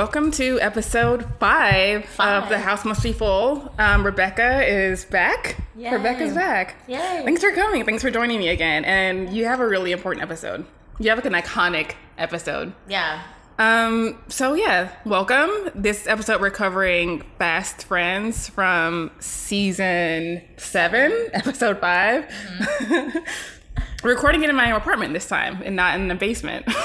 welcome 0.00 0.30
to 0.30 0.58
episode 0.62 1.26
five, 1.38 2.06
Five. 2.06 2.44
of 2.44 2.48
The 2.48 2.58
House 2.58 2.86
Must 2.86 3.02
Be 3.02 3.12
Full. 3.12 3.70
Um, 3.78 4.02
Rebecca 4.02 4.66
is 4.66 5.04
back. 5.04 5.60
Yay. 5.76 5.92
Rebecca's 5.92 6.32
back. 6.32 6.76
Yay. 6.88 7.20
Thanks 7.22 7.42
for 7.42 7.52
coming. 7.52 7.84
Thanks 7.84 8.02
for 8.02 8.10
joining 8.10 8.38
me 8.38 8.48
again. 8.48 8.86
And 8.86 9.28
you 9.30 9.44
have 9.44 9.60
a 9.60 9.68
really 9.68 9.92
important 9.92 10.22
episode. 10.22 10.64
You 11.00 11.10
have 11.10 11.18
like 11.18 11.26
an 11.26 11.34
iconic 11.34 11.96
episode. 12.16 12.72
Yeah. 12.88 13.22
Um, 13.58 14.18
so 14.28 14.54
yeah, 14.54 14.90
welcome. 15.04 15.50
This 15.74 16.06
episode 16.06 16.40
we're 16.40 16.48
covering 16.48 17.22
Fast 17.38 17.84
Friends 17.84 18.48
from 18.48 19.10
season 19.18 20.40
seven, 20.56 21.12
episode 21.34 21.78
5 21.78 22.24
Mm-hmm. 22.24 23.18
Recording 24.02 24.42
it 24.42 24.50
in 24.50 24.56
my 24.56 24.74
apartment 24.74 25.12
this 25.12 25.28
time 25.28 25.62
and 25.64 25.76
not 25.76 25.94
in 25.98 26.08
the 26.08 26.14
basement. 26.14 26.66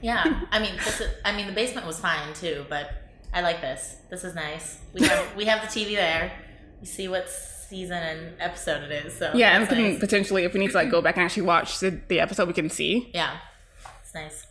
Yeah. 0.00 0.42
I 0.52 0.60
mean, 0.60 0.76
this 0.76 1.00
is, 1.00 1.10
I 1.24 1.34
mean, 1.34 1.48
the 1.48 1.52
basement 1.52 1.84
was 1.84 1.98
fine 1.98 2.32
too, 2.32 2.64
but 2.68 2.88
I 3.34 3.40
like 3.40 3.60
this. 3.60 3.96
This 4.08 4.22
is 4.22 4.32
nice. 4.32 4.78
We 4.92 5.04
have 5.08 5.34
we 5.34 5.44
have 5.46 5.60
the 5.60 5.66
TV 5.66 5.96
there. 5.96 6.30
We 6.80 6.86
see 6.86 7.08
what 7.08 7.28
season 7.28 7.96
and 7.96 8.34
episode 8.40 8.84
it 8.84 8.92
is. 9.06 9.14
So 9.18 9.32
yeah, 9.34 9.56
and 9.56 9.62
we 9.62 9.66
that's 9.66 9.74
can 9.74 9.90
nice. 9.90 9.98
potentially, 9.98 10.44
if 10.44 10.54
we 10.54 10.60
need 10.60 10.70
to 10.70 10.76
like 10.76 10.88
go 10.88 11.02
back 11.02 11.16
and 11.16 11.24
actually 11.24 11.42
watch 11.42 11.80
the, 11.80 12.00
the 12.06 12.20
episode, 12.20 12.46
we 12.46 12.54
can 12.54 12.70
see. 12.70 13.10
yeah, 13.12 13.38
it's 14.00 14.14
nice. 14.14 14.46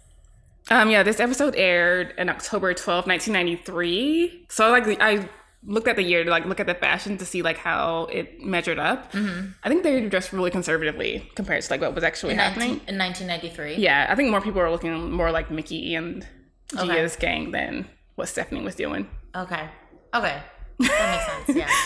Um, 0.69 0.89
yeah, 0.89 1.01
this 1.01 1.21
episode 1.21 1.55
aired 1.55 2.13
in 2.17 2.27
October 2.27 2.73
twelfth, 2.73 3.07
1993. 3.07 4.47
So 4.49 4.69
like 4.69 5.01
I 5.01 5.29
looked 5.67 5.87
at 5.87 5.95
the 5.97 6.01
year 6.03 6.23
to 6.23 6.29
like 6.31 6.45
look 6.45 6.59
at 6.59 6.65
the 6.65 6.73
fashion 6.73 7.17
to 7.17 7.25
see 7.25 7.41
like 7.41 7.57
how 7.57 8.05
it 8.05 8.41
measured 8.41 8.79
up. 8.79 9.11
Mm-hmm. 9.11 9.49
I 9.63 9.69
think 9.69 9.83
they 9.83 10.07
dressed 10.07 10.31
really 10.33 10.49
conservatively 10.49 11.29
compared 11.35 11.61
to 11.61 11.71
like 11.73 11.81
what 11.81 11.93
was 11.93 12.03
actually 12.03 12.33
In, 12.33 12.39
happening. 12.39 12.69
19, 12.77 12.89
in 12.89 12.97
1993. 12.97 13.75
Yeah, 13.75 14.07
I 14.09 14.15
think 14.15 14.31
more 14.31 14.41
people 14.41 14.61
are 14.61 14.71
looking 14.71 15.11
more 15.11 15.29
like 15.31 15.51
Mickey 15.51 15.93
and 15.93 16.25
Okay. 16.73 16.85
Gia's 16.87 17.15
gang 17.15 17.51
than 17.51 17.85
what 18.15 18.27
Stephanie 18.27 18.61
was 18.61 18.75
doing. 18.75 19.07
Okay. 19.35 19.69
Okay. 20.13 20.41
That 20.79 21.37
makes 21.45 21.47
sense. 21.47 21.57
Yeah. 21.57 21.69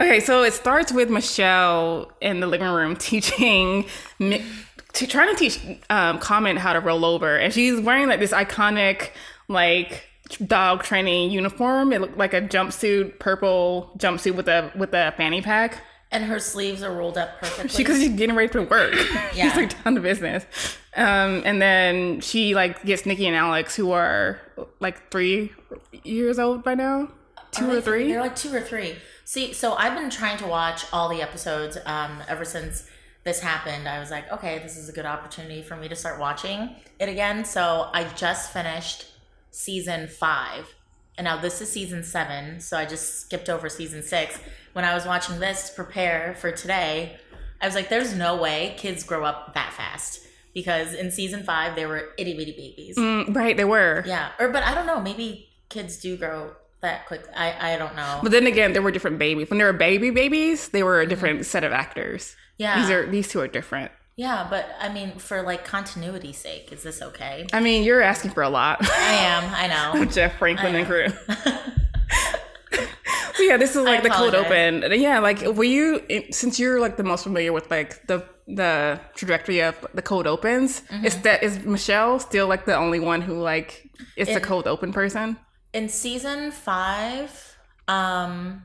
Okay, 0.00 0.20
so 0.20 0.44
it 0.44 0.52
starts 0.52 0.92
with 0.92 1.10
Michelle 1.10 2.12
in 2.20 2.38
the 2.38 2.46
living 2.46 2.68
room 2.68 2.94
teaching, 3.10 3.84
Mi- 4.20 4.44
to, 4.92 5.08
trying 5.08 5.34
to 5.34 5.36
teach 5.36 5.58
um, 5.90 6.20
Comet 6.20 6.56
how 6.56 6.72
to 6.72 6.78
roll 6.78 7.04
over, 7.04 7.34
and 7.36 7.52
she's 7.52 7.80
wearing 7.80 8.06
like 8.06 8.20
this 8.20 8.30
iconic 8.30 9.10
like 9.48 10.04
dog 10.28 10.82
training 10.82 11.30
uniform. 11.30 11.92
It 11.92 12.00
looked 12.00 12.18
like 12.18 12.34
a 12.34 12.40
jumpsuit, 12.40 13.18
purple 13.18 13.92
jumpsuit 13.98 14.34
with 14.34 14.48
a 14.48 14.72
with 14.76 14.92
a 14.94 15.12
fanny 15.16 15.42
pack. 15.42 15.82
And 16.10 16.24
her 16.24 16.38
sleeves 16.38 16.82
are 16.82 16.92
rolled 16.94 17.18
up 17.18 17.38
perfectly. 17.38 17.68
She 17.68 17.78
because 17.78 17.98
she's 17.98 18.16
getting 18.16 18.34
ready 18.34 18.48
for 18.48 18.62
work. 18.62 18.94
Yeah. 19.34 19.44
she's 19.52 19.56
like 19.56 19.84
down 19.84 19.94
to 19.94 20.00
business. 20.00 20.46
Um, 20.96 21.42
and 21.44 21.60
then 21.60 22.20
she 22.20 22.54
like 22.54 22.82
gets 22.84 23.04
Nikki 23.04 23.26
and 23.26 23.36
Alex, 23.36 23.76
who 23.76 23.92
are 23.92 24.40
like 24.80 25.10
three 25.10 25.52
years 26.02 26.38
old 26.38 26.64
by 26.64 26.74
now, 26.74 27.08
two 27.52 27.70
or 27.70 27.80
three. 27.80 28.10
They're 28.10 28.20
like 28.20 28.36
two 28.36 28.52
or 28.54 28.60
three. 28.60 28.96
See, 29.24 29.52
so 29.52 29.74
I've 29.74 29.96
been 29.96 30.08
trying 30.08 30.38
to 30.38 30.46
watch 30.46 30.86
all 30.92 31.10
the 31.10 31.20
episodes 31.20 31.76
um, 31.84 32.22
ever 32.26 32.46
since 32.46 32.88
this 33.24 33.40
happened. 33.40 33.86
I 33.86 34.00
was 34.00 34.10
like, 34.10 34.32
okay, 34.32 34.58
this 34.60 34.78
is 34.78 34.88
a 34.88 34.92
good 34.92 35.04
opportunity 35.04 35.60
for 35.62 35.76
me 35.76 35.86
to 35.88 35.94
start 35.94 36.18
watching 36.18 36.74
it 36.98 37.10
again. 37.10 37.44
So 37.44 37.90
I 37.92 38.04
just 38.16 38.52
finished 38.52 39.04
season 39.50 40.08
five. 40.08 40.74
And 41.16 41.24
now 41.24 41.36
this 41.36 41.60
is 41.60 41.70
season 41.70 42.04
seven. 42.04 42.60
So 42.60 42.76
I 42.76 42.84
just 42.84 43.22
skipped 43.22 43.48
over 43.48 43.68
season 43.68 44.02
six. 44.02 44.38
When 44.72 44.84
I 44.84 44.94
was 44.94 45.04
watching 45.04 45.40
this 45.40 45.70
prepare 45.70 46.36
for 46.38 46.52
today, 46.52 47.18
I 47.60 47.66
was 47.66 47.74
like, 47.74 47.88
there's 47.88 48.14
no 48.14 48.36
way 48.36 48.74
kids 48.78 49.02
grow 49.02 49.24
up 49.24 49.54
that 49.54 49.72
fast. 49.72 50.20
Because 50.54 50.94
in 50.94 51.10
season 51.10 51.42
five, 51.42 51.76
they 51.76 51.86
were 51.86 52.10
itty 52.16 52.36
bitty 52.36 52.52
babies. 52.52 52.96
Mm, 52.96 53.34
right, 53.34 53.56
they 53.56 53.64
were. 53.64 54.02
Yeah. 54.06 54.30
Or, 54.38 54.48
but 54.48 54.62
I 54.62 54.74
don't 54.74 54.86
know. 54.86 55.00
Maybe 55.00 55.48
kids 55.68 55.98
do 55.98 56.16
grow 56.16 56.52
that 56.80 57.06
quick. 57.06 57.24
I, 57.36 57.74
I 57.74 57.76
don't 57.76 57.96
know. 57.96 58.20
But 58.22 58.32
then 58.32 58.46
again, 58.46 58.72
there 58.72 58.82
were 58.82 58.90
different 58.90 59.18
babies. 59.18 59.50
When 59.50 59.58
they 59.58 59.64
were 59.64 59.72
baby 59.72 60.10
babies, 60.10 60.68
they 60.68 60.82
were 60.82 61.00
a 61.00 61.06
different 61.06 61.44
set 61.46 61.64
of 61.64 61.72
actors. 61.72 62.36
Yeah. 62.56 62.80
These 62.80 62.90
are 62.90 63.06
these 63.06 63.28
two 63.28 63.40
are 63.40 63.48
different. 63.48 63.92
Yeah, 64.18 64.48
but 64.50 64.68
I 64.80 64.92
mean, 64.92 65.12
for 65.12 65.42
like 65.42 65.64
continuity's 65.64 66.38
sake, 66.38 66.72
is 66.72 66.82
this 66.82 67.00
okay? 67.00 67.46
I 67.52 67.60
mean, 67.60 67.84
you're 67.84 68.02
asking 68.02 68.32
for 68.32 68.42
a 68.42 68.48
lot. 68.48 68.78
I 68.82 69.12
am. 69.12 69.44
I 69.54 69.68
know. 69.68 70.04
Jeff 70.10 70.36
Franklin 70.38 70.74
and 70.74 70.86
crew. 70.86 71.06
Yeah, 73.40 73.56
this 73.56 73.76
is 73.76 73.82
like 73.84 74.02
the 74.02 74.10
cold 74.10 74.34
open. 74.34 74.84
Yeah, 75.00 75.20
like 75.20 75.42
were 75.42 75.62
you 75.62 76.02
since 76.32 76.58
you're 76.58 76.80
like 76.80 76.96
the 76.96 77.04
most 77.04 77.22
familiar 77.22 77.52
with 77.52 77.70
like 77.70 78.04
the 78.08 78.24
the 78.48 79.00
trajectory 79.14 79.60
of 79.60 79.86
the 79.94 80.02
cold 80.02 80.26
opens? 80.26 80.80
Mm-hmm. 80.80 81.06
Is 81.06 81.22
that 81.22 81.44
is 81.44 81.64
Michelle 81.64 82.18
still 82.18 82.48
like 82.48 82.64
the 82.66 82.74
only 82.74 82.98
one 82.98 83.22
who 83.22 83.40
like 83.40 83.88
is 84.16 84.26
the 84.26 84.40
cold 84.40 84.66
open 84.66 84.92
person? 84.92 85.38
In 85.72 85.88
season 85.88 86.50
five, 86.50 87.56
um, 87.86 88.64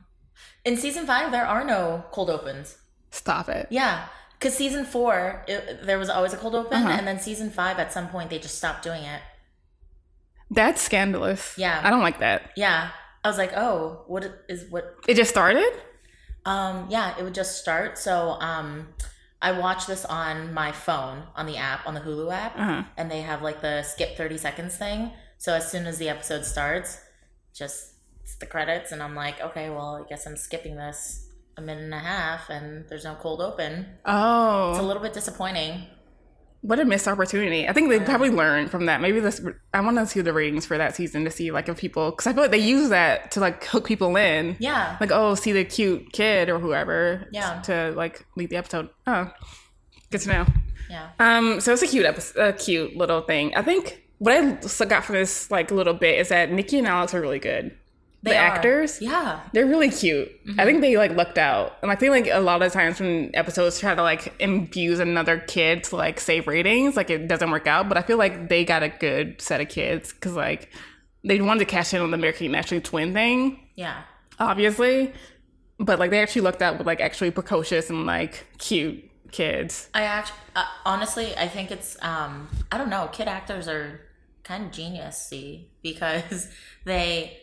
in 0.64 0.76
season 0.76 1.06
five, 1.06 1.30
there 1.30 1.46
are 1.46 1.64
no 1.64 2.04
cold 2.10 2.28
opens. 2.28 2.76
Stop 3.12 3.48
it. 3.48 3.68
Yeah, 3.70 4.06
because 4.38 4.54
season 4.54 4.84
four, 4.84 5.44
it, 5.48 5.84
there 5.86 5.98
was 5.98 6.08
always 6.10 6.32
a 6.32 6.36
cold 6.36 6.54
open, 6.54 6.78
Uh-huh. 6.82 6.88
and 6.98 7.06
then 7.06 7.18
season 7.18 7.50
five, 7.50 7.78
at 7.78 7.92
some 7.92 8.08
point, 8.08 8.30
they 8.30 8.38
just 8.38 8.56
stopped 8.58 8.82
doing 8.82 9.02
it. 9.02 9.20
That's 10.50 10.80
scandalous. 10.80 11.54
Yeah. 11.56 11.80
I 11.82 11.90
don't 11.90 12.02
like 12.02 12.20
that. 12.20 12.50
Yeah, 12.56 12.90
I 13.24 13.28
was 13.28 13.38
like, 13.38 13.52
oh, 13.56 14.04
what 14.06 14.24
is 14.48 14.70
what 14.70 14.96
It 15.08 15.14
just 15.14 15.30
started. 15.30 15.72
Um, 16.44 16.86
yeah, 16.90 17.16
it 17.18 17.22
would 17.22 17.34
just 17.34 17.58
start. 17.60 17.96
So 17.98 18.36
um, 18.40 18.88
I 19.40 19.52
watch 19.52 19.86
this 19.86 20.04
on 20.04 20.52
my 20.52 20.72
phone 20.72 21.24
on 21.34 21.46
the 21.46 21.56
app 21.56 21.86
on 21.86 21.94
the 21.94 22.00
Hulu 22.00 22.30
app, 22.32 22.56
Uh-huh. 22.58 22.82
and 22.96 23.10
they 23.10 23.22
have 23.22 23.40
like 23.42 23.62
the 23.62 23.82
skip 23.82 24.16
thirty 24.16 24.36
seconds 24.38 24.76
thing. 24.76 25.12
So 25.38 25.54
as 25.54 25.70
soon 25.70 25.86
as 25.86 25.98
the 25.98 26.08
episode 26.10 26.44
starts, 26.44 27.00
just 27.54 27.94
it's 28.22 28.36
the 28.36 28.46
credits, 28.46 28.92
and 28.92 29.02
I'm 29.02 29.14
like, 29.14 29.40
okay, 29.40 29.70
well, 29.70 30.02
I 30.04 30.08
guess 30.08 30.26
I'm 30.26 30.36
skipping 30.36 30.76
this 30.76 31.23
a 31.56 31.62
minute 31.62 31.84
and 31.84 31.94
a 31.94 31.98
half, 31.98 32.50
and 32.50 32.84
there's 32.88 33.04
no 33.04 33.14
cold 33.14 33.40
open. 33.40 33.86
Oh. 34.04 34.70
It's 34.70 34.80
a 34.80 34.82
little 34.82 35.02
bit 35.02 35.12
disappointing. 35.12 35.84
what 36.62 36.80
a 36.80 36.84
missed 36.84 37.06
opportunity! 37.06 37.68
I 37.68 37.72
think 37.72 37.90
they 37.90 38.00
probably 38.00 38.30
learned 38.30 38.70
from 38.70 38.86
that. 38.86 39.00
Maybe 39.00 39.20
this. 39.20 39.40
I 39.72 39.80
want 39.80 39.98
to 39.98 40.06
see 40.06 40.20
the 40.22 40.32
ratings 40.32 40.64
for 40.66 40.78
that 40.78 40.96
season 40.96 41.24
to 41.24 41.30
see 41.30 41.50
like 41.50 41.68
if 41.68 41.76
people 41.76 42.10
because 42.10 42.26
I 42.26 42.32
feel 42.32 42.42
like 42.42 42.50
they 42.50 42.58
use 42.58 42.88
that 42.88 43.30
to 43.32 43.40
like 43.40 43.64
hook 43.64 43.86
people 43.86 44.16
in. 44.16 44.56
Yeah, 44.58 44.96
Like 45.00 45.10
oh, 45.12 45.34
see 45.34 45.52
the 45.52 45.64
cute 45.64 46.12
kid 46.12 46.48
or 46.48 46.58
whoever. 46.58 47.28
Yeah. 47.32 47.60
To 47.62 47.92
like 47.94 48.24
lead 48.36 48.50
the 48.50 48.56
episode. 48.56 48.88
Oh, 49.06 49.30
good 50.10 50.22
to 50.22 50.28
know. 50.28 50.46
yeah, 50.88 51.10
Um, 51.18 51.60
so 51.60 51.72
it's 51.72 51.82
a 51.82 51.86
cute 51.86 52.06
episode, 52.06 52.40
a 52.40 52.52
cute 52.52 52.96
little 52.96 53.20
thing. 53.22 53.54
I 53.54 53.62
think 53.62 54.02
what 54.18 54.32
I 54.34 54.84
got 54.86 55.04
from 55.04 55.16
this 55.16 55.50
like 55.50 55.70
little 55.70 55.94
bit 55.94 56.18
is 56.18 56.28
that 56.30 56.50
Nikki 56.50 56.78
and 56.78 56.86
Alex 56.86 57.12
are 57.14 57.20
really 57.20 57.38
good. 57.38 57.76
They 58.24 58.30
the 58.30 58.38
are. 58.38 58.40
actors, 58.40 59.02
Yeah, 59.02 59.40
they're 59.52 59.66
really 59.66 59.90
cute. 59.90 60.30
I 60.58 60.64
think 60.64 60.80
they 60.80 60.96
like 60.96 61.12
lucked 61.12 61.36
out, 61.36 61.76
and 61.82 61.90
I 61.90 61.94
think 61.94 62.10
like 62.10 62.28
a 62.32 62.40
lot 62.40 62.62
of 62.62 62.72
times 62.72 62.98
when 62.98 63.30
episodes 63.34 63.78
try 63.78 63.94
to 63.94 64.02
like 64.02 64.34
infuse 64.40 64.98
another 64.98 65.38
kid 65.38 65.84
to 65.84 65.96
like 65.96 66.18
save 66.18 66.46
ratings, 66.46 66.96
like 66.96 67.10
it 67.10 67.28
doesn't 67.28 67.50
work 67.50 67.66
out. 67.66 67.88
But 67.88 67.98
I 67.98 68.02
feel 68.02 68.16
like 68.16 68.48
they 68.48 68.64
got 68.64 68.82
a 68.82 68.88
good 68.88 69.42
set 69.42 69.60
of 69.60 69.68
kids 69.68 70.14
because 70.14 70.32
like 70.32 70.70
they 71.22 71.40
wanted 71.40 71.60
to 71.60 71.66
cash 71.66 71.92
in 71.92 72.00
on 72.00 72.10
the 72.10 72.16
Mary-Kate 72.16 72.46
and 72.46 72.56
Ashley 72.56 72.80
twin 72.80 73.12
thing, 73.12 73.60
yeah. 73.76 74.02
obviously, 74.38 75.12
but 75.78 75.98
like 75.98 76.10
they 76.10 76.20
actually 76.20 76.42
lucked 76.42 76.62
out 76.62 76.78
with 76.78 76.86
like 76.86 77.00
actually 77.00 77.30
precocious 77.30 77.90
and 77.90 78.06
like 78.06 78.46
cute 78.58 79.04
kids. 79.32 79.90
I 79.92 80.04
actually, 80.04 80.38
uh, 80.56 80.64
honestly, 80.86 81.36
I 81.36 81.48
think 81.48 81.70
it's, 81.70 81.96
um, 82.02 82.48
I 82.72 82.78
don't 82.78 82.88
know, 82.88 83.08
kid 83.12 83.28
actors 83.28 83.68
are 83.68 84.00
kind 84.44 84.64
of 84.64 84.70
genius, 84.70 85.18
see, 85.18 85.70
because 85.82 86.48
they, 86.84 87.38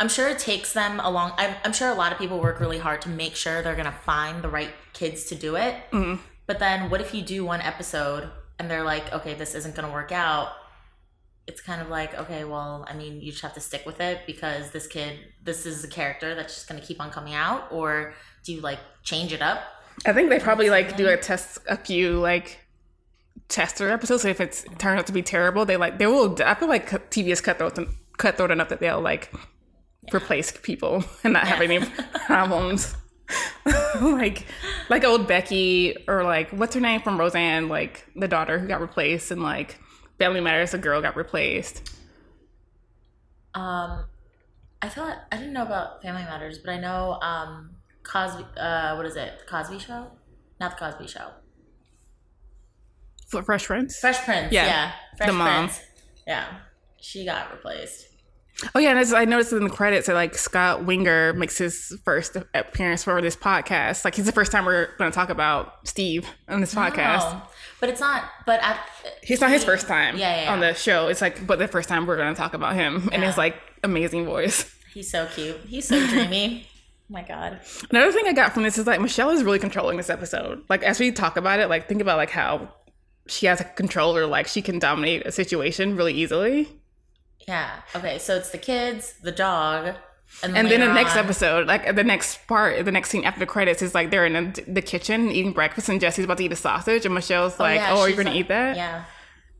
I'm 0.00 0.08
sure 0.08 0.28
it 0.28 0.38
takes 0.38 0.72
them 0.72 0.98
a 0.98 1.10
long, 1.10 1.32
I'm, 1.36 1.54
I'm 1.62 1.74
sure 1.74 1.90
a 1.90 1.94
lot 1.94 2.10
of 2.10 2.18
people 2.18 2.40
work 2.40 2.58
really 2.58 2.78
hard 2.78 3.02
to 3.02 3.10
make 3.10 3.36
sure 3.36 3.60
they're 3.60 3.74
going 3.74 3.84
to 3.84 3.92
find 3.92 4.42
the 4.42 4.48
right 4.48 4.70
kids 4.94 5.24
to 5.26 5.34
do 5.34 5.56
it. 5.56 5.76
Mm-hmm. 5.92 6.22
But 6.46 6.58
then 6.58 6.88
what 6.88 7.02
if 7.02 7.14
you 7.14 7.20
do 7.20 7.44
one 7.44 7.60
episode 7.60 8.30
and 8.58 8.70
they're 8.70 8.82
like, 8.82 9.12
okay, 9.12 9.34
this 9.34 9.54
isn't 9.54 9.76
going 9.76 9.86
to 9.86 9.92
work 9.92 10.10
out? 10.10 10.52
It's 11.46 11.60
kind 11.60 11.82
of 11.82 11.90
like, 11.90 12.18
okay, 12.18 12.44
well, 12.44 12.86
I 12.88 12.94
mean, 12.94 13.20
you 13.20 13.30
just 13.30 13.42
have 13.42 13.52
to 13.54 13.60
stick 13.60 13.84
with 13.84 14.00
it 14.00 14.20
because 14.26 14.70
this 14.70 14.86
kid, 14.86 15.18
this 15.42 15.66
is 15.66 15.84
a 15.84 15.88
character 15.88 16.34
that's 16.34 16.54
just 16.54 16.68
going 16.68 16.80
to 16.80 16.86
keep 16.86 16.98
on 16.98 17.10
coming 17.10 17.34
out. 17.34 17.70
Or 17.70 18.14
do 18.44 18.54
you 18.54 18.62
like 18.62 18.78
change 19.02 19.34
it 19.34 19.42
up? 19.42 19.64
I 20.06 20.14
think 20.14 20.30
they 20.30 20.38
probably 20.38 20.70
like 20.70 20.96
do 20.96 21.08
a 21.08 21.18
test 21.18 21.58
a 21.68 21.76
few 21.76 22.18
like 22.18 22.60
tester 23.48 23.90
episodes. 23.90 24.22
So 24.22 24.28
if 24.28 24.40
it's 24.40 24.64
turned 24.78 24.98
out 24.98 25.06
to 25.08 25.12
be 25.12 25.22
terrible, 25.22 25.66
they 25.66 25.76
like 25.76 25.98
they 25.98 26.06
will. 26.06 26.36
I 26.42 26.54
feel 26.54 26.68
like 26.68 26.88
TV 27.10 27.28
is 27.28 27.42
cutthroat 27.42 27.76
and 27.76 27.88
cutthroat 28.16 28.50
enough 28.50 28.70
that 28.70 28.80
they'll 28.80 29.00
like 29.00 29.30
replace 30.12 30.52
people 30.62 31.04
and 31.24 31.32
not 31.32 31.46
have 31.46 31.60
any 31.60 31.80
problems. 32.26 32.96
like 34.00 34.46
like 34.88 35.04
old 35.04 35.28
Becky 35.28 35.96
or 36.08 36.24
like 36.24 36.50
what's 36.50 36.74
her 36.74 36.80
name 36.80 37.00
from 37.00 37.18
Roseanne, 37.18 37.68
like 37.68 38.06
the 38.16 38.26
daughter 38.26 38.58
who 38.58 38.66
got 38.66 38.80
replaced 38.80 39.30
and 39.30 39.42
like 39.42 39.78
Family 40.18 40.40
Matters, 40.40 40.72
the 40.72 40.78
girl 40.78 41.00
got 41.00 41.16
replaced. 41.16 41.88
Um, 43.54 44.04
I 44.82 44.88
thought 44.88 45.18
I 45.30 45.36
didn't 45.36 45.52
know 45.52 45.62
about 45.62 46.02
Family 46.02 46.22
Matters, 46.22 46.58
but 46.58 46.70
I 46.72 46.78
know 46.78 47.18
um 47.22 47.76
Cosby. 48.02 48.44
Uh, 48.56 48.96
what 48.96 49.06
is 49.06 49.16
it? 49.16 49.42
Cosby 49.48 49.78
Show? 49.78 50.10
Not 50.58 50.78
the 50.78 50.84
Cosby 50.84 51.06
Show. 51.06 51.30
Fresh 53.28 53.66
Prince. 53.66 53.98
Fresh 53.98 54.24
Prince. 54.24 54.52
Yeah. 54.52 54.66
Yeah. 54.66 54.92
Fresh 55.16 55.28
The 55.28 55.32
mom. 55.32 55.66
Prince. 55.68 55.80
Yeah. 56.26 56.46
She 57.00 57.24
got 57.24 57.52
replaced. 57.52 58.08
Oh 58.74 58.78
yeah, 58.78 58.90
and 58.90 58.98
as 58.98 59.12
I 59.12 59.24
noticed 59.24 59.52
in 59.52 59.64
the 59.64 59.70
credits 59.70 60.06
that 60.06 60.14
like 60.14 60.34
Scott 60.36 60.80
Weinger 60.80 61.34
makes 61.34 61.56
his 61.58 61.98
first 62.04 62.36
appearance 62.54 63.04
for 63.04 63.20
this 63.22 63.36
podcast. 63.36 64.04
Like 64.04 64.14
he's 64.14 64.26
the 64.26 64.32
first 64.32 64.52
time 64.52 64.64
we're 64.64 64.94
going 64.98 65.10
to 65.10 65.14
talk 65.14 65.30
about 65.30 65.86
Steve 65.88 66.28
on 66.48 66.60
this 66.60 66.74
podcast. 66.74 67.20
Oh, 67.22 67.50
but 67.80 67.88
it's 67.88 68.00
not. 68.00 68.24
But 68.46 68.62
I, 68.62 68.78
He's 69.22 69.40
not 69.40 69.50
his 69.50 69.64
first 69.64 69.86
time 69.86 70.18
Yeah, 70.18 70.34
yeah, 70.36 70.42
yeah. 70.44 70.52
on 70.52 70.60
the 70.60 70.74
show. 70.74 71.08
It's 71.08 71.20
like, 71.20 71.46
but 71.46 71.58
the 71.58 71.68
first 71.68 71.88
time 71.88 72.06
we're 72.06 72.16
going 72.16 72.34
to 72.34 72.38
talk 72.38 72.52
about 72.54 72.74
him 72.74 73.08
and 73.12 73.22
his 73.22 73.38
like 73.38 73.56
amazing 73.82 74.24
voice. 74.26 74.74
He's 74.92 75.10
so 75.10 75.26
cute. 75.26 75.56
He's 75.66 75.86
so 75.88 76.04
dreamy. 76.08 76.66
oh 76.66 77.04
my 77.08 77.22
god. 77.22 77.60
Another 77.90 78.12
thing 78.12 78.26
I 78.26 78.32
got 78.32 78.52
from 78.52 78.64
this 78.64 78.76
is 78.76 78.86
like 78.86 79.00
Michelle 79.00 79.30
is 79.30 79.42
really 79.42 79.58
controlling 79.58 79.96
this 79.96 80.10
episode. 80.10 80.62
Like 80.68 80.82
as 80.82 81.00
we 81.00 81.12
talk 81.12 81.36
about 81.36 81.60
it, 81.60 81.68
like 81.68 81.88
think 81.88 82.02
about 82.02 82.16
like 82.18 82.30
how 82.30 82.74
she 83.26 83.46
has 83.46 83.60
a 83.60 83.64
controller, 83.64 84.26
like 84.26 84.46
she 84.48 84.60
can 84.60 84.78
dominate 84.78 85.24
a 85.26 85.32
situation 85.32 85.96
really 85.96 86.12
easily. 86.14 86.68
Yeah. 87.48 87.80
Okay. 87.94 88.18
So 88.18 88.36
it's 88.36 88.50
the 88.50 88.58
kids, 88.58 89.14
the 89.22 89.32
dog, 89.32 89.94
and, 90.42 90.56
And 90.56 90.70
then 90.70 90.80
the 90.80 90.86
later 90.86 90.94
next 90.94 91.16
episode, 91.16 91.66
like 91.66 91.96
the 91.96 92.04
next 92.04 92.46
part, 92.46 92.84
the 92.84 92.92
next 92.92 93.10
scene 93.10 93.24
after 93.24 93.40
the 93.40 93.46
credits 93.46 93.82
is 93.82 93.94
like 93.94 94.10
they're 94.10 94.26
in 94.26 94.52
the, 94.52 94.64
the 94.68 94.82
kitchen 94.82 95.30
eating 95.30 95.52
breakfast, 95.52 95.88
and 95.88 96.00
Jesse's 96.00 96.24
about 96.24 96.38
to 96.38 96.44
eat 96.44 96.52
a 96.52 96.56
sausage, 96.56 97.04
and 97.04 97.14
Michelle's 97.14 97.56
oh, 97.58 97.62
like, 97.64 97.80
yeah, 97.80 97.92
"Oh, 97.94 98.00
are 98.00 98.08
you 98.08 98.14
gonna 98.16 98.30
like- 98.30 98.38
eat 98.38 98.48
that?" 98.48 98.76
Yeah. 98.76 99.04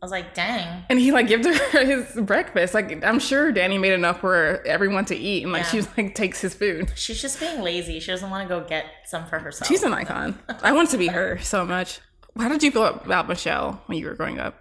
I 0.02 0.06
was 0.06 0.12
like, 0.12 0.32
dang. 0.32 0.84
And 0.88 0.98
he 0.98 1.12
like 1.12 1.28
gives 1.28 1.46
her 1.46 1.84
his 1.84 2.18
breakfast. 2.24 2.72
Like 2.72 3.04
I'm 3.04 3.18
sure 3.18 3.52
Danny 3.52 3.76
made 3.76 3.92
enough 3.92 4.20
for 4.20 4.64
everyone 4.66 5.04
to 5.06 5.16
eat, 5.16 5.42
and 5.42 5.52
like 5.52 5.64
Yeah. 5.64 5.82
she 5.82 6.02
like 6.02 6.14
takes 6.14 6.40
his 6.40 6.54
food. 6.54 6.90
She's 6.94 7.20
just 7.20 7.38
being 7.38 7.60
lazy. 7.60 8.00
She 8.00 8.10
doesn't 8.10 8.30
want 8.30 8.48
to 8.48 8.54
go 8.54 8.66
get 8.66 8.86
some 9.04 9.26
for 9.26 9.38
herself. 9.40 9.68
She's 9.68 9.82
an 9.82 9.92
icon. 9.92 10.38
I 10.62 10.72
want 10.72 10.88
to 10.90 10.96
be 10.96 11.08
her 11.08 11.36
so 11.42 11.66
much. 11.66 12.00
How 12.38 12.48
did 12.48 12.62
you 12.62 12.70
feel 12.70 12.86
about 12.86 13.28
Michelle 13.28 13.82
when 13.86 13.98
you 13.98 14.06
were 14.06 14.14
growing 14.14 14.38
up? 14.38 14.54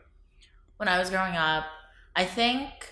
when 0.77 0.89
I 0.89 0.98
was 0.98 1.10
growing 1.10 1.36
up, 1.36 1.66
I 2.16 2.25
think 2.25 2.88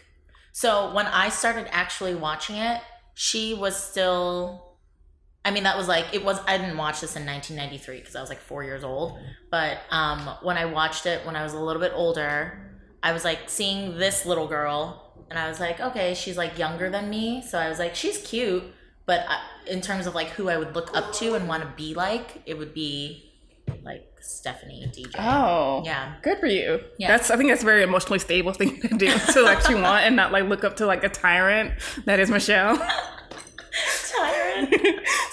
so 0.57 0.91
when 0.91 1.05
I 1.05 1.29
started 1.29 1.67
actually 1.69 2.15
watching 2.15 2.55
it, 2.55 2.81
she 3.13 3.53
was 3.53 3.75
still 3.75 4.73
I 5.45 5.51
mean 5.51 5.65
that 5.65 5.77
was 5.77 5.87
like 5.87 6.05
it 6.13 6.25
was 6.25 6.39
I 6.47 6.57
didn't 6.57 6.77
watch 6.77 6.99
this 6.99 7.15
in 7.15 7.27
1993 7.27 7.99
because 7.99 8.15
I 8.15 8.21
was 8.21 8.29
like 8.29 8.39
4 8.39 8.63
years 8.63 8.83
old, 8.83 9.19
but 9.51 9.77
um 9.91 10.27
when 10.41 10.57
I 10.57 10.65
watched 10.65 11.05
it 11.05 11.23
when 11.27 11.35
I 11.35 11.43
was 11.43 11.53
a 11.53 11.59
little 11.59 11.79
bit 11.79 11.91
older, 11.93 12.59
I 13.03 13.11
was 13.13 13.23
like 13.23 13.41
seeing 13.45 13.99
this 13.99 14.25
little 14.25 14.47
girl 14.47 15.27
and 15.29 15.37
I 15.37 15.47
was 15.47 15.59
like, 15.59 15.79
okay, 15.79 16.15
she's 16.15 16.37
like 16.37 16.57
younger 16.57 16.89
than 16.89 17.07
me, 17.07 17.43
so 17.43 17.59
I 17.59 17.69
was 17.69 17.77
like 17.77 17.93
she's 17.93 18.17
cute, 18.17 18.63
but 19.05 19.25
I, 19.29 19.39
in 19.67 19.79
terms 19.79 20.07
of 20.07 20.15
like 20.15 20.29
who 20.29 20.49
I 20.49 20.57
would 20.57 20.73
look 20.73 20.89
up 20.97 21.13
to 21.17 21.35
and 21.35 21.47
want 21.47 21.61
to 21.61 21.69
be 21.77 21.93
like, 21.93 22.41
it 22.47 22.57
would 22.57 22.73
be 22.73 23.26
like 23.87 24.05
Stephanie 24.21 24.85
DJ. 24.93 25.15
Oh, 25.17 25.81
Yeah. 25.85 26.13
Good 26.21 26.39
for 26.39 26.47
you. 26.47 26.81
Yeah. 26.99 27.07
That's 27.07 27.31
I 27.31 27.37
think 27.37 27.49
that's 27.49 27.63
a 27.63 27.65
very 27.65 27.81
emotionally 27.83 28.19
stable 28.19 28.53
thing 28.53 28.79
to 28.81 28.89
do 28.89 29.07
to 29.33 29.47
actually 29.47 29.75
want 29.81 30.05
and 30.05 30.15
not 30.15 30.31
like 30.31 30.45
look 30.45 30.63
up 30.63 30.75
to 30.77 30.85
like 30.85 31.03
a 31.03 31.09
tyrant 31.09 31.73
that 32.05 32.19
is 32.19 32.29
Michelle. 32.29 32.77
Tired. 34.17 34.73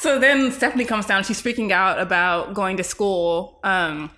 so 0.00 0.18
then 0.18 0.52
Stephanie 0.52 0.84
comes 0.84 1.06
down. 1.06 1.24
She's 1.24 1.40
freaking 1.42 1.70
out 1.70 1.98
about 1.98 2.54
going 2.54 2.76
to 2.76 2.84
school. 2.84 3.58
Um, 3.64 4.10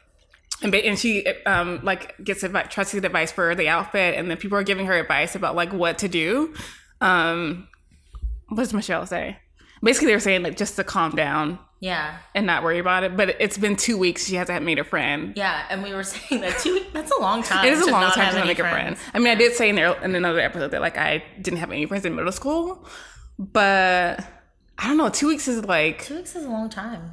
and, 0.62 0.74
and 0.74 0.98
she 0.98 1.26
um, 1.44 1.80
like 1.82 2.16
gets 2.24 2.42
advice, 2.42 2.66
tries 2.70 2.90
to 2.90 2.96
get 2.96 3.04
advice 3.04 3.30
for 3.30 3.54
the 3.54 3.68
outfit, 3.68 4.16
and 4.16 4.28
then 4.30 4.36
people 4.36 4.58
are 4.58 4.62
giving 4.64 4.86
her 4.86 4.94
advice 4.94 5.34
about 5.34 5.54
like 5.54 5.72
what 5.72 5.98
to 5.98 6.08
do. 6.08 6.54
Um, 7.00 7.68
what 8.48 8.58
does 8.58 8.72
Michelle 8.74 9.06
say? 9.06 9.38
Basically, 9.82 10.08
they're 10.08 10.20
saying 10.20 10.42
like 10.42 10.56
just 10.56 10.76
to 10.76 10.84
calm 10.84 11.14
down 11.14 11.58
Yeah. 11.78 12.18
and 12.34 12.46
not 12.46 12.62
worry 12.64 12.78
about 12.78 13.04
it. 13.04 13.16
But 13.16 13.36
it's 13.40 13.58
been 13.58 13.76
two 13.76 13.98
weeks. 13.98 14.26
She 14.26 14.34
hasn't 14.36 14.64
made 14.64 14.78
a 14.78 14.84
friend. 14.84 15.34
Yeah, 15.36 15.64
and 15.70 15.82
we 15.82 15.92
were 15.92 16.02
saying 16.12 16.40
that 16.42 16.58
two. 16.58 16.74
weeks, 16.74 16.86
that's 16.92 17.10
a 17.12 17.20
long 17.20 17.42
time. 17.42 17.66
It 17.66 17.72
is 17.74 17.86
a 17.86 17.90
long 17.90 18.10
time 18.12 18.32
to 18.32 18.38
not 18.38 18.46
make 18.46 18.58
a 18.58 18.68
friend. 18.68 18.96
I 19.12 19.18
mean, 19.18 19.28
I 19.28 19.34
did 19.34 19.54
say 19.54 19.68
in 19.68 19.76
there 19.76 19.94
in 20.02 20.14
another 20.14 20.40
episode 20.40 20.70
that 20.72 20.80
like 20.80 20.96
I 20.96 21.22
didn't 21.40 21.58
have 21.60 21.70
any 21.70 21.86
friends 21.86 22.04
in 22.06 22.14
middle 22.14 22.32
school, 22.32 22.86
but 23.38 24.24
I 24.78 24.86
don't 24.88 24.96
know. 24.96 25.08
Two 25.08 25.28
weeks 25.28 25.48
is 25.48 25.64
like 25.64 26.04
Two 26.04 26.16
weeks 26.16 26.34
is 26.36 26.44
a 26.44 26.48
long 26.50 26.68
time. 26.70 27.12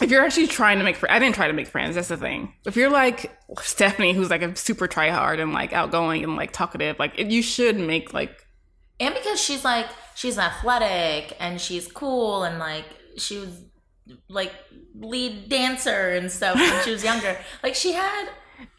if 0.00 0.10
you're 0.10 0.24
actually 0.24 0.48
trying 0.48 0.78
to 0.78 0.84
make 0.84 0.96
friends. 0.96 1.14
I 1.14 1.18
didn't 1.18 1.34
try 1.34 1.46
to 1.46 1.52
make 1.52 1.68
friends. 1.68 1.94
That's 1.94 2.08
the 2.08 2.16
thing. 2.16 2.52
If 2.66 2.76
you're 2.76 2.90
like 2.90 3.36
Stephanie, 3.60 4.12
who's 4.14 4.30
like 4.30 4.42
a 4.42 4.54
super 4.56 4.86
try 4.88 5.10
hard 5.10 5.38
and 5.40 5.52
like 5.52 5.72
outgoing 5.72 6.24
and 6.24 6.36
like 6.36 6.52
talkative, 6.52 6.98
like 6.98 7.18
it, 7.18 7.28
you 7.28 7.42
should 7.42 7.78
make 7.78 8.12
like 8.12 8.46
And 9.00 9.14
because 9.14 9.40
she's 9.40 9.64
like 9.64 9.86
she's 10.14 10.38
athletic 10.38 11.36
and 11.40 11.60
she's 11.60 11.86
cool 11.90 12.42
and 12.42 12.58
like 12.58 12.84
she 13.16 13.38
was 13.38 13.62
like 14.28 14.52
lead 14.98 15.48
dancer 15.48 16.10
and 16.10 16.30
stuff 16.30 16.56
when 16.56 16.84
she 16.84 16.90
was 16.90 17.04
younger. 17.04 17.36
Like 17.62 17.74
she 17.74 17.92
had 17.92 18.28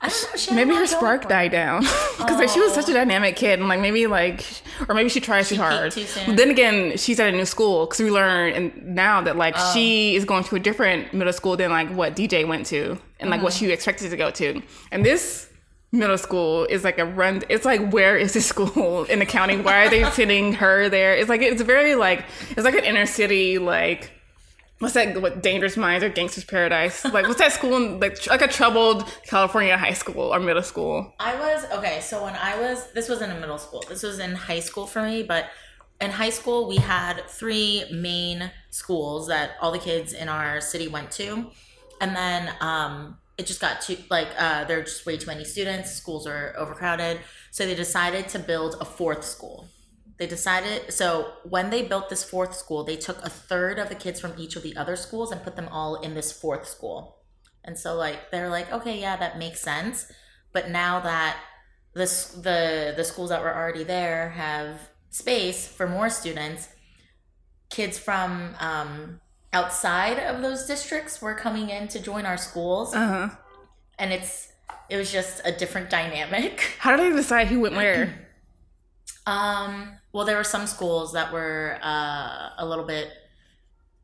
I 0.02 0.08
don't 0.08 0.32
know, 0.32 0.38
she 0.38 0.50
had 0.52 0.56
maybe 0.68 0.78
her 0.78 0.86
spark 0.88 1.28
died 1.28 1.52
down 1.52 1.82
because 2.18 2.38
like 2.38 2.50
she 2.50 2.60
was 2.60 2.74
such 2.74 2.88
a 2.90 2.94
dynamic 2.94 3.36
kid 3.36 3.60
and 3.60 3.68
like 3.68 3.80
maybe 3.82 4.08
like 4.08 4.46
or 4.88 4.96
maybe 4.96 5.10
she 5.10 5.20
tries 5.20 5.50
too 5.50 5.56
She 5.56 5.62
hard. 5.62 5.92
too. 5.92 6.06
Then 6.36 6.50
again, 6.50 6.98
she's 6.98 7.20
at 7.20 7.28
a 7.34 7.36
new 7.36 7.46
school 7.46 7.86
because 7.86 8.00
we 8.00 8.10
learned 8.12 8.56
and 8.56 8.96
now 8.96 9.22
that 9.22 9.36
like 9.38 9.56
Oh. 9.58 9.72
she 9.74 10.16
is 10.16 10.24
going 10.26 10.44
to 10.46 10.56
a 10.56 10.60
different 10.60 11.14
middle 11.14 11.34
school 11.34 11.58
than 11.58 11.70
like 11.72 11.90
what 11.90 12.16
DJ 12.16 12.48
went 12.48 12.66
to 12.68 12.98
and 13.20 13.30
like 13.30 13.38
Mm-hmm. 13.40 13.44
what 13.44 13.54
she 13.54 13.72
expected 13.72 14.10
to 14.12 14.18
go 14.18 14.32
to. 14.32 14.62
And 14.92 15.06
this 15.06 15.50
middle 15.92 16.18
school 16.18 16.66
is 16.66 16.84
like 16.84 16.98
a 16.98 17.06
run. 17.06 17.44
It's 17.50 17.66
like 17.66 17.92
where 17.92 18.18
is 18.18 18.34
this 18.34 18.46
school 18.54 19.04
in 19.06 19.20
the 19.20 19.26
county? 19.26 19.58
Why 19.58 19.86
are 19.86 19.90
they 19.90 20.04
sending 20.12 20.54
her 20.54 20.88
there? 20.90 21.14
It's 21.16 21.30
like 21.30 21.42
it's 21.42 21.62
very 21.62 21.96
like 21.96 22.24
it's 22.52 22.64
like 22.64 22.76
an 22.76 22.86
inner 22.86 23.06
city 23.06 23.58
like. 23.58 24.12
What's 24.84 24.96
that? 24.96 25.22
What 25.22 25.42
Dangerous 25.42 25.78
Minds 25.78 26.04
or 26.04 26.10
Gangsta's 26.10 26.44
Paradise? 26.44 27.06
Like, 27.06 27.26
what's 27.26 27.40
that 27.40 27.52
school? 27.60 27.78
In, 27.78 28.02
like, 28.02 28.28
like 28.28 28.42
a 28.42 28.50
troubled 28.50 29.10
California 29.26 29.78
high 29.78 29.94
school 29.94 30.34
or 30.34 30.42
middle 30.42 30.62
school. 30.62 31.14
I 31.22 31.40
was 31.40 31.64
okay. 31.72 32.02
So 32.02 32.26
when 32.26 32.36
I 32.36 32.60
was, 32.60 32.92
this 32.92 33.08
wasn't 33.08 33.32
in 33.32 33.40
middle 33.40 33.58
school. 33.58 33.82
This 33.88 34.04
was 34.04 34.20
in 34.20 34.36
high 34.36 34.60
school 34.60 34.86
for 34.86 35.02
me. 35.02 35.24
But 35.24 35.46
in 36.02 36.12
high 36.12 36.32
school, 36.32 36.68
we 36.68 36.76
had 36.76 37.24
three 37.30 37.86
main 37.94 38.52
schools 38.72 39.30
that 39.30 39.52
all 39.62 39.72
the 39.72 39.80
kids 39.80 40.12
in 40.12 40.28
our 40.28 40.60
city 40.60 40.90
went 40.90 41.12
to, 41.12 41.50
and 42.02 42.14
then 42.14 42.54
um, 42.60 43.18
it 43.38 43.46
just 43.46 43.62
got 43.62 43.80
too 43.80 43.96
like 44.10 44.28
uh, 44.38 44.66
there 44.66 44.80
are 44.80 44.84
just 44.84 45.06
way 45.06 45.16
too 45.16 45.28
many 45.28 45.46
students. 45.46 45.92
Schools 45.92 46.28
are 46.28 46.54
overcrowded, 46.58 47.22
so 47.52 47.66
they 47.66 47.74
decided 47.74 48.28
to 48.30 48.40
build 48.40 48.76
a 48.82 48.86
fourth 48.86 49.24
school. 49.24 49.70
They 50.20 50.28
decided 50.28 50.94
so 50.94 51.34
when 51.44 51.70
they 51.70 51.84
built 51.84 52.10
this 52.10 52.24
fourth 52.24 52.56
school, 52.56 52.84
they 52.84 52.96
took 52.98 53.20
a 53.26 53.30
third 53.30 53.80
of 53.80 53.90
the 53.90 53.96
kids 53.96 54.20
from 54.20 54.34
each 54.38 54.56
of 54.56 54.64
the 54.64 54.76
other 54.78 54.96
schools 54.96 55.32
and 55.32 55.44
put 55.44 55.56
them 55.56 55.68
all 55.70 55.96
in 55.96 56.14
this 56.14 56.32
fourth 56.32 56.68
school. 56.68 57.18
And 57.64 57.78
so 57.80 57.96
like 57.96 58.30
they're 58.32 58.50
like, 58.50 58.72
okay, 58.72 59.00
yeah, 59.00 59.16
that 59.18 59.40
makes 59.40 59.60
sense. 59.62 60.12
But 60.52 60.70
now 60.70 61.00
that 61.00 61.38
this 61.96 62.28
the 62.30 62.94
the 62.96 63.04
schools 63.04 63.30
that 63.30 63.42
were 63.42 63.56
already 63.56 63.84
there 63.84 64.30
have 64.32 64.80
space 65.10 65.68
for 65.68 65.88
more 65.88 66.10
students, 66.10 66.70
kids 67.70 67.98
from 67.98 68.56
um, 68.60 69.20
outside 69.52 70.20
of 70.20 70.42
those 70.42 70.66
districts 70.66 71.22
were 71.22 71.34
coming 71.36 71.70
in 71.70 71.88
to 71.90 72.00
join 72.00 72.26
our 72.26 72.38
schools, 72.38 72.94
Uh 72.94 73.08
huh. 73.08 73.36
and 73.98 74.14
it's 74.14 74.50
it 74.90 74.98
was 74.98 75.12
just 75.12 75.42
a 75.46 75.52
different 75.52 75.90
dynamic. 75.90 76.76
How 76.80 76.96
did 76.96 77.12
they 77.12 77.16
decide 77.16 77.48
who 77.48 77.62
went 77.62 77.76
where? 77.76 78.20
Um, 79.26 79.98
well, 80.14 80.26
there 80.26 80.38
were 80.38 80.44
some 80.44 80.68
schools 80.68 81.12
that 81.14 81.34
were 81.34 81.78
uh, 81.82 82.50
a 82.58 82.66
little 82.66 82.86
bit 82.86 83.10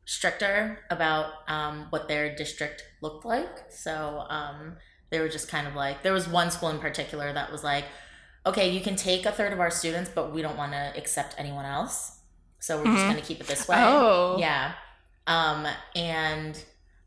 stricter 0.04 0.80
about 0.90 1.32
um, 1.48 1.86
what 1.90 2.08
their 2.08 2.34
district 2.34 2.82
looked 3.00 3.24
like. 3.24 3.70
So 3.70 4.24
um, 4.28 4.76
they 5.10 5.20
were 5.20 5.28
just 5.28 5.48
kind 5.48 5.66
of 5.66 5.74
like, 5.74 6.02
there 6.02 6.12
was 6.12 6.28
one 6.28 6.50
school 6.50 6.68
in 6.70 6.78
particular 6.78 7.32
that 7.32 7.52
was 7.52 7.62
like, 7.62 7.84
okay, 8.44 8.70
you 8.70 8.80
can 8.80 8.96
take 8.96 9.24
a 9.26 9.32
third 9.32 9.52
of 9.52 9.60
our 9.60 9.70
students, 9.70 10.10
but 10.12 10.32
we 10.32 10.42
don't 10.42 10.56
want 10.56 10.72
to 10.72 10.92
accept 10.96 11.34
anyone 11.38 11.64
else. 11.64 12.18
So 12.58 12.78
we're 12.78 12.84
just 12.86 13.04
Mhm. 13.04 13.10
going 13.10 13.20
to 13.20 13.26
keep 13.26 13.40
it 13.40 13.46
this 13.46 13.68
way. 13.68 13.76
Oh. 13.78 14.36
Yeah. 14.38 14.72
Um, 15.26 15.66
and 15.94 16.60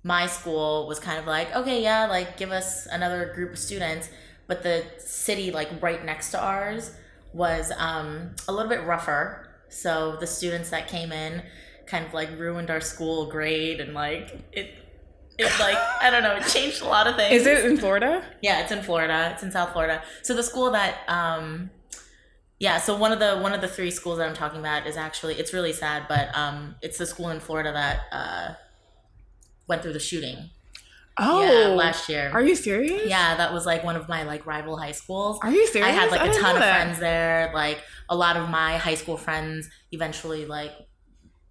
my 0.04 0.28
school 0.28 0.88
was 0.88 1.00
kind 1.00 1.20
of 1.20 1.26
like, 1.26 1.54
okay, 1.56 1.84
yeah, 1.84 2.06
like 2.08 2.38
give 2.38 2.52
us 2.52 2.86
another 2.88 3.32
group 3.36 3.52
of 3.54 3.60
students. 3.60 4.10
But 4.48 4.64
the 4.64 4.86
city, 5.00 5.52
like 5.52 5.70
right 5.82 6.04
next 6.06 6.32
to 6.32 6.40
ours, 6.42 6.96
was 7.34 7.72
um, 7.78 8.36
a 8.48 8.52
little 8.52 8.70
bit 8.70 8.84
rougher. 8.84 9.50
So 9.70 10.18
the 10.20 10.28
students 10.28 10.70
that 10.70 10.88
came 10.88 11.12
in 11.12 11.44
kind 11.88 12.06
of 12.06 12.14
like 12.14 12.30
ruined 12.38 12.70
our 12.70 12.82
school 12.82 13.26
grade 13.26 13.82
and 13.82 13.94
like 13.94 14.32
it, 14.52 14.74
it 15.38 15.52
like, 15.60 15.78
I 16.02 16.10
don't 16.12 16.24
know, 16.24 16.36
it 16.36 16.46
changed 16.48 16.82
a 16.82 16.88
lot 16.88 17.08
of 17.08 17.16
things. 17.16 17.42
Is 17.42 17.48
it 17.48 17.66
in 17.66 17.78
Florida? 17.78 18.24
Yeah, 18.42 18.62
it's 18.62 18.72
in 18.72 18.84
Florida. 18.84 19.32
It's 19.34 19.44
in 19.44 19.52
South 19.52 19.74
Florida. 19.74 20.04
So 20.22 20.34
the 20.34 20.44
school 20.44 20.72
that 20.72 21.00
um 21.08 21.72
yeah, 22.60 22.78
so 22.78 22.96
one 22.96 23.12
of 23.12 23.20
the 23.20 23.40
one 23.40 23.54
of 23.54 23.62
the 23.62 23.68
three 23.68 23.92
schools 23.92 24.20
that 24.20 24.30
I'm 24.30 24.36
talking 24.36 24.60
about 24.60 24.88
is 24.88 24.96
actually 24.96 25.36
it's 25.36 25.54
really 25.54 25.74
sad, 25.74 26.04
but 26.08 26.36
um 26.38 26.76
it's 26.82 26.98
the 26.98 27.06
school 27.06 27.30
in 27.30 27.40
Florida 27.40 27.74
that 27.74 28.02
uh 28.12 28.54
went 29.68 29.82
through 29.82 29.94
the 29.94 30.00
shooting. 30.00 30.52
Oh, 31.18 31.42
Yeah, 31.44 31.68
last 31.76 32.10
year. 32.10 32.32
Are 32.34 32.42
you 32.42 32.56
serious? 32.56 33.08
Yeah, 33.08 33.36
that 33.38 33.54
was 33.54 33.66
like 33.66 33.84
one 33.84 33.96
of 33.96 34.10
my 34.10 34.24
like 34.24 34.46
rival 34.46 34.78
high 34.78 34.94
schools. 34.94 35.40
Are 35.44 35.52
you 35.52 35.68
serious? 35.68 35.88
I 35.90 35.92
had 35.92 36.10
like 36.12 36.22
a 36.22 36.34
ton 36.40 36.56
of 36.56 36.62
that. 36.62 36.84
friends 36.84 37.00
there. 37.00 37.52
Like 37.54 37.80
a 38.10 38.16
lot 38.16 38.36
of 38.38 38.50
my 38.50 38.78
high 38.78 38.96
school 38.96 39.18
friends 39.18 39.70
eventually 39.92 40.46
like 40.46 40.72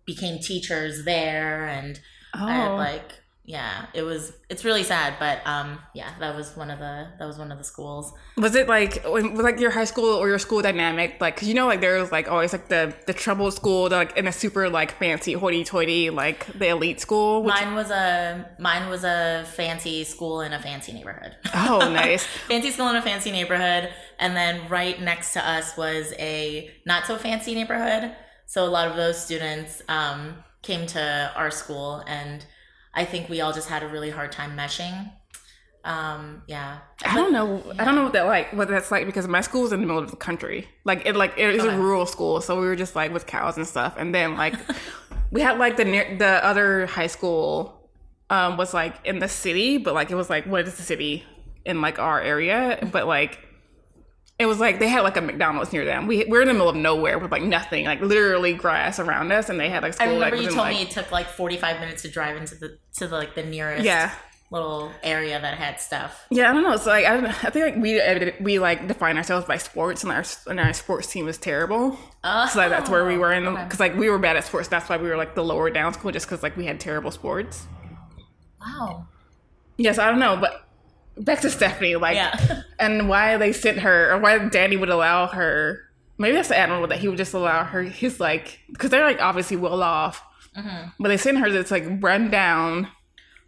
became 0.05 0.39
teachers 0.41 1.05
there 1.05 1.67
and 1.67 2.01
Oh, 2.35 2.47
I 2.47 2.53
had 2.53 2.71
oh. 2.73 2.77
like 2.77 3.13
yeah, 3.45 3.87
it 3.93 4.03
was. 4.03 4.33
It's 4.49 4.65
really 4.65 4.85
sad, 4.85 5.15
but 5.19 5.45
um, 5.47 5.81
yeah, 5.95 6.11
that 6.21 6.37
was 6.37 6.57
one 6.57 6.71
of 6.71 6.79
the 6.79 7.09
that 7.19 7.27
was 7.27 7.39
one 7.39 7.51
of 7.51 7.59
the 7.59 7.65
schools. 7.65 8.13
Was 8.37 8.55
it 8.55 8.69
like 8.69 9.03
when 9.05 9.35
like 9.35 9.59
your 9.59 9.73
high 9.73 9.85
school 9.85 10.15
or 10.15 10.29
your 10.29 10.39
school 10.39 10.63
dynamic? 10.63 11.17
Like, 11.21 11.37
'cause 11.39 11.49
you 11.49 11.55
know, 11.55 11.67
like 11.67 11.81
there 11.81 11.99
was 12.01 12.13
like 12.13 12.31
always 12.31 12.53
like 12.53 12.69
the 12.69 12.95
the 13.07 13.13
troubled 13.13 13.55
school, 13.55 13.89
the, 13.89 13.97
like 13.97 14.17
in 14.17 14.29
a 14.29 14.33
super 14.33 14.69
like 14.71 14.97
fancy 14.99 15.33
hoity-toity 15.33 16.11
like 16.11 16.47
the 16.57 16.69
elite 16.69 17.01
school. 17.01 17.43
Which, 17.43 17.53
Mine 17.55 17.75
was 17.75 17.91
a 17.91 18.49
mine 18.61 18.89
was 18.89 19.03
a 19.03 19.45
fancy 19.57 20.05
school 20.05 20.41
in 20.43 20.53
a 20.53 20.61
fancy 20.63 20.93
neighborhood. 20.93 21.37
oh, 21.55 21.79
nice. 21.93 22.25
fancy 22.47 22.71
school 22.71 22.89
in 22.91 22.97
a 22.97 23.03
fancy 23.03 23.33
neighborhood, 23.33 23.91
and 24.21 24.37
then 24.37 24.69
right 24.69 25.01
next 25.03 25.33
to 25.33 25.45
us 25.45 25.77
was 25.77 26.13
a 26.21 26.71
not 26.87 27.07
so 27.07 27.19
fancy 27.19 27.55
neighborhood. 27.57 28.15
So 28.47 28.65
a 28.65 28.71
lot 28.71 28.87
of 28.89 28.97
those 28.97 29.21
students 29.21 29.83
um, 29.89 30.37
came 30.63 30.87
to 30.89 31.33
our 31.35 31.51
school, 31.51 32.05
and 32.07 32.45
I 32.95 33.05
think 33.05 33.29
we 33.29 33.41
all 33.41 33.53
just 33.53 33.69
had 33.69 33.83
a 33.83 33.89
really 33.89 34.11
hard 34.11 34.33
time 34.33 34.57
meshing. 34.57 35.13
Um, 35.85 36.43
yeah, 36.47 36.79
I 37.05 37.17
don't 37.17 37.33
know. 37.33 37.61
I 37.79 37.85
don't 37.85 37.97
know 37.97 38.05
what 38.05 38.13
that 38.13 38.27
like 38.27 38.53
what 38.53 38.69
that's 38.69 38.93
like 38.93 39.05
because 39.05 39.27
my 39.27 39.41
school 39.41 39.63
was 39.63 39.73
in 39.73 39.81
the 39.81 39.87
middle 39.87 40.01
of 40.03 40.11
the 40.11 40.17
country. 40.17 40.69
Like 40.85 41.05
it 41.07 41.17
like 41.17 41.33
it 41.37 41.55
is 41.57 41.65
Okay. 41.65 41.75
a 41.75 41.79
rural 41.79 42.07
school, 42.07 42.41
so 42.41 42.61
we 42.61 42.67
were 42.67 42.77
just 42.77 42.95
like 42.95 43.13
with 43.13 43.27
cows 43.27 43.57
and 43.57 43.67
stuff. 43.67 43.95
And 43.99 44.15
then 44.15 44.37
like 44.37 44.55
we 45.33 45.41
had 45.41 45.59
like 45.59 45.77
the 45.77 45.85
near 45.85 46.17
the 46.17 46.45
other 46.45 46.87
high 46.87 47.09
school 47.09 47.91
um 48.31 48.57
was 48.57 48.73
like 48.73 48.95
in 49.05 49.19
the 49.19 49.29
city, 49.29 49.77
but 49.79 49.93
like 49.93 50.11
it 50.13 50.15
was 50.15 50.31
like 50.31 50.47
what 50.47 50.69
is 50.69 50.77
the 50.77 50.83
city 50.83 51.25
in 51.65 51.81
like 51.81 51.99
our 51.99 52.21
area? 52.21 52.79
But 52.93 53.09
like 53.09 53.41
it 54.43 54.47
was 54.47 54.59
like 54.61 54.79
they 54.79 54.89
had 54.89 55.01
like 55.03 55.17
a 55.17 55.21
McDonald's 55.21 55.73
near 55.73 55.85
them. 55.85 56.07
We 56.07 56.25
we're 56.27 56.43
in 56.43 56.49
the 56.49 56.55
middle 56.55 56.69
of 56.69 56.77
nowhere 56.77 57.19
with 57.19 57.31
like 57.31 57.43
nothing, 57.43 57.87
like 57.87 58.01
literally 58.01 58.53
grass 58.53 58.99
around 58.99 59.33
us, 59.33 59.49
and 59.49 59.59
they 59.59 59.69
had 59.71 59.83
like 59.83 59.99
I 60.01 60.07
remember 60.07 60.37
like, 60.37 60.43
you 60.43 60.49
told 60.49 60.59
like, 60.59 60.77
me 60.77 60.83
it 60.83 60.91
took 60.91 61.11
like 61.13 61.29
forty 61.29 61.57
five 61.57 61.81
minutes 61.81 62.03
to 62.03 62.09
drive 62.11 62.37
into 62.37 62.55
the 62.57 62.79
to 62.99 63.07
the, 63.07 63.17
like 63.17 63.35
the 63.35 63.43
nearest 63.45 63.85
Yeah. 63.85 64.13
little 64.51 64.93
area 65.03 65.41
that 65.41 65.57
had 65.57 65.81
stuff. 65.81 66.27
Yeah, 66.31 66.51
I 66.51 66.53
don't 66.53 66.63
know. 66.63 66.73
It's 66.73 66.85
like 66.87 67.07
I, 67.07 67.17
don't, 67.17 67.27
I 67.45 67.51
think 67.51 67.75
like 67.75 67.83
we 67.83 68.33
we 68.41 68.59
like 68.59 68.87
define 68.87 69.17
ourselves 69.17 69.47
by 69.47 69.57
sports, 69.57 70.03
and 70.03 70.13
our 70.13 70.25
and 70.47 70.61
our 70.61 70.73
sports 70.75 71.07
team 71.11 71.25
was 71.25 71.39
terrible. 71.39 71.99
Oh, 72.25 72.47
So 72.47 72.59
like 72.59 72.71
that's 72.71 72.91
where 72.91 73.07
we 73.07 73.17
were 73.17 73.33
in 73.33 73.47
oh, 73.47 73.53
okay. 73.53 73.65
because 73.65 73.81
like 73.81 73.97
we 73.97 74.11
were 74.11 74.19
bad 74.19 74.37
at 74.37 74.45
sports. 74.45 74.69
That's 74.69 74.89
why 74.89 74.97
we 74.99 75.09
were 75.09 75.17
like 75.17 75.35
the 75.35 75.45
lower 75.45 75.71
down 75.71 75.95
school, 75.95 76.11
just 76.13 76.27
because 76.27 76.43
like 76.43 76.57
we 76.57 76.67
had 76.67 76.79
terrible 76.81 77.11
sports. 77.11 77.67
Wow. 78.61 79.07
Yes, 79.77 79.99
I 79.99 80.11
don't 80.11 80.21
know, 80.21 80.37
but 80.37 80.62
back 81.17 81.41
to 81.41 81.51
Stephanie, 81.51 81.97
like, 81.97 82.17
Yeah. 82.17 82.63
and 82.79 83.09
why 83.09 83.37
they 83.37 83.53
sent 83.53 83.79
her 83.81 84.13
or 84.13 84.19
why 84.21 84.39
Danny 84.49 84.77
would 84.77 84.89
allow 84.91 85.27
her. 85.29 85.81
Maybe 86.19 86.35
that's 86.37 86.49
the 86.49 86.57
admiral 86.59 86.87
that 86.89 86.99
he 86.99 87.09
would 87.09 87.17
just 87.19 87.35
allow 87.35 87.65
her. 87.65 87.83
He's 87.83 88.21
like 88.21 88.61
because 88.71 88.91
they're 88.91 89.05
like 89.05 89.21
obviously 89.21 89.57
well 89.57 89.83
off, 89.83 90.23
Mm-hmm. 90.57 90.89
but 91.01 91.09
they 91.09 91.17
sent 91.17 91.39
her 91.39 91.49
this 91.51 91.71
like 91.71 91.85
run 92.01 92.31
down. 92.31 92.89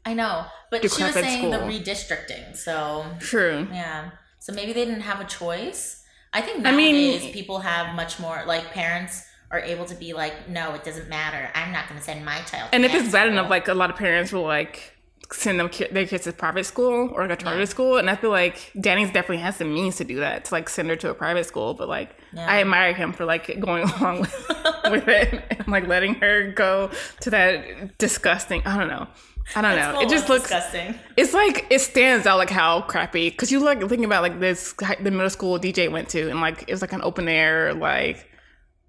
I 0.07 0.15
know, 0.15 0.47
but 0.71 0.83
she 0.91 1.03
was 1.03 1.13
saying 1.15 1.51
the 1.51 1.59
redistricting. 1.59 2.57
So 2.57 3.05
True. 3.21 3.69
yeah, 3.71 4.11
so 4.39 4.53
maybe 4.53 4.73
they 4.73 4.85
didn't 4.87 5.03
have 5.03 5.21
a 5.21 5.25
choice. 5.25 6.03
I 6.33 6.41
think 6.41 6.67
I 6.67 6.73
mean- 6.73 7.13
nowadays 7.13 7.33
people 7.33 7.59
have 7.61 7.95
much 7.95 8.19
more 8.19 8.43
like 8.47 8.73
parents 8.73 9.23
are 9.51 9.61
able 9.61 9.85
to 9.85 9.95
be 9.95 10.15
like, 10.15 10.49
no, 10.49 10.75
it 10.75 10.83
doesn't 10.83 11.09
matter. 11.09 11.49
I'm 11.55 11.71
not 11.73 11.87
going 11.87 11.99
to 11.99 12.05
send 12.05 12.25
my 12.25 12.41
child. 12.41 12.71
to 12.71 12.75
And 12.75 12.85
if 12.85 12.93
it's 12.95 13.13
bad 13.13 13.27
school." 13.27 13.33
enough, 13.39 13.51
like 13.51 13.69
a 13.69 13.75
lot 13.75 13.91
of 13.91 13.97
parents 13.97 14.33
will 14.33 14.43
like 14.43 14.94
send 15.33 15.59
them 15.61 15.71
their 15.93 16.07
kids 16.07 16.25
to 16.25 16.33
private 16.33 16.65
school 16.65 17.11
or 17.15 17.27
like 17.27 17.41
a 17.41 17.43
charter 17.43 17.59
Yeah. 17.61 17.65
school, 17.67 17.97
and 17.97 18.11
I 18.11 18.17
feel 18.17 18.31
like 18.31 18.71
Danny's 18.79 19.09
definitely 19.11 19.39
has 19.39 19.59
the 19.59 19.65
means 19.65 19.97
to 19.97 20.05
do 20.05 20.21
that 20.21 20.45
to 20.47 20.55
like 20.55 20.69
send 20.69 20.89
her 20.91 20.97
to 20.97 21.11
a 21.11 21.15
private 21.15 21.47
school. 21.47 21.75
But 21.75 21.89
like, 21.89 22.17
Yeah. 22.33 22.51
I 22.51 22.61
admire 22.61 22.93
him 22.93 23.13
for 23.13 23.25
like 23.25 23.59
going 23.61 23.83
along 23.89 24.21
with 24.21 24.51
with 24.91 25.09
it 25.09 25.43
and 25.51 25.69
like 25.69 25.87
letting 25.87 26.15
her 26.17 26.53
go 26.53 26.91
to 27.21 27.31
that 27.31 27.97
disgusting. 27.99 28.63
I 28.67 28.77
don't 28.79 28.89
know. 28.89 29.07
I 29.55 29.61
don't 29.61 29.77
know. 29.77 30.01
It 30.01 30.09
just 30.09 30.29
looks. 30.29 30.45
disgusting. 30.45 30.95
It's 31.17 31.35
like 31.35 31.67
it 31.71 31.81
stands 31.81 32.27
out 32.27 32.39
like 32.39 32.51
how 32.51 32.81
crappy 32.83 33.29
because 33.31 33.53
you 33.53 33.61
like 33.61 33.79
thinking 33.81 34.05
about 34.07 34.23
like 34.23 34.41
this 34.41 34.73
the 35.03 35.11
middle 35.11 35.29
school 35.31 35.59
DJ 35.59 35.91
went 35.91 36.09
to 36.11 36.31
and 36.31 36.41
like 36.41 36.63
it 36.67 36.71
was 36.71 36.81
like 36.81 36.93
an 36.95 37.03
open 37.03 37.29
air 37.29 37.75
like 37.75 38.27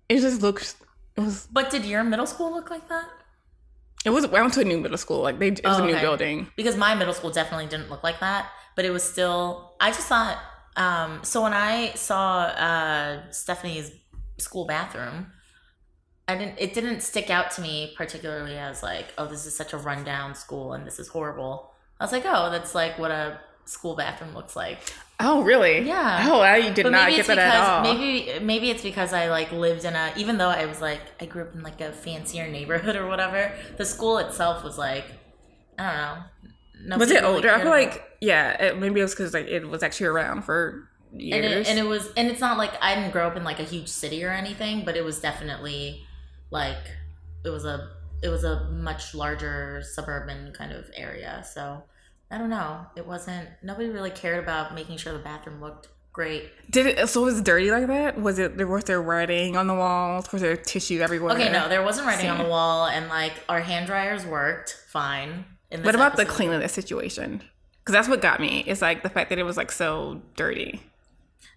it 0.10 0.20
just 0.22 0.42
looks. 0.42 0.76
It 1.18 1.22
was. 1.22 1.48
But 1.52 1.70
did 1.72 1.86
your 1.86 2.04
middle 2.04 2.26
school 2.28 2.52
look 2.54 2.70
like 2.70 2.88
that? 2.90 3.06
It 4.06 4.12
was. 4.12 4.24
I 4.26 4.42
went 4.42 4.54
to 4.54 4.62
a 4.62 4.64
new 4.64 4.80
middle 4.80 4.98
school. 4.98 5.22
Like 5.22 5.40
they. 5.40 5.48
It 5.50 5.66
was 5.66 5.80
Oh, 5.80 5.84
a 5.84 5.88
new 5.88 5.94
okay. 5.94 6.02
building. 6.02 6.48
because 6.56 6.78
my 6.78 6.94
middle 6.96 7.14
school 7.14 7.32
definitely 7.32 7.68
didn't 7.68 7.90
look 7.90 8.04
like 8.04 8.20
that 8.22 8.50
but 8.76 8.84
it 8.84 8.92
was 8.92 9.04
still 9.04 9.74
i 9.80 9.90
just 9.90 10.06
thought 10.08 10.38
um 10.76 11.22
so 11.24 11.42
when 11.42 11.54
i 11.54 11.94
saw 11.96 12.40
uh 12.68 13.32
stephanie's 13.32 13.90
school 14.38 14.66
bathroom 14.68 15.32
i 16.28 16.36
didn't 16.36 16.56
it 16.60 16.74
didn't 16.74 17.00
stick 17.02 17.30
out 17.30 17.52
to 17.52 17.62
me 17.62 17.94
particularly 17.96 18.58
as 18.58 18.84
like 18.84 19.14
oh 19.18 19.26
this 19.28 19.46
is 19.46 19.56
such 19.56 19.72
a 19.72 19.78
rundown 19.78 20.36
school 20.36 20.74
and 20.74 20.86
this 20.86 21.00
is 21.00 21.08
horrible 21.08 21.72
i 22.02 22.04
was 22.04 22.12
like 22.12 22.24
oh 22.26 22.50
that's 22.52 22.76
like 22.76 23.00
what 23.00 23.12
a 23.12 23.40
school 23.64 23.96
bathroom 23.96 24.34
looks 24.36 24.56
like 24.58 24.80
Oh, 25.20 25.44
really? 25.44 25.88
Yeah. 25.88 26.28
Oh, 26.30 26.42
I 26.42 26.70
did 26.72 26.84
but 26.84 26.92
not 26.92 27.10
get 27.10 27.26
that 27.28 27.36
because 27.36 27.38
at 27.38 27.70
all. 27.70 27.82
maybe 27.84 28.40
maybe 28.46 28.70
it's 28.70 28.84
because 28.84 29.14
I 29.14 29.30
like 29.30 29.52
lived 29.52 29.86
in 29.86 29.96
a 29.96 30.12
even 30.18 30.38
though 30.38 30.50
I 30.50 30.66
was 30.66 30.82
like 30.82 31.00
I 31.22 31.26
grew 31.26 31.44
up 31.44 31.56
in 31.56 31.64
like 31.64 31.80
a 31.82 31.92
fancier 31.94 32.48
neighborhood 32.50 32.96
or 32.96 33.08
whatever. 33.08 33.54
The 33.78 33.86
school 33.86 34.18
itself 34.18 34.64
was 34.64 34.78
like 34.78 35.06
I 35.80 35.84
don't 36.82 36.90
know. 36.90 36.98
was 36.98 37.12
it 37.12 37.22
really 37.22 37.26
older? 37.36 37.48
I 37.50 37.52
cared 37.52 37.62
feel 37.64 37.72
about- 37.74 37.94
like 37.94 38.04
yeah. 38.22 38.64
It, 38.64 38.78
maybe 38.80 39.00
it 39.00 39.04
was 39.04 39.14
because 39.16 39.34
like 39.34 39.48
it 39.48 39.68
was 39.68 39.84
actually 39.84 40.08
around 40.08 40.44
for 40.44 40.90
years. 41.14 41.36
and 41.46 41.46
it, 41.46 41.68
and 41.70 41.80
it 41.80 41.84
was 41.88 42.10
and 42.18 42.28
it's 42.28 42.42
not 42.42 42.58
like 42.58 42.72
I 42.82 42.96
didn't 42.96 43.12
grow 43.12 43.28
up 43.28 43.38
in 43.38 43.44
like 43.46 43.60
a 43.60 43.64
huge 43.64 43.88
city 43.88 44.24
or 44.26 44.32
anything, 44.32 44.84
but 44.84 44.98
it 44.98 45.04
was 45.06 45.20
definitely 45.22 46.04
like 46.52 46.78
it 47.46 47.50
was 47.50 47.64
a 47.64 47.90
it 48.22 48.28
was 48.30 48.44
a 48.44 48.66
much 48.72 49.14
larger 49.16 49.82
suburban 49.94 50.52
kind 50.58 50.74
of 50.74 50.90
area. 50.96 51.42
So 51.54 51.84
I 52.36 52.38
don't 52.38 52.50
know. 52.50 52.86
It 52.98 53.08
wasn't 53.08 53.48
nobody 53.64 53.88
really 53.88 54.10
cared 54.10 54.44
about 54.44 54.76
making 54.76 54.98
sure 54.98 55.14
the 55.14 55.20
bathroom 55.20 55.62
looked 55.62 55.88
great. 56.12 56.52
Did 56.70 56.86
it? 56.86 57.08
So 57.08 57.22
it 57.22 57.26
was 57.28 57.42
dirty 57.42 57.72
like 57.72 57.88
that? 57.88 58.20
Was 58.20 58.40
it? 58.40 58.58
There 58.58 58.68
was 58.68 58.84
there 58.84 59.02
writing 59.02 59.56
on 59.56 59.68
the 59.68 59.74
walls? 59.74 60.30
Was 60.34 60.42
there 60.42 60.58
tissue 60.58 61.00
everywhere? 61.00 61.34
Okay, 61.34 61.50
no, 61.50 61.70
there 61.70 61.82
wasn't 61.82 62.08
writing 62.08 62.30
on 62.30 62.38
the 62.38 62.50
wall, 62.50 62.88
and 62.88 63.08
like 63.08 63.32
our 63.48 63.62
hand 63.62 63.88
dryers 63.88 64.26
worked 64.26 64.78
fine. 64.90 65.46
What 65.70 65.96
about 65.96 66.18
the 66.18 66.24
episode. 66.24 66.36
cleanliness 66.36 66.74
situation? 66.74 67.42
Because 67.80 67.94
that's 67.94 68.10
what 68.10 68.22
got 68.22 68.42
me. 68.42 68.66
It's 68.68 68.82
like 68.82 69.02
the 69.02 69.10
fact 69.10 69.30
that 69.30 69.40
it 69.40 69.44
was 69.44 69.56
like 69.56 69.72
so 69.72 70.22
dirty. 70.36 70.82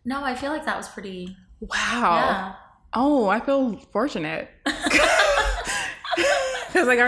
No, 0.04 0.22
I 0.22 0.36
feel 0.36 0.52
like 0.52 0.64
that 0.66 0.76
was 0.76 0.88
pretty. 0.88 1.36
Wow. 1.58 1.74
Yeah. 1.74 2.54
Oh, 2.94 3.26
I 3.26 3.40
feel 3.40 3.78
fortunate. 3.92 4.48
Because 6.78 6.88
like 6.88 6.98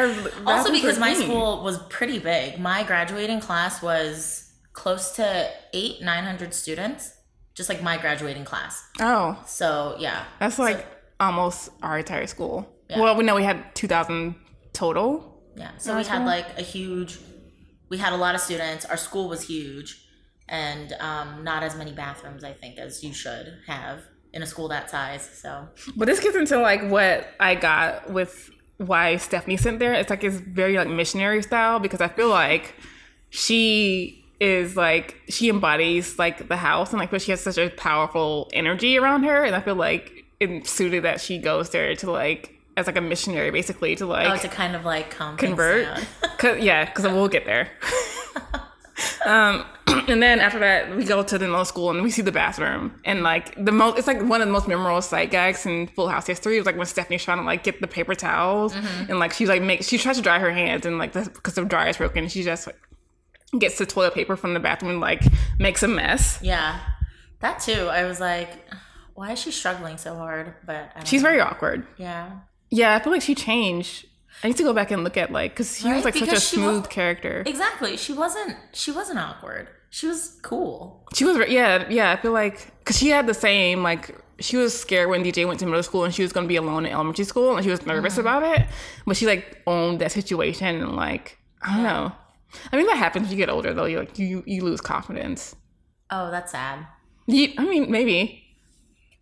our 0.47 0.53
Also, 0.57 0.73
because 0.73 0.99
my 0.99 1.15
clean. 1.15 1.27
school 1.29 1.63
was 1.63 1.79
pretty 1.89 2.19
big. 2.19 2.59
My 2.59 2.83
graduating 2.83 3.41
class 3.41 3.83
was 3.83 4.51
close 4.73 5.13
to 5.17 5.51
eight, 5.73 6.03
nine 6.03 6.25
hundred 6.25 6.55
students. 6.55 7.13
Just 7.55 7.69
like 7.69 7.83
my 7.83 7.99
graduating 7.99 8.45
class. 8.45 8.83
Oh, 9.01 9.37
So 9.47 9.97
yeah, 9.99 10.25
that's 10.39 10.59
like 10.59 10.87
almost 11.19 11.71
our 11.83 11.99
entire 11.99 12.27
school. 12.27 12.67
Yeah. 12.89 13.01
Well, 13.01 13.17
we 13.17 13.25
know 13.25 13.35
we 13.35 13.45
had 13.45 13.75
two 13.75 13.87
thousand 13.89 14.35
total. 14.73 15.43
yeah. 15.57 15.73
So 15.79 15.93
we 15.93 15.97
that's 15.99 16.09
had 16.09 16.25
like 16.25 16.59
a 16.59 16.63
huge. 16.63 17.19
We 17.91 17.99
had 17.99 18.13
a 18.13 18.17
lot 18.17 18.35
of 18.35 18.41
students. 18.41 18.85
Our 18.85 18.97
school 18.97 19.29
was 19.29 19.43
huge, 19.43 20.01
and 20.49 20.93
um, 21.01 21.43
not 21.45 21.63
as 21.63 21.77
many 21.77 21.93
bathrooms, 21.93 22.45
I 22.45 22.53
think, 22.53 22.79
as 22.79 23.03
you 23.03 23.13
should 23.13 23.59
have 23.67 24.03
in 24.33 24.43
a 24.43 24.47
school 24.47 24.69
that 24.69 24.89
size. 24.89 25.29
So 25.43 25.69
But 25.97 26.07
this 26.07 26.21
gets 26.21 26.37
into 26.37 26.59
like 26.61 26.89
what 26.89 27.29
I 27.41 27.57
got 27.57 28.11
with 28.11 28.51
why 28.81 29.17
Stephanie 29.19 29.59
sent 29.59 29.79
there. 29.79 29.93
It's 29.93 30.09
like 30.09 30.25
it's 30.25 30.37
very 30.37 30.77
like 30.77 30.89
missionary 30.89 31.43
style 31.43 31.79
because 31.79 32.01
I 32.01 32.09
feel 32.09 32.31
like 32.31 32.75
she 33.29 34.25
is 34.41 34.75
like 34.75 35.17
she 35.29 35.51
embodies 35.51 36.19
like 36.19 36.49
the 36.49 36.57
house 36.57 36.91
and 36.91 36.99
like 36.99 37.11
but 37.11 37.21
she 37.21 37.31
has 37.31 37.43
such 37.43 37.59
a 37.59 37.69
powerful 37.69 38.49
energy 38.55 38.97
around 38.97 39.25
her 39.25 39.45
and 39.45 39.55
I 39.55 39.61
feel 39.61 39.75
like 39.75 40.25
it's 40.41 40.71
suited 40.71 41.03
that 41.05 41.21
she 41.21 41.37
goes 41.37 41.69
there 41.69 41.95
to 41.97 42.11
like 42.11 42.59
as 42.79 42.87
like 42.87 42.97
a 42.97 43.03
missionary 43.03 43.51
basically 43.51 43.95
to 43.97 44.05
oh, 44.05 44.09
like 44.09 44.29
oh, 44.29 44.37
to 44.39 44.49
kind 44.49 44.75
of 44.75 44.87
like 44.87 45.11
convert. 45.11 45.87
Cause, 46.39 46.59
yeah, 46.59 46.87
because 46.87 47.05
we'll 47.05 47.29
get 47.29 47.45
there. 47.45 47.69
um, 49.27 49.65
and 50.09 50.23
then 50.23 50.41
after 50.41 50.59
that, 50.59 50.97
we 50.97 51.05
go 51.05 51.23
to 51.23 51.39
the 51.39 51.47
middle 51.47 51.65
school 51.65 51.91
and 51.91 52.03
we 52.03 52.11
see 52.11 52.23
the 52.23 52.33
bathroom. 52.33 53.01
And 53.05 53.23
like 53.23 53.55
the 53.63 53.73
most, 53.73 53.99
it's 53.99 54.07
like 54.07 54.23
one 54.23 54.41
of 54.41 54.47
the 54.49 54.53
most 54.53 54.69
memorable 54.69 55.03
sight 55.03 55.31
gags 55.31 55.67
in 55.67 55.87
Full 55.89 56.09
House 56.09 56.27
history. 56.27 56.57
It 56.57 56.61
was 56.61 56.67
like 56.67 56.77
when 56.77 56.87
Stephanie's 56.87 57.25
trying 57.25 57.39
to 57.39 57.45
like 57.45 57.63
get 57.63 57.81
the 57.81 57.87
paper 57.89 58.15
towels 58.15 58.75
and 58.75 59.19
like 59.19 59.33
she's 59.33 59.49
like 59.49 59.63
make 59.63 59.83
she 59.83 59.99
tries 59.99 60.17
to 60.17 60.23
dry 60.23 60.39
her 60.39 60.51
hands 60.53 60.87
and 60.87 60.99
like 60.99 61.13
because 61.13 61.55
the 61.55 61.65
dryer 61.65 61.89
is 61.89 61.97
broken, 61.97 62.29
she 62.29 62.43
just 62.43 62.67
like, 62.67 62.79
gets 63.59 63.79
the 63.79 63.87
toilet 63.87 64.15
paper 64.15 64.37
from 64.37 64.55
the 64.55 64.61
bathroom 64.61 64.93
and 64.93 65.01
like 65.01 65.23
makes 65.59 65.83
a 65.83 65.89
mess. 65.89 66.39
Yeah, 66.43 66.79
that 67.41 67.61
too. 67.61 67.89
I 67.89 68.05
was 68.05 68.21
like, 68.21 68.49
why 69.15 69.33
is 69.33 69.41
she 69.41 69.51
struggling 69.51 69.97
so 69.99 70.15
hard? 70.17 70.55
But 70.65 70.93
She's 71.05 71.23
know. 71.23 71.29
very 71.29 71.41
awkward. 71.41 71.87
yeah. 71.97 72.31
Yeah, 72.73 72.95
I 72.95 73.01
feel 73.01 73.13
like 73.13 73.23
she 73.23 73.35
changed. 73.35 74.07
I 74.43 74.49
need 74.49 74.57
to 74.57 74.63
go 74.63 74.73
back 74.73 74.91
and 74.91 75.05
look 75.05 75.17
at 75.17 75.31
like 75.33 75.53
because 75.53 75.77
he 75.77 75.89
was 75.89 75.97
Right? 75.97 76.05
like 76.07 76.15
such 76.15 76.23
a 76.23 76.27
Because 76.27 76.49
she 76.49 76.57
was- 76.59 76.65
smooth 76.77 76.89
character. 76.91 77.43
Exactly. 77.47 77.97
She 77.97 78.13
wasn't. 78.13 78.57
She 78.73 78.91
wasn't 78.93 79.19
awkward. 79.19 79.69
She 79.91 80.07
was 80.07 80.39
cool. 80.43 81.05
She 81.15 81.25
was, 81.25 81.37
yeah, 81.49 81.85
yeah. 81.91 82.13
I 82.13 82.17
feel 82.17 82.33
like 82.33 82.73
because 82.79 82.97
she 82.97 83.09
had 83.09 83.27
the 83.27 83.35
same 83.35 83.83
like 83.83 84.15
she 84.39 84.57
was 84.57 84.79
scared 84.79 85.11
when 85.11 85.23
DJ 85.23 85.47
went 85.47 85.59
to 85.61 85.67
middle 85.67 85.83
school 85.83 86.05
and 86.05 86.15
she 86.15 86.23
was 86.23 86.33
gonna 86.33 86.47
be 86.47 86.57
alone 86.57 86.87
in 86.87 86.93
elementary 86.93 87.25
school 87.25 87.57
and 87.57 87.65
she 87.65 87.71
was 87.71 87.85
nervous 87.85 88.13
Mm-hmm. 88.13 88.21
about 88.21 88.43
it, 88.45 88.67
but 89.07 89.17
she 89.17 89.27
like 89.27 89.61
owned 89.67 90.01
that 90.01 90.13
situation 90.13 90.77
and 90.83 90.95
like 90.97 91.39
I 91.63 91.75
don't 91.75 91.83
know. 91.83 92.13
I 92.73 92.77
mean, 92.77 92.87
that 92.87 92.97
happens 92.97 93.25
when 93.29 93.33
you 93.33 93.37
get 93.45 93.51
older, 93.51 93.75
though. 93.75 93.85
You 93.85 93.99
like 93.99 94.19
you 94.19 94.43
you 94.47 94.63
lose 94.65 94.81
confidence. 94.81 95.55
Oh, 96.11 96.31
that's 96.31 96.53
sad. 96.53 96.87
You, 97.27 97.53
I 97.59 97.65
mean, 97.65 97.91
maybe. 97.91 98.43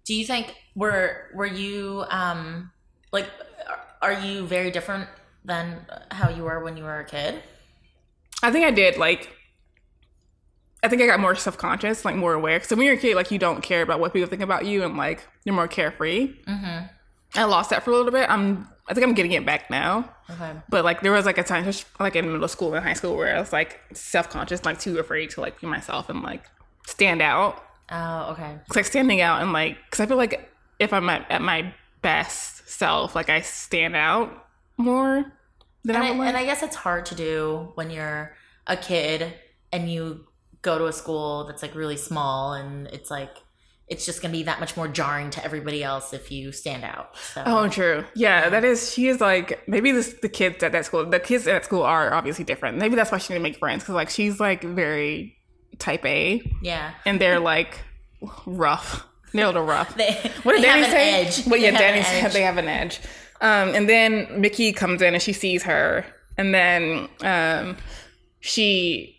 Do 0.04 0.14
you 0.14 0.24
think 0.24 0.54
were 0.76 1.28
were 1.34 1.46
you 1.46 2.04
um 2.10 2.70
like 3.12 3.26
are- 4.02 4.20
you 4.20 4.46
very 4.46 4.70
different 4.70 5.08
than 5.44 5.86
how 6.10 6.28
you 6.30 6.44
were 6.44 6.62
when 6.62 6.76
you 6.76 6.84
were 6.84 7.00
a 7.00 7.04
kid? 7.04 7.42
I 8.42 8.52
think 8.52 8.64
I 8.64 8.70
did. 8.70 8.96
Like, 8.96 9.30
I 10.82 10.88
think 10.88 11.02
I 11.02 11.06
got 11.06 11.18
more 11.20 11.34
self 11.34 11.58
conscious, 11.58 12.04
like 12.04 12.14
more 12.14 12.34
aware. 12.34 12.62
So 12.62 12.76
when 12.76 12.86
you're 12.86 12.94
a 12.94 12.98
kid, 12.98 13.16
like 13.16 13.30
you 13.30 13.38
don't 13.38 13.62
care 13.62 13.82
about 13.82 13.98
what 14.00 14.12
people 14.12 14.28
think 14.28 14.42
about 14.42 14.64
you, 14.64 14.84
and 14.84 14.96
like 14.96 15.26
you're 15.44 15.54
more 15.54 15.68
carefree. 15.68 16.34
Mm-hmm. 16.46 16.86
I 17.34 17.44
lost 17.44 17.70
that 17.70 17.82
for 17.82 17.90
a 17.90 17.96
little 17.96 18.12
bit. 18.12 18.28
I'm. 18.30 18.68
I 18.90 18.94
think 18.94 19.06
I'm 19.06 19.12
getting 19.12 19.32
it 19.32 19.44
back 19.44 19.68
now. 19.68 20.08
Okay. 20.30 20.52
But 20.70 20.82
like 20.84 21.02
there 21.02 21.12
was 21.12 21.26
like 21.26 21.36
a 21.36 21.42
time, 21.42 21.64
just, 21.64 21.84
like 22.00 22.16
in 22.16 22.30
middle 22.32 22.48
school 22.48 22.72
and 22.74 22.82
high 22.82 22.94
school, 22.94 23.16
where 23.16 23.36
I 23.36 23.38
was 23.38 23.52
like 23.52 23.80
self 23.92 24.30
conscious, 24.30 24.64
like 24.64 24.78
too 24.78 24.98
afraid 24.98 25.30
to 25.30 25.40
like 25.40 25.60
be 25.60 25.66
myself 25.66 26.08
and 26.08 26.22
like 26.22 26.44
stand 26.86 27.20
out. 27.20 27.62
Oh, 27.90 28.30
okay. 28.32 28.56
It's 28.66 28.76
like 28.76 28.84
standing 28.86 29.20
out 29.20 29.42
and 29.42 29.52
like 29.52 29.76
because 29.84 30.00
I 30.00 30.06
feel 30.06 30.16
like 30.16 30.50
if 30.78 30.92
I'm 30.92 31.08
at, 31.10 31.30
at 31.30 31.42
my 31.42 31.74
best 32.08 32.66
self, 32.70 33.14
like 33.14 33.28
I 33.28 33.42
stand 33.42 33.94
out 33.94 34.46
more 34.78 35.30
than 35.84 35.96
And 35.96 36.04
I 36.04 36.08
I, 36.08 36.26
and 36.28 36.36
I 36.38 36.44
guess 36.46 36.62
it's 36.62 36.76
hard 36.76 37.04
to 37.06 37.14
do 37.14 37.72
when 37.74 37.90
you're 37.90 38.34
a 38.66 38.78
kid 38.78 39.34
and 39.72 39.92
you 39.92 40.26
go 40.62 40.78
to 40.78 40.86
a 40.86 40.92
school 40.92 41.44
that's 41.44 41.60
like 41.60 41.74
really 41.74 41.98
small 41.98 42.54
and 42.54 42.86
it's 42.88 43.10
like 43.10 43.36
it's 43.88 44.06
just 44.06 44.22
gonna 44.22 44.32
be 44.32 44.44
that 44.44 44.58
much 44.58 44.74
more 44.74 44.88
jarring 44.88 45.28
to 45.30 45.44
everybody 45.44 45.84
else 45.84 46.14
if 46.14 46.32
you 46.32 46.50
stand 46.50 46.82
out. 46.82 47.14
So 47.16 47.42
Oh, 47.44 47.68
true. 47.68 48.04
Yeah, 48.14 48.48
that 48.48 48.64
is. 48.64 48.90
She 48.92 49.08
is 49.08 49.20
like 49.20 49.68
maybe 49.68 49.92
this 49.92 50.14
the 50.22 50.30
kids 50.30 50.62
at 50.62 50.72
that 50.72 50.86
school. 50.86 51.04
The 51.04 51.20
kids 51.20 51.46
at 51.46 51.52
that 51.52 51.64
school 51.66 51.82
are 51.82 52.14
obviously 52.14 52.44
different. 52.44 52.78
Maybe 52.78 52.96
that's 52.96 53.12
why 53.12 53.18
she 53.18 53.34
didn't 53.34 53.42
make 53.42 53.58
friends 53.58 53.82
because 53.82 53.94
like 53.94 54.08
she's 54.08 54.40
like 54.40 54.62
very 54.62 55.36
type 55.78 56.04
A, 56.06 56.40
yeah. 56.62 56.92
and 57.04 57.20
they're 57.20 57.40
like 57.40 57.80
rough. 58.46 59.04
They're 59.32 59.44
a 59.44 59.48
little 59.48 59.64
rough. 59.64 59.94
They, 59.96 60.12
What 60.42 60.52
did 60.54 60.62
they 60.62 60.66
Danny 60.68 60.82
have 60.82 60.84
an 60.84 60.90
say? 60.90 61.24
edge. 61.26 61.46
Well, 61.46 61.60
yeah, 61.60 61.70
They 61.70 61.76
have 61.76 61.94
an 61.96 62.02
Danny 62.02 62.02
said 62.22 62.32
they 62.32 62.42
have 62.42 62.56
an 62.58 62.68
edge. 62.68 63.00
Um, 63.40 63.74
and 63.74 63.88
then 63.88 64.40
Mickey 64.40 64.72
comes 64.72 65.00
in 65.02 65.14
and 65.14 65.22
she 65.22 65.32
sees 65.32 65.62
her, 65.62 66.04
and 66.36 66.52
then 66.54 67.08
um, 67.22 67.76
she 68.40 69.14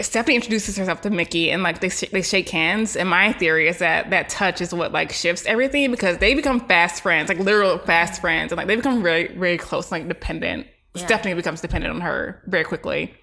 Stephanie 0.00 0.34
introduces 0.36 0.76
herself 0.76 1.02
to 1.02 1.10
Mickey, 1.10 1.50
and 1.50 1.62
like 1.62 1.80
they 1.80 1.88
sh- 1.88 2.10
they 2.12 2.22
shake 2.22 2.48
hands. 2.48 2.96
And 2.96 3.08
my 3.08 3.32
theory 3.32 3.68
is 3.68 3.78
that 3.78 4.10
that 4.10 4.28
touch 4.28 4.60
is 4.60 4.72
what 4.74 4.92
like 4.92 5.12
shifts 5.12 5.46
everything 5.46 5.90
because 5.90 6.18
they 6.18 6.34
become 6.34 6.60
fast 6.60 7.02
friends, 7.02 7.28
like 7.28 7.38
literal 7.38 7.78
fast 7.78 8.20
friends, 8.20 8.52
and 8.52 8.56
like 8.56 8.66
they 8.66 8.76
become 8.76 9.02
very 9.02 9.28
very 9.36 9.58
close, 9.58 9.92
like 9.92 10.08
dependent. 10.08 10.66
Yeah. 10.94 11.06
Stephanie 11.06 11.34
becomes 11.34 11.60
dependent 11.60 11.94
on 11.94 12.00
her 12.00 12.42
very 12.46 12.64
quickly. 12.64 13.14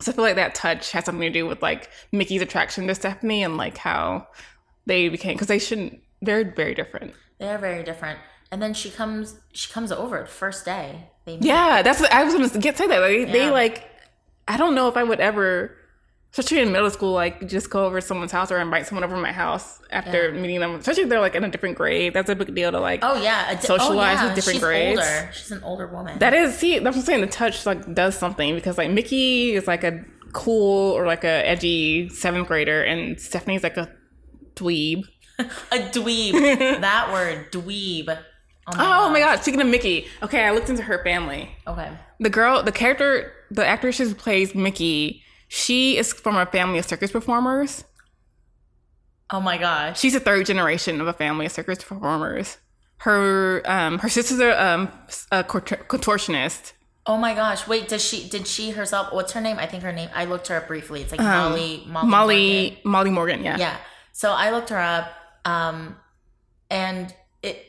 So 0.00 0.10
I 0.10 0.14
feel 0.14 0.24
like 0.24 0.36
that 0.36 0.54
touch 0.56 0.90
has 0.92 1.04
something 1.04 1.20
to 1.22 1.30
do 1.30 1.46
with 1.46 1.62
like 1.62 1.88
Mickey's 2.10 2.42
attraction 2.42 2.86
to 2.88 2.94
Stephanie 2.94 3.44
and 3.44 3.56
like 3.56 3.76
how 3.78 4.26
they 4.86 5.08
became 5.08 5.34
because 5.34 5.48
they 5.48 5.58
shouldn't. 5.58 6.00
They're 6.20 6.44
very 6.54 6.74
different. 6.74 7.14
They 7.38 7.48
are 7.48 7.58
very 7.58 7.82
different. 7.82 8.18
And 8.50 8.60
then 8.62 8.74
she 8.74 8.90
comes 8.90 9.36
she 9.52 9.72
comes 9.72 9.90
over 9.92 10.20
the 10.20 10.26
first 10.26 10.64
day. 10.64 11.08
Yeah, 11.26 11.82
that's 11.82 12.00
what 12.00 12.12
I 12.12 12.24
was 12.24 12.34
gonna 12.34 12.48
get 12.60 12.76
say 12.76 12.86
that. 12.86 12.98
Like, 13.00 13.32
They 13.32 13.50
like, 13.50 13.88
I 14.48 14.56
don't 14.56 14.74
know 14.74 14.88
if 14.88 14.96
I 14.96 15.04
would 15.04 15.20
ever, 15.20 15.76
especially 16.32 16.60
in 16.60 16.72
middle 16.72 16.90
school, 16.90 17.12
like 17.12 17.48
just 17.48 17.70
go 17.70 17.86
over 17.86 18.00
to 18.00 18.06
someone's 18.06 18.32
house 18.32 18.50
or 18.52 18.58
invite 18.58 18.86
someone 18.86 19.04
over 19.04 19.14
to 19.14 19.20
my 19.22 19.32
house 19.32 19.80
after 19.90 20.30
Yeah. 20.34 20.40
meeting 20.40 20.60
them. 20.60 20.74
Especially 20.74 21.04
if 21.04 21.08
they're 21.08 21.20
like 21.20 21.34
in 21.34 21.44
a 21.44 21.48
different 21.48 21.76
grade. 21.78 22.12
That's 22.14 22.28
a 22.28 22.34
big 22.34 22.54
deal 22.54 22.70
to 22.72 22.80
like. 22.80 23.00
Oh 23.02 23.20
yeah. 23.22 23.50
A 23.50 23.54
di- 23.54 23.60
oh, 23.60 23.78
Socialize 23.78 24.18
oh, 24.20 24.22
with 24.24 24.30
yeah. 24.30 24.34
different 24.34 24.56
She's 24.56 24.62
grades. 24.62 25.00
Older. 25.00 25.30
She's 25.32 25.50
an 25.52 25.62
older 25.62 25.86
woman. 25.86 26.18
That 26.18 26.34
is, 26.34 26.56
see, 26.58 26.78
that's 26.78 26.96
what 26.96 27.02
I'm 27.02 27.06
saying. 27.06 27.20
The 27.22 27.26
touch 27.28 27.64
like 27.64 27.94
does 27.94 28.18
something 28.18 28.54
because 28.54 28.76
like 28.78 28.90
Mickey 28.90 29.54
is 29.54 29.66
like 29.66 29.84
a 29.84 30.04
cool 30.32 30.92
or 30.92 31.06
like 31.06 31.24
a 31.24 31.48
edgy 31.48 32.08
seventh 32.10 32.48
grader, 32.48 32.82
and 32.82 33.18
Stephanie's 33.20 33.62
like 33.62 33.76
a 33.76 33.88
dweeb. 34.54 35.04
a 35.38 35.44
dweeb. 35.78 36.32
that 36.80 37.10
word, 37.12 37.50
dweeb. 37.52 38.08
Oh 38.68 38.76
my, 38.76 38.98
Oh 38.98 39.10
my 39.10 39.18
god! 39.20 39.40
Speaking 39.42 39.60
of 39.60 39.66
Mickey, 39.66 40.06
okay, 40.22 40.44
I 40.44 40.52
looked 40.52 40.70
into 40.70 40.82
her 40.82 41.02
family. 41.02 41.50
Okay. 41.66 41.90
the 42.20 42.30
girl, 42.30 42.62
the 42.62 42.70
character, 42.72 43.32
the 43.50 43.66
actress 43.66 43.98
who 43.98 44.14
plays 44.14 44.54
Mickey, 44.54 45.22
she 45.48 45.96
is 45.98 46.12
from 46.12 46.36
a 46.36 46.46
family 46.46 46.78
of 46.78 46.84
circus 46.86 47.10
performers. 47.10 47.84
Oh 49.30 49.40
my 49.40 49.58
gosh. 49.58 49.98
She's 49.98 50.14
a 50.14 50.20
third 50.20 50.46
generation 50.46 51.00
of 51.00 51.08
a 51.08 51.12
family 51.12 51.46
of 51.46 51.52
circus 51.52 51.82
performers. 51.82 52.58
Her 52.98 53.62
um 53.64 53.98
her 53.98 54.08
sister's 54.08 54.38
a 54.38 54.62
um 54.64 54.88
a 55.32 55.42
contortionist. 55.42 56.72
Oh 57.06 57.16
my 57.16 57.34
gosh. 57.34 57.66
Wait, 57.66 57.88
does 57.88 58.04
she 58.04 58.28
did 58.28 58.46
she 58.46 58.70
herself 58.70 59.12
what's 59.12 59.32
her 59.32 59.40
name? 59.40 59.58
I 59.58 59.66
think 59.66 59.82
her 59.82 59.92
name 59.92 60.10
I 60.14 60.26
looked 60.26 60.48
her 60.48 60.56
up 60.56 60.68
briefly. 60.68 61.00
It's 61.00 61.10
like 61.10 61.20
Molly 61.20 61.82
Molly. 61.86 62.04
Um, 62.04 62.10
Molly 62.10 62.62
Morgan. 62.70 62.78
Molly 62.84 63.10
Morgan, 63.10 63.42
yeah. 63.42 63.56
Yeah. 63.58 63.76
So 64.12 64.30
I 64.30 64.50
looked 64.50 64.68
her 64.70 64.78
up 64.78 65.12
um 65.44 65.96
and 66.70 67.14
it 67.42 67.64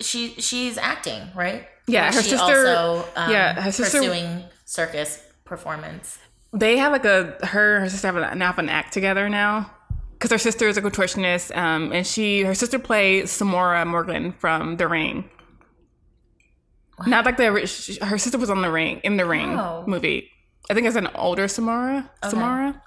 she 0.00 0.34
she's 0.40 0.76
acting, 0.78 1.22
right? 1.34 1.66
Yeah, 1.86 2.06
her 2.12 2.22
she 2.22 2.30
sister- 2.30 2.66
also 2.66 3.08
um, 3.16 3.30
yeah, 3.30 3.60
her 3.60 3.72
sister- 3.72 3.98
pursuing 3.98 4.44
circus 4.64 5.22
performance. 5.44 6.18
They 6.52 6.76
have 6.78 6.92
like 6.92 7.04
a 7.04 7.36
her 7.46 7.80
her 7.80 7.88
sister 7.88 8.06
have 8.08 8.16
an, 8.16 8.38
now 8.38 8.46
have 8.46 8.58
an 8.58 8.68
act 8.68 8.92
together 8.92 9.28
now. 9.28 9.70
Because 10.12 10.30
her 10.30 10.38
sister 10.38 10.66
is 10.66 10.78
a 10.78 10.82
contortionist, 10.82 11.54
um, 11.54 11.92
and 11.92 12.06
she 12.06 12.40
her 12.42 12.54
sister 12.54 12.78
plays 12.78 13.30
Samara 13.30 13.84
Morgan 13.84 14.32
from 14.32 14.78
The 14.78 14.88
Ring. 14.88 15.28
Not 17.06 17.26
like 17.26 17.36
the 17.36 17.44
her 18.02 18.16
sister 18.18 18.38
was 18.38 18.48
on 18.48 18.62
the 18.62 18.70
ring 18.70 19.00
in 19.04 19.18
the 19.18 19.26
ring 19.26 19.58
Oh. 19.58 19.84
movie. 19.86 20.30
I 20.70 20.74
think 20.74 20.86
it's 20.86 20.96
an 20.96 21.08
older 21.14 21.46
Samara. 21.48 22.10
Samara. 22.28 22.82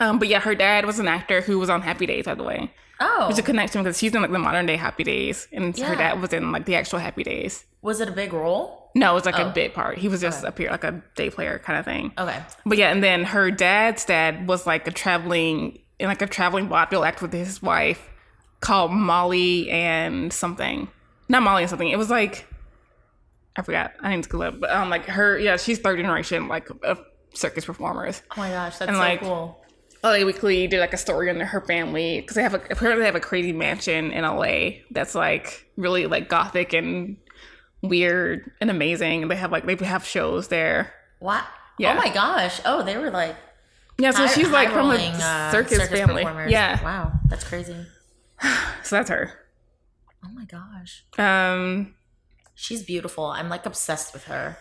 Um, 0.00 0.18
but 0.18 0.28
yeah, 0.28 0.40
her 0.40 0.54
dad 0.54 0.86
was 0.86 0.98
an 0.98 1.08
actor 1.08 1.40
who 1.40 1.58
was 1.58 1.70
on 1.70 1.82
Happy 1.82 2.06
Days, 2.06 2.24
by 2.24 2.34
the 2.34 2.42
way. 2.42 2.72
Oh. 3.00 3.24
There's 3.26 3.38
a 3.38 3.42
connection 3.42 3.82
because 3.82 3.98
she's 3.98 4.14
in 4.14 4.22
like 4.22 4.30
the 4.30 4.38
modern 4.38 4.66
day 4.66 4.76
Happy 4.76 5.04
Days, 5.04 5.48
and 5.52 5.76
her 5.78 5.94
dad 5.96 6.20
was 6.20 6.32
in 6.32 6.52
like 6.52 6.64
the 6.64 6.76
actual 6.76 6.98
Happy 6.98 7.22
Days. 7.24 7.64
Was 7.82 8.00
it 8.00 8.08
a 8.08 8.12
big 8.12 8.32
role? 8.32 8.90
No, 8.94 9.10
it 9.10 9.14
was 9.14 9.24
like 9.26 9.38
Oh. 9.38 9.48
a 9.48 9.52
bit 9.52 9.74
part. 9.74 9.98
He 9.98 10.08
was 10.08 10.20
just 10.20 10.40
Okay. 10.40 10.48
up 10.48 10.58
here 10.58 10.70
like 10.70 10.84
a 10.84 11.02
day 11.16 11.28
player 11.30 11.58
kind 11.58 11.78
of 11.78 11.84
thing. 11.84 12.12
Okay. 12.16 12.40
But 12.64 12.78
yeah, 12.78 12.90
and 12.92 13.02
then 13.02 13.24
her 13.24 13.50
dad's 13.50 14.04
dad 14.04 14.46
was 14.46 14.66
like 14.66 14.86
a 14.86 14.92
traveling 14.92 15.80
in 15.98 16.08
like 16.08 16.22
a 16.22 16.26
traveling 16.26 16.68
vaudeville 16.68 17.04
act 17.04 17.20
with 17.22 17.32
his 17.32 17.60
wife 17.62 18.08
called 18.60 18.90
Molly 18.92 19.68
and 19.70 20.32
something. 20.32 20.88
Not 21.28 21.42
Molly 21.42 21.62
and 21.64 21.70
something. 21.70 21.88
It 21.88 21.98
was 21.98 22.10
like 22.10 22.46
I 23.56 23.62
forgot. 23.62 23.92
I 24.00 24.14
need 24.14 24.24
to 24.24 24.42
up. 24.44 24.60
But 24.60 24.70
um 24.70 24.88
like 24.90 25.06
her 25.06 25.38
yeah, 25.38 25.56
she's 25.56 25.78
third 25.80 25.98
generation 25.98 26.48
like 26.48 26.68
of 26.84 27.00
circus 27.34 27.64
performers. 27.64 28.22
Oh 28.30 28.34
my 28.38 28.50
gosh, 28.50 28.78
that's 28.78 28.88
And, 28.88 28.96
so 28.96 29.00
like, 29.00 29.20
cool. 29.20 29.60
LA 30.04 30.24
Weekly 30.24 30.66
did 30.68 30.78
like 30.80 30.92
a 30.92 30.98
story 30.98 31.30
on 31.30 31.40
her 31.40 31.60
family 31.62 32.20
because 32.20 32.36
they 32.36 32.42
have 32.42 32.54
a, 32.54 32.58
apparently 32.70 33.00
they 33.00 33.06
have 33.06 33.14
a 33.16 33.20
crazy 33.20 33.52
mansion 33.52 34.12
in 34.12 34.22
LA 34.22 34.82
that's 34.90 35.14
like 35.14 35.66
really 35.76 36.06
like 36.06 36.28
gothic 36.28 36.72
and 36.74 37.16
weird 37.82 38.50
and 38.60 38.70
amazing. 38.70 39.28
They 39.28 39.36
have 39.36 39.50
like 39.50 39.64
they 39.66 39.76
have 39.84 40.04
shows 40.04 40.48
there. 40.48 40.92
What? 41.20 41.44
Yeah. 41.78 41.94
Oh 41.94 41.96
my 41.96 42.12
gosh. 42.12 42.60
Oh, 42.64 42.82
they 42.82 42.96
were 42.98 43.10
like 43.10 43.34
Yeah, 43.98 44.10
so 44.10 44.26
high- 44.26 44.32
she's 44.34 44.50
like 44.50 44.68
from 44.68 44.90
a 44.90 44.96
high-rolling, 44.96 45.12
uh, 45.20 45.50
circus, 45.50 45.88
family. 45.88 46.22
performers. 46.22 46.52
Yeah, 46.52 46.82
Wow, 46.84 47.12
that's 47.28 47.44
crazy. 47.44 47.74
so 48.82 48.96
that's 48.96 49.08
her. 49.10 49.32
Oh 50.24 50.28
my 50.34 50.44
gosh. 50.44 51.04
Um, 51.18 51.94
She's 52.54 52.82
beautiful. 52.82 53.24
I'm 53.26 53.48
like 53.48 53.66
obsessed 53.66 54.12
with 54.14 54.24
her. 54.24 54.58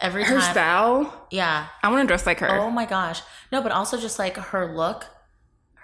Every 0.00 0.24
her 0.24 0.38
time. 0.40 0.52
style, 0.52 1.26
Yeah. 1.30 1.66
I 1.82 1.88
want 1.90 2.02
to 2.02 2.06
dress 2.06 2.26
like 2.26 2.40
her. 2.40 2.48
Oh 2.50 2.70
my 2.70 2.86
gosh. 2.86 3.20
No, 3.52 3.60
but 3.62 3.72
also 3.72 3.98
just 3.98 4.18
like 4.18 4.36
her 4.36 4.74
look, 4.74 5.06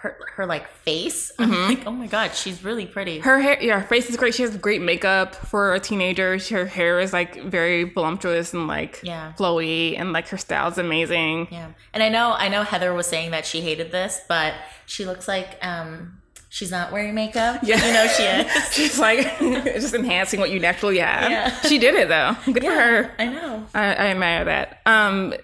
her 0.00 0.16
her 0.36 0.46
like 0.46 0.68
face. 0.68 1.32
I'm 1.38 1.50
Mhm. 1.50 1.68
like, 1.68 1.86
oh 1.86 1.90
my 1.90 2.06
god, 2.06 2.34
she's 2.34 2.62
really 2.62 2.86
pretty. 2.86 3.18
Her 3.20 3.40
hair, 3.40 3.58
yeah, 3.62 3.80
her 3.80 3.86
face 3.86 4.08
is 4.10 4.16
great. 4.16 4.34
She 4.34 4.42
has 4.42 4.56
great 4.56 4.80
makeup 4.82 5.34
for 5.34 5.74
a 5.74 5.80
teenager. 5.80 6.38
Her 6.50 6.66
hair 6.66 7.00
is 7.00 7.12
like 7.12 7.42
very 7.44 7.84
voluptuous 7.84 8.52
and 8.52 8.66
like 8.68 9.00
Yeah. 9.02 9.32
flowy, 9.38 9.98
and 9.98 10.12
like 10.12 10.28
her 10.28 10.36
style 10.38 10.68
is 10.68 10.78
amazing. 10.78 11.48
yeah. 11.50 11.68
And 11.94 12.02
I 12.02 12.08
know 12.08 12.32
I 12.38 12.48
know 12.48 12.62
Heather 12.62 12.92
was 12.94 13.06
saying 13.06 13.30
that 13.32 13.46
she 13.46 13.60
hated 13.62 13.90
this, 13.90 14.20
but 14.28 14.54
she 14.86 15.04
looks 15.04 15.26
like 15.28 15.58
um 15.62 16.15
she's 16.56 16.70
not 16.70 16.90
wearing 16.90 17.14
makeup. 17.14 17.60
Yeah. 17.66 17.84
You 17.84 17.92
know 17.92 18.06
she 18.06 18.22
is. 18.22 18.72
She's 18.72 18.98
like 18.98 19.38
just 19.40 19.94
enhancing 19.94 20.40
what 20.40 20.50
you 20.50 20.60
naturally 20.60 20.98
have. 20.98 21.30
Yeah. 21.30 21.60
She 21.62 21.78
did 21.78 21.94
it 21.94 22.08
though. 22.08 22.36
Good 22.44 22.62
for 22.62 22.70
her. 22.70 23.14
I 23.18 23.26
know. 23.26 23.66
I, 23.74 23.84
I 23.84 24.06
admire 24.08 24.44
that. 24.44 24.80
Um, 24.86 25.34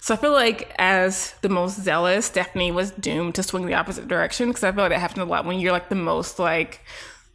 so 0.00 0.14
I 0.14 0.16
feel 0.16 0.32
like 0.32 0.74
as 0.78 1.34
the 1.42 1.48
most 1.48 1.80
zealous, 1.80 2.26
Stephanie 2.26 2.72
was 2.72 2.90
doomed 2.92 3.36
to 3.36 3.42
swing 3.42 3.66
the 3.66 3.74
opposite 3.74 4.08
direction 4.08 4.48
because 4.48 4.64
I 4.64 4.72
feel 4.72 4.82
like 4.82 4.90
that 4.90 5.00
happens 5.00 5.20
a 5.20 5.24
lot 5.24 5.44
when 5.44 5.60
you're 5.60 5.72
like 5.72 5.90
the 5.90 5.94
most 5.94 6.38
like 6.38 6.80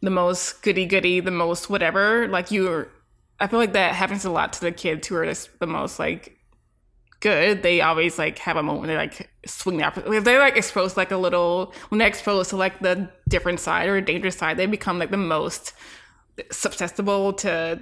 the 0.02 0.10
most 0.10 0.62
goody 0.62 0.86
goody, 0.86 1.20
the 1.22 1.32
most 1.32 1.70
whatever. 1.70 2.28
Like 2.28 2.52
you're, 2.52 2.90
I 3.40 3.48
feel 3.48 3.60
like 3.60 3.74
that 3.74 3.96
happens 3.96 4.26
a 4.26 4.32
lot 4.32 4.52
to 4.54 4.62
the 4.62 4.72
kids 4.72 5.08
who 5.08 5.16
are 5.16 5.26
just 5.26 5.58
the 5.60 5.68
most 5.68 6.00
like 6.00 6.38
good. 7.24 7.64
They 7.64 7.82
always 7.82 8.20
like 8.20 8.38
have 8.40 8.58
a 8.58 8.64
moment 8.64 8.88
they 8.88 8.98
like 8.98 9.30
swing 9.46 9.78
the 9.78 9.86
opposite. 9.86 10.12
If 10.12 10.24
they're 10.26 10.40
like 10.40 10.58
exposed 10.58 10.98
like 10.98 11.12
a 11.12 11.18
little 11.18 11.74
when 11.90 11.98
they're 12.00 12.08
exposed 12.08 12.52
to 12.52 12.58
like 12.58 12.80
the 12.80 13.10
different 13.30 13.60
side 13.60 13.88
or 13.88 13.96
a 13.96 14.02
dangerous 14.02 14.36
side, 14.36 14.58
they 14.58 14.66
become 14.66 15.00
like 15.00 15.10
the 15.10 15.18
most 15.18 15.74
susceptible 16.52 17.34
to 17.34 17.82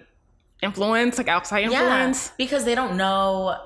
influence, 0.61 1.17
like 1.17 1.27
outside 1.27 1.63
influence. 1.63 2.27
Yeah, 2.27 2.33
because 2.37 2.63
they 2.63 2.75
don't 2.75 2.95
know 2.95 3.57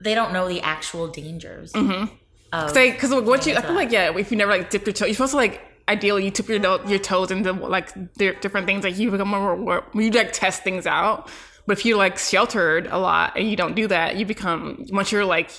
they 0.00 0.14
don't 0.14 0.32
know 0.32 0.48
the 0.48 0.60
actual 0.60 1.08
dangers. 1.08 1.72
Mm-hmm. 1.72 2.14
Of, 2.52 2.74
Because 2.74 3.10
what 3.10 3.46
you, 3.46 3.54
I 3.54 3.62
feel 3.62 3.74
like, 3.74 3.90
yeah, 3.90 4.14
if 4.16 4.30
you 4.30 4.36
never 4.36 4.52
like 4.52 4.68
dip 4.68 4.84
your 4.86 4.92
toe, 4.92 5.06
you're 5.06 5.14
supposed 5.14 5.30
to 5.30 5.38
like 5.38 5.62
ideally 5.88 6.24
you 6.24 6.30
tip 6.30 6.48
your 6.48 6.60
your 6.86 6.98
toes 6.98 7.30
into 7.30 7.52
like 7.52 8.14
different 8.16 8.66
things. 8.66 8.84
Like 8.84 8.98
you 8.98 9.10
become 9.10 9.28
more, 9.28 9.56
more 9.56 9.84
you 9.94 10.10
like 10.10 10.32
test 10.32 10.62
things 10.62 10.86
out. 10.86 11.30
But 11.66 11.78
if 11.78 11.84
you 11.84 11.96
like 11.96 12.18
sheltered 12.18 12.86
a 12.88 12.98
lot 12.98 13.36
and 13.36 13.48
you 13.48 13.56
don't 13.56 13.74
do 13.74 13.86
that, 13.88 14.16
you 14.16 14.26
become 14.26 14.84
once 14.90 15.12
you're 15.12 15.24
like 15.24 15.50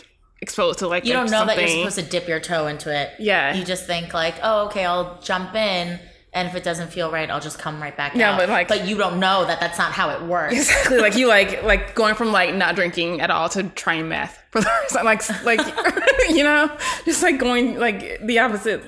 exposed 0.41 0.79
to 0.79 0.87
like 0.87 1.05
you 1.05 1.13
don't 1.13 1.25
know 1.31 1.37
something, 1.37 1.55
that 1.55 1.61
you're 1.61 1.89
supposed 1.89 1.99
to 1.99 2.11
dip 2.11 2.27
your 2.27 2.39
toe 2.39 2.67
into 2.67 2.93
it. 2.93 3.11
Yeah. 3.19 3.53
You 3.53 3.63
just 3.63 3.85
think 3.87 4.13
like, 4.13 4.35
oh, 4.43 4.65
okay, 4.65 4.83
I'll 4.85 5.17
jump 5.21 5.55
in, 5.55 5.99
and 6.33 6.47
if 6.49 6.55
it 6.55 6.63
doesn't 6.63 6.89
feel 6.91 7.09
right, 7.11 7.29
I'll 7.29 7.39
just 7.39 7.57
come 7.59 7.81
right 7.81 7.95
back 7.95 8.15
Yeah, 8.15 8.31
out. 8.33 8.39
but, 8.39 8.49
like- 8.49 8.67
but 8.67 8.85
you 8.85 8.97
don't 8.97 9.19
know 9.21 9.45
that 9.45 9.59
that's 9.61 9.77
not 9.77 9.93
how 9.93 10.09
it 10.09 10.21
works. 10.23 10.53
exactly 10.55 10.97
like 10.97 11.15
you 11.15 11.27
like 11.37 11.63
like 11.63 11.95
going 11.95 12.15
from 12.15 12.31
like 12.33 12.53
not 12.53 12.75
drinking 12.75 13.21
at 13.21 13.31
all 13.31 13.47
to 13.49 13.63
trying 13.69 14.09
meth 14.09 14.37
for 14.51 14.59
the 14.59 14.67
first 14.67 14.95
time, 14.95 15.05
like 15.05 15.45
like 15.45 15.61
you 16.29 16.43
know, 16.43 16.69
just 17.05 17.23
like 17.23 17.39
going 17.39 17.79
like 17.79 18.19
the 18.25 18.39
opposite. 18.39 18.83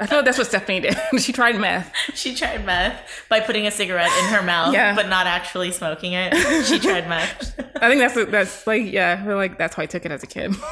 I 0.00 0.06
feel 0.06 0.18
like 0.18 0.24
that's 0.26 0.38
what 0.38 0.46
Stephanie 0.46 0.80
did. 0.80 0.96
she 1.18 1.32
tried 1.32 1.56
meth. 1.56 1.92
She 2.14 2.34
tried 2.34 2.64
meth 2.64 3.24
by 3.28 3.40
putting 3.40 3.66
a 3.66 3.70
cigarette 3.70 4.10
in 4.20 4.24
her 4.26 4.42
mouth, 4.42 4.72
Yeah. 4.72 4.94
but 4.94 5.08
not 5.08 5.26
actually 5.26 5.72
smoking 5.72 6.12
it. 6.14 6.34
She 6.66 6.78
tried 6.78 7.08
meth. 7.08 7.58
I 7.82 7.88
think 7.88 8.00
that's 8.00 8.30
that's 8.30 8.66
like 8.66 8.84
yeah, 8.92 9.18
I 9.20 9.24
feel 9.26 9.36
like 9.36 9.58
that's 9.58 9.74
how 9.74 9.82
I 9.82 9.86
took 9.86 10.04
it 10.06 10.12
as 10.12 10.22
a 10.22 10.26
kid. 10.26 10.54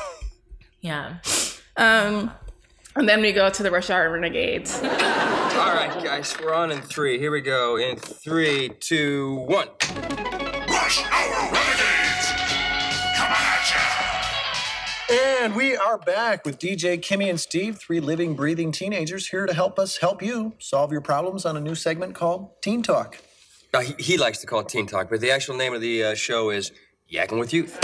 Yeah. 0.83 1.17
Um, 1.77 2.31
and 2.95 3.09
then 3.09 3.21
we 3.21 3.33
go 3.33 3.51
to 3.51 3.63
the 3.63 3.73
Rush 3.73 3.91
Hour 3.91 4.09
Renegades. 4.13 4.77
All 4.81 4.85
right, 4.89 5.91
guys, 6.05 6.37
we're 6.41 6.55
on 6.55 6.71
in 6.71 6.81
three. 6.81 7.19
Here 7.19 7.33
we 7.33 7.41
go. 7.41 7.77
In 7.77 7.97
three, 7.97 8.69
two, 8.79 9.35
one. 9.49 9.69
Rush 10.69 11.03
Hour 11.11 11.51
Renegades! 11.53 12.06
And 15.09 15.55
we 15.55 15.77
are 15.77 15.99
back 15.99 16.45
with 16.45 16.59
DJ 16.59 16.99
Kimmy 16.99 17.31
and 17.31 17.39
Steve, 17.39 17.79
three 17.79 18.01
living, 18.01 18.35
breathing 18.35 18.73
teenagers 18.73 19.29
here 19.29 19.47
to 19.47 19.55
help 19.55 19.79
us 19.79 19.99
help 19.99 20.21
you 20.21 20.55
solve 20.59 20.91
your 20.91 21.01
problems 21.01 21.47
on 21.47 21.57
a 21.57 21.61
new 21.61 21.77
segment 21.77 22.17
called 22.17 22.51
Teen 22.61 22.83
Talk. 22.83 23.19
Uh, 23.73 23.81
he, 23.81 23.95
he 23.99 24.19
likes 24.19 24.39
to 24.39 24.49
call 24.49 24.61
it 24.61 24.69
Teen 24.69 24.87
Talk, 24.87 25.09
but 25.09 25.21
the 25.21 25.31
actual 25.31 25.57
name 25.57 25.75
of 25.75 25.81
the 25.81 26.03
uh, 26.03 26.15
show 26.17 26.51
is 26.51 26.73
Yakking 27.13 27.39
with 27.39 27.55
Youth. 27.55 27.79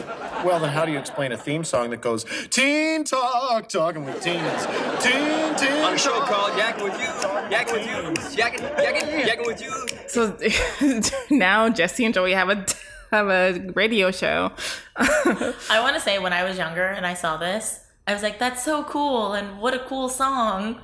Well, 0.45 0.59
then 0.59 0.71
how 0.71 0.85
do 0.85 0.91
you 0.91 0.99
explain 0.99 1.31
a 1.31 1.37
theme 1.37 1.63
song 1.63 1.91
that 1.91 2.01
goes 2.01 2.25
Teen 2.51 3.05
Talk, 3.05 3.69
talking 3.69 4.05
with 4.05 4.21
teens, 4.21 4.67
teen, 5.01 5.55
teen 5.55 5.85
On 5.85 5.95
a 5.95 5.99
show 5.99 6.19
talk. 6.19 6.29
called 6.29 6.53
Yakking 6.55 6.83
with 6.83 7.01
Youth. 7.01 7.23
Yakking 7.53 7.73
with 7.73 7.87
Youth. 7.87 8.37
Yakking, 8.37 8.77
yakking, 8.79 9.23
yakking 9.23 9.47
with 9.47 9.63
Youth. 9.63 10.11
So 10.11 11.17
now 11.31 11.69
Jesse 11.69 12.05
and 12.05 12.13
Joey 12.13 12.33
have 12.33 12.49
a 12.49 12.67
have 13.13 13.29
a 13.29 13.73
radio 13.75 14.11
show. 14.11 14.53
I 14.97 15.79
want 15.81 15.95
to 15.95 16.01
say 16.01 16.19
when 16.19 16.33
I 16.33 16.45
was 16.45 16.57
younger 16.59 16.87
and 16.87 17.07
I 17.07 17.15
saw 17.15 17.37
this, 17.37 17.81
I 18.07 18.13
was 18.13 18.23
like, 18.23 18.39
that's 18.39 18.65
so 18.65 18.83
cool 18.85 19.35
and 19.35 19.61
what 19.61 19.75
a 19.75 19.81
cool 19.81 20.09
song. 20.09 20.81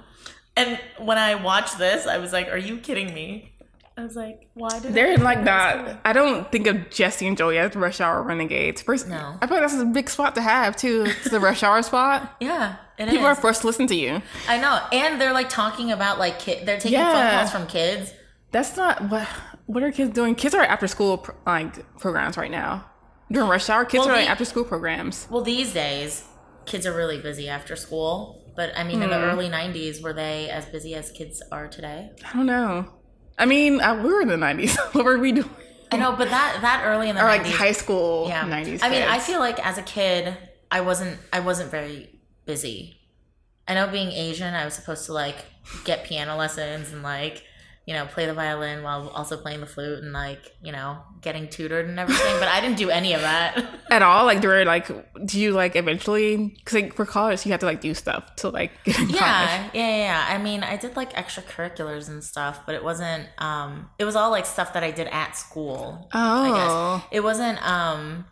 And 0.56 0.78
when 0.98 1.18
I 1.18 1.34
watched 1.36 1.78
this, 1.78 2.06
I 2.06 2.18
was 2.18 2.32
like, 2.32 2.48
are 2.48 2.58
you 2.58 2.78
kidding 2.78 3.14
me? 3.14 3.54
I 3.96 4.04
was 4.04 4.14
like, 4.14 4.48
why 4.54 4.78
did 4.78 4.94
They're 4.94 5.18
like 5.18 5.38
cool. 5.44 5.96
I 6.04 6.12
don't 6.12 6.50
think 6.52 6.68
of 6.68 6.88
Jesse 6.88 7.26
and 7.26 7.36
Joey 7.36 7.58
as 7.58 7.74
Rush 7.74 8.00
Hour 8.00 8.22
Renegades. 8.22 8.80
First, 8.80 9.08
No. 9.08 9.36
I 9.42 9.46
feel 9.48 9.56
like 9.58 9.68
that's 9.68 9.80
a 9.80 9.84
big 9.86 10.08
spot 10.08 10.36
to 10.36 10.40
have 10.40 10.76
too. 10.76 11.06
It's 11.08 11.30
the 11.30 11.40
Rush 11.40 11.64
Hour 11.64 11.82
spot. 11.82 12.36
Yeah, 12.40 12.76
it 12.96 13.08
is. 13.08 13.10
People 13.10 13.26
are 13.26 13.34
forced 13.34 13.62
to 13.62 13.66
listen 13.66 13.88
to 13.88 13.96
you. 13.96 14.22
I 14.48 14.58
know, 14.58 14.80
and 14.92 15.20
they're 15.20 15.32
like 15.32 15.48
talking 15.48 15.90
about 15.90 16.20
like 16.20 16.38
kid. 16.38 16.64
They're 16.66 16.78
taking 16.78 17.00
phone 17.00 17.30
calls 17.30 17.50
from 17.50 17.66
kids. 17.66 18.12
That's 18.50 18.76
not 18.76 19.10
what. 19.10 19.26
What 19.66 19.82
are 19.82 19.92
kids 19.92 20.12
doing? 20.14 20.34
Kids 20.34 20.54
are 20.54 20.62
after 20.62 20.86
school 20.86 21.26
like 21.46 21.98
programs 21.98 22.36
right 22.36 22.50
now. 22.50 22.86
During 23.30 23.48
rush 23.50 23.68
hour, 23.68 23.84
kids 23.84 24.00
Well, 24.06 24.10
are 24.10 24.16
like 24.16 24.24
the- 24.24 24.30
after 24.30 24.44
school 24.46 24.64
programs. 24.64 25.26
Well, 25.30 25.42
these 25.42 25.74
days, 25.74 26.24
kids 26.64 26.86
are 26.86 26.94
really 26.96 27.20
busy 27.20 27.48
after 27.48 27.76
school. 27.76 28.42
But 28.56 28.72
I 28.76 28.82
mean, 28.84 29.02
in 29.02 29.10
Hmm. 29.10 29.14
the 29.14 29.20
early 29.22 29.48
'90s, 29.48 30.00
were 30.02 30.12
they 30.14 30.48
as 30.50 30.64
busy 30.66 30.94
as 30.94 31.10
kids 31.10 31.42
are 31.52 31.68
today? 31.68 32.10
I 32.28 32.36
don't 32.36 32.46
know. 32.46 32.86
I 33.38 33.46
mean, 33.46 33.80
uh, 33.80 33.94
we 34.02 34.12
were 34.12 34.22
in 34.22 34.28
the 34.28 34.36
nineties. 34.36 34.76
what 34.92 35.04
were 35.04 35.18
we 35.18 35.32
doing? 35.32 35.50
I 35.92 35.96
know, 35.96 36.12
but 36.16 36.28
that 36.30 36.58
that 36.62 36.82
early 36.84 37.08
in 37.08 37.16
the 37.16 37.22
Or 37.22 37.26
like 37.28 37.46
high 37.46 37.72
school 37.72 38.26
yeah. 38.28 38.44
nineties. 38.46 38.82
I 38.82 38.88
mean, 38.88 39.02
I 39.02 39.18
feel 39.18 39.40
like 39.40 39.64
as 39.64 39.78
a 39.78 39.82
kid, 39.82 40.36
I 40.70 40.80
wasn't 40.80 41.18
I 41.32 41.40
wasn't 41.40 41.70
very 41.70 42.18
busy. 42.46 42.96
I 43.68 43.74
know 43.74 43.86
being 43.88 44.10
Asian, 44.12 44.54
I 44.54 44.64
was 44.64 44.74
supposed 44.74 45.04
to 45.06 45.12
like 45.12 45.36
get 45.84 46.04
piano 46.04 46.36
lessons 46.36 46.92
and 46.92 47.02
like 47.02 47.44
you 47.88 47.94
know 47.96 48.04
play 48.14 48.26
the 48.26 48.34
violin 48.34 48.82
while 48.82 49.08
also 49.18 49.34
playing 49.44 49.60
the 49.60 49.66
flute 49.74 50.02
and 50.04 50.12
like 50.12 50.42
you 50.66 50.72
know 50.76 50.98
getting 51.22 51.48
tutored 51.48 51.86
and 51.88 51.98
everything. 51.98 52.34
but 52.38 52.46
I 52.46 52.60
didn't 52.60 52.76
do 52.76 52.90
any 52.90 53.14
of 53.14 53.22
that. 53.22 53.50
at 53.90 54.02
all. 54.02 54.26
Like, 54.30 54.40
during 54.42 54.66
like, 54.66 54.86
do 55.30 55.40
you 55.40 55.50
like 55.52 55.74
eventually? 55.74 56.36
Because 56.58 56.74
like 56.74 56.94
for 56.94 57.06
college, 57.06 57.46
you 57.46 57.52
have 57.52 57.60
to 57.60 57.66
like 57.72 57.80
do 57.80 57.94
stuff 57.94 58.22
to 58.36 58.50
like 58.50 58.72
yeah, 58.84 59.70
yeah, 59.72 59.96
yeah. 60.06 60.26
I 60.28 60.36
mean, 60.36 60.62
I 60.62 60.76
did 60.76 60.96
like 61.00 61.14
extracurriculars 61.14 62.08
and 62.08 62.22
stuff, 62.22 62.60
but 62.66 62.74
it 62.74 62.84
wasn't. 62.84 63.26
um 63.38 63.88
It 63.98 64.04
was 64.04 64.16
all 64.16 64.30
like 64.30 64.44
stuff 64.46 64.74
that 64.74 64.84
I 64.84 64.90
did 64.90 65.08
at 65.08 65.36
school. 65.36 66.08
Oh, 66.12 66.42
I 66.44 66.48
Oh, 66.50 66.98
guess 67.00 67.08
it 67.16 67.20
wasn't. 67.20 67.58
um 67.66 68.26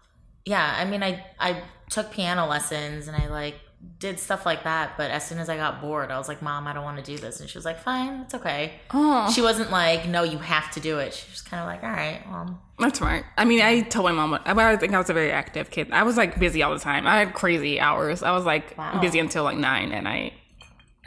Yeah, 0.45 0.75
I 0.79 0.85
mean, 0.85 1.03
I 1.03 1.25
I 1.41 1.63
took 1.89 2.11
piano 2.13 2.47
lessons 2.47 3.09
and 3.09 3.17
I 3.17 3.29
like 3.29 3.55
did 3.99 4.19
stuff 4.19 4.45
like 4.47 4.65
that. 4.65 4.97
But 4.97 5.11
as 5.11 5.27
soon 5.27 5.39
as 5.39 5.49
I 5.49 5.57
got 5.57 5.81
bored, 5.81 6.11
I 6.11 6.19
was 6.19 6.29
like, 6.29 6.43
"Mom, 6.43 6.67
I 6.67 6.73
don't 6.73 6.85
want 6.85 6.97
to 6.97 7.03
do 7.03 7.17
this," 7.19 7.41
and 7.41 7.49
she 7.49 7.57
was 7.59 7.65
like, 7.65 7.81
"Fine, 7.83 8.21
it's 8.23 8.35
okay." 8.35 8.75
oh, 8.93 9.31
She 9.33 9.43
wasn't 9.43 9.71
like, 9.71 10.07
"No, 10.07 10.23
you 10.23 10.39
have 10.39 10.71
to 10.73 10.81
do 10.81 10.99
it." 10.99 11.15
She 11.15 11.27
was 11.31 11.43
kind 11.43 11.61
of 11.63 11.67
like, 11.67 11.83
"All 11.83 11.91
right, 11.91 12.23
well." 12.31 12.61
that's 12.79 12.99
smart. 12.99 13.25
I 13.39 13.45
mean, 13.47 13.63
I 13.63 13.81
told 13.81 14.05
my 14.05 14.13
mom. 14.13 14.39
I, 14.45 14.77
think 14.77 14.93
I 14.93 14.99
was 14.99 15.09
a 15.09 15.15
very 15.15 15.33
active 15.33 15.71
kid. 15.71 15.91
I 15.93 16.03
was 16.03 16.17
like 16.17 16.39
busy 16.39 16.63
all 16.63 16.73
the 16.75 16.79
time. 16.81 17.07
I 17.07 17.19
had 17.19 17.33
crazy 17.35 17.81
hours. 17.81 18.23
I 18.23 18.33
was 18.33 18.45
like 18.45 18.77
Wow. 18.77 19.01
busy 19.01 19.19
until 19.19 19.45
like 19.45 19.57
nine 19.57 19.93
at 19.93 20.03
night. 20.03 20.35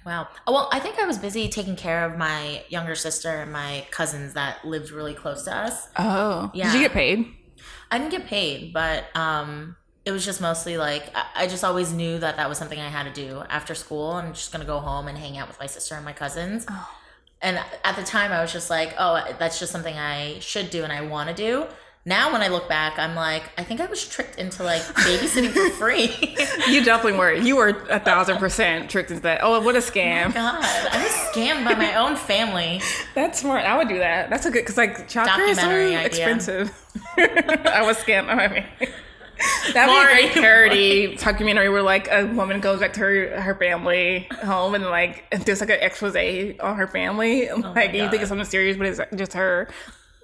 Wow. 0.06 0.28
Oh, 0.48 0.54
Well, 0.54 0.70
I 0.72 0.80
think 0.80 0.98
I 0.98 1.06
was 1.06 1.18
busy 1.20 1.50
taking 1.50 1.76
care 1.76 2.06
of 2.06 2.18
my 2.18 2.63
younger 2.70 2.96
sister 2.96 3.30
and 3.30 3.52
my 3.52 3.86
cousins 3.92 4.34
that 4.34 4.65
lived 4.65 4.89
really 4.92 5.13
close 5.13 5.44
to 5.44 5.56
us. 5.56 5.88
Oh, 5.98 6.50
did 6.54 6.60
Yeah. 6.60 6.74
you 6.74 6.80
get 6.80 6.94
paid? 6.94 7.26
I 7.92 7.98
didn't 8.00 8.12
get 8.12 8.26
paid, 8.26 8.74
but 8.74 9.06
um, 9.15 9.76
it 10.10 10.12
was 10.12 10.26
just 10.26 10.41
mostly 10.41 10.76
like 10.76 11.13
I, 11.36 11.45
just 11.45 11.63
always 11.63 11.93
knew 11.93 12.17
that 12.17 12.38
that 12.38 12.50
was 12.50 12.58
something 12.58 12.80
I 12.80 12.89
had 12.89 13.04
to 13.04 13.13
do 13.13 13.43
after 13.48 13.76
school. 13.76 14.13
I'm 14.13 14.34
just 14.34 14.52
gonna 14.52 14.65
go 14.65 14.80
home 14.80 15.08
and 15.08 15.15
hang 15.15 15.38
out 15.38 15.48
with 15.48 15.60
my 15.60 15.67
sister 15.67 15.93
and 15.93 16.04
my 16.04 16.13
cousins. 16.13 16.65
Oh. 16.67 16.89
And 17.43 17.60
at 17.86 17.95
the 17.95 18.04
time, 18.04 18.32
I 18.32 18.41
was 18.41 18.52
just 18.52 18.72
like, 18.72 18.95
oh, 18.98 19.24
that's 19.38 19.60
just 19.60 19.72
something 19.72 19.95
I 19.95 20.39
should 20.39 20.72
do 20.72 20.84
and 20.84 20.91
I 20.91 21.02
want 21.02 21.30
to 21.30 21.36
do. 21.36 21.67
Now, 22.06 22.34
when 22.34 22.41
I 22.41 22.48
look 22.48 22.67
back, 22.67 22.98
I'm 22.98 23.13
like, 23.13 23.43
I 23.56 23.63
think 23.63 23.82
I 23.82 23.86
was 23.86 24.06
tricked 24.06 24.39
into 24.39 24.63
like 24.63 24.82
babysitting 24.82 25.52
for 25.52 25.69
free. 25.78 26.36
You 26.69 26.84
definitely 26.84 27.17
were. 27.17 27.34
You 27.34 27.56
were 27.56 27.69
a 27.89 28.00
thousand 28.00 28.38
percent 28.38 28.89
tricked 28.89 29.12
into 29.12 29.24
that. 29.24 29.41
Oh, 29.41 29.60
what 29.62 29.76
a 29.76 29.80
scam! 29.80 30.30
Oh 30.30 30.34
God, 30.34 30.63
I 30.63 31.04
was 31.04 31.12
scammed 31.12 31.65
by 31.65 31.74
my 31.74 31.95
own 31.95 32.15
family. 32.15 32.82
That's 33.15 33.39
smart. 33.39 33.65
I 33.65 33.78
would 33.78 33.88
do 33.88 33.98
that. 34.00 34.30
That's 34.30 34.45
a 34.45 34.52
good 34.52 34.62
because 34.62 34.78
like 34.78 35.08
childcare 35.08 35.50
is 35.50 35.60
so 35.60 35.69
expensive. 35.69 36.93
I 37.17 37.82
was 37.84 37.98
scammed. 37.98 38.30
I 38.30 38.65
mean, 39.39 39.73
that'd 39.73 39.93
be 39.95 39.99
a 40.02 40.06
great 40.06 40.32
parody 40.34 41.15
documentary 41.15 41.69
where 41.69 41.82
like 41.82 42.08
a 42.12 42.25
woman 42.28 42.60
goes 42.60 42.80
back 42.80 42.93
to 42.93 42.99
her 42.99 43.41
her 43.41 43.56
family 43.56 44.28
home 44.43 44.75
and 44.75 44.86
like 44.86 45.23
there's 45.45 45.62
like 45.62 45.69
an 45.69 45.80
expose 45.82 46.15
on 46.60 46.75
her 46.75 46.88
family. 46.88 47.49
like 47.49 47.93
you 47.93 48.10
think 48.10 48.13
Oh 48.13 48.19
it's 48.21 48.30
something 48.30 48.45
serious, 48.45 48.78
but 48.78 48.86
it's 48.88 48.99
just 49.15 49.34
her 49.34 49.69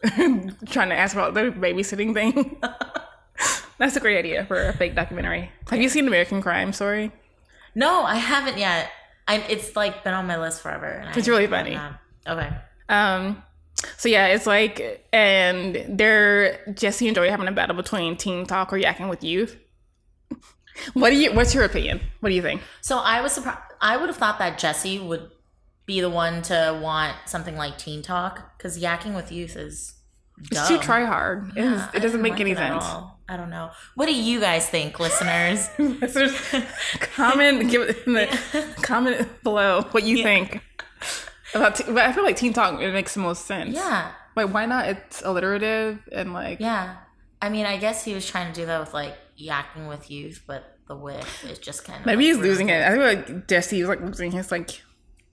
trying 0.15 0.89
to 0.89 0.95
ask 0.95 1.15
about 1.15 1.33
the 1.33 1.51
babysitting 1.51 2.13
thing. 2.13 2.57
That's 3.77 3.95
a 3.95 3.99
great 3.99 4.17
idea 4.17 4.45
for 4.45 4.67
a 4.69 4.73
fake 4.73 4.95
documentary. 4.95 5.51
Have 5.69 5.81
you 5.81 5.89
seen 5.89 6.07
American 6.07 6.41
Crime 6.41 6.71
Story? 6.71 7.11
No, 7.73 8.03
I 8.03 8.15
haven't 8.15 8.57
yet. 8.57 8.89
I, 9.27 9.39
it's 9.49 9.75
like 9.75 10.03
been 10.03 10.13
on 10.13 10.27
my 10.27 10.37
list 10.39 10.61
forever. 10.61 10.85
And 10.85 11.17
It's 11.17 11.27
I- 11.27 11.31
really 11.31 11.47
funny. 11.47 11.77
okay. 12.27 12.49
Um, 12.87 13.43
so 13.97 14.09
yeah, 14.09 14.27
it's 14.27 14.47
like, 14.47 15.05
and 15.13 15.85
they're 15.89 16.59
Jesse 16.73 17.07
and 17.07 17.15
Joey 17.15 17.29
having 17.29 17.47
a 17.47 17.51
battle 17.51 17.75
between 17.75 18.17
Teen 18.17 18.45
Talk 18.45 18.71
or 18.73 18.77
Yakking 18.77 19.09
with 19.09 19.23
Youth. 19.23 19.57
What 20.93 21.11
do 21.11 21.15
you? 21.15 21.33
What's 21.33 21.53
your 21.55 21.63
opinion? 21.63 22.01
What 22.19 22.29
do 22.29 22.35
you 22.35 22.41
think? 22.41 22.61
So 22.81 22.97
I 22.99 23.21
was 23.21 23.31
surprised. 23.31 23.59
I 23.81 23.97
would 23.97 24.07
have 24.09 24.17
thought 24.17 24.39
that 24.39 24.57
Jesse 24.57 24.99
would 24.99 25.31
be 25.85 26.01
the 26.01 26.09
one 26.09 26.41
to 26.43 26.79
want 26.81 27.15
something 27.25 27.55
like 27.55 27.77
Teen 27.77 28.01
Talk 28.01 28.57
because 28.57 28.81
yakking 28.81 29.15
with 29.15 29.31
youth 29.31 29.55
is 29.55 29.93
It's 30.51 30.67
too 30.67 30.77
try 30.79 31.05
hard. 31.05 31.51
Yeah, 31.55 31.89
it 31.93 31.99
doesn't 32.01 32.21
make 32.21 32.33
like 32.33 32.41
any 32.41 32.55
sense. 32.55 32.83
all. 32.83 33.19
I 33.27 33.37
don't 33.37 33.49
know. 33.49 33.71
What 33.95 34.05
do 34.07 34.13
you 34.13 34.39
guys 34.39 34.69
think, 34.69 34.99
listeners? 34.99 35.67
Just 35.77 36.53
comment, 37.13 37.71
give 37.71 37.87
the 38.05 38.75
comment 38.83 39.27
below 39.43 39.83
what 39.91 40.03
you 40.03 40.21
think 40.23 40.61
about. 41.55 41.75
Te- 41.75 41.83
but 41.91 41.97
I 42.03 42.11
feel 42.11 42.23
like 42.23 42.35
Teen 42.37 42.53
Talk 42.53 42.79
it 42.81 42.91
makes 42.93 43.13
the 43.13 43.19
most 43.21 43.45
sense. 43.45 43.75
yeah, 43.75 44.11
Like 44.35 44.53
why 44.53 44.65
not? 44.65 44.87
It's 44.87 45.21
alliterative 45.21 45.99
and 46.11 46.33
like 46.33 46.59
yeah. 46.59 46.97
I 47.41 47.49
mean, 47.49 47.65
I 47.65 47.77
guess 47.77 48.03
he 48.03 48.13
was 48.13 48.25
trying 48.27 48.51
to 48.53 48.59
do 48.61 48.65
that 48.65 48.79
with 48.79 48.93
like 48.93 49.15
yakking 49.39 49.87
with 49.89 50.09
youth, 50.09 50.43
but 50.47 50.77
the 50.87 50.95
with 50.95 51.43
is 51.49 51.59
just 51.59 51.83
kind 51.83 51.99
of 51.99 52.05
maybe 52.05 52.25
like, 52.25 52.35
he's 52.35 52.43
losing 52.45 52.69
it. 52.69 52.81
I 52.83 52.91
think 52.91 53.27
like 53.29 53.47
Jesse 53.47 53.81
is 53.81 53.87
like 53.87 54.01
losing 54.01 54.31
his 54.31 54.51
like 54.51 54.81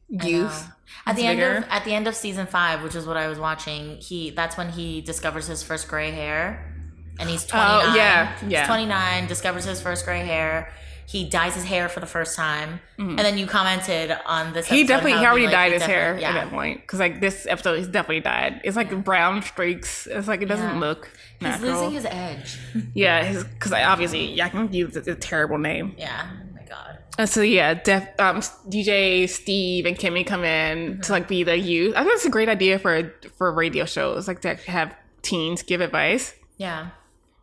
youth. 0.09 0.69
At 1.07 1.17
the 1.17 1.23
It's 1.23 1.41
end 1.41 1.65
of 1.65 1.65
at 1.71 1.85
the 1.85 1.95
end 1.95 2.07
of 2.07 2.15
season 2.15 2.47
five, 2.47 2.83
which 2.83 2.95
is 2.95 3.07
what 3.07 3.17
I 3.17 3.29
was 3.29 3.39
watching, 3.39 3.97
he 3.97 4.31
that's 4.31 4.57
when 4.57 4.71
he 4.71 5.01
discovers 5.01 5.47
his 5.47 5.63
first 5.63 5.89
gray 5.89 6.11
hair, 6.11 6.75
and 7.19 7.29
he's 7.31 7.47
29. 7.47 7.81
Oh, 7.93 7.95
yeah, 7.97 8.37
He's 8.39 8.51
yeah. 8.51 8.67
29, 8.67 9.27
discovers 9.27 9.65
his 9.65 9.81
first 9.81 10.05
gray 10.05 10.21
hair. 10.27 10.73
He 11.07 11.29
dyes 11.29 11.55
his 11.55 11.65
hair 11.65 11.89
for 11.89 12.01
the 12.01 12.07
first 12.07 12.37
time, 12.37 12.81
and 12.99 13.19
then 13.19 13.37
you 13.37 13.47
commented 13.47 14.17
on 14.25 14.53
this. 14.55 14.67
Mm-hmm. 14.67 14.75
He 14.75 14.85
definitely 14.85 15.19
he 15.19 15.27
already 15.27 15.45
like, 15.47 15.53
dyed 15.53 15.67
he 15.69 15.73
his 15.75 15.83
hair 15.83 16.15
definitely- 16.15 16.25
at 16.25 16.33
that 16.45 16.51
point 16.51 16.81
because 16.81 16.99
like 17.01 17.21
this 17.21 17.47
episode 17.47 17.77
he's 17.79 17.89
definitely 17.89 18.21
dyed. 18.21 18.61
It's 18.65 18.77
like 18.77 19.05
brown 19.05 19.43
streaks. 19.43 20.07
It's 20.07 20.29
like 20.29 20.41
it 20.43 20.47
doesn't 20.47 20.75
Yeah. 20.75 20.79
look 20.81 21.11
he's 21.41 21.49
natural. 21.49 21.73
losing 21.73 21.91
his 21.93 22.05
edge. 22.07 22.59
yeah, 22.95 23.43
because 23.43 23.73
obviously 23.73 24.33
yeah, 24.35 24.47
I 24.47 24.49
can 24.49 24.73
use 24.73 24.97
a 24.97 25.15
terrible 25.15 25.59
name. 25.59 25.95
yeah, 25.99 26.29
oh 26.31 26.55
my 26.55 26.63
god. 26.65 26.99
And 27.19 27.29
so 27.29 27.43
yeah, 27.43 27.75
def, 27.75 28.09
um, 28.19 28.39
DJ 28.71 29.29
Steve 29.29 29.85
and 29.85 29.99
Kimmy 29.99 30.27
come 30.27 30.45
in 30.45 31.01
to 31.03 31.13
like 31.13 31.29
be 31.29 31.43
the 31.43 31.59
youth. 31.59 31.95
I 31.95 32.05
think 32.05 32.15
it's 32.15 32.25
a 32.25 32.31
great 32.31 32.49
idea 32.49 32.79
for 32.79 33.13
for 33.37 33.53
radio 33.53 33.85
shows, 33.85 34.29
like 34.29 34.41
to 34.43 34.55
have 34.55 34.95
teens 35.21 35.63
give 35.63 35.81
advice. 35.83 36.35
Yeah, 36.57 36.91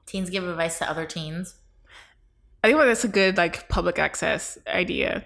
teens 0.07 0.29
give 0.31 0.47
advice 0.47 0.79
to 0.79 0.89
other 0.89 1.05
teens. 1.05 1.53
I 2.63 2.67
think 2.67 2.79
that's 2.79 3.03
a 3.03 3.07
good 3.07 3.37
like 3.37 3.69
public 3.69 3.99
access 3.99 4.57
idea. 4.67 5.23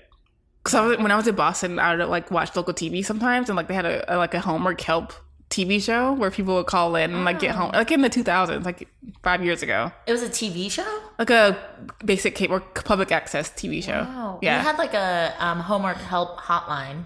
Because 0.64 0.76
I 0.76 0.86
was, 0.86 0.98
when 0.98 1.12
I 1.12 1.16
was 1.18 1.28
in 1.28 1.36
Boston, 1.36 1.80
I 1.80 1.96
would 1.96 2.08
like 2.08 2.32
watch 2.32 2.56
local 2.56 2.74
TV 2.74 3.04
sometimes, 3.06 3.50
and 3.50 3.58
like 3.58 3.68
they 3.68 3.74
had 3.74 3.86
a, 3.86 4.16
a 4.16 4.18
like 4.18 4.34
a 4.34 4.40
homework 4.40 4.80
help 4.82 5.14
TV 5.50 5.82
show 5.84 6.14
where 6.14 6.32
people 6.32 6.56
would 6.56 6.66
call 6.68 6.96
in 6.96 7.14
and 7.14 7.26
like 7.26 7.40
get 7.40 7.54
home, 7.54 7.72
like 7.74 7.92
in 7.92 8.02
the 8.02 8.10
2000s, 8.10 8.64
like 8.66 8.88
five 9.24 9.44
years 9.44 9.62
ago, 9.62 9.92
It 10.08 10.12
was 10.12 10.24
a 10.24 10.30
TV 10.30 10.72
show. 10.72 11.02
like 11.20 11.30
a 11.30 11.58
basic 12.04 12.34
cable 12.34 12.60
public 12.60 13.12
access 13.12 13.50
TV 13.52 13.84
show. 13.84 14.08
Oh, 14.10 14.40
yeah. 14.42 14.60
We 14.60 14.64
had 14.66 14.78
like 14.78 14.94
a 14.94 15.34
um, 15.40 15.60
homework 15.60 15.98
help 15.98 16.40
hotline 16.40 17.04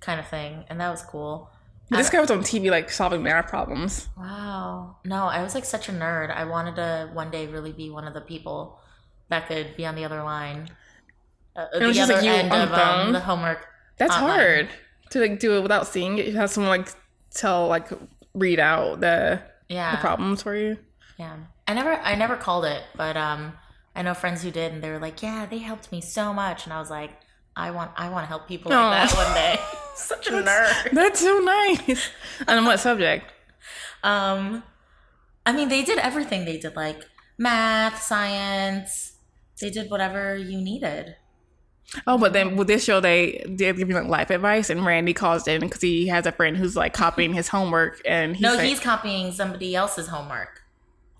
kind 0.00 0.18
of 0.18 0.26
thing, 0.26 0.64
and 0.68 0.80
that 0.80 0.90
was 0.90 1.02
cool. 1.02 1.50
This 1.90 2.10
guy 2.10 2.20
was 2.20 2.30
on 2.30 2.40
TV 2.40 2.70
like 2.70 2.90
solving 2.90 3.22
math 3.22 3.48
problems. 3.48 4.08
Wow. 4.16 4.96
No, 5.04 5.26
I 5.26 5.42
was 5.42 5.54
like 5.54 5.64
such 5.66 5.88
a 5.88 5.92
nerd. 5.92 6.34
I 6.34 6.44
wanted 6.46 6.76
to 6.76 7.10
one 7.12 7.30
day 7.30 7.46
really 7.46 7.72
be 7.72 7.90
one 7.90 8.08
of 8.08 8.14
the 8.14 8.22
people 8.22 8.80
that 9.28 9.48
could 9.48 9.76
be 9.76 9.86
on 9.86 9.94
the 9.94 10.04
other 10.04 10.22
line. 10.22 10.68
Uh, 11.56 11.66
the 11.78 12.00
other 12.00 12.14
like, 12.14 12.24
you 12.24 12.30
end 12.30 12.52
of 12.52 12.68
the 12.70 12.86
um, 12.88 13.12
the 13.12 13.20
homework. 13.20 13.66
That's 13.96 14.14
hotline. 14.14 14.18
hard 14.18 14.68
to 15.10 15.20
like 15.20 15.38
do 15.38 15.56
it 15.56 15.62
without 15.62 15.86
seeing 15.86 16.18
it. 16.18 16.26
You 16.26 16.36
have 16.36 16.50
someone 16.50 16.78
like 16.80 16.88
tell 17.30 17.68
like 17.68 17.88
read 18.34 18.58
out 18.58 19.00
the 19.00 19.40
Yeah. 19.68 19.92
the 19.92 19.98
problems 19.98 20.42
for 20.42 20.56
you. 20.56 20.78
Yeah. 21.18 21.36
I 21.68 21.74
never 21.74 21.92
I 21.94 22.14
never 22.16 22.36
called 22.36 22.64
it, 22.64 22.82
but 22.96 23.16
um 23.16 23.52
I 23.94 24.02
know 24.02 24.14
friends 24.14 24.42
who 24.42 24.50
did 24.50 24.72
and 24.72 24.82
they 24.82 24.90
were 24.90 24.98
like, 24.98 25.22
"Yeah, 25.22 25.46
they 25.46 25.58
helped 25.58 25.92
me 25.92 26.00
so 26.00 26.32
much." 26.34 26.64
And 26.64 26.72
I 26.72 26.80
was 26.80 26.90
like, 26.90 27.12
"I 27.54 27.70
want 27.70 27.92
I 27.96 28.08
want 28.08 28.24
to 28.24 28.28
help 28.28 28.48
people 28.48 28.70
like 28.72 28.80
Aw. 28.80 28.90
that 28.90 29.14
one 29.14 29.34
day." 29.34 29.60
Such 29.94 30.26
a 30.26 30.32
nerd. 30.32 30.90
That's 30.90 31.20
so 31.20 31.38
nice. 31.38 32.10
and 32.48 32.58
on 32.58 32.64
what 32.64 32.80
subject? 32.80 33.30
Um 34.02 34.64
I 35.46 35.52
mean, 35.52 35.68
they 35.68 35.82
did 35.84 35.98
everything. 35.98 36.44
They 36.44 36.58
did 36.58 36.74
like 36.74 37.04
math, 37.38 38.02
science. 38.02 39.12
They 39.60 39.70
did 39.70 39.90
whatever 39.90 40.36
you 40.36 40.60
needed. 40.60 41.16
Oh, 42.06 42.18
but 42.18 42.32
then 42.32 42.56
with 42.56 42.66
this 42.66 42.82
show, 42.82 43.00
they 43.00 43.44
did 43.54 43.76
give 43.76 43.88
me 43.88 43.94
like 43.94 44.06
life 44.06 44.30
advice, 44.30 44.70
and 44.70 44.84
Randy 44.84 45.12
calls 45.12 45.46
in 45.46 45.60
because 45.60 45.80
he 45.80 46.08
has 46.08 46.26
a 46.26 46.32
friend 46.32 46.56
who's 46.56 46.76
like 46.76 46.92
copying 46.92 47.32
his 47.34 47.48
homework, 47.48 48.00
and 48.06 48.34
he's 48.34 48.42
no, 48.42 48.54
like, 48.54 48.66
he's 48.66 48.80
copying 48.80 49.32
somebody 49.32 49.74
else's 49.76 50.08
homework. 50.08 50.62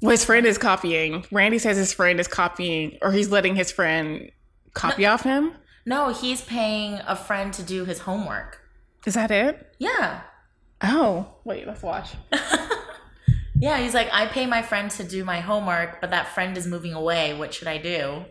well, 0.00 0.10
his 0.10 0.24
friend 0.24 0.46
is 0.46 0.58
copying. 0.58 1.24
Randy 1.30 1.58
says 1.58 1.76
his 1.76 1.92
friend 1.92 2.18
is 2.18 2.28
copying, 2.28 2.98
or 3.02 3.12
he's 3.12 3.30
letting 3.30 3.56
his 3.56 3.70
friend 3.70 4.30
copy 4.72 5.06
off 5.06 5.22
him. 5.22 5.52
No, 5.86 6.12
he's 6.12 6.40
paying 6.40 7.00
a 7.06 7.14
friend 7.14 7.52
to 7.54 7.62
do 7.62 7.84
his 7.84 8.00
homework. 8.00 8.60
Is 9.06 9.14
that 9.14 9.30
it? 9.30 9.74
Yeah. 9.78 10.22
Oh, 10.82 11.34
wait, 11.44 11.66
let's 11.66 11.82
watch. 11.82 12.10
Yeah, 13.64 13.78
he's 13.78 13.94
like, 13.94 14.10
I 14.12 14.26
pay 14.26 14.44
my 14.44 14.60
friend 14.60 14.90
to 14.92 15.04
do 15.04 15.24
my 15.24 15.40
homework, 15.40 16.02
but 16.02 16.10
that 16.10 16.28
friend 16.28 16.54
is 16.58 16.66
moving 16.66 16.92
away. 16.92 17.32
What 17.32 17.54
should 17.54 17.66
I 17.66 17.78
do? 17.78 18.26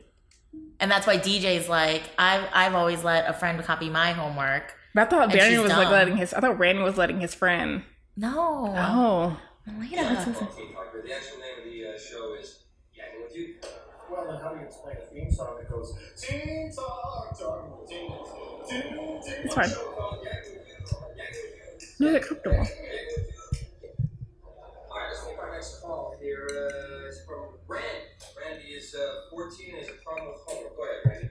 And 0.79 0.91
that's 0.91 1.07
why 1.07 1.17
DJ's 1.17 1.67
like, 1.67 2.03
I've 2.19 2.47
I've 2.53 2.75
always 2.75 3.03
let 3.03 3.27
a 3.27 3.33
friend 3.33 3.59
copy 3.63 3.89
my 3.89 4.11
homework. 4.11 4.75
But 4.93 5.07
I 5.07 5.09
thought 5.09 5.23
And 5.23 5.33
Randy 5.33 5.55
she's 5.55 5.63
was 5.63 5.71
like 5.71 5.89
letting 5.89 6.17
his. 6.17 6.35
I 6.35 6.39
thought 6.39 6.59
Randy 6.59 6.83
was 6.83 6.97
letting 6.97 7.19
his 7.19 7.33
friend. 7.33 7.81
No. 8.15 8.75
Oh, 8.77 9.39
Later. 9.65 9.95
The 9.95 10.03
actual 10.03 11.39
name 11.39 11.57
of 11.57 11.63
the 11.63 11.87
uh, 11.87 11.97
show 11.97 12.35
is 12.39 12.65
Yakking 12.95 13.23
with 13.23 13.35
You. 13.35 13.55
Well, 14.11 14.27
then 14.27 14.39
how 14.39 14.49
do 14.49 14.59
you 14.59 14.65
explain 14.67 14.97
a 14.97 15.05
theme 15.07 15.31
song 15.31 15.57
that 15.57 15.67
goes 15.71 15.97
Teen 16.15 16.71
Talk, 16.75 17.39
talking 17.39 17.71
with 17.79 17.89
teens, 17.89 18.11
teen, 18.69 18.81
teen 19.23 19.45
it's 19.45 19.55
fine. 19.55 19.69
Called 19.71 20.19
Yakking 20.19 20.53
with 20.53 20.67
You. 20.67 20.97
Yakking 21.17 21.43
with 21.71 21.97
You. 21.99 22.05
No, 22.05 22.11
they're 22.11 22.19
comfortable. 22.19 22.67
Alright, 25.63 25.71
let's 25.71 25.80
take 25.80 25.88
our 25.88 26.04
next 26.12 26.12
call 26.12 26.15
here. 26.19 26.47
Uh, 26.52 27.08
it's 27.08 27.23
from 27.26 27.56
Randy. 27.67 27.88
Randy 28.36 28.67
is 28.76 28.95
uh, 28.95 29.30
14 29.32 29.69
and 29.69 29.80
has 29.80 29.89
a 29.89 30.04
problem 30.04 30.28
with 30.28 30.41
homework. 30.45 30.76
Go 30.76 30.84
ahead, 30.84 30.99
Randy. 31.06 31.30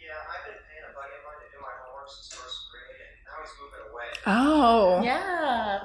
Yeah, 0.00 0.16
I've 0.24 0.44
been 0.48 0.60
paying 0.64 0.86
a 0.88 0.92
buddy 0.96 1.12
of 1.12 1.22
mine 1.28 1.40
to 1.44 1.48
do 1.52 1.58
my 1.60 1.74
homework 1.84 2.08
since 2.08 2.32
first 2.32 2.72
grade, 2.72 2.96
and 2.96 3.12
now 3.28 3.36
he's 3.44 3.52
moving 3.60 3.84
away. 3.92 4.08
Oh, 4.24 5.02
Yeah. 5.04 5.84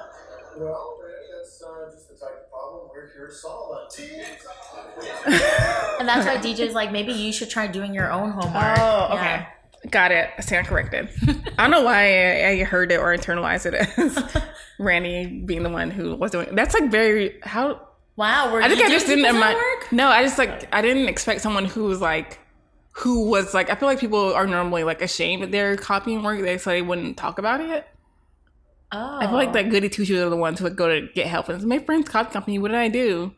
Well, 0.56 1.00
Randy, 1.02 1.28
that's 1.36 1.64
uh, 1.64 1.92
just 1.92 2.08
the 2.10 2.16
type 2.16 2.46
of 2.46 2.50
problem 2.50 2.88
we're 2.94 3.12
here 3.12 3.28
to 3.28 3.34
solve 3.34 3.76
on 3.76 3.90
Teen 3.90 4.22
And 6.00 6.08
that's 6.08 6.26
why 6.26 6.38
DJ's 6.38 6.74
like, 6.76 6.92
maybe 6.92 7.12
you 7.12 7.34
should 7.34 7.50
try 7.50 7.68
doing 7.68 7.94
your 7.94 8.12
own 8.12 8.32
homework. 8.32 8.78
Oh, 8.80 9.10
okay. 9.18 9.44
Yeah. 9.44 9.46
Got 9.90 10.12
it. 10.12 10.30
I 10.38 10.42
stand 10.42 10.68
corrected. 10.68 11.10
I 11.58 11.64
don't 11.64 11.72
know 11.72 11.84
why 11.84 12.44
I, 12.44 12.50
I 12.50 12.64
heard 12.64 12.92
it 12.92 13.00
or 13.00 13.16
internalized 13.16 13.66
it 13.66 13.74
as 13.98 14.44
Randy 14.80 15.42
being 15.46 15.64
the 15.64 15.70
one 15.70 15.92
who 15.92 16.16
was 16.16 16.32
doing. 16.32 16.48
It. 16.48 16.56
That's 16.56 16.74
like 16.74 16.90
very 16.90 17.40
how. 17.44 17.90
Wow, 18.16 18.54
were 18.54 18.62
I 18.62 18.70
think 18.70 18.82
I 18.82 18.90
just 18.90 19.08
didn't. 19.08 19.26
Ima- 19.26 19.56
no, 19.92 20.08
I 20.08 20.24
just 20.24 20.38
like 20.38 20.74
I 20.74 20.82
didn't 20.82 21.10
expect 21.10 21.42
someone 21.42 21.66
who 21.66 21.86
was 21.86 22.00
like 22.00 22.40
who 22.92 23.28
was 23.30 23.54
like. 23.54 23.70
I 23.70 23.76
feel 23.76 23.90
like 23.90 24.00
people 24.00 24.34
are 24.34 24.48
normally 24.48 24.84
like 24.84 25.02
ashamed 25.02 25.44
that 25.44 25.52
they're 25.52 25.76
copying 25.76 26.24
work. 26.24 26.40
They 26.40 26.58
so 26.58 26.70
they 26.70 26.82
wouldn't 26.82 27.18
talk 27.18 27.40
about 27.40 27.60
it. 27.60 27.86
Oh. 28.92 29.18
I 29.20 29.26
feel 29.26 29.36
like 29.36 29.54
that 29.54 29.70
goody 29.70 29.90
two 29.90 30.06
shoes 30.06 30.22
are 30.22 30.30
the 30.30 30.38
ones 30.38 30.60
who 30.60 30.66
would 30.66 30.76
go 30.76 30.88
to 30.88 31.08
get 31.14 31.26
help 31.26 31.50
and 31.50 31.60
say, 31.60 31.68
my 31.68 31.80
friend's 31.80 32.08
copy 32.08 32.32
company. 32.32 32.60
What 32.60 32.70
did 32.70 32.78
I 32.78 32.90
do? 32.90 33.34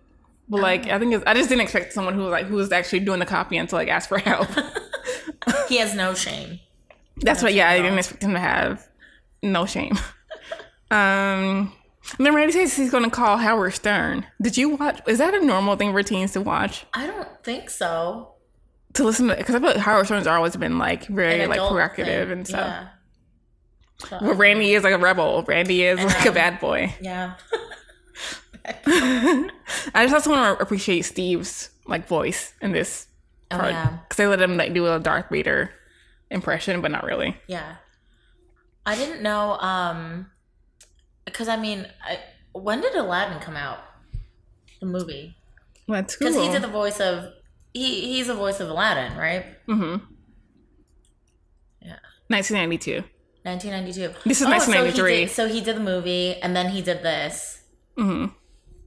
But 0.49 0.61
like 0.61 0.87
I 0.87 0.99
think 0.99 1.13
it's, 1.13 1.23
I 1.25 1.33
just 1.33 1.49
didn't 1.49 1.61
expect 1.61 1.93
someone 1.93 2.13
who 2.13 2.23
was 2.23 2.31
like 2.31 2.45
who 2.45 2.55
was 2.55 2.71
actually 2.71 2.99
doing 2.99 3.19
the 3.19 3.25
copying 3.25 3.65
to 3.65 3.75
like 3.75 3.87
ask 3.87 4.09
for 4.09 4.19
help. 4.19 4.47
he 5.69 5.77
has 5.77 5.93
no 5.95 6.13
shame. 6.13 6.59
That's 7.17 7.41
what. 7.41 7.53
Yeah, 7.53 7.69
I 7.69 7.77
didn't 7.77 7.97
expect 7.97 8.23
him 8.23 8.33
to 8.33 8.39
have 8.39 8.87
no 9.41 9.65
shame. 9.65 9.97
um, 10.91 11.71
and 12.17 12.25
then 12.25 12.35
Randy 12.35 12.53
says 12.53 12.75
he's 12.75 12.91
going 12.91 13.03
to 13.03 13.09
call 13.09 13.37
Howard 13.37 13.73
Stern. 13.73 14.25
Did 14.41 14.57
you 14.57 14.69
watch? 14.69 15.01
Is 15.07 15.17
that 15.19 15.33
a 15.33 15.43
normal 15.45 15.75
thing 15.75 15.91
for 15.91 16.03
teens 16.03 16.33
to 16.33 16.41
watch? 16.41 16.85
I 16.93 17.07
don't 17.07 17.43
think 17.43 17.69
so. 17.69 18.33
To 18.93 19.03
listen 19.03 19.27
to? 19.27 19.35
Because 19.35 19.55
I 19.55 19.59
feel 19.59 19.69
like 19.69 19.77
Howard 19.77 20.05
Stern's 20.05 20.27
always 20.27 20.55
been 20.55 20.77
like 20.77 21.05
very 21.07 21.45
like 21.47 21.59
provocative 21.59 22.31
and 22.31 22.47
stuff. 22.47 22.67
Yeah. 22.67 22.87
So- 24.09 24.19
But 24.21 24.35
Randy 24.35 24.73
is 24.73 24.83
like 24.83 24.93
a 24.93 24.97
rebel. 24.97 25.43
Randy 25.47 25.83
is 25.83 26.03
like 26.03 26.25
a 26.25 26.31
bad 26.31 26.59
boy. 26.59 26.93
yeah. 27.01 27.35
I 28.87 29.49
just 29.95 30.13
also 30.13 30.31
want 30.31 30.57
to 30.57 30.63
appreciate 30.63 31.03
Steve's 31.03 31.69
like 31.87 32.07
voice 32.07 32.53
in 32.61 32.71
this 32.71 33.07
Oh, 33.51 33.57
part 33.57 33.71
yeah. 33.71 33.97
because 34.03 34.17
they 34.17 34.27
let 34.27 34.41
him 34.41 34.57
like 34.57 34.73
do 34.73 34.87
a 34.87 34.99
Darth 34.99 35.29
Vader 35.29 35.71
impression, 36.31 36.81
but 36.81 36.91
not 36.91 37.03
really. 37.03 37.37
Yeah. 37.47 37.75
I 38.85 38.95
didn't 38.95 39.21
know, 39.21 39.57
um, 39.59 40.29
because 41.25 41.47
I 41.47 41.57
mean, 41.57 41.87
I, 42.03 42.19
when 42.53 42.81
did 42.81 42.95
Aladdin 42.95 43.39
come 43.39 43.55
out? 43.55 43.79
The 44.79 44.85
movie. 44.85 45.35
That's 45.87 46.15
cool. 46.15 46.29
Because 46.29 46.43
he 46.43 46.51
did 46.51 46.61
the 46.61 46.67
voice 46.67 46.99
of, 46.99 47.31
he 47.73 48.13
he's 48.13 48.27
the 48.27 48.35
voice 48.35 48.59
of 48.59 48.69
Aladdin, 48.69 49.17
right? 49.17 49.45
mm-hmm. 49.67 50.03
Yeah. 51.81 51.97
1992. 52.27 53.03
1992. 53.43 54.19
This 54.27 54.41
is 54.41 54.47
Oh, 54.47 54.49
1993. 54.49 54.95
So 54.97 55.03
he, 55.05 55.25
did, 55.25 55.31
so 55.31 55.47
he 55.47 55.61
did 55.61 55.75
the 55.75 55.79
movie 55.81 56.35
and 56.41 56.55
then 56.55 56.69
he 56.69 56.81
did 56.81 57.03
this. 57.03 57.63
Mm 57.97 58.05
hmm 58.05 58.25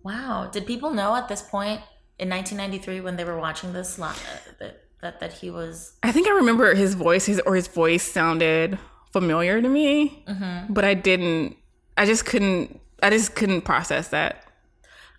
Wow. 0.02 0.48
Did 0.50 0.66
people 0.66 0.90
know 0.90 1.14
at 1.16 1.28
this 1.28 1.42
point 1.42 1.80
in 2.18 2.28
1993 2.28 3.00
when 3.00 3.16
they 3.16 3.24
were 3.24 3.38
watching 3.38 3.72
this 3.72 3.98
lo- 3.98 4.06
uh, 4.08 4.12
that, 4.58 4.82
that, 5.00 5.20
that 5.20 5.32
he 5.34 5.50
was. 5.50 5.94
I 6.02 6.12
think 6.12 6.26
I 6.28 6.32
remember 6.32 6.74
his 6.74 6.94
voice, 6.94 7.26
his 7.26 7.40
or 7.40 7.54
his 7.54 7.68
voice 7.68 8.02
sounded 8.02 8.78
familiar 9.12 9.60
to 9.62 9.68
me, 9.68 10.24
Mm-hmm. 10.28 10.72
but 10.72 10.84
I 10.84 10.94
didn't. 10.94 11.56
I 11.96 12.04
just 12.06 12.26
couldn't. 12.26 12.80
I 13.02 13.10
just 13.10 13.34
couldn't 13.34 13.62
process 13.62 14.08
that. 14.08 14.44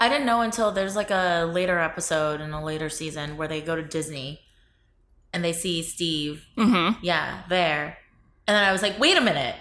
I 0.01 0.07
didn't 0.09 0.25
know 0.25 0.41
until 0.41 0.71
there's 0.71 0.95
like 0.95 1.12
a 1.12 1.43
later 1.51 1.77
episode 1.79 2.39
in 2.41 2.51
a 2.51 2.63
later 2.63 2.89
season 2.89 3.35
where 3.38 3.47
they 3.49 3.59
go 3.62 3.75
to 3.75 3.83
Disney 3.83 4.39
and 5.33 5.43
they 5.43 5.51
see 5.53 5.83
Steve. 5.83 6.45
Mm-hmm. 6.57 6.99
Yeah, 7.03 7.43
there. 7.49 7.97
And 8.47 8.55
then 8.55 8.63
I 8.63 8.71
was 8.71 8.81
like, 8.81 8.97
wait 8.99 9.17
a 9.17 9.21
minute. 9.21 9.55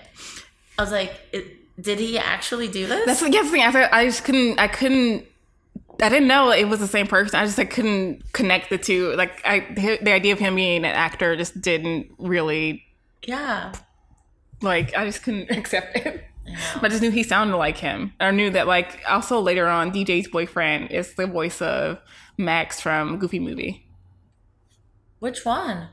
I 0.79 0.83
was 0.83 0.93
like, 0.93 1.13
it, 1.33 1.45
did 1.81 1.99
he 1.99 2.19
actually 2.19 2.69
do 2.69 2.87
this? 2.87 3.05
That's 3.05 3.21
the, 3.21 3.27
yeah, 3.27 3.41
that's 3.43 3.47
the 3.49 3.53
thing. 3.53 3.63
I, 3.63 3.71
thought- 3.73 3.93
I 3.93 4.05
just 4.07 4.25
couldn't. 4.25 4.59
I 4.61 4.69
couldn't. 4.69 5.27
I 6.01 6.09
didn't 6.09 6.29
know 6.29 6.51
it 6.51 6.69
was 6.69 6.79
the 6.81 6.87
same 6.87 7.07
person. 7.07 7.41
I 7.41 7.45
just 7.45 7.59
like 7.59 7.71
couldn't 7.71 8.33
connect 8.33 8.71
the 8.71 8.79
two. 8.79 9.15
Like 9.17 9.41
I, 9.45 9.61
the 10.03 10.13
idea 10.13 10.33
of 10.33 10.39
him 10.39 10.55
being 10.55 10.79
an 10.79 10.85
actor 10.85 11.37
just 11.37 11.61
didn't 11.61 12.13
really 12.19 12.85
yeah. 13.25 13.73
like. 14.63 14.95
I 14.97 15.05
just 15.05 15.23
couldn't 15.23 15.51
accept 15.57 15.97
it. 15.97 16.25
But 16.75 16.85
I 16.85 16.89
just 16.89 17.03
knew 17.03 17.11
he 17.11 17.23
sounded 17.23 17.57
like 17.57 17.77
him. 17.77 18.13
I 18.21 18.31
knew 18.31 18.51
that 18.51 18.67
like 18.67 19.03
also 19.09 19.41
later 19.41 19.67
on, 19.67 19.93
DJ's 19.93 20.29
boyfriend 20.29 20.91
is 20.91 21.15
the 21.15 21.27
voice 21.27 21.61
of 21.61 21.99
Max 22.37 22.81
from 22.81 23.19
Goofy 23.19 23.41
Movie. 23.41 23.85
Which 25.19 25.45
one? 25.45 25.89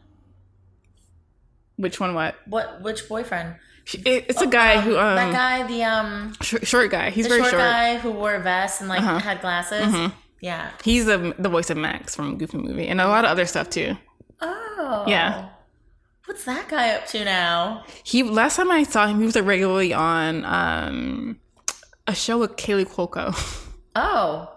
Which 1.78 2.00
one? 2.00 2.14
What? 2.14 2.36
What? 2.48 2.82
Which 2.82 3.10
boyfriend? 3.10 3.56
It, 3.94 4.26
it's 4.30 4.42
a 4.42 4.48
guy 4.48 4.80
who 4.82 4.98
um 4.98 5.16
that 5.16 5.32
guy, 5.32 5.68
the 5.68 5.84
um, 5.84 6.34
sh- 6.42 6.56
short 6.64 6.90
guy. 6.92 7.12
He's 7.12 7.26
the 7.26 7.30
very 7.30 7.42
short, 7.42 7.52
short. 7.52 7.62
guy 7.62 7.98
who 7.98 8.12
wore 8.12 8.34
a 8.36 8.40
vest 8.42 8.82
and 8.82 8.90
like 8.90 9.02
Uh-huh. 9.02 9.20
had 9.20 9.42
glasses. 9.42 10.12
Yeah. 10.42 10.70
He's 10.84 11.06
the 11.06 11.36
the 11.38 11.50
voice 11.50 11.70
of 11.70 11.78
Max 11.78 12.16
from 12.16 12.38
Goofy 12.38 12.58
Movie 12.58 12.88
and 12.88 13.00
a 13.00 13.08
lot 13.08 13.26
of 13.26 13.32
other 13.32 13.46
stuff 13.46 13.70
too. 13.70 13.96
Oh. 14.42 15.04
Yeah. 15.08 15.50
What's 16.26 16.44
that 16.46 16.68
guy 16.68 16.90
up 16.96 17.06
to 17.08 17.24
now? 17.24 17.84
He 18.04 18.24
last 18.24 18.56
time 18.56 18.72
I 18.72 18.84
saw 18.84 19.06
him, 19.08 19.20
he 19.20 19.26
was 19.26 19.36
like 19.36 19.46
regularly 19.46 19.94
on 19.94 20.44
um 20.46 21.40
a 22.08 22.16
show 22.16 22.38
with 22.40 22.56
Kaley 22.58 22.86
Cuoco. 22.86 23.34
Oh. 23.98 24.52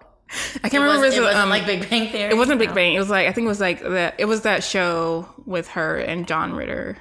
I 0.63 0.67
can't 0.69 0.73
It, 0.73 0.77
remember. 0.79 1.05
was, 1.05 1.13
his, 1.13 1.17
it 1.17 1.21
wasn't 1.21 1.43
um, 1.43 1.49
like 1.49 1.65
Big 1.65 1.89
Bang 1.89 2.09
Theory. 2.11 2.29
It 2.29 2.35
wasn't 2.37 2.59
Big 2.59 2.73
Bang. 2.75 2.93
It 2.93 2.99
was 2.99 3.09
like 3.09 3.27
I 3.27 3.31
think 3.31 3.45
it 3.45 3.47
was 3.47 3.61
like 3.61 3.81
that. 3.81 4.15
It 4.17 4.25
was 4.25 4.41
that 4.41 4.63
show 4.65 5.27
with 5.45 5.69
her 5.69 5.97
and 5.97 6.27
John 6.27 6.51
Ritter, 6.53 6.97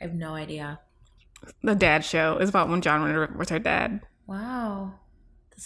I 0.00 0.04
have 0.04 0.12
no 0.14 0.34
idea. 0.34 0.78
The 1.62 1.74
dad 1.74 2.04
show. 2.04 2.38
It's 2.38 2.50
about 2.50 2.68
when 2.68 2.80
John 2.80 3.02
Ritter 3.02 3.34
was 3.36 3.48
her 3.50 3.58
dad. 3.58 4.00
Wow. 4.26 4.94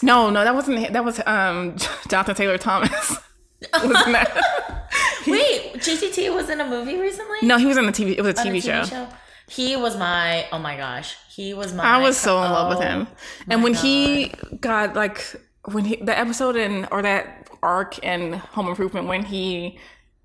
No, 0.03 0.31
no, 0.31 0.45
that 0.45 0.55
wasn't. 0.55 0.93
That 0.93 1.05
was 1.05 1.21
um 1.27 1.77
Jonathan 2.09 2.35
Taylor 2.35 2.59
Thomas. 2.59 3.19
Wasn't 3.75 3.93
that? 3.93 4.89
Wait, 5.27 5.75
GTT 5.75 6.35
was 6.35 6.49
in 6.49 6.63
a 6.63 6.67
movie 6.67 6.97
recently? 6.99 7.39
no, 7.43 7.59
he 7.59 7.67
was 7.67 7.77
on 7.77 7.85
the 7.85 7.93
TV. 7.93 8.17
It 8.17 8.23
was 8.23 8.39
a 8.39 8.41
a 8.41 8.45
TV, 8.45 8.89
show. 8.89 9.07
He 9.51 9.77
was 9.77 9.99
my. 9.99 10.47
Oh 10.51 10.59
my 10.59 10.77
gosh. 10.77 11.17
He 11.29 11.53
was 11.53 11.75
my. 11.75 11.85
I 11.85 11.99
was 11.99 12.17
so 12.17 12.43
in 12.43 12.51
love 12.51 12.71
with 12.71 12.79
oh 12.79 12.89
him. 12.89 13.09
And 13.51 13.63
when 13.63 13.75
he 13.75 14.33
got 14.61 14.95
like 14.95 15.23
when 15.67 15.85
he 15.85 15.97
the 15.97 16.19
episode 16.19 16.57
in 16.57 16.87
or 16.91 17.03
that 17.03 17.51
arc 17.63 17.99
in 17.99 18.33
Home 18.33 18.69
Improvement 18.69 19.09
when 19.09 19.25
he 19.25 19.79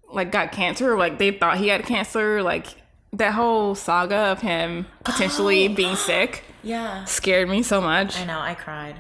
like 0.10 0.32
got 0.32 0.52
cancer, 0.52 0.98
like 0.98 1.18
they 1.18 1.32
thought 1.32 1.58
he 1.58 1.68
had 1.68 1.84
cancer, 1.84 2.42
like 2.42 2.68
that 3.18 3.34
whole 3.34 3.76
saga 3.76 4.16
of 4.32 4.42
him 4.42 4.86
potentially 5.04 5.68
being 5.82 5.96
sick 5.96 6.44
Yeah. 6.64 7.04
scared 7.06 7.50
me 7.50 7.64
so 7.64 7.82
much. 7.82 8.18
I 8.20 8.26
know, 8.26 8.40
I 8.40 8.54
cried. 8.56 8.96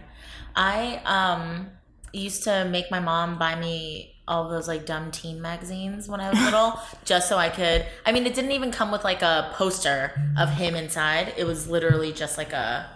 I 0.55 1.01
um 1.05 1.69
used 2.13 2.43
to 2.45 2.65
make 2.65 2.89
my 2.91 2.99
mom 2.99 3.37
buy 3.37 3.55
me 3.55 4.11
all 4.27 4.49
those 4.49 4.67
like 4.67 4.85
dumb 4.85 5.11
teen 5.11 5.39
magazines 5.41 6.07
when 6.09 6.19
I 6.19 6.29
was 6.31 6.41
little, 6.41 6.79
just 7.05 7.27
so 7.29 7.37
I 7.37 7.49
could. 7.49 7.85
I 8.05 8.11
mean, 8.11 8.25
it 8.25 8.33
didn't 8.33 8.51
even 8.53 8.71
come 8.71 8.91
with 8.91 9.03
like 9.03 9.21
a 9.21 9.51
poster 9.53 10.13
of 10.37 10.49
him 10.49 10.75
inside. 10.75 11.33
It 11.37 11.43
was 11.43 11.67
literally 11.67 12.11
just 12.13 12.37
like 12.37 12.51
a. 12.53 12.89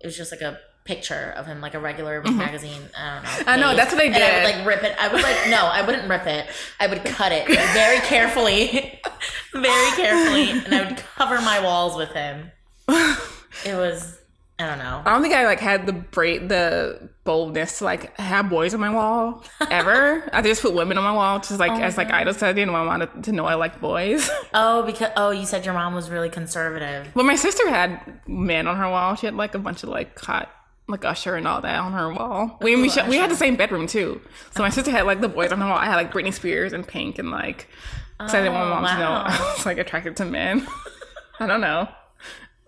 It 0.00 0.06
was 0.06 0.16
just 0.16 0.32
like 0.32 0.40
a 0.40 0.58
picture 0.84 1.32
of 1.36 1.46
him, 1.46 1.60
like 1.60 1.74
a 1.74 1.78
regular 1.80 2.22
magazine. 2.22 2.80
I 2.96 3.14
don't 3.14 3.22
know. 3.24 3.28
Mm-hmm. 3.28 3.48
I 3.50 3.56
know, 3.56 3.74
that's 3.76 3.92
what 3.92 3.98
they 3.98 4.06
And 4.06 4.16
I 4.16 4.18
would 4.20 4.46
did. 4.46 4.56
like 4.56 4.66
rip 4.66 4.82
it. 4.84 4.96
I 5.00 5.08
would 5.12 5.22
like 5.22 5.48
no, 5.50 5.66
I 5.66 5.82
wouldn't 5.84 6.08
rip 6.08 6.26
it. 6.26 6.46
I 6.80 6.86
would 6.86 7.04
cut 7.04 7.32
it 7.32 7.46
very 7.74 7.98
carefully, 8.06 9.00
very 9.62 9.90
carefully, 9.92 10.50
and 10.50 10.74
I 10.74 10.88
would 10.88 10.96
cover 10.96 11.40
my 11.40 11.60
walls 11.60 11.96
with 11.96 12.10
him. 12.10 12.50
It 13.64 13.74
was. 13.74 14.18
I 14.58 14.66
don't 14.66 14.78
know. 14.78 15.02
I 15.04 15.12
don't 15.12 15.20
think 15.20 15.34
I 15.34 15.44
like 15.44 15.60
had 15.60 15.84
the 15.84 15.92
break 15.92 16.48
the 16.48 17.10
boldness 17.24 17.78
to 17.78 17.84
like 17.84 18.16
have 18.18 18.48
boys 18.48 18.72
on 18.72 18.80
my 18.80 18.88
wall 18.88 19.44
ever. 19.70 20.30
I 20.32 20.40
just 20.40 20.62
put 20.62 20.72
women 20.72 20.96
on 20.96 21.04
my 21.04 21.12
wall 21.12 21.40
just 21.40 21.58
like 21.58 21.72
oh 21.72 21.82
as 21.82 21.98
like 21.98 22.10
idols. 22.10 22.42
I 22.42 22.54
didn't 22.54 22.72
want 22.72 23.24
to 23.24 23.32
know 23.32 23.44
I 23.44 23.54
like 23.54 23.80
boys. 23.80 24.30
Oh, 24.54 24.84
because 24.84 25.10
oh, 25.16 25.30
you 25.30 25.44
said 25.44 25.66
your 25.66 25.74
mom 25.74 25.94
was 25.94 26.08
really 26.08 26.30
conservative. 26.30 27.14
Well, 27.14 27.26
my 27.26 27.36
sister 27.36 27.68
had 27.68 28.20
men 28.26 28.66
on 28.66 28.76
her 28.76 28.88
wall. 28.88 29.14
She 29.14 29.26
had 29.26 29.34
like 29.34 29.54
a 29.54 29.58
bunch 29.58 29.82
of 29.82 29.90
like 29.90 30.18
hot, 30.18 30.50
like 30.88 31.04
Usher 31.04 31.34
and 31.34 31.46
all 31.46 31.60
that 31.60 31.78
on 31.78 31.92
her 31.92 32.10
wall. 32.14 32.56
We 32.62 32.76
we, 32.76 32.88
sh- 32.88 33.06
we 33.06 33.16
had 33.16 33.30
the 33.30 33.36
same 33.36 33.56
bedroom 33.56 33.86
too. 33.86 34.22
So 34.54 34.62
my 34.62 34.68
oh. 34.68 34.70
sister 34.70 34.90
had 34.90 35.04
like 35.04 35.20
the 35.20 35.28
boys 35.28 35.52
on 35.52 35.60
her 35.60 35.68
wall. 35.68 35.76
I 35.76 35.84
had 35.84 35.96
like 35.96 36.12
Britney 36.12 36.32
Spears 36.32 36.72
and 36.72 36.86
Pink 36.88 37.18
and 37.18 37.30
like. 37.30 37.68
Cause 38.18 38.34
I 38.34 38.38
didn't 38.38 38.54
want 38.54 38.70
my 38.70 38.80
mom 38.80 38.94
to 38.96 38.98
know. 39.00 39.10
I 39.26 39.54
was 39.56 39.66
like 39.66 39.78
attracted 39.78 40.16
to 40.18 40.24
men. 40.24 40.66
I 41.40 41.46
don't 41.46 41.60
know 41.60 41.88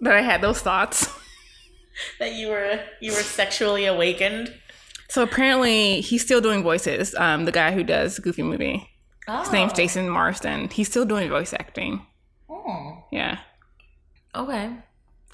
that 0.01 0.15
I 0.15 0.21
had 0.21 0.41
those 0.41 0.61
thoughts. 0.61 1.09
That 2.21 2.35
you 2.35 2.47
were 2.47 2.79
you 3.01 3.11
were 3.11 3.19
sexually 3.25 3.85
awakened. 3.87 4.55
So 5.09 5.21
apparently 5.25 6.01
he's 6.01 6.23
still 6.23 6.41
doing 6.41 6.63
voices. 6.63 7.13
Um, 7.17 7.45
the 7.45 7.51
guy 7.51 7.73
who 7.73 7.83
does 7.83 8.21
Goofy 8.21 8.45
Movie. 8.45 8.89
Oh. 9.27 9.41
His 9.41 9.51
name's 9.51 9.73
Jason 9.73 10.09
Marsden. 10.09 10.69
He's 10.69 10.87
still 10.87 11.05
doing 11.05 11.29
voice 11.29 11.53
acting. 11.53 12.07
Oh. 12.49 13.05
Yeah, 13.11 13.39
Okay. 14.33 14.71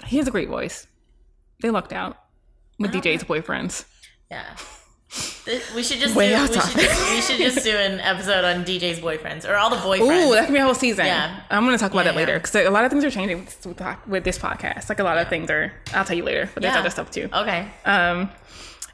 he 0.07 0.17
has 0.17 0.27
a 0.27 0.31
great 0.31 0.49
voice. 0.49 0.87
They 1.61 1.69
lucked 1.69 1.93
out 1.93 2.17
with 2.79 2.91
DJ's 2.91 3.23
boyfriends. 3.23 3.85
Yeah. 4.31 4.55
We 5.75 5.83
should 5.83 5.99
just 5.99 6.15
Way 6.15 6.29
do, 6.29 6.35
off 6.35 6.49
we, 6.49 6.55
should 6.55 6.79
just, 6.81 7.11
we 7.11 7.21
should 7.21 7.37
just 7.37 7.63
do 7.63 7.75
an 7.75 7.99
episode 7.99 8.43
on 8.43 8.65
DJ's 8.65 8.99
boyfriends 8.99 9.47
or 9.47 9.55
all 9.55 9.69
the 9.69 9.75
boyfriends. 9.75 10.27
Ooh, 10.29 10.33
that 10.33 10.45
can 10.45 10.53
be 10.53 10.59
a 10.59 10.63
whole 10.63 10.73
season. 10.73 11.05
Yeah. 11.05 11.41
I'm 11.49 11.65
gonna 11.65 11.77
talk 11.77 11.91
about 11.91 12.05
Yeah, 12.05 12.11
that 12.13 12.17
later 12.17 12.31
yeah. 12.33 12.37
because 12.39 12.55
a 12.55 12.69
lot 12.71 12.83
of 12.83 12.91
things 12.91 13.03
are 13.05 13.11
changing 13.11 13.45
with, 13.45 14.03
with, 14.07 14.23
this 14.23 14.39
podcast. 14.39 14.89
Like 14.89 14.99
a 14.99 15.03
lot 15.03 15.17
of 15.17 15.29
things 15.29 15.49
are. 15.51 15.71
I'll 15.93 16.03
tell 16.05 16.17
you 16.17 16.23
later, 16.23 16.49
but 16.53 16.63
there's 16.63 16.75
other 16.75 16.89
stuff 16.89 17.11
too. 17.11 17.29
okay. 17.31 17.67
Um, 17.85 18.29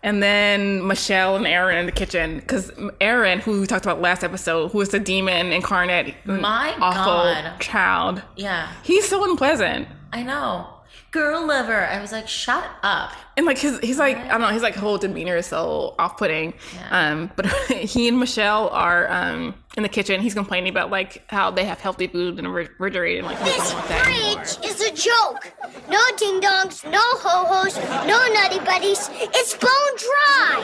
and 0.04 0.22
then 0.22 0.86
Michelle 0.88 1.36
and 1.36 1.46
Aaron 1.48 1.78
in 1.78 1.86
the 1.86 1.92
kitchen 1.92 2.40
because 2.40 2.72
Aaron, 3.00 3.40
who 3.40 3.62
we 3.62 3.68
talked 3.68 3.86
about 3.86 4.02
last 4.02 4.24
episode, 4.24 4.72
who 4.72 4.82
is 4.82 4.90
the 4.90 5.00
demon 5.00 5.52
incarnate, 5.54 6.16
My 6.26 6.74
awful 6.82 7.04
God. 7.34 7.60
child. 7.60 8.22
Yeah. 8.36 8.72
He's 8.84 9.08
so 9.08 9.24
unpleasant. 9.30 9.88
I 10.12 10.24
know. 10.24 10.68
Girl 11.12 11.46
lover. 11.46 11.86
I 11.86 12.00
was 12.02 12.14
like, 12.14 12.28
shut 12.30 12.64
up. 12.84 13.12
And 13.36 13.46
like 13.46 13.58
his, 13.58 13.80
he's 13.80 14.00
like 14.00 14.16
I 14.18 14.30
don't 14.30 14.42
know, 14.42 14.48
his 14.48 14.62
like 14.64 14.76
whole 14.76 14.98
demeanor 14.98 15.36
is 15.36 15.46
so 15.46 15.94
off-putting. 16.00 16.54
Yeah. 16.74 17.10
Um, 17.12 17.32
but 17.36 17.48
he 17.70 18.08
and 18.08 18.18
Michelle 18.18 18.70
are 18.70 19.12
um 19.12 19.54
in 19.76 19.84
the 19.84 19.90
kitchen. 19.90 20.22
He's 20.22 20.34
complaining 20.34 20.70
about 20.70 20.90
like 20.90 21.24
how 21.30 21.52
they 21.52 21.66
have 21.66 21.80
healthy 21.82 22.08
food 22.08 22.38
in 22.40 22.46
the 22.46 22.50
refrigerator 22.50 23.20
and 23.20 23.28
like 23.28 23.40
This 23.44 23.58
doesn't 23.58 23.78
want 23.78 23.90
that 23.90 24.08
anymore. 24.08 24.42
is 24.72 24.82
a 24.82 24.92
joke. 24.94 25.52
No 25.90 26.00
ding 26.18 26.40
dongs, 26.40 26.90
no 26.90 27.00
ho 27.02 27.46
hos, 27.46 27.76
no 28.08 28.34
nutty 28.34 28.60
buddies. 28.64 29.10
It's 29.14 29.54
bone 29.58 29.98
dry. 29.98 30.62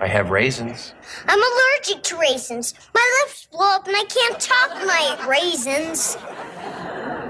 I 0.00 0.06
have 0.06 0.30
raisins. 0.30 0.94
I'm 1.26 1.40
allergic 1.42 2.02
to 2.04 2.16
raisins. 2.18 2.72
My 2.94 3.22
lips 3.24 3.48
blow 3.50 3.66
up 3.74 3.86
and 3.86 3.96
I 3.96 4.04
can't 4.04 4.38
talk 4.40 4.74
when 4.78 4.88
I 4.88 5.16
eat 5.20 5.26
raisins. 5.28 6.16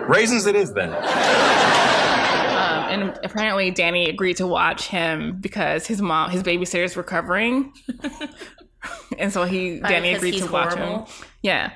Raisins 0.08 0.46
it 0.46 0.56
is 0.56 0.72
then. 0.72 0.92
Um, 0.92 1.02
and 2.90 3.20
apparently 3.24 3.70
Danny 3.70 4.08
agreed 4.08 4.38
to 4.38 4.46
watch 4.46 4.88
him 4.88 5.38
because 5.40 5.86
his 5.86 6.00
mom, 6.02 6.30
his 6.30 6.42
babysitter's 6.42 6.96
recovering, 6.96 7.72
and 9.18 9.32
so 9.32 9.44
he 9.44 9.80
Danny 9.80 10.14
agreed 10.14 10.32
to 10.32 10.40
he's 10.40 10.50
watch 10.50 10.74
horrible? 10.74 11.04
him. 11.04 11.14
Yeah, 11.42 11.72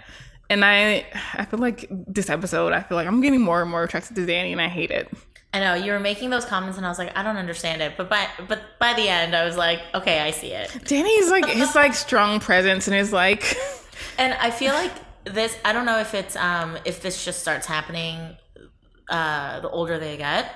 and 0.50 0.64
I 0.64 1.06
I 1.34 1.44
feel 1.44 1.60
like 1.60 1.86
this 1.90 2.30
episode, 2.30 2.72
I 2.72 2.80
feel 2.82 2.96
like 2.96 3.06
I'm 3.06 3.20
getting 3.20 3.40
more 3.40 3.60
and 3.62 3.70
more 3.70 3.82
attracted 3.84 4.16
to 4.16 4.26
Danny, 4.26 4.52
and 4.52 4.60
I 4.60 4.68
hate 4.68 4.90
it. 4.90 5.08
I 5.54 5.60
know 5.60 5.74
you 5.74 5.92
were 5.92 6.00
making 6.00 6.30
those 6.30 6.46
comments, 6.46 6.78
and 6.78 6.86
I 6.86 6.88
was 6.88 6.98
like, 6.98 7.14
I 7.16 7.22
don't 7.22 7.36
understand 7.36 7.82
it. 7.82 7.92
But 7.98 8.08
by 8.08 8.26
but 8.48 8.62
by 8.80 8.94
the 8.94 9.08
end, 9.08 9.36
I 9.36 9.44
was 9.44 9.56
like, 9.58 9.80
okay, 9.94 10.20
I 10.20 10.30
see 10.30 10.52
it. 10.52 10.74
Danny's 10.84 11.30
like 11.30 11.46
his 11.48 11.74
like 11.74 11.92
strong 11.94 12.40
presence 12.40 12.88
and 12.88 12.96
his 12.96 13.12
like 13.12 13.54
And 14.18 14.32
I 14.34 14.50
feel 14.50 14.72
like 14.72 14.92
this. 15.24 15.56
I 15.64 15.72
don't 15.72 15.86
know 15.86 15.98
if 15.98 16.14
it's 16.14 16.36
um 16.36 16.76
if 16.84 17.02
this 17.02 17.24
just 17.24 17.40
starts 17.40 17.66
happening, 17.66 18.36
uh, 19.08 19.60
the 19.60 19.70
older 19.70 19.98
they 19.98 20.16
get, 20.16 20.54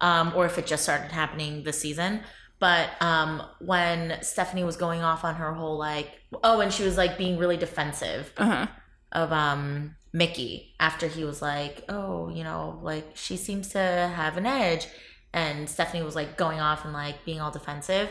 um, 0.00 0.32
or 0.34 0.46
if 0.46 0.58
it 0.58 0.66
just 0.66 0.82
started 0.82 1.10
happening 1.10 1.64
this 1.64 1.80
season. 1.80 2.20
But 2.60 2.90
um, 3.00 3.42
when 3.58 4.22
Stephanie 4.22 4.64
was 4.64 4.76
going 4.76 5.02
off 5.02 5.24
on 5.24 5.34
her 5.34 5.52
whole 5.52 5.76
like, 5.76 6.10
oh, 6.42 6.60
and 6.60 6.72
she 6.72 6.84
was 6.84 6.96
like 6.96 7.18
being 7.18 7.36
really 7.36 7.56
defensive 7.56 8.32
uh-huh. 8.36 8.66
of 9.12 9.32
um 9.32 9.96
Mickey 10.12 10.74
after 10.78 11.08
he 11.08 11.24
was 11.24 11.42
like, 11.42 11.84
oh, 11.88 12.28
you 12.30 12.44
know, 12.44 12.78
like 12.82 13.04
she 13.14 13.36
seems 13.36 13.68
to 13.70 13.78
have 13.78 14.36
an 14.36 14.46
edge, 14.46 14.86
and 15.32 15.68
Stephanie 15.68 16.02
was 16.02 16.14
like 16.14 16.36
going 16.36 16.60
off 16.60 16.84
and 16.84 16.92
like 16.92 17.24
being 17.24 17.40
all 17.40 17.50
defensive. 17.50 18.08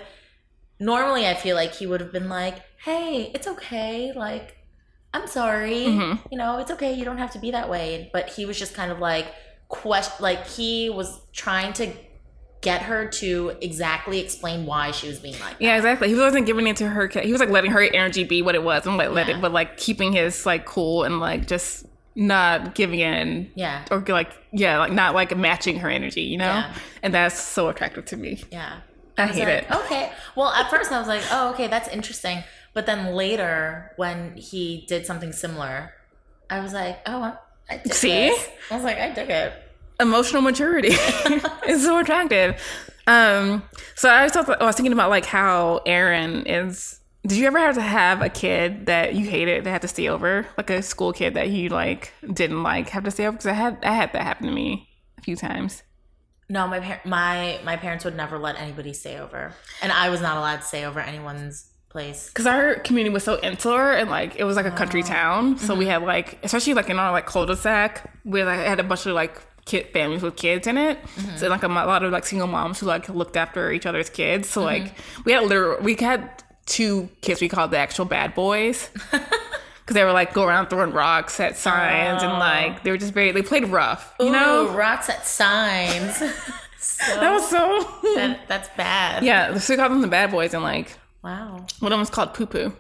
Normally, 0.79 1.27
I 1.27 1.33
feel 1.33 1.55
like 1.55 1.73
he 1.75 1.87
would 1.87 2.01
have 2.01 2.11
been 2.11 2.29
like, 2.29 2.55
hey, 2.83 3.31
it's 3.33 3.47
okay, 3.47 4.11
like. 4.13 4.57
I'm 5.13 5.27
sorry, 5.27 5.85
Mhm. 5.85 6.19
you 6.31 6.37
know, 6.37 6.57
it's 6.57 6.71
okay. 6.71 6.93
You 6.93 7.05
don't 7.05 7.17
have 7.19 7.31
to 7.31 7.39
be 7.39 7.51
that 7.51 7.69
way. 7.69 8.09
But 8.13 8.29
he 8.29 8.45
was 8.45 8.57
just 8.57 8.73
kind 8.73 8.91
of 8.91 8.99
like, 8.99 9.27
question, 9.69 10.13
like 10.19 10.47
he 10.47 10.89
was 10.89 11.19
trying 11.33 11.73
to 11.73 11.91
get 12.61 12.83
her 12.83 13.07
to 13.09 13.55
exactly 13.61 14.19
explain 14.19 14.65
why 14.65 14.91
she 14.91 15.07
was 15.07 15.19
being 15.19 15.33
like 15.39 15.57
that. 15.59 15.61
Yeah, 15.61 15.75
exactly. 15.75 16.07
He 16.09 16.15
wasn't 16.15 16.45
giving 16.45 16.65
it 16.67 16.77
to 16.77 16.87
her. 16.87 17.07
He 17.07 17.31
was 17.31 17.41
like 17.41 17.49
letting 17.49 17.71
her 17.71 17.81
energy 17.81 18.23
be 18.23 18.41
what 18.41 18.55
it 18.55 18.63
was, 18.63 18.85
and 18.85 18.97
like 18.97 19.09
let 19.11 19.27
Yeah. 19.27 19.37
it, 19.37 19.41
but 19.41 19.51
like 19.51 19.77
keeping 19.77 20.13
his 20.13 20.45
like 20.45 20.65
cool 20.65 21.03
and 21.03 21.19
like 21.19 21.47
just 21.47 21.85
not 22.15 22.73
giving 22.75 22.99
in. 22.99 23.51
Yeah. 23.55 23.81
Or 23.91 23.99
like 24.07 24.31
yeah, 24.51 24.77
like 24.77 24.91
not 24.93 25.13
like 25.15 25.35
matching 25.35 25.79
her 25.79 25.89
energy, 25.89 26.21
you 26.21 26.37
know. 26.37 26.45
Yeah. 26.45 26.73
And 27.01 27.13
that's 27.13 27.39
so 27.39 27.69
attractive 27.69 28.05
to 28.05 28.17
me. 28.17 28.43
Yeah. 28.51 28.77
I 29.17 29.25
was 29.27 29.35
hate 29.35 29.45
like, 29.45 29.63
it. 29.63 29.71
Okay. 29.71 30.11
Well, 30.35 30.49
at 30.49 30.69
first 30.69 30.91
I 30.91 30.99
was 30.99 31.07
like, 31.07 31.21
oh, 31.31 31.51
okay, 31.53 31.67
that's 31.67 31.87
interesting. 31.89 32.43
But 32.73 32.85
then 32.85 33.13
later, 33.13 33.91
when 33.97 34.35
he 34.35 34.85
did 34.87 35.05
something 35.05 35.31
similar, 35.31 35.93
I 36.49 36.59
was 36.59 36.73
like, 36.73 36.99
oh, 37.05 37.37
I 37.69 37.77
dig 37.77 37.93
See? 37.93 38.09
this. 38.09 38.49
I 38.71 38.75
was 38.75 38.83
like, 38.83 38.97
I 38.97 39.11
dig 39.11 39.29
it. 39.29 39.53
emotional 39.99 40.41
maturity. 40.41 40.89
it's 40.91 41.83
so 41.83 41.99
attractive. 41.99 42.61
Um, 43.05 43.63
so 43.95 44.09
I 44.09 44.23
was, 44.23 44.31
thought, 44.31 44.61
I 44.61 44.65
was 44.65 44.75
thinking 44.75 44.93
about 44.93 45.09
like 45.09 45.25
how 45.25 45.81
Aaron 45.85 46.45
is. 46.45 46.99
Did 47.25 47.37
you 47.37 47.47
ever 47.47 47.57
have 47.57 47.75
to 47.75 47.81
have 47.81 48.21
a 48.21 48.27
kid 48.27 48.87
that 48.87 49.15
you 49.15 49.25
hated 49.29 49.63
that 49.63 49.69
had 49.69 49.81
to 49.83 49.87
stay 49.87 50.09
over, 50.09 50.45
like 50.57 50.69
a 50.69 50.81
school 50.81 51.13
kid 51.13 51.35
that 51.35 51.49
you 51.49 51.69
like 51.69 52.11
didn't 52.33 52.63
like 52.63 52.89
have 52.89 53.03
to 53.05 53.11
stay 53.11 53.25
over? 53.25 53.37
Because 53.37 53.47
I 53.47 53.53
had 53.53 53.77
I 53.83 53.93
had 53.93 54.11
that 54.13 54.23
happen 54.23 54.47
to 54.47 54.53
me 54.53 54.89
a 55.17 55.21
few 55.21 55.37
times. 55.37 55.83
No, 56.49 56.67
my 56.67 56.79
par- 56.81 57.01
my 57.05 57.59
my 57.63 57.77
parents 57.77 58.03
would 58.03 58.17
never 58.17 58.37
let 58.37 58.59
anybody 58.59 58.91
stay 58.91 59.19
over, 59.19 59.53
and 59.81 59.91
I 59.91 60.09
was 60.09 60.19
not 60.21 60.35
allowed 60.35 60.57
to 60.57 60.63
stay 60.63 60.83
over 60.85 60.99
anyone's 60.99 61.69
place. 61.93 62.27
because 62.27 62.45
our 62.45 62.75
community 62.75 63.13
was 63.13 63.23
so 63.23 63.39
insular 63.41 63.93
and 63.93 64.09
like 64.09 64.35
it 64.35 64.43
was 64.43 64.57
like 64.57 64.65
a 64.65 64.71
country 64.71 65.01
oh. 65.03 65.07
town. 65.07 65.57
So 65.57 65.75
we 65.75 65.85
mm-hmm. 65.85 65.91
had 65.91 66.03
like 66.03 66.39
especially 66.43 66.73
like 66.73 66.89
in 66.89 66.99
our 66.99 67.11
like 67.11 67.25
cul-de-sac 67.25 68.11
we 68.25 68.43
like, 68.43 68.59
had 68.59 68.81
a 68.81 68.83
bunch 68.83 69.05
of 69.05 69.13
like 69.13 69.39
kid 69.65 69.87
families 69.93 70.21
with 70.21 70.35
kids 70.35 70.67
in 70.67 70.77
it. 70.77 71.01
Mm-hmm. 71.01 71.37
So 71.37 71.47
like 71.47 71.63
a, 71.63 71.69
mo- 71.69 71.85
lot 71.85 72.03
of 72.03 72.11
like 72.11 72.25
single 72.25 72.47
moms 72.47 72.79
who 72.79 72.87
like 72.87 73.07
looked 73.07 73.37
after 73.37 73.71
each 73.71 73.85
other's 73.85 74.09
kids. 74.09 74.49
So 74.49 74.61
like 74.61 74.83
mm-hmm. 74.83 75.21
we 75.25 75.31
had 75.31 75.43
literal 75.43 75.81
we 75.81 75.95
had 75.95 76.43
two 76.65 77.09
kids 77.21 77.39
we 77.39 77.47
called 77.47 77.71
the 77.71 77.77
actual 77.77 78.05
bad 78.05 78.35
boys. 78.35 78.89
Because 79.83 79.95
they 79.95 80.05
were 80.05 80.13
like 80.13 80.31
go 80.31 80.45
around 80.45 80.67
throwing 80.67 80.93
rocks 80.93 81.41
at 81.41 81.57
signs 81.57 82.23
and 82.23 82.31
oh. 82.31 82.39
like 82.39 82.83
they 82.83 82.91
were 82.91 82.95
just 82.95 83.13
very 83.13 83.33
they 83.33 83.41
played 83.41 83.67
rough 83.67 84.15
you 84.17 84.27
Ooh, 84.27 84.31
know? 84.31 84.73
rocks 84.73 85.09
at 85.09 85.25
signs. 85.25 86.15
so, 86.79 87.19
that 87.19 87.33
was 87.33 87.49
so 87.49 87.81
that, 88.15 88.47
that's 88.47 88.69
bad. 88.77 89.25
yeah 89.25 89.57
so 89.57 89.73
we 89.73 89.77
called 89.77 89.91
them 89.91 90.01
the 90.01 90.07
bad 90.07 90.31
boys 90.31 90.53
and 90.53 90.63
like 90.63 90.97
Wow. 91.23 91.65
one 91.79 91.91
of 91.91 91.95
them 91.95 91.99
was 91.99 92.09
called 92.09 92.33
poo 92.33 92.45
poo 92.45 92.73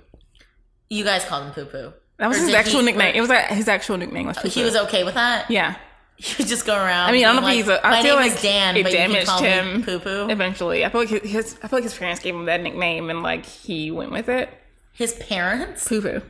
You 0.89 1.03
guys 1.03 1.23
called 1.25 1.45
him 1.45 1.53
poo 1.53 1.65
poo. 1.65 1.93
that 2.17 2.27
was 2.27 2.37
Or 2.37 2.41
his 2.41 2.49
did 2.49 2.55
actual 2.55 2.79
he- 2.81 2.85
nickname 2.87 3.15
it 3.15 3.21
was 3.21 3.29
like 3.29 3.45
his 3.47 3.67
actual 3.67 3.97
nickname 3.97 4.27
was 4.27 4.37
poo 4.37 4.49
He 4.49 4.63
was 4.63 4.75
okay 4.75 5.03
with 5.03 5.13
that. 5.15 5.49
yeah 5.49 5.75
He 6.15 6.35
would 6.37 6.47
just 6.47 6.65
go 6.67 6.75
around. 6.75 7.09
I 7.09 7.11
mean, 7.11 7.25
I 7.25 7.33
don't 7.33 7.41
know 7.41 7.47
being 7.47 7.61
if 7.61 7.65
he's. 7.65 7.73
A, 7.75 7.85
I 7.85 7.89
my 7.89 8.01
feel 8.03 8.15
name 8.17 8.27
like 8.27 8.35
is 8.35 8.41
Dan, 8.43 8.77
it 8.77 8.83
but 8.83 8.91
you 8.91 8.97
can 8.99 9.09
damaged 9.09 9.27
call 9.27 9.41
him 9.41 9.77
me 9.77 9.83
poo 9.83 9.99
poo. 9.99 10.29
Eventually, 10.29 10.85
I 10.85 10.89
feel 10.89 11.01
like 11.01 11.09
his. 11.09 11.57
I 11.63 11.67
feel 11.67 11.77
like 11.77 11.83
his 11.83 11.97
parents 11.97 12.21
gave 12.21 12.35
him 12.35 12.45
that 12.45 12.61
nickname, 12.61 13.09
and 13.09 13.23
like 13.23 13.45
he 13.47 13.89
went 13.89 14.11
with 14.11 14.29
it. 14.29 14.47
His 14.93 15.13
parents? 15.13 15.87
Poo 15.87 16.01
poo. 16.03 16.21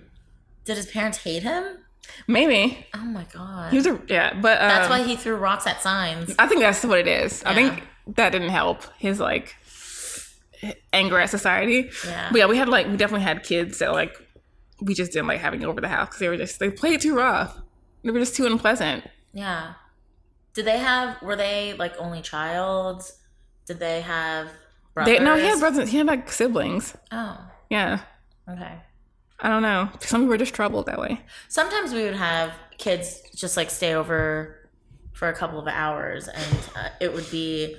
Did 0.63 0.77
his 0.77 0.85
parents 0.87 1.17
hate 1.19 1.43
him? 1.43 1.79
Maybe 2.27 2.87
Oh 2.95 2.99
my 3.03 3.25
god. 3.33 3.71
he 3.71 3.77
was 3.77 3.85
a 3.85 3.99
yeah, 4.07 4.33
but 4.33 4.61
um, 4.61 4.69
That's 4.69 4.89
why 4.89 5.03
he 5.03 5.17
threw 5.17 5.35
rocks 5.35 5.67
at 5.67 5.81
signs. 5.81 6.33
I 6.39 6.47
think 6.47 6.61
that's 6.61 6.83
what 6.85 6.99
it 6.99 7.07
is. 7.07 7.43
I 7.43 7.49
Yeah. 7.49 7.55
think 7.55 7.83
that 8.15 8.29
didn't 8.31 8.49
help 8.49 8.83
his 8.99 9.19
like 9.19 9.53
anger 10.91 11.19
at 11.19 11.29
society. 11.29 11.89
Yeah. 12.05 12.29
But 12.31 12.37
yeah, 12.37 12.45
we 12.47 12.57
had 12.57 12.69
like 12.69 12.87
we 12.87 12.97
definitely 12.97 13.23
had 13.23 13.43
kids 13.43 13.79
that 13.79 13.91
like 13.91 14.15
we 14.81 14.93
just 14.93 15.11
didn't 15.11 15.27
like 15.27 15.39
having 15.39 15.63
over 15.63 15.79
the 15.81 15.87
house 15.87 16.07
because 16.07 16.19
they 16.19 16.27
were 16.27 16.37
just 16.37 16.59
they 16.59 16.69
played 16.69 17.01
too 17.01 17.15
rough. 17.15 17.57
They 18.03 18.11
were 18.11 18.19
just 18.19 18.35
too 18.35 18.45
unpleasant. 18.45 19.05
Yeah. 19.33 19.73
Did 20.53 20.65
they 20.65 20.77
have? 20.77 21.21
Were 21.21 21.35
they 21.35 21.73
like 21.73 21.93
only 21.97 22.21
child? 22.21 23.03
Did 23.65 23.79
they 23.79 24.01
have 24.01 24.49
brothers? 24.93 25.17
They 25.17 25.23
no, 25.23 25.35
he 25.35 25.43
had 25.45 25.59
brothers. 25.59 25.89
He 25.89 25.97
had 25.97 26.07
like 26.07 26.31
siblings. 26.31 26.95
Oh, 27.11 27.39
Yeah, 27.69 28.01
okay. 28.49 28.75
I 29.39 29.49
don't 29.49 29.61
know. 29.61 29.89
Some 29.99 30.21
people 30.21 30.29
were 30.29 30.37
just 30.37 30.53
troubled 30.53 30.85
that 30.85 30.99
way. 30.99 31.19
Sometimes 31.49 31.91
we 31.93 32.03
would 32.03 32.15
have 32.15 32.53
kids 32.77 33.21
just 33.35 33.57
like 33.57 33.69
stay 33.69 33.93
over 33.93 34.69
for 35.13 35.27
a 35.27 35.33
couple 35.33 35.59
of 35.59 35.67
hours, 35.67 36.27
and 36.27 36.57
uh, 36.75 36.89
it 36.99 37.13
would 37.13 37.29
be 37.31 37.77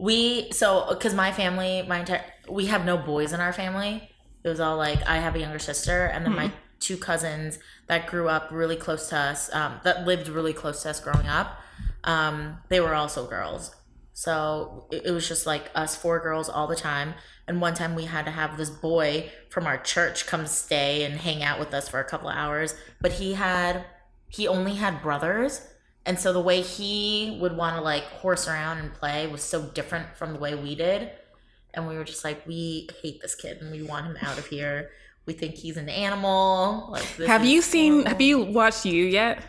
we. 0.00 0.50
So 0.52 0.86
because 0.88 1.14
my 1.14 1.32
family, 1.32 1.82
my 1.86 2.00
entire 2.00 2.24
we 2.48 2.66
have 2.66 2.84
no 2.84 2.96
boys 2.96 3.32
in 3.32 3.40
our 3.40 3.52
family. 3.52 4.10
It 4.42 4.48
was 4.48 4.58
all 4.58 4.76
like 4.76 5.06
I 5.06 5.18
have 5.18 5.34
a 5.36 5.38
younger 5.38 5.58
sister, 5.58 6.06
and 6.06 6.24
then 6.24 6.34
my 6.34 6.50
two 6.80 6.96
cousins 6.96 7.58
that 7.88 8.06
grew 8.06 8.28
up 8.28 8.48
really 8.50 8.76
close 8.76 9.10
to 9.10 9.16
us, 9.16 9.52
um, 9.54 9.80
that 9.84 10.06
lived 10.06 10.28
really 10.28 10.54
close 10.54 10.82
to 10.82 10.90
us 10.90 11.00
growing 11.00 11.28
up. 11.28 11.58
Um, 12.04 12.58
they 12.70 12.80
were 12.80 12.94
also 12.94 13.26
girls. 13.26 13.74
So 14.14 14.86
it, 14.90 15.06
it 15.06 15.10
was 15.12 15.28
just 15.28 15.46
like 15.46 15.70
us 15.74 15.94
four 15.94 16.20
girls 16.20 16.48
all 16.48 16.66
the 16.66 16.76
time. 16.76 17.14
And 17.46 17.60
one 17.60 17.74
time 17.74 17.94
we 17.94 18.04
had 18.04 18.24
to 18.24 18.30
have 18.30 18.56
this 18.56 18.70
boy 18.70 19.30
from 19.50 19.66
our 19.66 19.78
church 19.78 20.26
come 20.26 20.46
stay 20.46 21.04
and 21.04 21.14
hang 21.16 21.42
out 21.42 21.58
with 21.58 21.74
us 21.74 21.88
for 21.88 22.00
a 22.00 22.04
couple 22.04 22.28
of 22.28 22.36
hours. 22.36 22.74
But 23.00 23.12
he 23.12 23.34
had, 23.34 23.84
he 24.28 24.48
only 24.48 24.74
had 24.74 25.02
brothers. 25.02 25.66
And 26.10 26.18
so 26.18 26.32
the 26.32 26.40
way 26.40 26.60
he 26.60 27.38
would 27.40 27.56
want 27.56 27.76
to 27.76 27.82
like 27.82 28.02
horse 28.02 28.48
around 28.48 28.78
and 28.78 28.92
play 28.92 29.28
was 29.28 29.44
so 29.44 29.62
different 29.62 30.16
from 30.16 30.32
the 30.32 30.40
way 30.40 30.56
we 30.56 30.74
did. 30.74 31.08
And 31.72 31.86
we 31.86 31.96
were 31.96 32.02
just 32.02 32.24
like, 32.24 32.44
we 32.48 32.88
hate 33.00 33.22
this 33.22 33.36
kid 33.36 33.58
and 33.62 33.70
we 33.70 33.84
want 33.84 34.06
him 34.06 34.16
out 34.20 34.36
of 34.36 34.44
here. 34.46 34.90
We 35.24 35.34
think 35.34 35.54
he's 35.54 35.76
an 35.76 35.88
animal. 35.88 36.88
Like, 36.90 37.04
Have 37.28 37.44
you 37.46 37.62
seen? 37.62 37.92
horrible. 37.92 38.10
Have 38.10 38.20
you 38.20 38.40
watched 38.40 38.84
you 38.84 39.04
yet? 39.04 39.40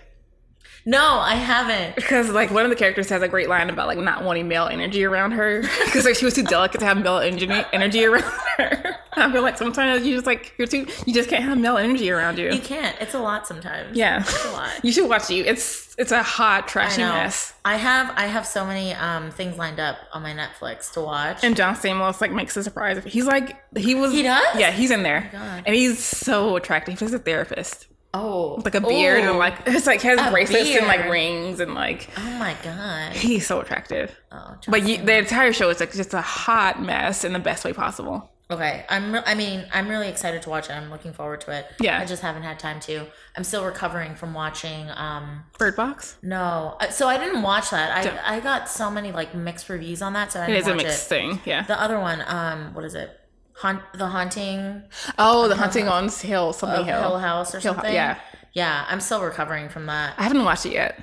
No, 0.86 1.19
I 1.19 1.36
haven't. 1.36 1.95
Because 1.95 2.29
like 2.29 2.49
one 2.51 2.63
of 2.63 2.69
the 2.69 2.75
characters 2.75 3.09
has 3.09 3.21
a 3.21 3.27
great 3.27 3.47
line 3.49 3.69
about 3.69 3.88
like 3.88 3.99
not 3.99 4.23
wanting 4.23 4.47
male 4.47 4.65
energy 4.67 5.03
around 5.03 5.32
her 5.32 5.61
because 5.86 6.05
like 6.05 6.15
she 6.15 6.25
was 6.25 6.34
too 6.34 6.43
delicate 6.43 6.79
to 6.79 6.86
have 6.86 6.97
male 7.01 7.19
energy 7.19 7.47
energy 7.71 8.05
around 8.05 8.23
her. 8.57 8.95
I 9.13 9.32
feel 9.32 9.41
like 9.41 9.57
sometimes 9.57 10.05
you 10.05 10.15
just 10.15 10.25
like 10.25 10.53
you're 10.57 10.67
too 10.67 10.88
you 11.05 11.13
just 11.13 11.29
can't 11.29 11.43
have 11.43 11.57
male 11.57 11.77
energy 11.77 12.09
around 12.09 12.38
you. 12.39 12.51
You 12.51 12.59
can't. 12.61 12.95
It's 12.99 13.13
a 13.13 13.19
lot 13.19 13.45
sometimes. 13.45 13.95
yeah, 13.95 14.21
It's 14.21 14.45
a 14.45 14.51
lot. 14.51 14.71
you 14.84 14.91
should 14.91 15.07
watch 15.09 15.29
you. 15.29 15.43
It's 15.43 15.93
it's 15.97 16.11
a 16.13 16.23
hot 16.23 16.63
I 16.63 16.67
trashy 16.67 17.01
know. 17.01 17.11
mess. 17.13 17.53
I 17.65 17.75
have 17.75 18.11
I 18.15 18.25
have 18.27 18.47
so 18.47 18.65
many 18.65 18.93
um 18.93 19.29
things 19.29 19.57
lined 19.57 19.79
up 19.79 19.97
on 20.13 20.23
my 20.23 20.34
Netflix 20.34 20.91
to 20.93 21.01
watch. 21.01 21.43
And 21.43 21.55
John 21.55 21.75
Stamos 21.75 22.21
like 22.21 22.32
makes 22.32 22.55
a 22.57 22.63
surprise. 22.63 23.03
He's 23.03 23.25
like 23.25 23.57
he 23.77 23.93
was. 23.93 24.13
He 24.13 24.23
does? 24.23 24.43
Yeah, 24.57 24.71
he's 24.71 24.89
in 24.91 25.03
there, 25.03 25.29
God. 25.32 25.63
and 25.65 25.75
he's 25.75 25.99
so 25.99 26.55
attractive. 26.55 26.97
He's 26.99 27.13
a 27.13 27.19
therapist, 27.19 27.88
oh, 28.14 28.62
like 28.66 28.76
a 28.76 28.82
beard 28.82 29.24
and 29.24 29.38
like 29.38 29.55
it's 29.66 29.88
like 29.88 30.01
he 30.01 30.07
has 30.07 30.20
A 30.20 30.32
bracelets 30.32 30.70
and 30.76 30.88
like 30.88 31.09
rings 31.09 31.59
and 31.59 31.74
like 31.74 32.09
oh 32.18 32.32
my 32.38 32.55
god. 32.64 33.14
he's 33.14 33.47
so 33.47 33.62
attractive. 33.62 34.16
Oh, 34.32 34.55
But 34.68 34.88
you, 34.88 34.97
the 34.97 35.18
entire 35.18 35.53
show 35.53 35.70
is 35.70 35.80
like 35.80 35.93
just 35.93 36.14
a 36.14 36.22
hot 36.22 36.82
mess 36.82 37.24
in 37.24 37.34
the 37.34 37.39
best 37.39 37.64
way 37.66 37.74
possible. 37.74 38.30
okay, 38.49 38.86
I'm. 38.89 39.14
Re- 39.14 39.24
I 39.26 39.34
mean, 39.34 39.66
I'm 39.74 39.88
really 39.88 40.09
excited 40.09 40.41
to 40.41 40.49
watch 40.49 40.70
it. 40.70 40.74
I'm 40.74 40.89
looking 40.89 41.14
forward 41.14 41.39
to 41.41 41.51
it. 41.51 41.68
Yeah. 41.80 41.99
I 41.99 42.05
just 42.05 42.22
haven't 42.22 42.43
had 42.43 42.59
time 42.59 42.82
to. 42.82 43.05
I'm 43.38 43.45
still 43.45 43.64
recovering 43.64 44.16
from 44.16 44.34
watching. 44.34 44.89
Um, 44.93 45.43
Bird 45.57 45.78
Box. 45.78 46.18
no, 46.22 46.76
Uh, 46.82 46.89
so 46.89 47.07
I 47.07 47.18
didn't 47.18 47.43
watch 47.43 47.70
that. 47.70 48.03
Don't. 48.03 48.18
I 48.18 48.36
I 48.36 48.39
got 48.41 48.68
so 48.70 48.91
many 48.91 49.14
like 49.14 49.34
mixed 49.34 49.70
reviews 49.70 50.01
on 50.01 50.12
that, 50.14 50.34
so 50.34 50.41
I 50.41 50.43
It 50.43 50.47
didn't 50.47 50.62
is 50.64 50.68
a 50.68 50.72
watch 50.72 50.84
mixed 50.84 51.05
it. 51.05 51.07
thing, 51.16 51.39
yeah. 51.45 51.64
The 51.64 51.82
other 51.82 51.97
one, 51.97 52.22
um, 52.28 52.74
what 52.74 52.84
is 52.84 52.93
it? 52.93 53.18
Haunt, 53.62 53.82
the 53.93 54.07
haunting 54.07 54.84
Oh, 55.18 55.47
the 55.47 55.55
haunting 55.55 55.88
on 55.88 56.09
Hill, 56.09 56.53
something 56.53 56.86
Hill. 56.86 56.99
Hill 57.01 57.20
House 57.20 57.53
or 57.55 57.59
Hill 57.59 57.74
something. 57.76 57.93
yeah. 57.93 58.18
yeah. 58.53 58.86
I'm 58.89 58.99
still 58.99 59.22
recovering 59.22 59.70
from 59.70 59.86
that. 59.86 60.14
I 60.18 60.24
haven't 60.24 60.43
watched 60.43 60.66
it 60.66 60.74
yet. 60.74 60.99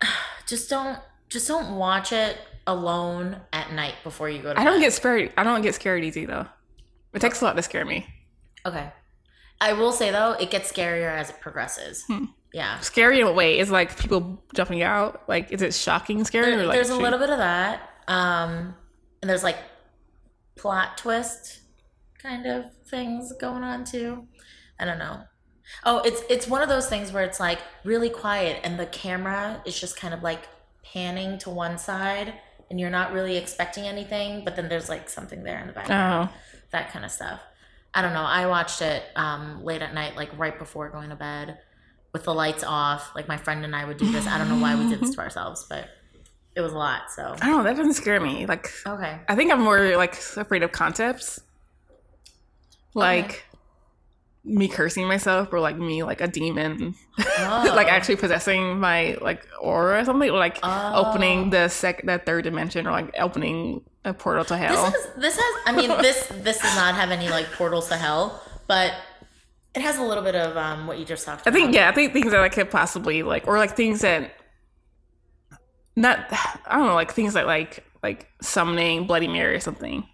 just 0.46 0.68
don't 0.70 0.98
just 1.28 1.48
don't 1.48 1.76
watch 1.76 2.12
it 2.12 2.36
alone 2.66 3.36
at 3.52 3.72
night 3.72 3.94
before 4.04 4.28
you 4.28 4.40
go 4.42 4.52
to 4.52 4.60
I 4.60 4.64
don't 4.64 4.80
get 4.80 4.92
scared. 4.92 5.32
I 5.36 5.44
don't 5.44 5.62
get 5.62 5.74
scared 5.74 6.04
easy 6.04 6.26
though. 6.26 6.46
It 7.12 7.20
takes 7.20 7.40
a 7.40 7.44
lot 7.44 7.56
to 7.56 7.62
scare 7.62 7.84
me. 7.84 8.06
okay 8.66 8.90
i 9.60 9.72
will 9.72 9.92
say 9.92 10.10
though 10.10 10.32
it 10.32 10.50
gets 10.50 10.70
scarier 10.72 11.08
as 11.16 11.30
it 11.30 11.36
progresses 11.40 12.02
Hmm. 12.08 12.24
yeah 12.52 12.80
Scary 12.80 13.20
in 13.20 13.26
a 13.26 13.32
way 13.32 13.58
is 13.58 13.70
like 13.70 13.96
people 13.96 14.42
jumping 14.52 14.82
out. 14.82 15.22
Like, 15.28 15.52
is 15.52 15.62
it 15.62 15.72
shocking 15.74 16.24
scary 16.24 16.50
There- 16.50 16.60
or 16.60 16.66
like 16.66 16.74
there's 16.74 16.90
a 16.90 16.94
shoot- 16.94 17.02
little 17.02 17.18
bit 17.20 17.30
of 17.30 17.38
that 17.38 17.80
um 18.08 18.74
and 19.22 19.30
there's 19.30 19.44
like 19.44 19.56
plot 20.56 20.96
twist 20.98 21.60
kind 22.20 22.46
of 22.46 22.64
things 22.86 23.32
going 23.40 23.62
on 23.62 23.84
too 23.84 24.26
i 24.78 24.84
don't 24.84 24.98
know 24.98 25.22
oh 25.84 25.98
it's 26.04 26.22
it's 26.30 26.46
one 26.46 26.62
of 26.62 26.68
those 26.68 26.88
things 26.88 27.12
where 27.12 27.24
it's 27.24 27.40
like 27.40 27.58
really 27.84 28.08
quiet 28.10 28.60
and 28.64 28.78
the 28.78 28.86
camera 28.86 29.60
is 29.66 29.78
just 29.78 29.96
kind 29.96 30.14
of 30.14 30.22
like 30.22 30.48
panning 30.84 31.38
to 31.38 31.50
one 31.50 31.76
side 31.78 32.34
and 32.70 32.78
you're 32.80 32.90
not 32.90 33.12
really 33.12 33.36
expecting 33.36 33.84
anything 33.84 34.44
but 34.44 34.56
then 34.56 34.68
there's 34.68 34.88
like 34.88 35.08
something 35.08 35.42
there 35.42 35.58
in 35.60 35.66
the 35.66 35.72
background 35.72 36.28
Oh, 36.30 36.34
that 36.70 36.90
kind 36.90 37.04
of 37.04 37.10
stuff. 37.10 37.40
I 37.94 38.02
don't 38.02 38.12
know. 38.12 38.22
I 38.24 38.46
watched 38.46 38.82
it 38.82 39.04
um, 39.14 39.62
late 39.62 39.80
at 39.80 39.94
night, 39.94 40.16
like 40.16 40.36
right 40.36 40.58
before 40.58 40.88
going 40.88 41.10
to 41.10 41.14
bed, 41.16 41.58
with 42.12 42.24
the 42.24 42.34
lights 42.34 42.64
off. 42.64 43.12
Like 43.14 43.28
my 43.28 43.36
friend 43.36 43.64
and 43.64 43.76
I 43.76 43.84
would 43.84 43.96
do 43.96 44.10
this. 44.10 44.26
I 44.26 44.38
don't 44.38 44.48
know 44.48 44.58
why 44.60 44.74
we 44.74 44.88
did 44.88 44.98
this 45.00 45.14
to 45.14 45.20
ourselves, 45.26 45.64
but 45.68 45.88
it 46.56 46.60
was 46.60 46.72
a 46.72 46.76
lot. 46.78 47.10
So 47.10 47.34
I 47.40 47.46
don't 47.46 47.58
know. 47.58 47.62
That 47.64 47.76
doesn't 47.76 47.94
scare 47.94 48.20
me. 48.20 48.46
Like, 48.46 48.70
okay, 48.86 49.18
I 49.28 49.34
think 49.34 49.52
I'm 49.52 49.60
more 49.62 49.96
like 49.96 50.14
afraid 50.36 50.62
of 50.62 50.72
concepts, 50.72 51.40
like 52.94 53.44
me 54.46 54.68
cursing 54.68 55.08
myself 55.08 55.50
or 55.52 55.60
like 55.60 55.76
me 55.76 56.02
like 56.02 56.20
a 56.20 56.28
demon, 56.28 56.94
like 57.18 57.26
Oh. 57.38 57.78
actually 57.88 58.16
possessing 58.16 58.78
my 58.78 59.16
like 59.20 59.46
aura 59.60 60.02
or 60.02 60.04
something, 60.04 60.30
or 60.30 60.38
like 60.38 60.58
Oh. 60.62 61.06
opening 61.06 61.50
the 61.50 61.68
second, 61.68 62.08
the 62.08 62.18
third 62.18 62.44
dimension 62.44 62.86
or 62.86 62.92
like 62.92 63.14
opening 63.18 63.82
a 64.04 64.12
portal 64.12 64.44
to 64.44 64.56
hell. 64.56 64.90
this 64.90 64.94
is 64.94 65.06
this 65.16 65.36
has. 65.38 65.62
I 65.66 65.72
mean, 65.72 65.88
this 66.02 66.26
this 66.28 66.58
does 66.60 66.76
not 66.76 66.94
have 66.94 67.10
any 67.10 67.28
like 67.30 67.50
portals 67.52 67.88
to 67.88 67.96
hell, 67.96 68.42
but 68.66 68.92
it 69.74 69.80
has 69.82 69.98
a 69.98 70.02
little 70.02 70.22
bit 70.22 70.34
of 70.36 70.56
um, 70.56 70.86
what 70.86 70.98
you 70.98 71.04
just 71.04 71.24
talked 71.26 71.48
I 71.48 71.50
think 71.50 71.74
yeah, 71.74 71.88
I 71.88 71.92
think 71.92 72.12
things 72.12 72.30
that 72.30 72.40
I 72.40 72.48
could 72.50 72.70
possibly 72.70 73.22
like, 73.22 73.48
or 73.48 73.56
like 73.58 73.74
things 73.74 74.02
that 74.02 74.30
not 75.96 76.26
I 76.66 76.76
don't 76.76 76.86
know, 76.86 76.94
like 76.94 77.12
things 77.12 77.34
that 77.34 77.46
like 77.46 77.84
like 78.02 78.28
summoning 78.40 79.06
Bloody 79.06 79.28
Mary 79.28 79.54
or 79.54 79.60
something, 79.60 80.06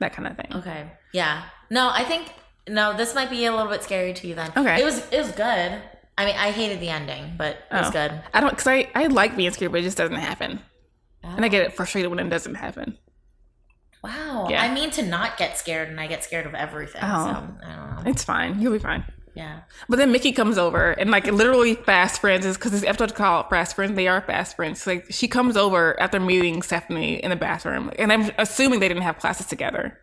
that 0.00 0.12
kind 0.12 0.28
of 0.28 0.36
thing. 0.36 0.52
Okay. 0.60 0.90
Yeah. 1.12 1.44
No, 1.70 1.90
I 1.90 2.04
think 2.04 2.32
no. 2.68 2.96
This 2.96 3.14
might 3.14 3.30
be 3.30 3.44
a 3.46 3.54
little 3.54 3.70
bit 3.70 3.82
scary 3.82 4.12
to 4.14 4.26
you 4.26 4.34
then. 4.34 4.52
Okay. 4.56 4.80
It 4.80 4.84
was 4.84 5.06
it 5.10 5.18
was 5.18 5.32
good. 5.32 5.80
I 6.16 6.24
mean, 6.24 6.34
I 6.36 6.50
hated 6.50 6.80
the 6.80 6.88
ending, 6.88 7.34
but 7.36 7.56
it 7.70 7.74
was 7.74 7.88
Oh. 7.88 7.92
good. 7.92 8.22
I 8.34 8.40
don't 8.40 8.50
because 8.50 8.66
I 8.66 8.90
I 8.94 9.06
like 9.06 9.36
being 9.36 9.50
scared, 9.50 9.72
but 9.72 9.80
it 9.80 9.84
just 9.84 9.96
doesn't 9.96 10.16
happen, 10.16 10.60
and 11.22 11.44
I 11.44 11.48
get 11.48 11.62
it 11.62 11.68
oh. 11.72 11.76
frustrated 11.76 12.10
when 12.10 12.18
it 12.18 12.28
doesn't 12.28 12.56
happen. 12.56 12.98
Wow. 14.02 14.46
Yeah. 14.50 14.62
I 14.62 14.72
mean 14.72 14.90
to 14.92 15.02
not 15.02 15.36
get 15.36 15.58
scared, 15.58 15.88
and 15.88 16.00
I 16.00 16.06
get 16.06 16.24
scared 16.24 16.46
of 16.46 16.54
everything. 16.54 17.00
Oh. 17.04 17.24
So 17.24 17.30
I 17.30 17.32
don't 17.32 18.04
know. 18.04 18.10
It's 18.10 18.24
fine. 18.24 18.60
You'll 18.60 18.72
be 18.72 18.78
fine. 18.78 19.04
Yeah. 19.38 19.60
But 19.88 19.98
then 19.98 20.10
Mickey 20.10 20.32
comes 20.32 20.58
over 20.58 20.90
and 20.90 21.12
like 21.12 21.26
literally 21.28 21.76
fast 21.76 22.20
friends 22.20 22.44
is 22.44 22.56
because 22.56 22.72
this 22.72 22.82
episode 22.82 23.14
called 23.14 23.48
fast 23.48 23.76
friends. 23.76 23.94
They 23.94 24.08
are 24.08 24.20
fast 24.20 24.56
friends. 24.56 24.84
Like 24.84 25.06
she 25.12 25.28
comes 25.28 25.56
over 25.56 25.98
after 26.00 26.18
meeting 26.18 26.60
Stephanie 26.62 27.22
in 27.22 27.30
the 27.30 27.36
bathroom, 27.36 27.92
and 28.00 28.12
I'm 28.12 28.32
assuming 28.36 28.80
they 28.80 28.88
didn't 28.88 29.04
have 29.04 29.18
classes 29.20 29.46
together. 29.46 29.96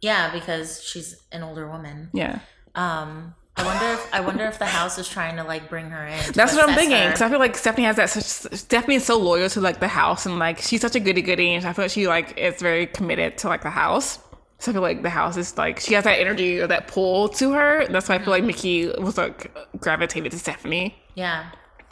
Yeah, 0.00 0.32
because 0.32 0.82
she's 0.82 1.20
an 1.32 1.42
older 1.42 1.68
woman. 1.68 2.08
Yeah, 2.14 2.38
Um, 2.74 3.34
I 3.58 3.64
wonder 3.64 3.86
if 3.92 4.14
I 4.14 4.20
wonder 4.20 4.44
if 4.46 4.58
the 4.58 4.64
house 4.66 4.96
is 4.98 5.06
trying 5.06 5.36
to 5.36 5.44
like 5.44 5.68
bring 5.68 5.90
her 5.90 6.06
in. 6.06 6.32
that's 6.32 6.54
what 6.54 6.66
I'm 6.66 6.74
thinking. 6.74 7.04
Because 7.08 7.20
I 7.20 7.28
feel 7.28 7.40
like 7.40 7.56
Stephanie 7.58 7.84
has 7.84 7.96
that. 7.96 8.08
Such, 8.08 8.24
Stephanie 8.58 8.94
is 8.94 9.04
so 9.04 9.18
loyal 9.18 9.50
to 9.50 9.60
like 9.60 9.80
the 9.80 9.88
house, 9.88 10.24
and 10.24 10.38
like 10.38 10.60
she's 10.60 10.80
such 10.80 10.94
a 10.94 11.00
goody 11.00 11.20
goody, 11.20 11.52
and 11.52 11.66
I 11.66 11.74
feel 11.74 11.84
like 11.84 11.92
she 11.92 12.06
like 12.08 12.38
is 12.38 12.62
very 12.62 12.86
committed 12.86 13.36
to 13.38 13.48
like 13.48 13.62
the 13.62 13.70
house. 13.70 14.18
So 14.60 14.70
I 14.70 14.74
feel 14.74 14.82
like 14.82 15.02
the 15.02 15.10
house 15.10 15.36
is 15.36 15.56
like 15.56 15.78
she 15.80 15.94
has 15.94 16.04
that 16.04 16.18
energy 16.18 16.58
or 16.60 16.66
that 16.66 16.88
pull 16.88 17.28
to 17.30 17.52
her. 17.52 17.86
That's 17.88 18.08
why 18.08 18.16
I 18.16 18.18
feel 18.18 18.30
like 18.30 18.44
Mickey 18.44 18.88
was 18.88 19.16
like 19.16 19.54
gravitated 19.78 20.32
to 20.32 20.38
Stephanie. 20.38 20.96
Yeah. 21.14 21.50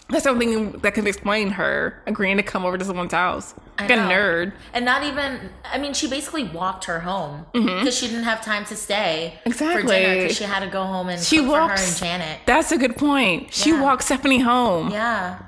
That's 0.09 0.23
something 0.23 0.71
that 0.83 0.95
can 0.95 1.05
explain 1.07 1.51
her 1.51 2.01
agreeing 2.07 2.37
to 2.37 2.43
come 2.45 2.65
over 2.65 2.79
to 2.79 2.85
someone's 2.85 3.13
house. 3.13 3.55
Like 3.79 3.91
a 3.91 3.95
nerd. 3.95 4.53
And 4.73 4.85
not 4.85 5.03
even, 5.03 5.51
I 5.65 5.79
mean, 5.79 5.95
she 5.95 6.09
basically 6.09 6.45
walked 6.45 6.85
her 6.85 7.01
home 7.01 7.45
because 7.53 7.97
she 7.97 8.07
didn't 8.07 8.23
have 8.23 8.41
time 8.41 8.65
to 8.67 8.77
stay 8.77 9.35
for 9.45 9.51
Mm-hmm. 9.51 9.51
Exactly. 9.51 9.97
dinner 9.97 10.23
because 10.23 10.37
she 10.37 10.45
had 10.45 10.61
to 10.61 10.69
go 10.69 10.85
home 10.85 11.09
and 11.09 11.21
She 11.21 11.39
for 11.39 11.45
her 11.45 11.51
walks- 11.51 11.89
and 11.89 11.97
Janet. 12.21 12.41
That's 12.47 12.71
a 12.73 12.79
good 12.79 12.97
point. 12.97 13.53
She 13.53 13.71
Yeah. 13.71 13.83
walked 13.83 14.05
Stephanie 14.05 14.39
home. 14.41 14.91
Yeah. 14.91 15.41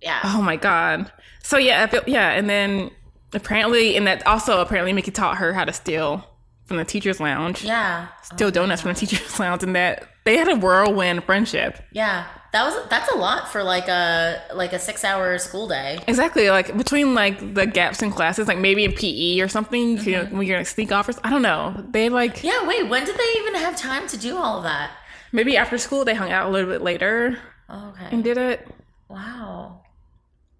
Yeah. 0.00 0.20
Oh 0.24 0.42
my 0.42 0.56
god. 0.56 1.10
So 1.42 1.58
yeah, 1.58 1.82
I 1.82 1.86
feel, 1.88 2.02
yeah, 2.06 2.30
and 2.30 2.48
then 2.48 2.90
apparently, 3.34 3.96
and 3.96 4.06
that 4.06 4.26
also 4.26 4.60
apparently 4.60 4.92
Mickey 4.92 5.10
taught 5.10 5.38
her 5.38 5.52
how 5.52 5.64
to 5.64 5.72
steal 5.72 6.26
from 6.64 6.76
the 6.76 6.84
teachers' 6.84 7.20
lounge. 7.20 7.64
Yeah. 7.64 8.08
Steal 8.22 8.50
donuts 8.50 8.82
from 8.82 8.92
the 8.92 8.98
teachers' 9.00 9.38
lounge, 9.40 9.62
and 9.62 9.74
that 9.76 10.08
they 10.24 10.36
had 10.36 10.48
a 10.48 10.56
whirlwind 10.56 11.24
friendship. 11.24 11.78
Yeah. 11.92 12.26
That 12.52 12.64
was 12.64 12.86
that's 12.90 13.10
a 13.10 13.16
lot 13.16 13.50
for 13.50 13.62
like 13.62 13.88
a 13.88 14.42
like 14.54 14.74
a 14.74 14.78
six 14.78 15.04
hour 15.04 15.38
school 15.38 15.68
day. 15.68 15.98
Exactly, 16.06 16.50
like 16.50 16.76
between 16.76 17.14
like 17.14 17.54
the 17.54 17.66
gaps 17.66 18.02
in 18.02 18.10
classes, 18.10 18.46
like 18.46 18.58
maybe 18.58 18.84
in 18.84 18.92
PE 18.92 19.40
or 19.40 19.48
something, 19.48 19.96
you 20.04 20.12
know, 20.12 20.24
when 20.26 20.46
you're 20.46 20.56
gonna 20.56 20.64
sneak 20.66 20.92
off 20.92 21.08
offers. 21.08 21.18
I 21.24 21.30
don't 21.30 21.40
know. 21.40 21.82
They 21.90 22.10
like 22.10 22.36
Mm-hmm. 22.36 22.46
Yeah, 22.46 22.66
wait, 22.68 22.88
when 22.90 23.06
did 23.06 23.16
they 23.16 23.38
even 23.40 23.54
have 23.54 23.74
time 23.76 24.06
to 24.08 24.18
do 24.18 24.36
all 24.36 24.58
of 24.58 24.64
that? 24.64 24.90
maybe 25.34 25.56
after 25.56 25.78
school 25.78 26.04
they 26.04 26.14
hung 26.14 26.30
out 26.30 26.46
a 26.46 26.50
little 26.50 26.68
bit 26.70 26.82
later 26.82 27.38
Oh, 27.70 27.88
okay. 27.94 28.08
and 28.14 28.22
did 28.22 28.36
it. 28.36 28.68
Wow. 29.08 29.80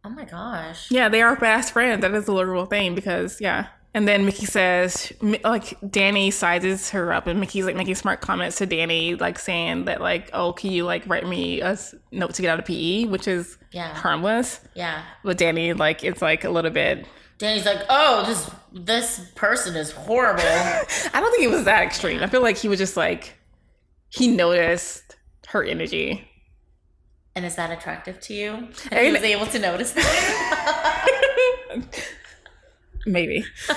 Oh 0.05 0.11
my 0.11 0.25
gosh. 0.25 0.91
Yeah, 0.91 1.09
they 1.09 1.23
are 1.23 1.37
fast 1.37 1.73
friends. 1.73 2.01
That 2.03 2.13
is 2.15 2.27
a 2.29 2.33
literal 2.33 2.67
thing 2.67 2.95
because 2.95 3.41
yeah. 3.41 3.69
And 3.95 4.09
then 4.09 4.25
Mickey 4.25 4.47
says, 4.47 5.13
like 5.45 5.77
Danny 5.91 6.31
sizes 6.31 6.89
her 6.91 7.13
up, 7.13 7.27
and 7.27 7.39
Mickey's 7.39 7.67
like 7.67 7.77
making 7.77 7.95
smart 7.97 8.23
comments 8.23 8.57
to 8.57 8.67
Danny, 8.67 9.17
like 9.17 9.39
saying 9.39 9.85
that 9.85 10.01
like, 10.01 10.31
oh, 10.33 10.55
can 10.55 10.71
you 10.73 10.85
like 10.85 11.07
write 11.07 11.27
me 11.29 11.61
a 11.61 11.77
note 12.11 12.33
to 12.35 12.43
get 12.43 12.49
out 12.51 12.59
of 12.59 12.65
PE, 12.65 13.05
which 13.05 13.29
is 13.29 13.59
Yeah. 13.71 13.95
harmless. 13.95 14.61
Yeah. 14.75 15.03
But 15.23 15.37
Danny 15.39 15.73
like 15.75 16.03
it's 16.05 16.23
like 16.23 16.45
a 16.45 16.51
little 16.51 16.71
bit. 16.71 17.07
Danny's 17.39 17.67
like, 17.67 17.83
oh, 17.91 18.25
this 18.27 18.51
this 18.73 19.31
person 19.35 19.77
is 19.77 19.91
horrible. 19.93 20.43
I 20.47 21.11
don't 21.21 21.31
think 21.31 21.45
it 21.45 21.51
was 21.51 21.65
that 21.65 21.83
extreme. 21.83 22.23
I 22.23 22.29
feel 22.29 22.43
like 22.43 22.57
he 22.57 22.69
was 22.69 22.79
just 22.79 22.97
like 22.97 23.35
he 24.09 24.29
noticed 24.29 25.17
her 25.49 25.63
energy. 25.63 26.29
And 27.35 27.45
is 27.45 27.57
that 27.57 27.71
attractive 27.71 28.21
to 28.21 28.35
you? 28.35 28.53
And 28.91 28.93
I- 28.93 29.05
he 29.05 29.13
was 29.13 29.23
able 29.23 29.47
to 29.47 29.59
notice 29.59 29.93
that. 29.93 31.09
Maybe. 33.07 33.45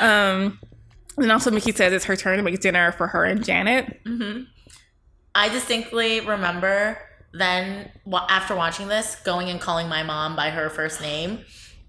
um, 0.00 0.58
and 1.18 1.32
also 1.32 1.50
Mickey 1.50 1.72
says 1.72 1.92
it's 1.92 2.04
her 2.04 2.16
turn 2.16 2.36
to 2.36 2.42
make 2.42 2.58
dinner 2.60 2.92
for 2.92 3.08
her 3.08 3.24
and 3.24 3.44
Janet. 3.44 4.00
I 5.34 5.48
distinctly 5.48 6.20
remember 6.20 6.98
then 7.32 7.90
after 8.28 8.54
watching 8.54 8.88
this 8.88 9.16
going 9.24 9.48
and 9.48 9.60
calling 9.60 9.88
my 9.88 10.02
mom 10.02 10.36
by 10.36 10.50
her 10.50 10.68
first 10.70 11.00
name, 11.00 11.40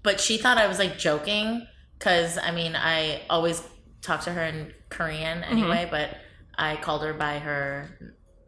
but 0.02 0.18
she 0.20 0.38
thought 0.38 0.58
I 0.58 0.66
was 0.66 0.78
like 0.78 0.98
joking 0.98 1.66
because 1.98 2.38
I 2.38 2.50
mean 2.50 2.74
I 2.74 3.22
always 3.30 3.62
talk 4.02 4.22
to 4.22 4.32
her 4.32 4.42
in 4.42 4.72
Korean 4.88 5.44
anyway, 5.44 5.86
but 5.90 6.16
I 6.56 6.76
called 6.76 7.02
her 7.02 7.14
by 7.14 7.38
her 7.38 7.88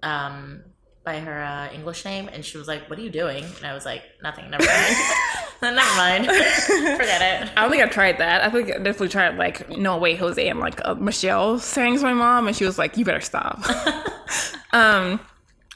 um 0.03 0.62
by 1.07 1.20
her 1.20 1.42
uh, 1.42 1.72
English 1.72 2.04
name 2.04 2.28
and 2.30 2.44
she 2.44 2.59
was 2.59 2.68
like, 2.68 2.90
"What 2.90 2.98
are 2.98 3.02
you 3.02 3.09
doing?" 3.09 3.44
And 3.44 3.64
I 3.64 3.72
was 3.72 3.86
like, 3.86 4.02
"Nothing. 4.22 4.50
Never 4.50 4.66
mind. 4.66 4.96
never 5.62 5.76
mind. 5.96 6.26
Forget 7.00 7.22
it." 7.22 7.52
I 7.57 7.62
don't 7.62 7.70
think 7.70 7.82
I 7.82 7.86
tried 7.86 8.18
that. 8.18 8.42
I 8.42 8.50
think 8.50 8.68
I 8.68 8.78
definitely 8.78 9.09
tried 9.09 9.38
like 9.38 9.70
no 9.70 9.96
way 9.96 10.16
Jose 10.16 10.46
and 10.46 10.61
like 10.61 10.80
uh, 10.84 10.94
Michelle 10.96 11.59
sang 11.59 11.96
to 11.96 12.02
my 12.02 12.12
mom, 12.12 12.48
and 12.48 12.54
she 12.57 12.66
was 12.66 12.76
like, 12.76 12.98
"You 12.98 13.04
better 13.07 13.22
stop." 13.22 13.62
um, 14.72 15.20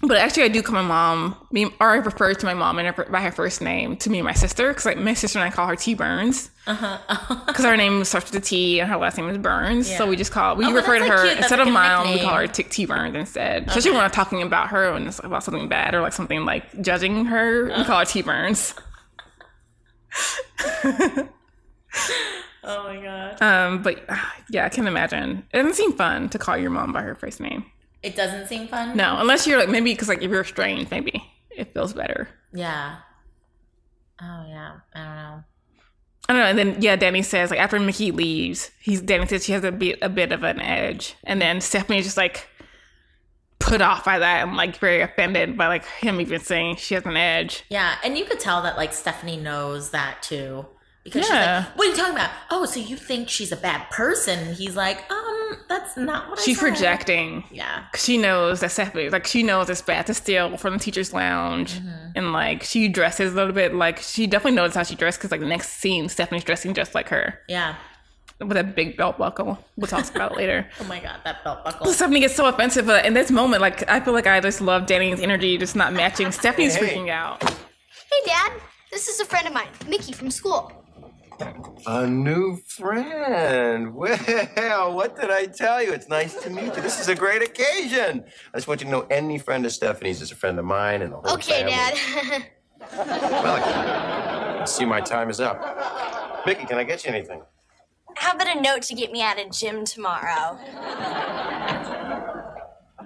but 0.02 0.16
actually, 0.16 0.44
I 0.44 0.48
do 0.48 0.62
call 0.62 0.74
my 0.74 0.82
mom, 0.82 1.36
me, 1.52 1.66
or 1.66 1.90
I 1.90 1.96
refer 1.96 2.32
to 2.34 2.46
my 2.46 2.54
mom 2.54 2.78
her, 2.78 2.92
by 3.10 3.20
her 3.20 3.30
first 3.32 3.60
name 3.60 3.96
to 3.98 4.10
me 4.10 4.18
and 4.18 4.24
my 4.26 4.32
sister, 4.32 4.68
because 4.68 4.86
like 4.86 4.96
my 4.98 5.14
sister 5.14 5.38
and 5.38 5.46
I 5.46 5.50
call 5.54 5.66
her 5.66 5.76
T 5.76 5.94
Burns, 5.94 6.50
because 6.64 7.56
her 7.64 7.76
name 7.76 8.02
starts 8.04 8.30
with 8.32 8.42
a 8.42 8.44
T 8.46 8.80
and 8.80 8.90
her 8.90 8.96
last 8.96 9.18
name 9.18 9.28
is 9.28 9.38
Burns, 9.38 9.86
so 9.88 9.94
Uh-huh. 10.04 10.06
We 10.10 10.16
just 10.16 10.32
call 10.32 10.56
we 10.56 10.64
Oh, 10.64 10.72
refer 10.72 10.98
to 10.98 11.04
her. 11.06 11.26
Instead 11.36 11.60
of 11.60 11.68
mom, 11.68 12.12
we 12.12 12.20
call 12.20 12.36
her 12.36 12.46
T, 12.46 12.62
T 12.62 12.86
Burns 12.86 13.14
instead. 13.14 13.68
Especially 13.68 13.90
when 13.90 14.00
we're 14.00 14.08
talking 14.08 14.42
about 14.42 14.68
her 14.68 14.90
and 14.92 15.06
it's 15.06 15.18
about 15.22 15.44
something 15.44 15.68
bad 15.68 15.94
or 15.94 16.00
like 16.00 16.12
something 16.14 16.44
like 16.44 16.80
judging 16.82 17.26
her, 17.26 17.66
we 17.76 17.84
call 17.84 17.98
her 17.98 18.04
T 18.04 18.22
Burns. 18.22 18.74
Oh 22.62 22.84
my 22.84 23.02
god. 23.02 23.40
Um, 23.42 23.82
but 23.82 24.04
uh, 24.08 24.16
yeah, 24.50 24.66
I 24.66 24.68
can 24.68 24.86
imagine. 24.86 25.44
It 25.52 25.56
doesn't 25.56 25.74
seem 25.74 25.92
fun 25.94 26.28
to 26.28 26.38
call 26.38 26.58
your 26.58 26.70
mom 26.70 26.92
by 26.92 27.00
her 27.02 27.14
first 27.14 27.40
name. 27.40 27.64
It 28.02 28.16
doesn't 28.16 28.46
seem 28.46 28.68
fun. 28.68 28.96
No, 28.96 29.16
unless 29.18 29.46
you're 29.46 29.58
like 29.58 29.68
maybe 29.68 29.92
because 29.92 30.08
like 30.08 30.22
if 30.22 30.30
you're 30.30 30.40
estranged, 30.40 30.90
maybe 30.90 31.22
it 31.50 31.74
feels 31.74 31.92
better. 31.92 32.28
Yeah. 32.52 32.96
Oh 34.20 34.44
yeah. 34.48 34.72
I 34.94 35.04
don't 35.04 35.16
know. 35.16 35.44
I 36.28 36.32
don't 36.32 36.38
know. 36.38 36.46
And 36.46 36.58
then 36.58 36.82
yeah, 36.82 36.96
Danny 36.96 37.22
says 37.22 37.50
like 37.50 37.60
after 37.60 37.78
Mickey 37.78 38.10
leaves, 38.10 38.70
he's 38.80 39.00
Danny 39.00 39.26
says 39.26 39.44
she 39.44 39.52
has 39.52 39.64
a 39.64 39.72
bit 39.72 39.98
a 40.00 40.08
bit 40.08 40.32
of 40.32 40.42
an 40.44 40.60
edge, 40.60 41.16
and 41.24 41.40
then 41.42 41.60
Stephanie's 41.60 42.04
just 42.04 42.16
like 42.16 42.48
put 43.58 43.82
off 43.82 44.04
by 44.04 44.18
that 44.18 44.48
and 44.48 44.56
like 44.56 44.76
very 44.78 45.02
offended 45.02 45.56
by 45.56 45.68
like 45.68 45.84
him 45.84 46.20
even 46.20 46.40
saying 46.40 46.76
she 46.76 46.94
has 46.94 47.04
an 47.04 47.16
edge. 47.16 47.64
Yeah, 47.68 47.96
and 48.02 48.16
you 48.16 48.24
could 48.24 48.40
tell 48.40 48.62
that 48.62 48.76
like 48.76 48.92
Stephanie 48.92 49.36
knows 49.36 49.90
that 49.90 50.22
too. 50.22 50.66
Because 51.12 51.28
Yeah. 51.28 51.62
she's 51.62 51.66
like, 51.68 51.76
What 51.78 51.86
are 51.86 51.90
you 51.90 51.96
talking 51.96 52.14
about? 52.14 52.30
Oh, 52.50 52.64
so 52.64 52.80
you 52.80 52.96
think 52.96 53.28
she's 53.28 53.52
a 53.52 53.56
bad 53.56 53.88
person? 53.90 54.54
He's 54.54 54.76
like, 54.76 55.10
um, 55.10 55.56
that's 55.68 55.96
not 55.96 56.28
what 56.30 56.38
I 56.38 56.42
She's 56.42 56.58
said." 56.58 56.68
projecting. 56.68 57.44
Yeah. 57.50 57.84
'Cause 57.92 58.04
She 58.04 58.16
knows 58.18 58.60
that 58.60 58.70
Stephanie, 58.70 59.08
like 59.10 59.26
she 59.26 59.42
knows 59.42 59.68
it's 59.70 59.82
bad 59.82 60.06
to 60.06 60.14
steal 60.14 60.56
from 60.56 60.74
the 60.74 60.78
teacher's 60.78 61.12
lounge, 61.12 61.80
and 62.14 62.32
like 62.32 62.62
she 62.62 62.88
dresses 62.88 63.32
a 63.32 63.36
little 63.36 63.52
bit 63.52 63.74
like 63.74 63.98
she 64.00 64.26
definitely 64.26 64.56
knows 64.56 64.74
how 64.74 64.82
she 64.82 64.94
dressed 64.94 65.18
because 65.18 65.30
like 65.30 65.40
the 65.40 65.46
next 65.46 65.70
scene, 65.80 66.08
Stephanie's 66.08 66.44
dressing 66.44 66.74
just 66.74 66.94
like 66.94 67.08
her 67.08 67.40
Yeah. 67.48 67.74
with 68.38 68.56
a 68.56 68.64
big 68.64 68.96
belt 68.96 69.18
buckle. 69.18 69.58
We'll 69.76 69.86
talk 69.88 70.08
about 70.14 70.32
it 70.32 70.36
later. 70.38 70.66
Oh 70.80 70.84
my 70.84 71.00
god, 71.00 71.16
that 71.24 71.42
belt 71.44 71.64
buckle. 71.64 71.86
But 71.86 71.94
Stephanie 71.94 72.20
gets 72.20 72.34
so 72.36 72.46
offensive, 72.46 72.86
but 72.86 73.04
in 73.04 73.14
this 73.14 73.30
moment, 73.30 73.60
like 73.60 73.88
I 73.90 74.00
feel 74.00 74.14
like 74.14 74.26
I 74.26 74.40
just 74.40 74.60
love 74.60 74.86
Danny's 74.86 75.20
energy 75.20 75.58
just 75.58 75.74
not 75.76 75.92
matching. 75.92 76.30
Stephanie's 76.32 76.74
Hey. 76.76 76.94
freaking 76.96 77.10
out. 77.10 77.42
Hey, 77.42 78.20
Dad. 78.26 78.52
This 78.92 79.06
is 79.08 79.20
a 79.20 79.24
friend 79.24 79.46
of 79.46 79.52
mine, 79.52 79.68
Mickey 79.88 80.12
from 80.12 80.30
school. 80.32 80.79
A 81.86 82.06
new 82.06 82.56
friend. 82.66 83.94
Well, 83.94 84.92
what 84.94 85.16
did 85.18 85.30
I 85.30 85.46
tell 85.46 85.82
you? 85.82 85.92
It's 85.92 86.08
nice 86.08 86.34
to 86.42 86.50
meet 86.50 86.74
you. 86.76 86.82
This 86.82 87.00
is 87.00 87.08
a 87.08 87.14
great 87.14 87.42
occasion. 87.42 88.24
I 88.52 88.56
just 88.58 88.68
want 88.68 88.80
you 88.80 88.86
to 88.86 88.90
know 88.90 89.06
any 89.10 89.38
friend 89.38 89.64
of 89.64 89.72
Stephanie's 89.72 90.20
is 90.20 90.30
a 90.32 90.36
friend 90.36 90.58
of 90.58 90.64
mine 90.64 91.02
and 91.02 91.12
the 91.12 91.16
whole 91.16 91.34
Okay, 91.34 91.62
family. 91.64 91.72
Dad. 91.72 92.46
Well, 92.92 94.62
I 94.62 94.64
see 94.64 94.84
my 94.86 95.00
time 95.00 95.28
is 95.30 95.38
up. 95.40 95.60
Mickey, 96.46 96.64
can 96.66 96.78
I 96.78 96.84
get 96.84 97.04
you 97.04 97.10
anything? 97.10 97.42
How 98.16 98.32
about 98.34 98.56
a 98.56 98.60
note 98.60 98.82
to 98.82 98.94
get 98.94 99.12
me 99.12 99.22
out 99.22 99.38
of 99.38 99.50
gym 99.52 99.84
tomorrow? 99.84 100.58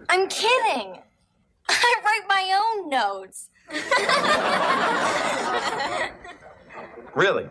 I'm 0.09 0.29
kidding. 0.29 0.99
I 1.69 1.95
write 2.05 2.27
my 2.29 2.61
own 2.63 2.89
notes. 2.89 3.51
Really? 7.15 7.49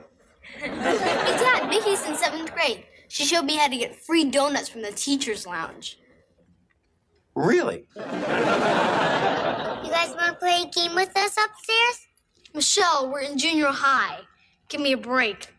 Hey, 0.71 1.37
Dad. 1.37 1.69
Mickey's 1.69 2.05
in 2.05 2.15
seventh 2.15 2.53
grade. 2.53 2.83
She 3.07 3.25
showed 3.25 3.45
me 3.45 3.55
how 3.57 3.67
to 3.67 3.77
get 3.77 3.95
free 3.95 4.25
donuts 4.25 4.69
from 4.69 4.81
the 4.81 4.91
teacher's 4.91 5.45
lounge. 5.45 5.99
Really? 7.35 7.87
You 7.95 8.01
guys 8.03 8.25
want 10.15 10.27
to 10.27 10.35
play 10.39 10.63
a 10.63 10.69
game 10.69 10.95
with 10.95 11.15
us 11.17 11.35
upstairs? 11.37 12.07
Michelle, 12.53 13.11
we're 13.11 13.21
in 13.21 13.37
junior 13.37 13.67
high. 13.67 14.19
Give 14.69 14.81
me 14.81 14.93
a 14.93 14.97
break. 14.97 15.49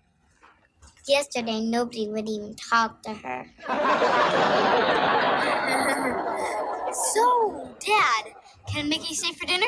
Yesterday, 1.07 1.61
nobody 1.61 2.09
would 2.09 2.28
even 2.28 2.55
talk 2.55 3.02
to 3.02 3.12
her. 3.14 3.46
So, 7.12 7.68
Dad, 7.84 8.32
can 8.68 8.88
Mickey 8.88 9.14
stay 9.14 9.32
for 9.32 9.46
dinner? 9.46 9.66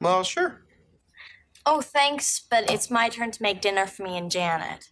Well, 0.00 0.22
sure. 0.22 0.62
Oh, 1.68 1.80
thanks, 1.80 2.46
but 2.48 2.70
it's 2.70 2.92
my 2.92 3.08
turn 3.08 3.32
to 3.32 3.42
make 3.42 3.60
dinner 3.60 3.86
for 3.86 4.04
me 4.04 4.16
and 4.16 4.30
Janet. 4.30 4.88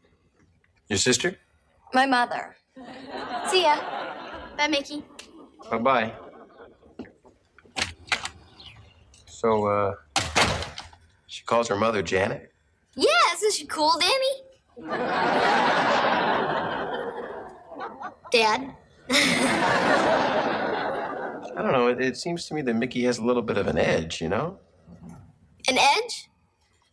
Your 0.89 0.99
sister? 0.99 1.39
My 1.93 2.05
mother. 2.05 2.57
See 3.49 3.63
ya. 3.63 3.79
Bye, 4.59 4.67
Mickey. 4.67 5.05
Bye 5.71 5.79
bye. 5.79 6.13
So, 9.27 9.67
uh, 9.67 9.93
she 11.29 11.45
calls 11.45 11.69
her 11.69 11.77
mother 11.77 12.03
Janet? 12.03 12.53
Yeah, 12.97 13.07
isn't 13.35 13.53
she 13.53 13.67
cool, 13.67 13.93
Danny? 14.01 14.43
Dad? 18.33 18.75
I 21.57 21.63
don't 21.63 21.71
know. 21.71 21.87
It, 21.87 22.01
it 22.01 22.17
seems 22.17 22.47
to 22.47 22.55
me 22.55 22.63
that 22.63 22.75
Mickey 22.75 23.05
has 23.05 23.19
a 23.19 23.25
little 23.25 23.43
bit 23.43 23.59
of 23.59 23.69
an 23.69 23.79
edge, 23.79 24.21
you 24.21 24.29
know? 24.29 24.59
An 25.69 25.79
edge? 25.79 26.29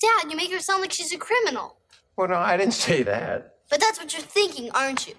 Dad, 0.01 0.31
you 0.31 0.35
make 0.35 0.51
her 0.51 0.59
sound 0.59 0.81
like 0.81 0.91
she's 0.91 1.13
a 1.13 1.17
criminal. 1.17 1.77
Well, 2.17 2.27
no, 2.27 2.35
I 2.35 2.57
didn't 2.57 2.73
say 2.73 3.03
that. 3.03 3.55
But 3.69 3.79
that's 3.79 3.99
what 3.99 4.11
you're 4.13 4.21
thinking, 4.21 4.69
aren't 4.71 5.07
you? 5.07 5.13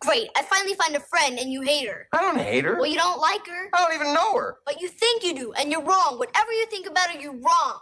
Great, 0.00 0.28
I 0.36 0.42
finally 0.42 0.74
find 0.74 0.96
a 0.96 1.00
friend 1.00 1.38
and 1.38 1.52
you 1.52 1.62
hate 1.62 1.86
her. 1.88 2.08
I 2.12 2.22
don't 2.22 2.38
hate 2.38 2.64
her. 2.64 2.74
Well, 2.76 2.86
you 2.86 2.96
don't 2.96 3.20
like 3.20 3.46
her. 3.46 3.68
I 3.72 3.78
don't 3.84 3.94
even 3.94 4.14
know 4.14 4.34
her. 4.36 4.56
But 4.66 4.80
you 4.80 4.88
think 4.88 5.22
you 5.22 5.34
do, 5.34 5.52
and 5.52 5.70
you're 5.70 5.82
wrong. 5.82 6.18
Whatever 6.18 6.50
you 6.52 6.66
think 6.66 6.88
about 6.88 7.10
her, 7.10 7.20
you're 7.20 7.34
wrong. 7.36 7.78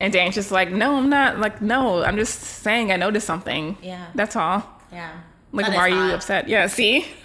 And 0.00 0.12
Dan's 0.12 0.34
just 0.34 0.50
like, 0.50 0.72
no, 0.72 0.96
I'm 0.96 1.08
not. 1.08 1.38
Like, 1.38 1.62
no, 1.62 2.02
I'm 2.02 2.16
just 2.16 2.40
saying 2.40 2.90
I 2.90 2.96
noticed 2.96 3.26
something. 3.26 3.76
Yeah. 3.80 4.06
That's 4.16 4.34
all. 4.34 4.64
Yeah. 4.92 5.12
Like, 5.52 5.66
That 5.66 5.76
why 5.76 5.90
are 5.90 6.08
you 6.08 6.14
upset? 6.14 6.48
Yeah, 6.48 6.66
see? 6.66 7.06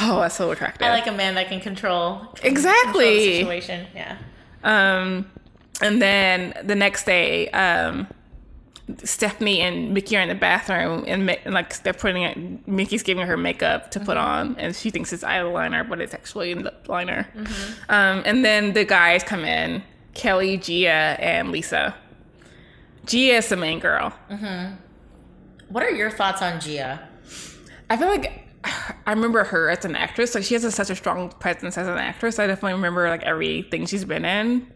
oh, 0.00 0.20
that's 0.20 0.36
so 0.36 0.50
attractive. 0.50 0.86
I 0.86 0.90
like 0.90 1.06
a 1.06 1.12
man 1.12 1.34
that 1.34 1.48
can 1.48 1.60
control 1.60 2.26
Exactly. 2.42 2.82
control 2.84 3.04
the 3.14 3.38
situation. 3.38 3.86
Yeah. 3.94 4.16
Um, 4.64 5.30
and 5.80 6.02
then 6.02 6.54
the 6.64 6.74
next 6.74 7.04
day, 7.04 7.48
um, 7.50 8.08
Stephanie 9.04 9.60
and 9.60 9.92
Mickey 9.92 10.16
are 10.16 10.20
in 10.20 10.28
the 10.28 10.34
bathroom, 10.34 11.04
and, 11.06 11.28
and 11.30 11.52
like 11.54 11.82
they're 11.82 11.92
putting 11.92 12.22
it. 12.22 12.66
Mickey's 12.66 13.02
giving 13.02 13.26
her 13.26 13.36
makeup 13.36 13.90
to 13.92 14.00
put 14.00 14.16
on, 14.16 14.56
and 14.56 14.74
she 14.74 14.90
thinks 14.90 15.12
it's 15.12 15.22
eyeliner, 15.22 15.86
but 15.88 16.00
it's 16.00 16.14
actually 16.14 16.54
lip 16.54 16.86
liner. 16.88 17.28
Um, 17.88 18.22
and 18.24 18.44
then 18.44 18.72
the 18.72 18.84
guys 18.84 19.22
come 19.22 19.44
in: 19.44 19.82
Kelly, 20.14 20.56
Gia, 20.56 20.88
and 21.20 21.52
Lisa. 21.52 21.94
Gia 23.04 23.36
is 23.36 23.48
the 23.50 23.56
main 23.56 23.78
girl. 23.78 24.12
Mm-hmm. 24.30 24.74
What 25.68 25.82
are 25.82 25.90
your 25.90 26.10
thoughts 26.10 26.40
on 26.40 26.58
Gia? 26.60 27.06
I 27.90 27.96
feel 27.98 28.08
like 28.08 28.47
I 29.06 29.12
remember 29.12 29.44
her 29.44 29.70
as 29.70 29.84
an 29.84 29.96
actress. 29.96 30.34
Like 30.34 30.44
she 30.44 30.54
has 30.54 30.64
a, 30.64 30.70
such 30.70 30.90
a 30.90 30.96
strong 30.96 31.30
presence 31.30 31.76
as 31.78 31.86
an 31.86 31.98
actress. 31.98 32.38
I 32.38 32.46
definitely 32.46 32.74
remember 32.74 33.08
like 33.08 33.22
everything 33.22 33.86
she's 33.86 34.04
been 34.04 34.24
in. 34.24 34.66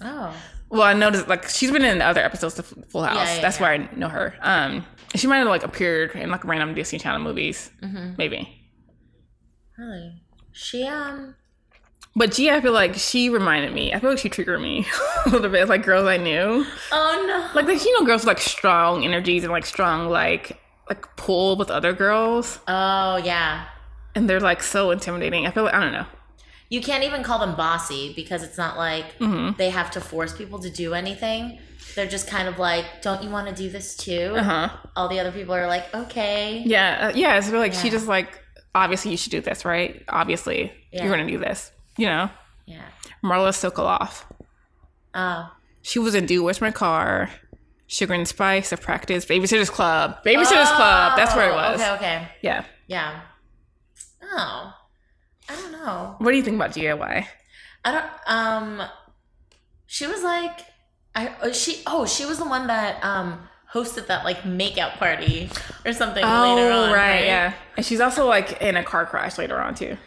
Oh. 0.00 0.34
Well, 0.70 0.82
I 0.82 0.94
noticed 0.94 1.28
like 1.28 1.48
she's 1.48 1.70
been 1.70 1.84
in 1.84 2.00
other 2.00 2.22
episodes 2.22 2.58
of 2.58 2.66
Full 2.88 3.02
House. 3.04 3.16
Yeah, 3.28 3.34
yeah, 3.36 3.40
That's 3.42 3.58
yeah. 3.58 3.62
where 3.62 3.72
I 3.72 3.94
know 3.94 4.08
her. 4.08 4.34
Um, 4.40 4.84
she 5.14 5.26
might 5.26 5.38
have 5.38 5.48
like 5.48 5.62
appeared 5.64 6.12
in 6.16 6.30
like 6.30 6.44
random 6.44 6.74
Disney 6.74 6.98
Channel 6.98 7.20
movies, 7.20 7.70
Mm-hmm. 7.82 8.12
maybe. 8.16 8.48
Really? 9.78 10.22
She 10.52 10.84
um 10.86 11.34
But 12.16 12.32
Gia, 12.32 12.54
I 12.56 12.60
feel 12.60 12.72
like 12.72 12.94
she 12.94 13.28
reminded 13.30 13.72
me. 13.72 13.92
I 13.92 13.98
feel 14.00 14.10
like 14.10 14.18
she 14.18 14.28
triggered 14.28 14.60
me 14.60 14.86
a 15.26 15.30
little 15.30 15.50
bit, 15.50 15.68
like 15.68 15.82
girls 15.84 16.06
I 16.06 16.16
knew. 16.16 16.64
Oh 16.92 17.24
no. 17.26 17.50
Like, 17.54 17.66
like 17.66 17.84
you 17.84 17.98
know, 18.00 18.06
girls 18.06 18.22
with 18.22 18.28
like 18.28 18.40
strong 18.40 19.04
energies 19.04 19.44
and 19.44 19.52
like 19.52 19.66
strong 19.66 20.08
like 20.08 20.58
like 20.92 21.16
pull 21.16 21.56
with 21.56 21.70
other 21.70 21.92
girls, 21.92 22.58
Oh 22.68 23.16
yeah. 23.16 23.66
and 24.14 24.28
they're 24.28 24.40
like 24.40 24.62
so 24.62 24.90
intimidating. 24.90 25.46
I 25.46 25.50
feel 25.50 25.64
like 25.64 25.74
I 25.74 25.80
don't 25.80 25.92
know. 25.92 26.06
You 26.68 26.80
can't 26.80 27.04
even 27.04 27.22
call 27.22 27.38
them 27.38 27.54
bossy 27.54 28.12
because 28.14 28.42
it's 28.42 28.56
not 28.58 28.76
like 28.76 29.18
Mm-hmm. 29.18 29.56
they 29.58 29.70
have 29.70 29.90
to 29.92 30.00
force 30.00 30.32
people 30.36 30.58
to 30.60 30.70
do 30.70 30.94
anything. 30.94 31.58
They're 31.94 32.06
just 32.08 32.26
kind 32.28 32.48
of 32.48 32.58
like, 32.58 32.86
"Don't 33.02 33.22
you 33.22 33.28
want 33.30 33.48
to 33.48 33.54
do 33.54 33.68
this 33.68 33.96
too?" 33.96 34.34
Uh 34.36 34.42
huh. 34.42 34.68
All 34.96 35.08
the 35.08 35.20
other 35.20 35.32
people 35.32 35.54
are 35.54 35.66
like, 35.66 35.94
"Okay." 35.94 36.62
Yeah, 36.64 37.08
uh, 37.08 37.12
yeah. 37.14 37.36
It's 37.36 37.50
like 37.50 37.74
she 37.74 37.90
just 37.90 38.06
like 38.08 38.40
obviously 38.74 39.10
you 39.10 39.16
should 39.18 39.32
do 39.32 39.40
this, 39.42 39.64
right? 39.66 40.02
Obviously 40.08 40.72
Yeah. 40.92 41.02
you're 41.04 41.10
gonna 41.14 41.28
do 41.30 41.38
this. 41.38 41.70
You 41.98 42.06
know, 42.06 42.30
Yeah. 42.64 42.80
Marla 43.22 43.52
Sokoloff. 43.52 44.24
Oh. 45.14 45.52
She 45.82 45.98
was 45.98 46.14
in 46.14 46.24
Dude 46.26 46.42
Where's 46.44 46.60
My 46.62 46.70
Car, 46.70 47.28
Sugar 47.92 48.14
and 48.14 48.26
Spice, 48.26 48.70
The 48.70 48.78
Practice, 48.78 49.26
Babysitter's 49.26 49.68
Club. 49.68 50.16
Babysitter's 50.24 50.70
Club. 50.70 51.12
That's 51.14 51.36
where 51.36 51.50
it 51.50 51.54
was. 51.54 51.78
Oh, 51.82 51.94
Okay. 51.96 52.16
Okay. 52.16 52.28
Yeah. 52.40 52.64
Yeah. 52.86 53.20
Oh. 54.22 54.72
I 55.50 55.54
don't 55.56 55.72
know. 55.72 56.14
What 56.16 56.30
do 56.30 56.36
you 56.38 56.42
think 56.42 56.56
about 56.56 56.72
Gia? 56.72 57.26
I 57.84 57.90
don't. 57.92 58.06
Um. 58.26 58.82
She 59.86 60.06
was 60.06 60.22
like, 60.22 60.60
I. 61.14 61.34
oh, 61.42 61.52
She. 61.52 61.82
Oh, 61.86 62.06
she 62.06 62.24
was 62.24 62.38
the 62.38 62.46
one 62.48 62.66
that 62.68 63.04
um 63.04 63.46
hosted 63.74 64.06
that 64.06 64.24
like 64.24 64.38
makeout 64.42 64.92
party 64.96 65.50
or 65.84 65.92
something 65.92 66.22
later 66.24 66.72
on. 66.72 66.88
Oh, 66.88 66.92
right, 66.94 67.24
yeah. 67.24 67.52
And 67.76 67.84
she's 67.84 68.00
also 68.00 68.26
like 68.26 68.62
in 68.62 68.76
a 68.76 68.84
car 68.84 69.04
crash 69.04 69.36
later 69.36 69.60
on 69.60 69.74
too. 69.74 69.98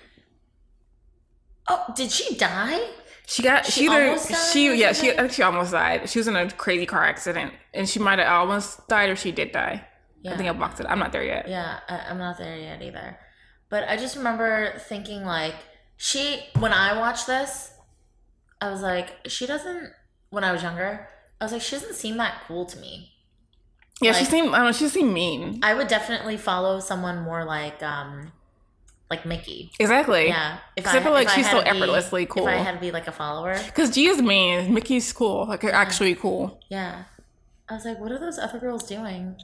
Oh, 1.68 1.84
did 1.96 2.12
she 2.12 2.36
die? 2.36 2.80
She 3.28 3.42
got 3.44 3.66
She 3.66 3.72
she, 3.72 3.86
either 3.88 4.06
almost 4.10 4.30
died 4.30 4.38
she 4.54 4.76
yeah 4.76 4.90
she 4.94 5.08
something? 5.08 5.18
I 5.20 5.22
think 5.24 5.34
she 5.34 5.44
almost 5.44 5.72
died. 5.72 6.10
She 6.10 6.20
was 6.20 6.28
in 6.28 6.36
a 6.36 6.50
crazy 6.52 6.86
car 6.86 7.04
accident 7.04 7.54
and 7.74 7.88
she 7.90 8.00
might 8.00 8.20
have 8.20 8.28
almost 8.28 8.88
died 8.88 9.10
or 9.10 9.16
she 9.16 9.32
did 9.32 9.52
die. 9.52 9.86
I 10.26 10.30
think 10.30 10.42
I 10.42 10.44
Yeah. 10.46 10.54
blocked 10.54 10.80
it. 10.80 10.86
I'm 10.90 11.00
not 11.00 11.12
there 11.12 11.24
yet. 11.24 11.48
Yeah, 11.48 11.80
I, 11.88 11.98
I'm 12.10 12.18
not 12.18 12.38
there 12.38 12.58
yet 12.58 12.82
either. 12.82 13.18
But 13.70 13.88
I 13.90 13.98
just 13.98 14.16
remember 14.16 14.74
thinking 14.88 15.24
like 15.24 15.56
she 15.98 16.40
when 16.60 16.74
I 16.74 16.98
watched 16.98 17.28
this, 17.28 17.72
I 18.62 18.70
was 18.70 18.82
like, 18.82 19.10
she 19.28 19.46
doesn't. 19.46 19.92
When 20.30 20.44
I 20.44 20.52
was 20.52 20.62
younger, 20.64 21.08
I 21.40 21.46
was 21.46 21.52
like, 21.52 21.62
she 21.62 21.76
doesn't 21.76 21.96
seem 21.96 22.18
that 22.18 22.42
cool 22.48 22.66
to 22.66 22.78
me. 22.80 23.12
Yeah, 24.02 24.12
she 24.12 24.22
Like- 24.22 24.30
seemed 24.32 24.54
I 24.54 24.58
don't 24.58 24.66
know, 24.68 24.72
she 24.72 24.88
seemed 24.90 25.14
mean. 25.14 25.60
I 25.64 25.74
would 25.74 25.88
definitely 25.88 26.38
follow 26.38 26.80
someone 26.80 27.22
more 27.22 27.46
like 27.46 27.82
um 27.82 28.32
like 29.10 29.26
Mickey. 29.26 29.72
Exactly. 29.80 30.28
Yeah, 30.28 30.58
if 30.76 30.84
'Cause 30.86 30.96
I 30.96 31.00
feel 31.02 31.12
like 31.12 31.30
she's 31.30 31.50
so 31.50 31.60
to 31.60 31.64
be- 31.64 31.70
effortlessly 31.78 32.26
cool. 32.26 32.48
If 32.48 32.54
I 32.56 32.58
had 32.58 32.74
to 32.76 32.80
be 32.82 32.92
like 32.92 33.08
a 33.08 33.12
follower, 33.12 33.58
Because 33.66 33.92
Gia's 33.92 34.22
mean. 34.22 34.74
Mickey's 34.74 35.12
cool. 35.14 35.46
Like 35.48 35.64
actually 35.64 36.16
cool. 36.16 36.60
yeah, 36.70 37.04
I 37.70 37.74
was 37.76 37.86
like, 37.86 38.00
what 38.00 38.12
are 38.12 38.20
those 38.20 38.38
other 38.40 38.60
girls 38.60 38.84
doing? 38.88 39.36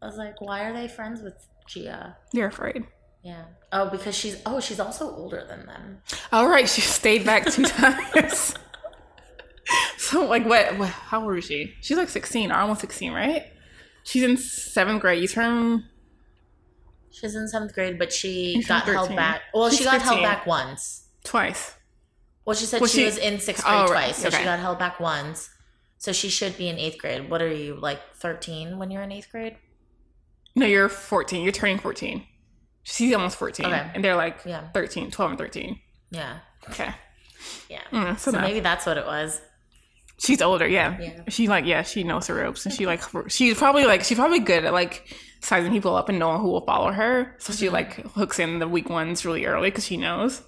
I 0.00 0.06
was 0.06 0.16
like, 0.16 0.40
why 0.40 0.64
are 0.64 0.72
they 0.72 0.88
friends 0.88 1.20
with 1.22 1.34
Gia? 1.68 2.16
You're 2.32 2.48
afraid. 2.48 2.84
Yeah. 3.22 3.44
Oh, 3.70 3.88
because 3.88 4.16
she's 4.16 4.40
oh 4.46 4.60
she's 4.60 4.80
also 4.80 5.14
older 5.14 5.44
than 5.48 5.66
them. 5.66 6.02
All 6.32 6.48
right, 6.48 6.68
she 6.68 6.80
stayed 6.80 7.24
back 7.24 7.46
two 7.50 7.62
times. 7.78 8.54
so 9.98 10.24
like 10.26 10.44
what, 10.44 10.76
what? 10.78 10.88
How 10.88 11.22
old 11.24 11.36
is 11.38 11.44
she? 11.44 11.74
She's 11.80 11.96
like 11.96 12.08
16 12.08 12.50
or 12.50 12.56
almost 12.56 12.80
16, 12.80 13.12
right? 13.12 13.44
She's 14.04 14.22
in 14.24 14.36
seventh 14.36 15.00
grade. 15.00 15.22
You 15.22 15.28
turn 15.28 15.84
She's 17.12 17.34
in 17.34 17.46
seventh 17.48 17.74
grade, 17.74 17.98
but 17.98 18.12
she 18.12 18.54
She's 18.54 18.66
got 18.68 18.84
held 18.84 19.14
back. 19.14 19.42
Well, 19.54 19.70
she 19.70 19.76
She's 19.78 19.86
got 19.86 20.02
held 20.02 20.22
back 20.22 20.46
once. 20.46 21.06
twice. 21.24 21.74
Well, 22.44 22.56
she 22.56 22.64
said 22.64 22.80
Well, 22.80 22.88
she, 22.88 22.98
she- 23.00 23.04
was 23.04 23.18
in 23.18 23.38
sixth 23.38 23.64
grade 23.64 23.76
Oh, 23.76 23.86
twice, 23.86 24.16
so 24.16 24.30
she 24.30 24.42
got 24.42 24.58
held 24.58 24.78
back 24.78 24.98
once. 24.98 25.48
So 25.98 26.12
she 26.12 26.28
should 26.28 26.56
be 26.58 26.68
in 26.68 26.78
eighth 26.78 26.98
grade. 26.98 27.30
What 27.30 27.40
are 27.42 27.52
you 27.52 27.76
like 27.76 28.00
thirteen 28.16 28.78
when 28.78 28.90
you're 28.90 29.02
in 29.02 29.12
eighth 29.12 29.30
grade? 29.30 29.56
No, 30.56 30.66
you're 30.66 30.88
14. 30.88 31.42
You're 31.42 31.52
turning 31.52 31.78
14. 31.78 32.26
She's 32.82 33.14
almost 33.14 33.36
14. 33.38 33.64
Okay. 33.66 33.90
And 33.94 34.04
they're 34.04 34.16
like 34.16 34.40
Yeah. 34.44 34.68
13, 34.74 35.10
12 35.10 35.30
and 35.30 35.38
13. 35.38 35.80
Yeah, 36.10 36.38
Okay. 36.68 36.90
yeah. 37.70 37.80
Mm, 37.90 38.18
so 38.18 38.32
maybe 38.32 38.60
that's 38.60 38.84
what 38.84 38.98
it 38.98 39.06
was. 39.06 39.40
She's 40.18 40.42
older, 40.42 40.66
yeah. 40.68 40.98
Yeah. 41.00 41.20
She 41.28 41.48
like 41.48 41.64
yeah, 41.64 41.82
she 41.82 42.02
knows 42.04 42.26
her 42.26 42.34
ropes, 42.34 42.66
and 42.66 42.74
she 42.74 42.84
like 42.86 43.00
she's 43.28 43.56
probably 43.56 43.84
like 43.86 44.02
she's 44.04 44.18
probably 44.18 44.40
good 44.40 44.64
at 44.64 44.72
like 44.72 45.14
sizing 45.42 45.72
people 45.72 45.94
up 45.96 46.08
and 46.08 46.18
knowing 46.18 46.40
who 46.40 46.48
will 46.50 46.64
follow 46.64 46.92
her. 46.92 47.34
So 47.38 47.52
she 47.52 47.68
like 47.68 47.94
hooks 48.12 48.38
in 48.38 48.58
the 48.58 48.68
weak 48.68 48.88
ones 48.88 49.24
really 49.24 49.44
early 49.44 49.70
because 49.70 49.84
she 49.86 49.96
knows. 49.96 50.42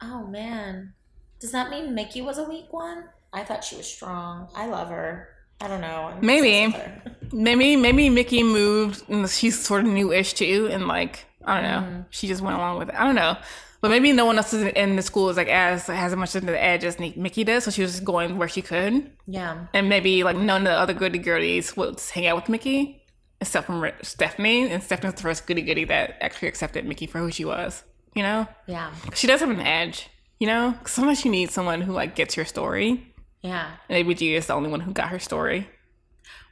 Oh 0.00 0.26
man, 0.26 0.92
does 1.40 1.52
that 1.52 1.70
mean 1.70 1.94
Mickey 1.94 2.20
was 2.22 2.38
a 2.38 2.44
weak 2.44 2.72
one? 2.72 3.04
I 3.32 3.44
thought 3.44 3.64
she 3.64 3.76
was 3.76 3.86
strong. 3.86 4.48
I 4.54 4.66
love 4.66 4.88
her. 4.88 5.28
I 5.60 5.68
don't 5.68 5.80
know. 5.80 6.12
I'm 6.14 6.24
Maybe. 6.24 6.64
obsessed 6.64 6.84
with 6.84 7.02
her. 7.04 7.16
Maybe 7.32 7.76
maybe 7.76 8.08
Mickey 8.08 8.42
moved 8.44 9.02
and 9.08 9.28
she's 9.28 9.58
sort 9.58 9.84
of 9.84 9.90
newish 9.90 10.34
too, 10.34 10.68
and 10.70 10.86
like 10.86 11.24
I 11.44 11.54
don't 11.60 11.70
know, 11.70 11.88
Mm-hmm. 11.88 12.00
she 12.10 12.28
just 12.28 12.40
went 12.42 12.56
along 12.56 12.78
with 12.78 12.88
it. 12.90 12.94
I 12.94 13.04
don't 13.04 13.14
know. 13.16 13.36
But 13.80 13.90
maybe 13.90 14.10
no 14.12 14.24
one 14.26 14.36
else 14.36 14.52
in 14.54 14.96
the 14.96 15.02
school 15.02 15.28
is 15.28 15.36
like 15.36 15.48
as 15.48 15.86
has 15.86 16.12
as 16.12 16.16
much 16.16 16.34
of 16.34 16.46
the 16.46 16.60
edge 16.62 16.82
as 16.84 16.98
Mickey 16.98 17.44
does, 17.44 17.64
so 17.64 17.70
she 17.70 17.82
was 17.82 17.92
just 17.92 18.04
going 18.04 18.38
where 18.38 18.48
she 18.48 18.62
could. 18.62 19.10
Yeah. 19.26 19.66
And 19.74 19.88
maybe 19.88 20.22
like 20.24 20.36
none 20.36 20.62
of 20.62 20.72
the 20.72 20.78
other 20.78 20.94
goody 20.94 21.18
girlies 21.18 21.76
would 21.76 22.00
hang 22.00 22.26
out 22.26 22.36
with 22.36 22.48
Mickey, 22.48 23.04
except 23.40 23.66
from 23.66 23.90
Stephanie. 24.02 24.70
And 24.70 24.82
Stephanie's 24.82 25.14
the 25.16 25.22
first 25.22 25.46
goody 25.46 25.62
goody 25.62 25.84
that 25.84 26.16
actually 26.20 26.48
accepted 26.48 26.84
Mickey 26.86 27.06
for 27.06 27.18
who 27.18 27.30
she 27.30 27.44
was. 27.44 27.82
You 28.14 28.22
know, 28.22 28.46
Yeah. 28.66 28.92
she 29.14 29.26
does 29.26 29.40
have 29.40 29.50
an 29.50 29.60
edge. 29.60 30.08
You 30.38 30.46
know, 30.46 30.74
sometimes 30.86 31.24
you 31.24 31.30
need 31.30 31.50
someone 31.50 31.80
who 31.82 31.92
like 31.92 32.14
gets 32.14 32.36
your 32.36 32.46
story. 32.46 33.14
Yeah. 33.42 33.66
And 33.88 33.96
maybe 33.96 34.14
Gia 34.14 34.36
is 34.36 34.46
the 34.46 34.54
only 34.54 34.70
one 34.70 34.80
who 34.80 34.92
got 34.92 35.08
her 35.08 35.18
story. 35.18 35.68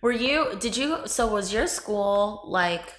Were 0.03 0.13
you? 0.13 0.57
Did 0.61 0.77
you? 0.77 1.07
So 1.07 1.27
was 1.27 1.53
your 1.53 1.67
school 1.67 2.43
like 2.47 2.93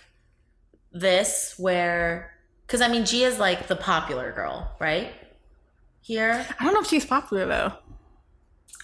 this 0.92 1.56
where 1.58 2.32
because 2.66 2.82
I 2.82 2.88
mean 2.88 3.06
Gia's 3.06 3.38
like 3.40 3.68
the 3.68 3.76
popular 3.76 4.32
girl, 4.32 4.76
right? 4.80 5.14
Here. 6.02 6.46
I 6.60 6.64
don't 6.64 6.74
know 6.74 6.82
if 6.82 6.88
she's 6.88 7.06
popular 7.06 7.46
though. 7.46 7.74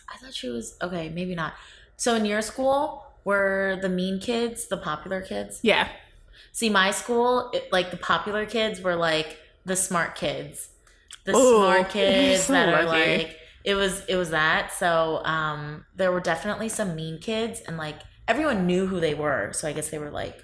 I 0.10 0.18
thought 0.18 0.34
she 0.34 0.50
was 0.50 0.78
okay, 0.82 1.10
maybe 1.10 1.36
not. 1.36 1.54
So 1.98 2.16
in 2.16 2.26
your 2.26 2.42
school 2.42 3.06
were 3.24 3.78
the 3.82 3.90
mean 3.90 4.20
kids, 4.20 4.68
the 4.68 4.78
popular 4.78 5.22
kids? 5.22 5.60
Yeah. 5.64 5.90
See, 6.52 6.70
my 6.70 6.92
school, 6.92 7.50
it, 7.54 7.72
like 7.72 7.92
the 7.92 7.98
popular 7.98 8.46
kids 8.46 8.82
were 8.82 8.96
like 8.96 9.38
the 9.66 9.76
smart 9.76 10.16
kids, 10.16 10.70
the 11.26 11.36
Ooh, 11.36 11.64
smart 11.64 11.90
kids 11.92 12.44
so 12.44 12.54
that 12.54 12.70
are 12.70 12.86
lucky. 12.86 13.18
like 13.18 13.38
it 13.64 13.76
was 13.76 14.04
it 14.08 14.16
was 14.16 14.32
that. 14.32 14.74
So 14.74 15.22
um, 15.24 15.86
there 15.96 16.12
were 16.12 16.20
definitely 16.20 16.70
some 16.70 16.96
mean 16.96 17.20
kids, 17.20 17.62
and 17.62 17.78
like 17.78 18.00
everyone 18.28 18.66
knew 18.66 18.88
who 18.88 19.00
they 19.00 19.14
were. 19.14 19.54
So 19.54 19.68
I 19.68 19.74
guess 19.74 19.90
they 19.90 20.00
were 20.00 20.12
like 20.12 20.44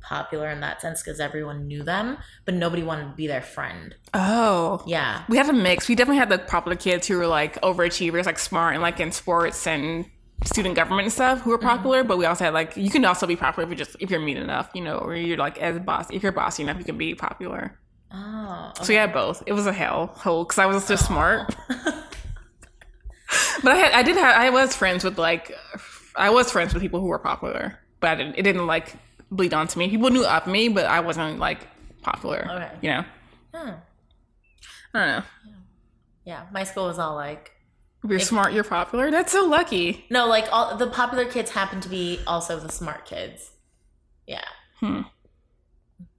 popular 0.00 0.50
in 0.50 0.60
that 0.60 0.80
sense 0.82 1.02
because 1.02 1.18
everyone 1.18 1.66
knew 1.66 1.82
them, 1.82 2.18
but 2.44 2.54
nobody 2.54 2.82
wanted 2.82 3.04
to 3.04 3.14
be 3.16 3.26
their 3.26 3.40
friend. 3.40 3.94
Oh. 4.12 4.82
Yeah, 4.86 5.22
We 5.28 5.38
had 5.38 5.48
a 5.48 5.52
mix. 5.52 5.88
We 5.88 5.94
definitely 5.94 6.18
had 6.18 6.28
the 6.28 6.38
popular 6.38 6.76
kids 6.76 7.06
who 7.06 7.16
were 7.16 7.26
like 7.26 7.58
overachievers, 7.62 8.26
like 8.26 8.38
smart 8.38 8.74
and 8.74 8.82
like 8.82 9.00
in 9.00 9.12
sports 9.12 9.66
and 9.66 10.04
student 10.44 10.74
government 10.74 11.04
and 11.04 11.12
stuff 11.12 11.40
who 11.42 11.50
were 11.50 11.58
popular. 11.58 12.02
But 12.04 12.18
we 12.18 12.26
also 12.26 12.44
had 12.44 12.54
like 12.54 12.76
you 12.76 12.90
can 12.90 13.04
also 13.04 13.26
be 13.26 13.36
popular 13.36 13.64
if 13.66 13.70
you 13.70 13.76
just 13.76 13.96
if 14.00 14.10
you're 14.10 14.20
mean 14.20 14.36
enough, 14.36 14.70
you 14.74 14.82
know, 14.82 14.98
or 14.98 15.14
you're 15.14 15.36
like 15.38 15.58
as 15.58 15.78
boss 15.78 16.10
if 16.10 16.22
you're 16.22 16.32
bossy 16.32 16.62
enough, 16.62 16.78
you 16.78 16.84
can 16.84 16.98
be 16.98 17.14
popular. 17.14 17.78
Oh, 18.12 18.72
So 18.82 18.92
yeah, 18.92 19.06
both. 19.06 19.42
It 19.46 19.52
was 19.54 19.66
a 19.66 19.72
hell 19.72 20.06
hole 20.06 20.44
because 20.44 20.58
I 20.58 20.66
was 20.66 20.86
just 20.86 21.06
smart. 21.06 21.54
but 23.62 23.72
I 23.72 23.76
had 23.76 23.92
I 23.92 24.02
did 24.02 24.16
have 24.16 24.36
I 24.36 24.50
was 24.50 24.74
friends 24.76 25.04
with 25.04 25.18
like 25.18 25.52
I 26.16 26.30
was 26.30 26.50
friends 26.50 26.72
with 26.74 26.82
people 26.82 27.00
who 27.00 27.06
were 27.06 27.18
popular, 27.18 27.78
but 28.00 28.10
I 28.10 28.14
didn't, 28.14 28.36
it 28.38 28.42
didn't 28.42 28.66
like 28.66 28.94
bleed 29.30 29.52
onto 29.52 29.78
me. 29.78 29.88
People 29.90 30.10
knew 30.10 30.24
of 30.24 30.46
me, 30.46 30.68
but 30.68 30.84
I 30.84 31.00
wasn't 31.00 31.38
like 31.40 31.66
popular. 32.02 32.46
Okay. 32.50 32.70
You 32.82 32.90
know, 32.90 33.04
Hmm. 33.54 33.70
I 34.94 34.98
don't 35.06 35.08
know. 35.08 35.22
yeah. 36.24 36.46
My 36.52 36.62
school 36.64 36.84
was 36.86 36.98
all 37.00 37.16
like 37.16 37.50
If 38.04 38.10
you're 38.10 38.20
smart, 38.20 38.52
you're 38.52 38.64
popular. 38.64 39.10
That's 39.10 39.32
so 39.32 39.44
lucky. 39.46 40.04
no, 40.10 40.26
like 40.26 40.46
all 40.52 40.76
the 40.76 40.86
popular 40.88 41.24
kids 41.24 41.50
happen 41.50 41.80
to 41.80 41.88
be 41.88 42.20
also 42.26 42.60
the 42.60 42.70
smart 42.70 43.06
kids. 43.06 43.50
Yeah, 44.26 44.44
Hmm. 44.80 45.00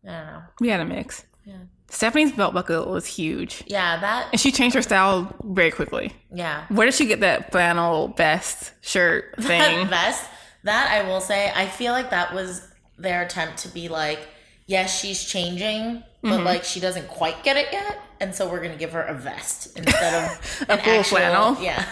I 0.07 0.11
don't 0.11 0.25
know. 0.27 0.41
We 0.59 0.69
had 0.69 0.79
a 0.79 0.85
mix. 0.85 1.23
Yeah. 1.45 1.57
Stephanie's 1.89 2.31
belt 2.31 2.53
buckle 2.53 2.85
was 2.91 3.05
huge, 3.05 3.63
Yeah, 3.67 3.99
that. 3.99 4.29
and 4.31 4.41
she 4.41 4.51
changed 4.51 4.75
her 4.75 4.81
style 4.81 5.33
very 5.43 5.71
quickly. 5.71 6.13
Yeah. 6.33 6.65
Where 6.69 6.85
did 6.85 6.95
she 6.95 7.05
get 7.05 7.19
that 7.21 7.51
flannel 7.51 8.09
vest 8.17 8.73
shirt 8.81 9.35
That 9.37 9.47
thing? 9.47 9.87
vest. 9.87 10.27
That 10.63 10.89
I 10.91 11.07
will 11.07 11.21
say, 11.21 11.51
I 11.55 11.67
feel 11.67 11.93
like 11.93 12.09
that 12.09 12.33
was 12.33 12.67
their 12.97 13.21
attempt 13.21 13.57
to 13.59 13.67
be 13.67 13.87
like, 13.87 14.19
yes, 14.65 14.99
she's 14.99 15.23
changing, 15.23 16.03
but 16.23 16.39
Mhm. 16.39 16.45
like 16.45 16.63
she 16.63 16.79
doesn't 16.79 17.07
quite 17.07 17.43
get 17.43 17.55
it 17.57 17.67
yet, 17.71 17.99
and 18.21 18.33
so 18.33 18.49
we're 18.49 18.61
gonna 18.61 18.75
give 18.77 18.91
her 18.93 19.03
a 19.03 19.13
vest 19.13 19.77
instead 19.77 20.13
of 20.25 20.65
A 20.69 20.77
full 20.77 20.93
actual, 20.93 21.03
flannel? 21.03 21.57
Yeah. 21.61 21.83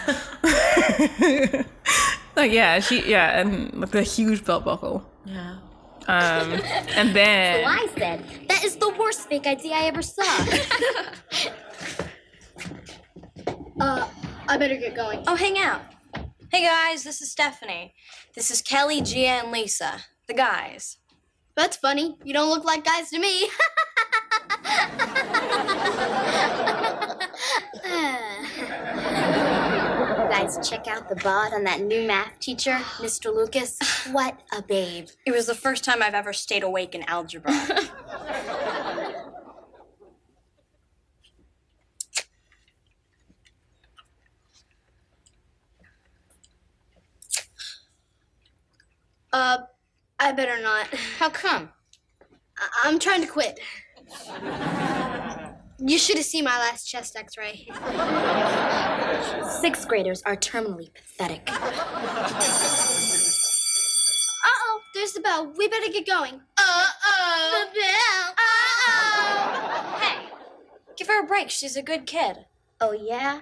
like 2.36 2.52
yeah, 2.52 2.80
she 2.80 3.08
yeah, 3.10 3.38
and 3.40 3.72
like 3.80 3.90
the 3.90 4.02
huge 4.02 4.44
belt 4.44 4.64
buckle. 4.64 5.04
yeah. 5.24 5.58
Um, 6.06 6.52
and 6.96 7.16
then 7.16 7.64
So 7.64 7.70
I 7.70 7.86
said, 7.96 8.24
that 8.50 8.62
is 8.62 8.76
the 8.76 8.90
worst 8.98 9.26
fake 9.28 9.46
ID 9.46 9.72
I 9.72 9.84
ever 9.84 10.02
saw. 10.02 10.22
uh, 13.80 14.08
I 14.48 14.56
better 14.58 14.76
get 14.76 14.94
going. 14.94 15.24
Oh, 15.26 15.34
hang 15.34 15.58
out. 15.58 15.80
Hey 16.52 16.62
guys, 16.62 17.04
this 17.04 17.22
is 17.22 17.30
Stephanie. 17.32 17.94
This 18.34 18.50
is 18.50 18.60
Kelly, 18.60 19.00
Gia, 19.00 19.26
and 19.42 19.50
Lisa, 19.50 20.00
the 20.28 20.34
guys. 20.34 20.98
That's 21.56 21.76
funny. 21.78 22.16
You 22.22 22.34
don't 22.34 22.50
look 22.50 22.64
like 22.64 22.84
guys 22.84 23.08
to 23.10 23.18
me. 23.18 23.48
guys, 30.28 30.56
check 30.68 30.86
out 30.86 31.08
the 31.08 31.16
bod 31.16 31.52
on 31.52 31.64
that 31.64 31.80
new 31.80 32.06
math 32.06 32.38
teacher, 32.40 32.72
Mr. 32.98 33.34
Lucas. 33.34 33.78
What 34.10 34.38
a 34.52 34.62
babe. 34.62 35.08
It 35.26 35.32
was 35.32 35.46
the 35.46 35.54
first 35.54 35.84
time 35.84 36.02
I've 36.02 36.14
ever 36.14 36.32
stayed 36.32 36.62
awake 36.62 36.94
in 36.94 37.02
algebra. 37.04 37.52
Uh, 49.32 49.58
I 50.20 50.32
better 50.32 50.60
not. 50.62 50.86
How 51.18 51.28
come? 51.28 51.70
I- 52.58 52.68
I'm 52.84 52.98
trying 52.98 53.20
to 53.22 53.26
quit. 53.26 53.58
You 55.86 55.98
should 55.98 56.16
have 56.16 56.24
seen 56.24 56.44
my 56.44 56.56
last 56.58 56.84
chest 56.86 57.16
x 57.16 57.36
ray. 57.36 57.66
Sixth 59.60 59.86
graders 59.86 60.22
are 60.22 60.36
terminally 60.36 60.90
pathetic. 60.94 61.48
Uh 64.46 64.50
oh, 64.66 64.80
there's 64.94 65.12
the 65.12 65.20
bell. 65.20 65.52
We 65.56 65.68
better 65.68 65.90
get 65.90 66.06
going. 66.06 66.34
Uh 66.58 66.86
oh. 67.06 67.66
The 67.72 67.80
bell. 67.80 68.34
Uh 68.38 68.86
oh. 68.88 69.98
Hey, 70.00 70.28
give 70.96 71.08
her 71.08 71.22
a 71.22 71.26
break. 71.26 71.50
She's 71.50 71.76
a 71.76 71.82
good 71.82 72.06
kid. 72.06 72.44
Oh, 72.80 72.92
yeah? 72.92 73.40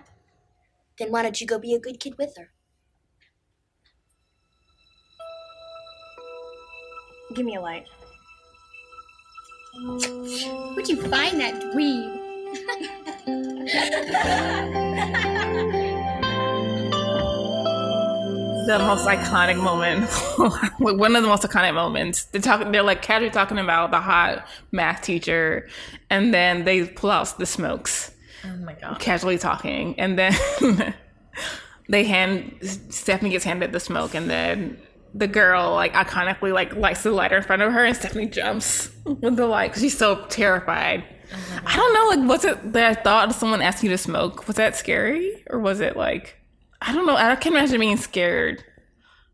Then 0.99 1.11
why 1.11 1.23
don't 1.23 1.41
you 1.41 1.47
go 1.47 1.59
be 1.59 1.75
a 1.75 1.81
good 1.81 1.99
kid 1.99 2.15
with 2.19 2.37
her? 2.37 2.51
Give 7.35 7.45
me 7.45 7.57
a 7.57 7.61
light. 7.61 7.87
Where'd 9.75 10.89
you 10.89 11.01
find 11.09 11.41
that 11.41 11.55
dweeb? 11.73 12.19
the 18.67 18.79
most 18.79 19.07
iconic 19.07 19.57
moment, 19.57 20.11
one 20.79 21.17
of 21.17 21.23
the 21.23 21.29
most 21.29 21.43
iconic 21.43 21.75
moments. 21.75 22.25
They're 22.25 22.41
talking. 22.41 22.71
They're 22.71 22.83
like 22.83 23.01
casually 23.01 23.31
talking 23.31 23.59
about 23.59 23.91
the 23.91 24.01
hot 24.01 24.47
math 24.73 25.03
teacher, 25.03 25.69
and 26.11 26.35
then 26.35 26.65
they 26.65 26.85
pull 26.87 27.11
out 27.11 27.39
the 27.39 27.47
smokes. 27.47 28.13
Oh 28.45 28.55
my 28.59 28.75
god. 28.75 28.99
casually 29.01 29.39
talking, 29.39 29.99
and 29.99 30.19
then 30.19 30.35
they 31.89 32.05
hand 32.05 32.59
Stephanie 32.91 33.31
gets 33.31 33.45
handed 33.45 33.73
the 33.73 33.81
smoke, 33.81 34.15
and 34.15 34.29
then 34.29 34.77
the 35.15 35.27
girl 35.27 35.73
like 35.73 35.93
iconically 35.93 36.53
like 36.53 36.75
lights 36.75 37.03
the 37.03 37.11
lighter 37.11 37.37
in 37.37 37.43
front 37.43 37.63
of 37.63 37.73
her, 37.73 37.85
and 37.85 37.97
Stephanie 37.97 38.27
jumps 38.27 38.91
with 39.05 39.37
the 39.37 39.47
light. 39.47 39.77
she's 39.77 39.97
so 39.97 40.25
terrified. 40.27 41.05
Mm-hmm. 41.31 41.67
I 41.67 41.77
don't 41.77 41.95
know, 41.95 42.23
like 42.23 42.29
was 42.29 42.45
it 42.45 42.73
that 42.73 43.05
thought 43.05 43.29
of 43.31 43.35
someone 43.35 43.63
asking 43.63 43.91
you 43.91 43.97
to 43.97 44.03
smoke? 44.03 44.47
Was 44.47 44.57
that 44.57 44.77
scary, 44.77 45.43
or 45.49 45.59
was 45.59 45.81
it 45.81 45.97
like 45.97 46.39
I 46.81 46.93
don't 46.93 47.07
know? 47.07 47.17
I 47.17 47.37
can't 47.37 47.55
imagine 47.55 47.81
being 47.81 47.97
scared. 47.97 48.65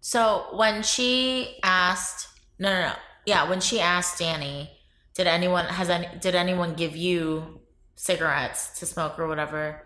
So 0.00 0.46
when 0.52 0.82
she 0.82 1.58
asked, 1.62 2.28
no, 2.58 2.70
no, 2.72 2.88
no, 2.88 2.92
yeah, 3.26 3.48
when 3.48 3.60
she 3.60 3.80
asked 3.80 4.18
Danny, 4.18 4.70
did 5.14 5.26
anyone 5.26 5.64
has 5.66 5.90
any 5.90 6.08
did 6.20 6.34
anyone 6.34 6.74
give 6.74 6.96
you 6.96 7.60
cigarettes 7.96 8.78
to 8.78 8.86
smoke 8.86 9.18
or 9.18 9.26
whatever? 9.26 9.82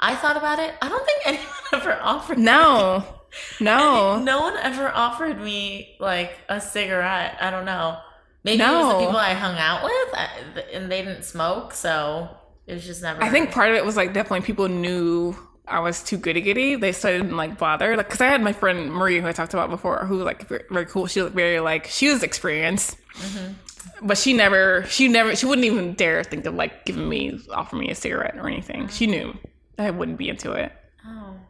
I 0.00 0.14
thought 0.14 0.36
about 0.36 0.58
it. 0.58 0.74
I 0.80 0.88
don't 0.88 1.04
think 1.04 1.20
anyone 1.26 1.46
ever 1.72 1.98
offered. 2.00 2.38
No, 2.38 3.04
no, 3.60 4.20
No 4.20 4.40
one 4.40 4.56
ever 4.56 4.88
offered 4.88 5.40
me 5.40 5.96
like 5.98 6.32
a 6.48 6.60
cigarette. 6.60 7.36
I 7.40 7.50
don't 7.50 7.64
know. 7.64 7.98
Maybe 8.44 8.62
it 8.62 8.66
was 8.66 8.94
the 8.94 9.00
people 9.00 9.16
I 9.16 9.34
hung 9.34 9.56
out 9.58 9.84
with, 9.84 10.64
and 10.72 10.90
they 10.90 11.02
didn't 11.02 11.24
smoke, 11.24 11.74
so 11.74 12.28
it 12.66 12.74
was 12.74 12.86
just 12.86 13.02
never. 13.02 13.22
I 13.22 13.30
think 13.30 13.50
part 13.50 13.70
of 13.70 13.76
it 13.76 13.84
was 13.84 13.96
like 13.96 14.14
definitely 14.14 14.46
people 14.46 14.68
knew 14.68 15.36
I 15.66 15.80
was 15.80 16.02
too 16.02 16.16
goody 16.16 16.40
goody. 16.40 16.76
They 16.76 16.92
so 16.92 17.08
they 17.08 17.18
didn't 17.18 17.36
like 17.36 17.58
bother. 17.58 17.96
Like, 17.96 18.08
cause 18.08 18.20
I 18.20 18.26
had 18.26 18.42
my 18.42 18.52
friend 18.52 18.92
Marie, 18.92 19.20
who 19.20 19.26
I 19.26 19.32
talked 19.32 19.54
about 19.54 19.70
before, 19.70 20.04
who 20.06 20.16
was 20.16 20.24
like 20.24 20.46
very, 20.48 20.64
very 20.70 20.86
cool. 20.86 21.06
She 21.06 21.20
was 21.20 21.32
very 21.32 21.60
like 21.60 21.86
she 21.86 22.08
was 22.08 22.22
experienced, 22.22 22.96
mm-hmm. 23.14 24.06
but 24.06 24.16
she 24.16 24.32
never, 24.32 24.84
she 24.88 25.08
never, 25.08 25.36
she 25.36 25.46
wouldn't 25.46 25.66
even 25.66 25.94
dare 25.94 26.24
think 26.24 26.46
of 26.46 26.54
like 26.54 26.84
giving 26.84 27.08
me, 27.08 27.38
offering 27.50 27.80
me 27.80 27.90
a 27.90 27.94
cigarette 27.94 28.36
or 28.36 28.48
anything. 28.48 28.88
She 28.88 29.06
knew 29.06 29.36
I 29.78 29.90
wouldn't 29.90 30.18
be 30.18 30.28
into 30.28 30.52
it. 30.52 30.72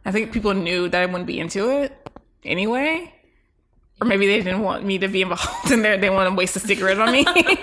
I 0.05 0.11
think 0.11 0.31
people 0.31 0.53
knew 0.53 0.89
that 0.89 1.01
I 1.01 1.05
wouldn't 1.05 1.27
be 1.27 1.39
into 1.39 1.69
it 1.69 2.09
anyway, 2.43 3.13
or 4.01 4.07
maybe 4.07 4.27
they 4.27 4.37
didn't 4.37 4.61
want 4.61 4.85
me 4.85 4.97
to 4.99 5.07
be 5.07 5.21
involved 5.21 5.71
in 5.71 5.81
there. 5.81 5.97
They 5.97 6.09
want 6.09 6.29
to 6.29 6.35
waste 6.35 6.55
a 6.55 6.59
cigarette 6.59 6.99
on 6.99 7.11
me. 7.11 7.25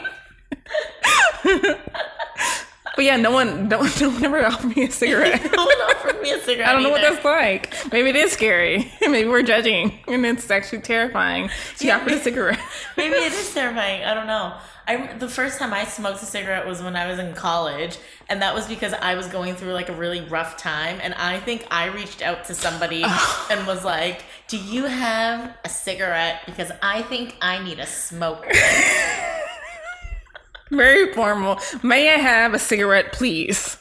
But 2.96 3.04
yeah, 3.04 3.18
no 3.18 3.30
one, 3.30 3.68
no, 3.68 3.82
no 4.00 4.08
one 4.08 4.24
ever 4.24 4.44
offered 4.44 4.74
me 4.74 4.84
a 4.84 4.90
cigarette. 4.90 5.44
no 5.52 5.64
one 5.64 5.80
offered 5.82 6.20
me 6.22 6.32
a 6.32 6.40
cigarette. 6.40 6.68
I 6.68 6.72
don't 6.72 6.82
know 6.82 6.90
what 6.90 7.02
that's 7.02 7.24
like. 7.24 7.92
Maybe 7.92 8.08
it 8.08 8.16
is 8.16 8.32
scary. 8.32 8.90
Maybe 9.02 9.28
we're 9.28 9.42
judging, 9.42 10.00
and 10.08 10.24
it's 10.24 10.50
actually 10.50 10.80
terrifying. 10.80 11.50
She 11.76 11.90
offered 11.90 12.14
a 12.14 12.20
cigarette. 12.20 12.58
Maybe 12.96 13.14
it 13.14 13.32
is 13.32 13.52
terrifying. 13.52 14.02
I 14.02 14.14
don't 14.14 14.26
know. 14.26 14.56
I 14.88 15.14
the 15.14 15.28
first 15.28 15.58
time 15.58 15.72
I 15.72 15.84
smoked 15.84 16.22
a 16.22 16.26
cigarette 16.26 16.66
was 16.66 16.82
when 16.82 16.94
I 16.94 17.08
was 17.08 17.18
in 17.18 17.34
college, 17.34 17.98
and 18.28 18.40
that 18.42 18.54
was 18.54 18.68
because 18.68 18.92
I 18.92 19.14
was 19.14 19.26
going 19.26 19.54
through 19.56 19.72
like 19.72 19.88
a 19.88 19.94
really 19.94 20.20
rough 20.20 20.56
time, 20.56 20.98
and 21.02 21.14
I 21.14 21.40
think 21.40 21.66
I 21.70 21.86
reached 21.86 22.22
out 22.22 22.44
to 22.46 22.54
somebody 22.54 23.04
and 23.50 23.66
was 23.66 23.84
like, 23.84 24.22
"Do 24.48 24.58
you 24.58 24.84
have 24.84 25.56
a 25.64 25.68
cigarette? 25.68 26.42
Because 26.46 26.70
I 26.82 27.02
think 27.02 27.36
I 27.42 27.62
need 27.62 27.80
a 27.80 27.86
smoke." 27.86 28.46
Very 30.70 31.12
formal. 31.12 31.60
May 31.82 32.12
I 32.12 32.18
have 32.18 32.54
a 32.54 32.58
cigarette, 32.58 33.12
please? 33.12 33.78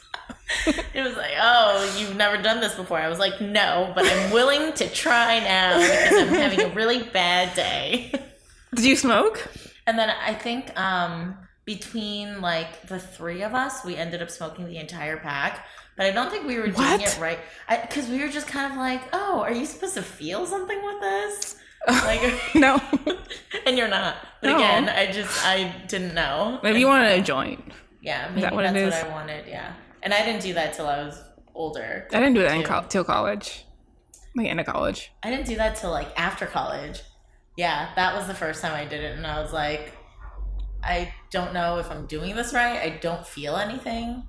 It 0.66 1.02
was 1.02 1.16
like, 1.16 1.32
oh, 1.38 1.96
you've 1.98 2.16
never 2.16 2.40
done 2.40 2.60
this 2.60 2.74
before. 2.74 2.98
I 2.98 3.08
was 3.08 3.18
like, 3.18 3.40
no, 3.40 3.92
but 3.94 4.04
I'm 4.06 4.30
willing 4.30 4.72
to 4.74 4.88
try 4.88 5.40
now 5.40 5.78
because 5.78 6.22
I'm 6.22 6.28
having 6.28 6.60
a 6.60 6.68
really 6.68 7.02
bad 7.02 7.54
day. 7.56 8.12
Did 8.74 8.84
you 8.84 8.94
smoke? 8.96 9.48
And 9.86 9.98
then 9.98 10.10
I 10.10 10.34
think 10.34 10.78
um, 10.78 11.36
between 11.64 12.40
like 12.40 12.86
the 12.88 12.98
three 12.98 13.42
of 13.42 13.54
us, 13.54 13.84
we 13.84 13.96
ended 13.96 14.22
up 14.22 14.30
smoking 14.30 14.66
the 14.66 14.78
entire 14.78 15.16
pack. 15.16 15.66
But 15.96 16.06
I 16.06 16.10
don't 16.10 16.30
think 16.30 16.46
we 16.46 16.56
were 16.58 16.64
doing 16.66 16.74
What? 16.76 17.00
it 17.00 17.18
right 17.18 17.38
because 17.82 18.08
we 18.08 18.20
were 18.20 18.28
just 18.28 18.46
kind 18.46 18.70
of 18.70 18.78
like, 18.78 19.00
oh, 19.12 19.40
are 19.40 19.52
you 19.52 19.64
supposed 19.64 19.94
to 19.94 20.02
feel 20.02 20.46
something 20.46 20.82
with 20.84 21.00
this? 21.00 21.56
Like, 21.88 22.20
No. 22.54 22.80
and 23.66 23.78
you're 23.78 23.86
not. 23.88 24.16
But 24.42 24.50
No. 24.50 24.56
again, 24.56 24.88
I 24.88 25.10
just 25.12 25.44
I 25.46 25.72
didn't 25.86 26.14
know. 26.14 26.58
Maybe 26.62 26.80
you 26.80 26.88
wanted 26.88 27.18
a 27.18 27.22
joint. 27.22 27.62
Yeah, 28.02 28.28
maybe 28.30 28.40
that 28.42 28.54
what 28.54 28.62
that's 28.62 29.02
what 29.02 29.10
I 29.10 29.14
wanted. 29.14 29.46
Yeah, 29.46 29.72
and 30.02 30.12
I 30.12 30.24
didn't 30.24 30.42
do 30.42 30.52
that 30.54 30.74
till 30.74 30.86
I 30.88 31.04
was 31.04 31.22
older. 31.54 32.08
I 32.12 32.18
didn't 32.18 32.34
do 32.34 32.42
that 32.42 32.56
until 32.56 32.82
till 32.82 33.04
college. 33.04 33.64
Like 34.34 34.58
of 34.58 34.66
college. 34.66 35.12
I 35.22 35.30
didn't 35.30 35.46
do 35.46 35.56
that 35.56 35.76
till 35.76 35.90
like 35.90 36.08
after 36.16 36.46
college. 36.46 37.02
Yeah, 37.56 37.90
that 37.96 38.14
was 38.14 38.26
the 38.26 38.34
first 38.34 38.60
time 38.62 38.74
I 38.74 38.84
did 38.84 39.02
it, 39.02 39.16
and 39.16 39.26
I 39.26 39.40
was 39.40 39.52
like, 39.52 39.92
I 40.82 41.12
don't 41.30 41.52
know 41.52 41.78
if 41.78 41.90
I'm 41.90 42.06
doing 42.06 42.36
this 42.36 42.52
right. 42.52 42.78
I 42.78 42.98
don't 43.00 43.26
feel 43.26 43.56
anything. 43.56 44.22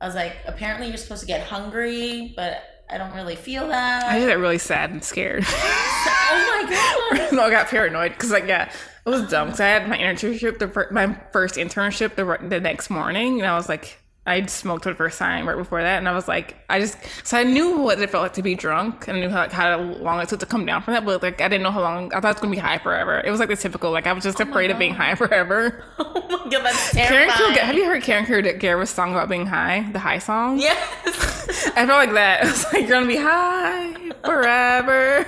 I 0.00 0.06
was 0.06 0.14
like, 0.14 0.36
apparently 0.46 0.88
you're 0.88 0.96
supposed 0.96 1.22
to 1.22 1.26
get 1.26 1.46
hungry, 1.46 2.34
but 2.36 2.62
I 2.90 2.98
don't 2.98 3.14
really 3.14 3.36
feel 3.36 3.68
that. 3.68 4.04
I 4.04 4.18
just 4.18 4.28
got 4.28 4.38
really 4.38 4.58
sad 4.58 4.90
and 4.90 5.02
scared. 5.02 5.44
oh 5.48 6.64
my 6.66 7.18
god! 7.18 7.38
I 7.38 7.50
got 7.50 7.68
paranoid 7.68 8.12
because 8.12 8.30
like 8.30 8.46
yeah, 8.46 8.70
it 9.06 9.08
was 9.08 9.28
dumb. 9.30 9.48
Because 9.48 9.60
I 9.60 9.68
had 9.68 9.88
my 9.88 9.96
internship, 9.96 10.58
the 10.58 10.88
my 10.90 11.18
first 11.32 11.54
internship 11.54 12.16
the, 12.16 12.48
the 12.48 12.60
next 12.60 12.90
morning, 12.90 13.40
and 13.40 13.46
I 13.46 13.56
was 13.56 13.68
like, 13.68 13.98
I 14.26 14.46
smoked 14.46 14.84
for 14.84 14.90
the 14.90 14.96
first 14.96 15.18
time 15.18 15.46
right 15.46 15.56
before 15.56 15.82
that, 15.82 15.98
and 15.98 16.08
I 16.08 16.12
was 16.12 16.26
like, 16.26 16.56
I 16.70 16.80
just 16.80 16.96
so 17.24 17.36
I 17.36 17.44
knew 17.44 17.78
what 17.80 18.00
it 18.00 18.08
felt 18.08 18.22
like 18.22 18.32
to 18.34 18.42
be 18.42 18.54
drunk, 18.54 19.06
and 19.06 19.18
I 19.18 19.20
knew 19.20 19.28
how, 19.28 19.40
like 19.40 19.52
how 19.52 19.78
long 19.78 20.18
it 20.20 20.30
took 20.30 20.40
to 20.40 20.46
come 20.46 20.64
down 20.64 20.82
from 20.82 20.94
that, 20.94 21.04
but 21.04 21.22
like 21.22 21.42
I 21.42 21.48
didn't 21.48 21.62
know 21.62 21.70
how 21.70 21.82
long. 21.82 22.06
I 22.14 22.20
thought 22.20 22.30
it 22.30 22.36
was 22.36 22.40
gonna 22.40 22.50
be 22.50 22.58
high 22.58 22.78
forever. 22.78 23.20
It 23.22 23.30
was 23.30 23.38
like 23.38 23.50
the 23.50 23.56
typical 23.56 23.90
like 23.90 24.06
I 24.06 24.14
was 24.14 24.24
just 24.24 24.40
oh 24.40 24.44
afraid 24.44 24.70
of 24.70 24.78
being 24.78 24.94
high 24.94 25.14
forever. 25.14 25.84
Oh 25.98 26.44
my 26.46 26.50
god, 26.50 26.64
that's 26.64 26.90
Karen 26.92 27.08
terrifying. 27.28 27.54
Kilgariff, 27.54 27.58
have 27.58 27.74
you 27.76 27.84
heard 27.86 28.02
Karen 28.02 28.24
Kilgariff's 28.26 28.90
song 28.90 29.12
about 29.12 29.28
being 29.28 29.46
high? 29.46 29.88
The 29.92 29.98
high 29.98 30.18
song. 30.18 30.58
Yes. 30.58 30.76
I 31.76 31.86
felt 31.86 31.88
like 31.88 32.12
that. 32.12 32.44
I 32.44 32.46
was 32.46 32.64
like, 32.64 32.82
you're 32.82 32.90
gonna 32.90 33.06
be 33.06 33.16
high 33.16 34.10
forever. 34.24 35.26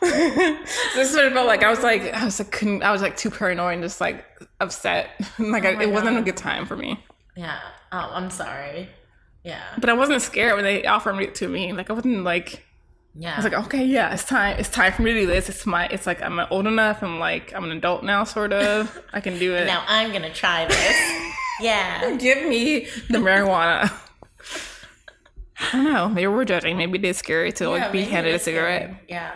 This 0.00 1.10
is 1.10 1.16
what 1.16 1.24
it 1.26 1.32
felt 1.32 1.46
like. 1.46 1.62
I 1.62 1.70
was 1.70 1.82
like, 1.82 2.02
I 2.14 2.24
was 2.24 2.38
like, 2.38 2.50
couldn't, 2.52 2.82
I 2.82 2.92
was 2.92 3.02
like 3.02 3.16
too 3.16 3.30
paranoid 3.30 3.74
and 3.74 3.82
just 3.82 4.00
like 4.00 4.24
upset. 4.60 5.10
like 5.38 5.64
oh 5.64 5.68
I, 5.68 5.74
my 5.74 5.82
it 5.84 5.92
wasn't 5.92 6.18
a 6.18 6.22
good 6.22 6.36
time 6.36 6.66
for 6.66 6.76
me. 6.76 7.02
yeah. 7.36 7.58
Oh, 7.92 8.10
I'm 8.12 8.30
sorry. 8.30 8.88
Yeah. 9.44 9.62
But 9.78 9.88
I 9.88 9.92
wasn't 9.92 10.20
scared 10.22 10.54
when 10.56 10.64
they 10.64 10.84
offered 10.84 11.20
it 11.20 11.34
to 11.36 11.48
me. 11.48 11.72
Like 11.72 11.88
I 11.88 11.92
wasn't 11.92 12.24
like, 12.24 12.64
Yeah. 13.14 13.34
I 13.34 13.36
was 13.36 13.44
like, 13.44 13.66
okay, 13.66 13.84
yeah, 13.84 14.12
it's 14.12 14.24
time. 14.24 14.58
It's 14.58 14.68
time 14.68 14.92
for 14.92 15.02
me 15.02 15.12
to 15.14 15.20
do 15.20 15.26
this. 15.26 15.48
It's 15.48 15.64
my. 15.66 15.86
It's 15.86 16.04
like 16.06 16.20
I'm 16.20 16.40
old 16.50 16.66
enough. 16.66 17.02
I'm 17.02 17.18
like 17.20 17.54
I'm 17.54 17.64
an 17.64 17.70
adult 17.76 18.02
now, 18.02 18.24
sort 18.24 18.52
of. 18.52 19.00
I 19.12 19.20
can 19.20 19.38
do 19.38 19.54
it. 19.54 19.66
now 19.66 19.84
I'm 19.86 20.12
gonna 20.12 20.32
try 20.34 20.66
this. 20.66 21.32
yeah. 21.60 22.16
Give 22.16 22.44
me 22.46 22.86
the 23.08 23.18
marijuana. 23.18 23.92
I 25.58 25.72
don't 25.72 25.84
know. 25.84 26.08
Maybe 26.08 26.26
we're 26.26 26.44
judging. 26.44 26.76
Maybe 26.76 26.98
it 26.98 27.04
is 27.04 27.16
scary 27.16 27.52
to 27.52 27.70
like 27.70 27.92
be 27.92 28.02
handed 28.02 28.32
a 28.32 28.34
it's 28.34 28.44
scary. 28.44 28.56
cigarette. 28.80 29.02
Yeah. 29.08 29.32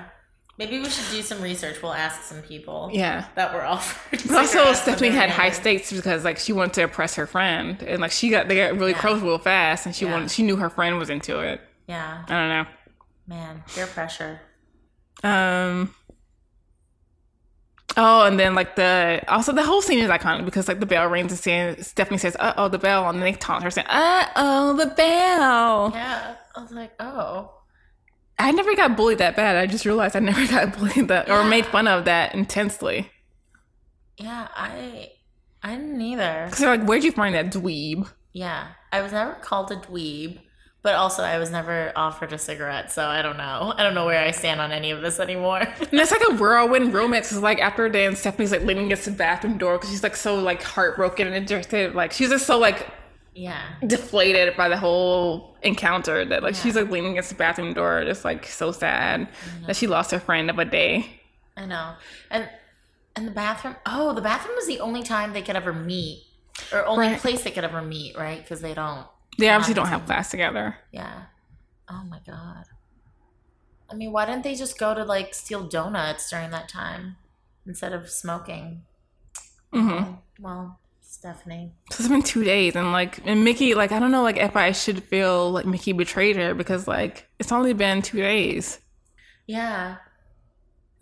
Maybe 0.61 0.79
we 0.79 0.91
should 0.91 1.11
do 1.11 1.23
some 1.23 1.41
research. 1.41 1.83
We'll 1.83 1.95
ask 1.95 2.23
some 2.23 2.43
people. 2.43 2.91
Yeah. 2.93 3.25
That 3.35 3.55
were 3.55 3.65
offered. 3.65 4.31
Also, 4.31 4.73
Stephanie 4.75 5.09
had 5.09 5.31
high 5.31 5.51
stakes 5.53 5.91
because 5.91 6.23
like 6.23 6.37
she 6.39 6.53
wanted 6.53 6.75
to 6.75 6.83
impress 6.83 7.15
her 7.15 7.27
friend, 7.27 7.83
and 7.83 8.01
like 8.03 8.11
she 8.13 8.29
got 8.29 8.47
they 8.47 8.57
got 8.57 8.79
really 8.79 8.93
Yeah. 8.93 8.99
close 8.99 9.23
real 9.23 9.39
fast, 9.39 9.87
and 9.87 9.97
she 9.97 10.05
Yeah. 10.05 10.13
wanted 10.13 10.31
she 10.31 10.43
knew 10.43 10.57
her 10.57 10.69
friend 10.69 10.99
was 10.99 11.09
into 11.09 11.41
it. 11.41 11.63
Yeah. 11.87 12.25
I 12.29 12.33
don't 12.33 12.49
know. 12.51 12.67
Man, 13.27 13.65
peer 13.75 13.87
pressure. 13.87 14.41
Um. 15.25 15.95
Oh, 17.97 18.27
and 18.27 18.39
then 18.39 18.55
like 18.55 18.77
the 18.77 19.23
also 19.29 19.53
the 19.53 19.65
whole 19.65 19.81
scene 19.83 19.99
is 19.99 20.11
iconic 20.11 20.45
because 20.45 20.69
like 20.69 20.79
the 20.81 20.87
bell 20.87 21.07
rings 21.09 21.33
and 21.33 21.41
saying 21.41 21.83
Stephanie 21.83 22.19
says, 22.19 22.37
"Uh 22.39 22.53
oh, 22.59 22.69
the 22.69 22.79
bell," 22.79 23.09
and 23.09 23.17
then 23.19 23.25
they 23.25 23.39
taunt 23.39 23.65
her 23.65 23.71
saying, 23.71 23.87
"Uh 23.89 24.27
oh, 24.37 24.77
the 24.77 24.87
bell." 24.87 25.91
Yeah. 25.95 26.35
I 26.55 26.61
was 26.63 26.71
like, 26.73 26.93
oh. 27.01 27.55
I 28.41 28.53
never 28.53 28.75
got 28.75 28.97
bullied 28.97 29.19
that 29.19 29.37
bad. 29.37 29.57
I 29.57 29.67
just 29.67 29.85
realized 29.85 30.17
I 30.17 30.21
never 30.21 30.47
got 30.47 30.77
bullied 30.77 31.09
that 31.09 31.31
or 31.31 31.45
made 31.45 31.67
fun 31.67 31.87
of 31.87 32.07
that 32.07 32.35
intensely. 32.35 33.11
Yeah, 34.17 34.49
I 34.55 35.13
I 35.63 35.77
didn't 35.77 36.01
either. 36.01 36.45
Because 36.47 36.61
they're 36.61 36.77
like, 36.77 36.87
"Where'd 36.87 37.05
you 37.05 37.13
find 37.13 37.35
that 37.35 37.53
dweeb?" 37.53 38.09
Yeah. 38.33 38.69
I 38.93 39.03
was 39.03 39.13
never 39.13 39.35
called 39.35 39.71
a 39.71 39.77
dweeb, 39.77 40.39
but 40.83 40.95
also 40.95 41.23
I 41.23 41.39
was 41.39 41.51
never 41.51 41.93
offered 41.95 42.33
a 42.33 42.39
cigarette, 42.39 42.91
so 42.91 43.07
I 43.07 43.23
don't 43.23 43.37
know. 43.37 43.73
I 43.77 43.83
don't 43.83 43.95
know 43.95 44.07
where 44.07 44.23
I 44.23 44.31
stand 44.31 44.61
on 44.61 44.73
any 44.73 44.91
of 44.91 45.01
this 45.03 45.21
anymore. 45.21 45.61
And 45.81 46.01
it's 46.01 46.11
like 46.11 46.23
a 46.29 46.35
whirlwind 46.35 46.95
romance 46.95 47.29
because, 47.29 47.43
like, 47.43 47.61
after 47.61 47.87
a 47.87 47.93
day, 47.93 48.07
and 48.07 48.17
Stephanie's 48.17 48.53
like 48.53 48.63
leaning 48.63 48.87
against 48.87 49.05
the 49.05 49.13
bathroom 49.13 49.59
door 49.59 49.77
because 49.77 49.91
she's 49.91 50.03
like 50.03 50.17
so 50.17 50.37
like 50.37 50.63
heartbroken 50.63 51.29
and 51.29 51.47
dejected. 51.47 51.95
Like, 51.95 52.13
she's 52.13 52.31
just 52.31 52.47
so 52.47 52.59
like 52.59 52.89
yeah. 53.35 53.63
deflated 53.87 54.57
by 54.57 54.69
the 54.69 54.77
whole 54.77 55.57
encounter 55.63 56.25
that 56.25 56.43
like 56.43 56.55
she's 56.55 56.75
like 56.77 56.91
leaning 56.91 57.13
against 57.13 57.29
the 57.31 57.35
bathroom 57.37 57.73
door, 57.75 58.05
just 58.05 58.25
like 58.25 58.47
so 58.47 58.73
sad 58.73 59.29
that 59.67 59.77
she 59.77 59.87
lost 59.87 60.11
her 60.11 60.21
friend 60.21 60.51
of 60.51 60.59
a 60.59 60.65
day. 60.65 61.21
I 61.57 61.67
know. 61.67 61.95
And 62.31 62.49
and 63.17 63.27
the 63.27 63.33
bathroom. 63.33 63.77
Oh, 63.87 64.13
the 64.15 64.21
bathroom 64.23 64.57
was 64.57 64.67
the 64.67 64.81
only 64.81 65.03
time 65.03 65.33
they 65.33 65.43
could 65.43 65.57
ever 65.57 65.73
meet, 65.73 66.25
or 66.73 66.85
only 66.87 67.09
Right. 67.09 67.21
place 67.21 67.43
they 67.43 67.51
could 67.51 67.65
ever 67.65 67.83
meet, 67.83 68.17
right? 68.17 68.41
Because 68.43 68.61
they 68.61 68.75
don't. 68.75 69.07
They 69.39 69.49
obviously 69.49 69.75
don't 69.75 69.89
have 69.89 70.07
class 70.07 70.31
together. 70.31 70.77
Yeah. 70.93 71.25
Oh 71.91 72.03
my 72.09 72.19
god. 72.27 72.65
I 73.91 73.95
mean, 73.95 74.13
why 74.13 74.27
didn't 74.27 74.45
they 74.45 74.55
just 74.55 74.79
go 74.79 74.95
to 74.95 75.05
like 75.05 75.35
steal 75.35 75.67
donuts 75.67 76.31
during 76.31 76.51
that 76.51 76.69
time 76.69 77.17
instead 77.67 77.93
of 77.93 78.09
smoking? 78.11 78.83
hmm 79.73 80.15
Well, 80.41 80.80
Stephanie. 81.21 81.71
So 81.91 81.97
it's 82.03 82.09
been 82.09 82.23
two 82.23 82.45
days, 82.45 82.75
and 82.75 82.93
like, 82.93 83.21
and 83.27 83.45
Mickey, 83.45 83.75
like, 83.75 83.93
I 83.93 83.99
don't 83.99 84.11
know, 84.11 84.23
like, 84.23 84.39
if 84.39 84.57
I 84.57 84.73
should 84.73 85.03
feel 85.05 85.51
like 85.51 85.67
Mickey 85.67 85.93
betrayed 85.93 86.37
her 86.37 86.55
because 86.55 86.89
like 86.89 87.29
it's 87.39 87.53
only 87.53 87.75
been 87.75 88.01
two 88.01 88.17
days. 88.17 88.79
Yeah. 89.47 89.97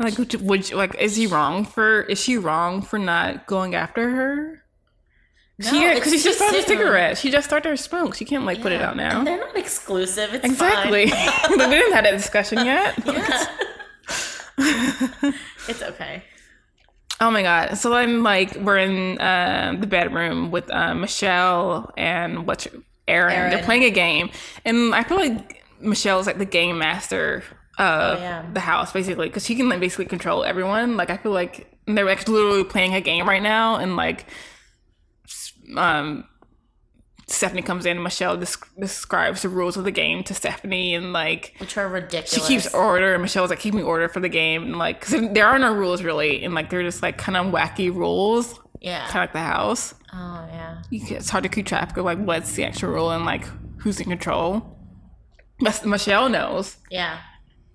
Like, 0.01 0.19
would, 0.19 0.33
you, 0.33 0.41
would 0.41 0.71
you, 0.71 0.77
like, 0.77 0.97
is 0.97 1.15
he 1.15 1.29
wrong 1.29 1.65
for? 1.65 2.03
Is 2.03 2.21
she 2.21 2.37
wrong 2.37 2.83
for 2.83 2.99
not 2.99 3.47
going 3.47 3.77
after 3.77 4.11
her? 4.11 4.65
No, 5.61 5.71
she, 5.71 5.95
because 5.95 6.13
she 6.13 6.21
just 6.21 6.39
started 6.39 6.65
a 6.65 6.67
cigarette. 6.67 7.17
She 7.19 7.31
just 7.31 7.47
started 7.47 7.69
her 7.69 7.77
smoke. 7.77 8.17
She 8.17 8.25
can't 8.25 8.45
like 8.45 8.61
put 8.61 8.73
it 8.73 8.81
Yeah. 8.81 8.89
out 8.91 8.97
now. 8.97 9.19
And 9.19 9.27
they're 9.27 9.39
not 9.39 9.57
exclusive. 9.57 10.35
It's 10.35 10.45
Exactly. 10.45 11.05
We 11.05 11.11
didn't 11.59 11.93
have 11.93 12.03
that 12.05 12.11
discussion 12.17 12.65
yet. 12.67 12.99
Yeah. 13.07 13.47
it's 15.69 15.83
okay. 15.83 16.25
Oh 17.21 17.31
my 17.31 17.43
god! 17.43 17.77
So 17.79 17.91
then, 17.91 18.23
like, 18.23 18.55
we're 18.57 18.79
in 18.79 19.21
uh, 19.21 19.75
the 19.79 19.87
bedroom 19.89 20.51
with 20.51 20.71
uh, 20.71 20.95
Michelle 20.95 21.93
and 21.97 22.47
what's 22.47 22.67
your- 22.67 22.83
Aaron. 23.09 23.51
They're 23.51 23.63
playing 23.65 23.85
a 23.85 23.91
game, 23.91 24.31
and 24.65 24.95
I 24.95 25.03
feel 25.03 25.17
like 25.17 25.65
Michelle's 25.81 26.27
like 26.27 26.39
the 26.39 26.45
game 26.45 26.79
master 26.79 27.43
of 27.79 28.19
Oh, 28.19 28.21
yeah. 28.21 28.45
the 28.53 28.61
house, 28.61 28.93
basically, 28.93 29.29
because 29.29 29.47
she 29.47 29.55
can 29.55 29.69
like 29.69 29.81
basically 29.81 30.05
control 30.05 30.45
everyone. 30.45 30.97
Like, 30.97 31.11
I 31.11 31.17
feel 31.17 31.33
like 31.33 31.73
they're 31.87 32.09
actually 32.09 32.35
literally 32.35 32.65
playing 32.65 32.95
a 32.95 33.01
game 33.01 33.27
right 33.29 33.43
now, 33.43 33.77
and 33.77 33.97
like, 33.97 34.27
um, 35.77 36.25
Stephanie 37.31 37.61
comes 37.63 37.85
in, 37.87 37.93
and 37.99 38.03
Michelle 38.05 38.37
desc- 38.39 38.67
describes 38.81 39.43
the 39.43 39.49
rules 39.51 39.77
of 39.77 39.85
the 39.85 39.91
game 39.91 40.25
to 40.25 40.35
Stephanie, 40.35 40.95
and 40.95 41.13
like, 41.13 41.55
Which 41.59 41.77
are 41.77 41.87
ridiculous. 41.87 42.33
she 42.33 42.41
keeps 42.41 42.73
order 42.75 43.13
and 43.13 43.23
michelle's 43.23 43.51
like 43.51 43.59
keeping 43.61 43.83
order 43.85 44.09
for 44.09 44.21
the 44.21 44.29
game 44.31 44.63
and 44.63 44.79
like 44.79 45.07
there 45.07 45.47
are 45.47 45.59
no 45.59 45.75
rules 45.75 46.03
really 46.03 46.43
and 46.45 46.55
like 46.55 46.71
they're 46.71 46.83
just 46.83 47.03
like 47.03 47.19
kind 47.19 47.37
of 47.37 47.53
wacky 47.53 47.95
rules 47.95 48.59
Yeah. 48.81 49.01
kind 49.09 49.17
of 49.17 49.23
like 49.25 49.33
the 49.35 49.41
house 49.41 49.95
Oh 50.13 50.47
yeah. 50.51 50.83
you 50.91 51.01
can, 51.05 51.17
it's 51.19 51.29
hard 51.29 51.43
to 51.45 51.51
keep 51.51 51.67
track 51.67 51.97
of 51.99 52.05
like 52.05 52.19
what's 52.19 52.53
the 52.55 52.65
actual 52.65 52.91
rule 52.93 53.11
and 53.11 53.25
like 53.27 53.45
who's 53.81 54.01
in 54.01 54.09
control 54.09 54.79
but 55.61 55.85
michelle 55.85 56.29
knows 56.31 56.77
Yeah. 56.91 57.19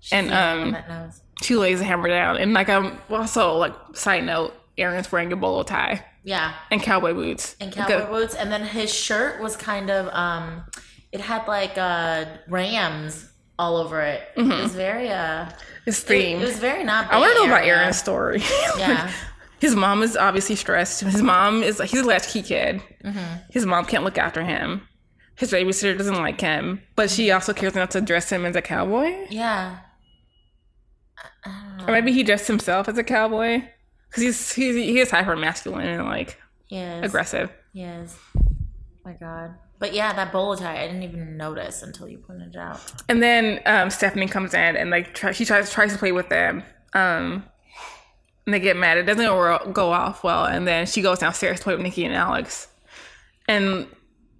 She's 0.00 0.12
And, 0.12 0.32
um, 0.32 0.60
one 0.60 0.72
that 0.72 0.88
knows. 0.88 1.20
she 1.42 1.54
lays 1.56 1.78
the 1.78 1.84
hammer 1.84 2.08
down 2.08 2.38
and 2.38 2.52
like 2.54 2.68
i'm 2.68 2.98
also 3.08 3.54
like 3.56 3.74
side 3.94 4.24
note 4.24 4.52
aaron's 4.78 5.10
wearing 5.12 5.32
a 5.32 5.36
bolo 5.36 5.62
tie 5.62 6.04
Yeah. 6.24 6.52
and 6.70 6.82
cowboy 6.82 7.14
boots 7.14 7.56
And 7.60 7.72
cowboy 7.72 8.06
boots, 8.10 8.34
and 8.34 8.50
then 8.52 8.64
his 8.64 8.92
shirt 8.92 9.40
was 9.40 9.56
kind 9.56 9.90
of 9.90 10.08
um, 10.12 10.64
it 11.12 11.20
had 11.20 11.46
like 11.46 11.76
uh 11.78 12.24
rams 12.48 13.30
all 13.56 13.76
over 13.76 14.00
it. 14.00 14.20
It 14.36 14.42
was 14.42 14.74
very 14.74 15.08
uh, 15.10 15.48
his 15.84 16.02
it, 16.02 16.06
theme 16.06 16.38
it 16.40 16.44
was 16.44 16.58
very 16.58 16.82
not. 16.82 17.12
i 17.12 17.18
want 17.20 17.30
to 17.32 17.40
Bay 17.42 17.46
know 17.46 17.52
about 17.54 17.64
aaron's 17.66 17.96
story 17.98 18.42
Yeah. 18.78 19.10
his 19.60 19.76
mom 19.76 20.02
is 20.02 20.16
obviously 20.16 20.56
stressed. 20.56 21.00
His 21.02 21.22
mom 21.22 21.62
is 21.62 21.80
he's 21.80 22.00
a 22.00 22.04
latchkey 22.04 22.42
kid. 22.42 22.82
Mm-hmm. 23.04 23.36
His 23.50 23.64
mom 23.64 23.84
can't 23.84 24.02
look 24.04 24.18
after 24.18 24.42
him. 24.42 24.82
His 25.36 25.52
babysitter 25.52 25.96
doesn't 25.96 26.14
like 26.16 26.40
him, 26.40 26.80
but 26.96 27.10
she 27.10 27.30
also 27.30 27.52
cares 27.52 27.74
enough 27.74 27.90
to 27.90 28.00
dress 28.00 28.30
him 28.30 28.44
as 28.44 28.54
a 28.56 28.62
cowboy. 28.62 29.26
Yeah. 29.30 29.78
Or 31.86 31.92
maybe 31.92 32.12
he 32.12 32.22
dressed 32.22 32.46
himself 32.48 32.88
as 32.88 32.96
a 32.98 33.04
cowboy 33.04 33.62
because 34.14 34.22
he's, 34.22 34.52
he's 34.52 34.74
he 34.76 35.00
is 35.00 35.10
hyper 35.10 35.34
masculine 35.36 35.88
and 35.88 36.04
like 36.04 36.40
aggressive. 36.70 37.50
Yes. 37.72 38.16
my 39.04 39.12
God. 39.14 39.54
But 39.80 39.92
yeah, 39.92 40.12
that 40.12 40.32
bolo 40.32 40.54
tie, 40.56 40.82
I 40.82 40.86
didn't 40.86 41.02
even 41.02 41.36
notice 41.36 41.82
until 41.82 42.08
you 42.08 42.18
pointed 42.18 42.54
it 42.54 42.58
out. 42.58 42.80
And 43.08 43.22
then 43.22 43.60
um, 43.66 43.90
Stephanie 43.90 44.28
comes 44.28 44.54
in 44.54 44.76
and 44.76 44.88
like 44.90 45.14
try, 45.14 45.32
she 45.32 45.44
tries 45.44 45.70
tries 45.70 45.92
to 45.92 45.98
play 45.98 46.12
with 46.12 46.28
them. 46.28 46.62
Um, 46.94 47.44
and 48.46 48.54
they 48.54 48.60
get 48.60 48.76
mad. 48.76 48.98
It 48.98 49.02
doesn't 49.02 49.24
go 49.24 49.72
go 49.72 49.90
off 49.92 50.22
well. 50.22 50.44
And 50.44 50.66
then 50.66 50.86
she 50.86 51.02
goes 51.02 51.18
downstairs 51.18 51.58
to 51.58 51.64
play 51.64 51.74
with 51.74 51.82
Nikki 51.82 52.04
and 52.04 52.14
Alex. 52.14 52.68
And 53.48 53.86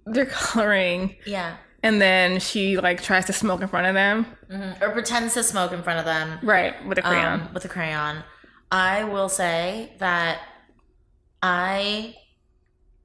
they're 0.05 0.25
coloring. 0.31 1.15
Yeah. 1.25 1.57
And 1.83 2.01
then 2.01 2.39
she 2.39 2.77
like 2.77 3.03
tries 3.03 3.25
to 3.25 3.33
smoke 3.33 3.61
in 3.61 3.67
front 3.67 3.85
of 3.87 3.93
them. 3.93 4.25
Mhm. 4.49 4.81
Or 4.81 4.89
pretends 4.91 5.33
to 5.35 5.43
smoke 5.43 5.71
in 5.73 5.83
front 5.83 5.99
of 5.99 6.05
them. 6.05 6.39
Right, 6.41 6.73
with 6.87 6.97
a 6.97 7.01
crayon. 7.03 7.41
Um, 7.41 7.53
with 7.53 7.65
a 7.65 7.67
crayon. 7.67 8.23
I 8.71 9.03
will 9.03 9.29
say 9.29 9.93
that 9.99 10.39
I. 11.41 12.15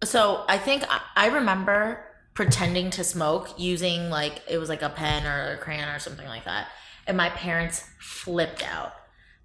So 0.02 0.44
I 0.48 0.58
think 0.58 0.84
I, 0.88 1.00
I 1.14 1.26
remember 1.28 2.04
pretending 2.34 2.90
to 2.90 3.04
smoke 3.04 3.50
using 3.58 4.08
like 4.08 4.40
it 4.48 4.58
was 4.58 4.68
like 4.68 4.82
a 4.82 4.88
pen 4.88 5.26
or 5.26 5.52
a 5.52 5.58
crayon 5.58 5.88
or 5.88 5.98
something 5.98 6.26
like 6.26 6.44
that, 6.44 6.68
and 7.06 7.16
my 7.16 7.28
parents 7.30 7.84
flipped 7.98 8.62
out. 8.62 8.92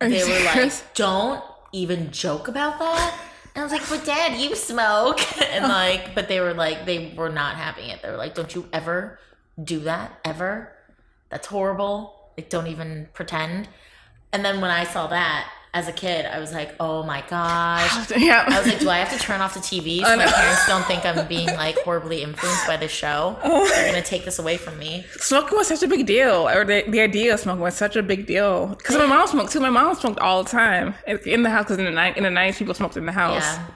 Are 0.01 0.09
they 0.09 0.20
were 0.20 0.26
serious? 0.26 0.82
like, 0.82 0.93
"Don't 0.93 1.43
even 1.74 2.11
joke 2.11 2.47
about 2.47 2.80
that." 2.80 3.20
And 3.53 3.61
I 3.61 3.66
was 3.66 3.72
like, 3.72 3.88
"But 3.89 4.05
Dad, 4.05 4.39
you 4.39 4.55
smoke," 4.55 5.20
and 5.41 5.66
oh. 5.66 5.68
like, 5.68 6.16
but 6.16 6.28
they 6.28 6.39
were 6.39 6.53
like, 6.53 6.86
they 6.86 7.13
were 7.16 7.30
not 7.30 7.55
having 7.55 7.89
it. 7.89 8.01
They 8.01 8.09
were 8.09 8.18
like, 8.18 8.34
"Don't 8.34 8.53
you 8.55 8.68
ever 8.72 9.20
do 9.61 9.80
that 9.82 10.20
ever? 10.24 10.72
That's 11.30 11.47
horrible. 11.47 12.32
Like, 12.38 12.49
don't 12.49 12.68
even 12.68 13.09
pretend." 13.13 13.68
And 14.32 14.43
then 14.43 14.59
when 14.59 14.72
I 14.72 14.84
saw 14.84 15.07
that 15.07 15.49
as 15.76 15.89
a 15.89 15.91
kid, 15.91 16.26
I 16.26 16.39
was 16.39 16.53
like, 16.53 16.73
"Oh 16.80 17.03
my 17.03 17.21
gosh!" 17.30 18.09
Yeah. 18.17 18.45
I 18.47 18.59
was 18.59 18.67
like, 18.67 18.80
"Do 18.80 18.89
I 18.89 18.97
have 18.97 19.11
to 19.11 19.19
turn 19.19 19.41
off 19.41 19.53
the 19.53 19.59
TV 19.59 19.99
so 20.05 20.15
my 20.15 20.26
parents 20.26 20.65
don't 20.67 20.86
think 20.86 21.05
I'm 21.05 21.28
being 21.36 21.47
like 21.47 21.78
horribly 21.80 22.23
influenced 22.23 22.65
by 22.65 22.78
this 22.78 22.93
show? 22.93 23.38
Oh. 23.43 23.67
They're 23.67 23.91
gonna 23.91 24.01
take 24.01 24.23
this 24.23 24.39
away 24.39 24.55
from 24.55 24.80
me." 24.80 25.05
Smoking 25.17 25.57
was 25.57 25.67
such 25.67 25.84
a 25.84 25.88
big 25.88 26.05
deal, 26.05 26.47
or 26.47 26.63
the, 26.63 26.86
the 26.88 27.01
idea 27.01 27.34
of 27.34 27.41
smoking 27.41 27.61
was 27.61 27.76
such 27.76 27.97
a 27.97 28.03
big 28.03 28.26
deal. 28.26 28.67
Because 28.67 28.97
my 28.97 29.05
mom 29.05 29.28
smoked 29.28 29.51
too. 29.51 29.59
My 29.59 29.69
mom 29.69 29.93
smoked 29.95 30.19
all 30.19 30.43
the 30.43 30.49
time 30.49 30.95
in 31.05 31.43
the 31.43 31.49
house. 31.49 31.65
Because 31.65 31.78
in 31.78 31.86
the 31.86 31.91
night, 31.91 32.15
in 32.15 32.23
the 32.23 32.32
nineties, 32.32 32.57
people 32.57 32.73
smoked 32.73 32.95
in 32.95 33.05
the 33.05 33.11
house. 33.11 33.43
Yeah. 33.43 33.67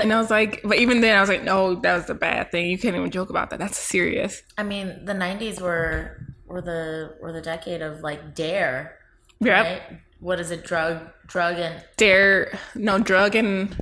And 0.00 0.12
I 0.12 0.20
was 0.20 0.30
like, 0.30 0.60
but 0.62 0.78
even 0.78 1.00
then, 1.00 1.16
I 1.16 1.20
was 1.20 1.28
like, 1.28 1.42
no, 1.42 1.74
that 1.74 1.96
was 1.96 2.08
a 2.08 2.14
bad 2.14 2.52
thing. 2.52 2.70
You 2.70 2.78
can't 2.78 2.94
even 2.94 3.10
joke 3.10 3.30
about 3.30 3.50
that. 3.50 3.58
That's 3.58 3.76
serious. 3.76 4.40
I 4.56 4.62
mean, 4.62 5.04
the 5.04 5.14
'90s 5.14 5.60
were 5.60 6.24
were 6.46 6.62
the 6.62 7.16
were 7.20 7.32
the 7.32 7.42
decade 7.42 7.82
of 7.82 8.02
like 8.02 8.36
DARE. 8.36 8.94
Yep. 9.40 9.66
Right? 9.66 10.00
What 10.20 10.40
is 10.40 10.50
it? 10.50 10.64
Drug, 10.64 11.00
drug, 11.26 11.58
and 11.58 11.82
DARE, 11.96 12.58
no 12.74 12.98
drug 12.98 13.34
and 13.34 13.76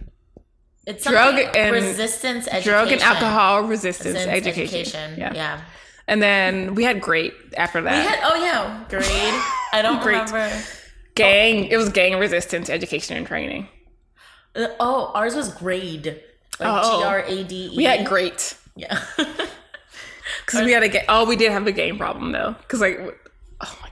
it's 0.87 1.05
drug 1.05 1.37
and 1.39 1.73
resistance 1.75 2.47
education. 2.47 2.71
drug 2.73 2.93
and 2.93 3.03
alcohol 3.03 3.63
resistance 3.63 4.15
Resistance 4.15 4.37
education. 4.47 4.81
education, 4.81 5.19
Yeah. 5.19 5.35
yeah. 5.35 5.61
And 6.09 6.23
then 6.23 6.75
we 6.77 6.85
had 6.85 7.01
great 7.01 7.33
after 7.57 7.81
We 7.81 7.87
that. 7.87 8.07
had 8.09 8.21
oh 8.23 8.37
yeah, 8.37 8.85
grade. 8.89 9.43
I 9.73 9.83
don't 9.83 10.01
Great. 10.03 10.19
remember. 10.31 10.57
gang. 11.15 11.65
It 11.65 11.77
was 11.77 11.89
gang 11.89 12.19
resistance 12.19 12.71
education 12.71 13.17
and 13.17 13.27
training. 13.27 13.69
Uh, 14.55 14.69
Oh, 14.79 15.11
ours 15.15 15.35
was 15.35 15.49
grade. 15.53 16.07
Like 16.61 16.69
Oh. 16.85 17.01
G 17.01 17.05
R 17.07 17.19
A 17.27 17.45
D 17.45 17.71
E. 17.73 17.77
We 17.77 17.85
had 17.85 18.07
great. 18.07 18.57
Yeah. 18.77 19.03
Because 20.45 20.65
we 20.65 20.73
had 20.73 20.83
a 20.85 20.89
game. 20.89 21.05
Oh, 21.09 21.25
we 21.25 21.35
did 21.37 21.51
have 21.53 21.67
a 21.67 21.73
game 21.73 21.99
problem 21.99 22.31
though. 22.33 22.55
Because 22.61 22.81
like, 22.81 22.99
oh 23.61 23.79
my 23.83 23.89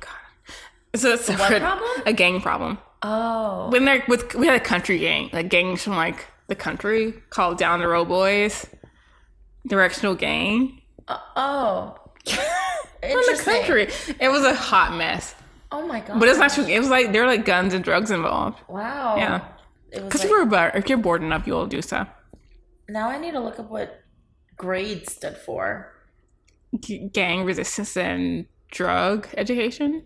So 0.94 1.12
it's 1.12 1.28
what 1.28 1.38
separate- 1.38 1.60
problem? 1.62 2.02
A 2.06 2.12
gang 2.12 2.40
problem. 2.40 2.78
Oh. 3.02 3.68
When 3.70 3.84
there 3.84 4.02
with 4.08 4.34
we 4.34 4.46
had 4.46 4.56
a 4.56 4.64
country 4.64 4.98
gang, 4.98 5.28
like 5.32 5.48
gangs 5.48 5.82
from 5.82 5.96
like 5.96 6.26
the 6.48 6.54
country 6.54 7.12
called 7.30 7.58
Down 7.58 7.80
the 7.80 7.88
Road 7.88 8.08
Boys, 8.08 8.66
directional 9.66 10.14
gang 10.14 10.80
Uh, 11.08 11.18
oh. 11.36 11.96
from 12.26 12.36
the 13.02 13.42
country. 13.44 13.88
It 14.20 14.28
was 14.30 14.44
a 14.44 14.54
hot 14.54 14.96
mess. 14.96 15.34
Oh 15.72 15.86
my 15.86 16.00
god. 16.00 16.18
But 16.20 16.28
it's 16.28 16.38
not 16.38 16.52
true. 16.52 16.64
It 16.64 16.78
was 16.78 16.88
like 16.88 17.12
there 17.12 17.22
were 17.22 17.28
like 17.28 17.44
guns 17.44 17.74
and 17.74 17.84
drugs 17.84 18.10
involved. 18.10 18.60
Wow. 18.68 19.16
Yeah. 19.16 19.44
Because 19.90 20.20
like, 20.20 20.24
if 20.24 20.30
you're 20.30 20.46
bored, 20.46 20.72
if 20.74 20.88
you're 20.88 20.98
bored 20.98 21.22
enough, 21.22 21.46
you'll 21.46 21.66
do 21.66 21.82
stuff. 21.82 22.08
now 22.88 23.08
I 23.10 23.18
need 23.18 23.32
to 23.32 23.40
look 23.40 23.58
up 23.58 23.70
what 23.70 24.00
grade 24.56 25.08
stood 25.10 25.36
for. 25.36 25.92
G- 26.80 27.08
gang 27.12 27.44
resistance 27.44 27.96
and 27.96 28.46
drug 28.70 29.28
education. 29.36 30.04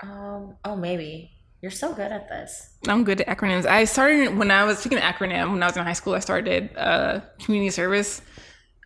Um. 0.00 0.56
Oh, 0.64 0.76
maybe. 0.76 1.32
You're 1.62 1.70
so 1.70 1.94
good 1.94 2.12
at 2.12 2.28
this. 2.28 2.76
I'm 2.86 3.02
good 3.02 3.22
at 3.22 3.38
acronyms. 3.38 3.66
I 3.66 3.84
started 3.84 4.36
when 4.36 4.50
I 4.50 4.64
was 4.64 4.78
speaking 4.78 4.98
of 4.98 5.04
acronym 5.04 5.52
when 5.52 5.62
I 5.62 5.66
was 5.66 5.76
in 5.76 5.82
high 5.84 5.94
school. 5.94 6.14
I 6.14 6.20
started 6.20 6.70
a 6.76 7.22
community 7.42 7.70
service 7.70 8.20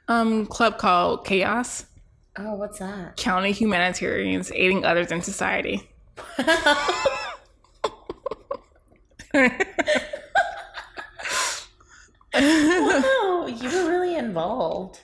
um, 0.09 0.47
club 0.47 0.79
called 0.79 1.27
Chaos 1.27 1.87
Oh, 2.39 2.55
what's 2.55 2.79
that? 2.79 3.17
County 3.17 3.51
Humanitarians 3.53 4.53
Aiding 4.53 4.85
Others 4.85 5.11
in 5.13 5.21
Society. 5.21 5.91
wow, 12.39 13.47
you 13.47 13.69
were 13.71 13.91
really 13.91 14.17
involved. 14.17 15.01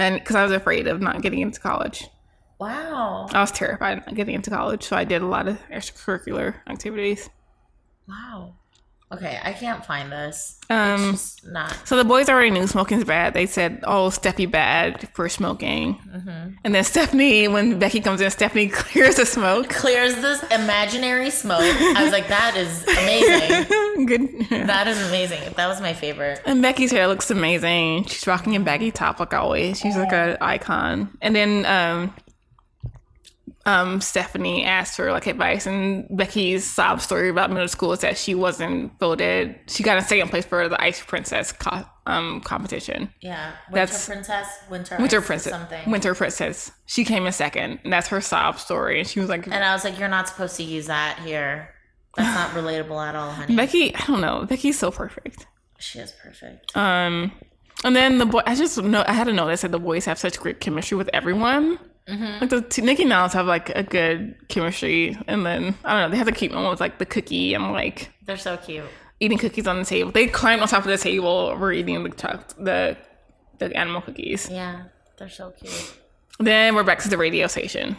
and 0.00 0.14
because 0.16 0.36
I 0.36 0.42
was 0.42 0.52
afraid 0.52 0.86
of 0.86 1.00
not 1.00 1.22
getting 1.22 1.40
into 1.40 1.60
college, 1.60 2.08
Wow. 2.62 3.26
I 3.32 3.40
was 3.40 3.50
terrified 3.52 4.02
getting 4.14 4.34
into 4.34 4.50
college. 4.50 4.82
So 4.84 4.96
I 4.96 5.04
did 5.04 5.22
a 5.22 5.26
lot 5.26 5.48
of 5.48 5.58
extracurricular 5.68 6.54
activities. 6.68 7.28
Wow. 8.08 8.54
Okay, 9.12 9.38
I 9.44 9.52
can't 9.52 9.84
find 9.84 10.10
this. 10.10 10.58
Um, 10.70 11.18
not. 11.44 11.76
So 11.86 11.98
the 11.98 12.04
boys 12.04 12.30
already 12.30 12.48
knew 12.48 12.66
smoking's 12.66 13.04
bad. 13.04 13.34
They 13.34 13.44
said, 13.44 13.80
"Oh, 13.86 14.08
Steffi 14.08 14.50
bad 14.50 15.06
for 15.12 15.28
smoking," 15.28 15.98
Mhm. 16.16 16.54
and 16.64 16.74
then 16.74 16.82
Stephanie, 16.82 17.46
when 17.46 17.78
Becky 17.78 18.00
comes 18.00 18.22
in, 18.22 18.30
Stephanie 18.30 18.68
clears 18.80 19.16
the 19.16 19.26
smoke. 19.26 19.68
Clears 19.68 20.14
this 20.22 20.42
imaginary 20.44 21.28
smoke. 21.28 21.60
I 21.60 22.02
was 22.02 22.10
like, 22.10 22.28
that 22.28 22.56
is 22.56 22.82
amazing. 22.88 24.06
Good. 24.06 24.66
That 24.66 24.88
is 24.88 24.98
amazing. 25.08 25.40
That 25.56 25.66
was 25.68 25.82
my 25.82 25.92
favorite. 25.92 26.40
And 26.46 26.62
Becky's 26.62 26.90
hair 26.90 27.06
looks 27.06 27.30
amazing. 27.30 28.06
She's 28.06 28.26
rocking 28.26 28.56
a 28.56 28.60
baggy 28.60 28.92
top 28.92 29.20
like 29.20 29.34
always. 29.34 29.78
She's 29.78 29.96
like 29.96 30.12
an 30.14 30.38
icon. 30.40 31.10
And 31.20 31.36
then 31.36 31.66
um 31.66 32.14
um 33.66 34.00
Stephanie 34.00 34.64
asked 34.64 34.96
for 34.96 35.12
like 35.12 35.26
advice 35.26 35.66
and 35.66 36.06
Becky's 36.16 36.68
sob 36.68 37.00
story 37.00 37.28
about 37.28 37.50
middle 37.50 37.68
school 37.68 37.92
is 37.92 38.00
that 38.00 38.18
she 38.18 38.34
wasn't 38.34 38.98
voted 38.98 39.54
she 39.68 39.82
got 39.82 39.98
a 39.98 40.02
second 40.02 40.28
place 40.30 40.44
for 40.44 40.68
the 40.68 40.80
Ice 40.82 41.00
Princess 41.04 41.52
co- 41.52 41.84
um 42.06 42.40
competition. 42.40 43.08
Yeah. 43.20 43.52
Winter 43.70 43.74
That's- 43.92 44.06
Princess, 44.06 44.46
Winter, 44.68 44.96
Winter 44.98 45.20
Princess. 45.20 45.52
something. 45.52 45.90
Winter 45.90 46.14
Princess. 46.14 46.72
She 46.86 47.04
came 47.04 47.24
in 47.26 47.32
second. 47.32 47.78
And 47.84 47.92
that's 47.92 48.08
her 48.08 48.20
sob 48.20 48.58
story. 48.58 48.98
And 48.98 49.08
she 49.08 49.20
was 49.20 49.28
like 49.28 49.46
And 49.46 49.54
I 49.62 49.72
was 49.72 49.84
like, 49.84 49.98
you're 49.98 50.08
not 50.08 50.28
supposed 50.28 50.56
to 50.56 50.64
use 50.64 50.86
that 50.86 51.20
here. 51.24 51.68
That's 52.16 52.34
not 52.34 52.50
relatable 52.64 53.00
at 53.08 53.14
all, 53.14 53.30
honey. 53.30 53.54
Becky, 53.54 53.94
I 53.94 54.04
don't 54.06 54.20
know. 54.20 54.44
Becky's 54.46 54.78
so 54.78 54.90
perfect. 54.90 55.46
She 55.78 56.00
is 56.00 56.12
perfect. 56.20 56.76
Um, 56.76 57.30
and 57.84 57.94
then 57.94 58.18
the 58.18 58.26
boy, 58.26 58.40
I 58.46 58.54
just 58.56 58.82
know 58.82 59.04
I 59.06 59.12
had 59.12 59.28
to 59.28 59.32
notice 59.32 59.62
that 59.62 59.70
the 59.70 59.78
boys 59.78 60.04
have 60.06 60.18
such 60.18 60.38
great 60.40 60.58
chemistry 60.60 60.96
with 60.98 61.08
everyone. 61.12 61.78
Mhm. 62.08 62.40
Like 62.40 62.50
the 62.50 62.60
t- 62.62 62.82
Nikki 62.82 63.02
and 63.02 63.10
Niles 63.10 63.32
have 63.34 63.46
like 63.46 63.70
a 63.70 63.82
good 63.84 64.34
chemistry, 64.48 65.16
and 65.28 65.46
then 65.46 65.74
I 65.84 65.92
don't 65.92 66.00
know 66.02 66.08
they 66.10 66.16
have 66.16 66.26
the 66.26 66.32
cute 66.32 66.52
one 66.52 66.68
with 66.68 66.80
like 66.80 66.98
the 66.98 67.06
cookie 67.06 67.54
and 67.54 67.72
like 67.72 68.10
They're 68.26 68.36
so 68.36 68.56
cute. 68.56 68.84
eating 69.20 69.38
cookies 69.38 69.66
on 69.68 69.78
the 69.78 69.84
table. 69.84 70.10
They 70.10 70.26
climb 70.26 70.60
on 70.60 70.66
top 70.68 70.80
of 70.84 70.90
the 70.90 70.98
table. 70.98 71.56
We're 71.58 71.72
eating 71.72 72.02
the 72.02 72.10
the 72.58 72.96
the 73.58 73.76
animal 73.76 74.00
cookies. 74.02 74.48
Yeah, 74.50 74.84
they're 75.18 75.28
so 75.28 75.50
cute. 75.52 75.94
Then 76.40 76.74
we're 76.74 76.82
back 76.82 76.98
to 77.02 77.08
the 77.08 77.18
radio 77.18 77.46
station, 77.46 77.96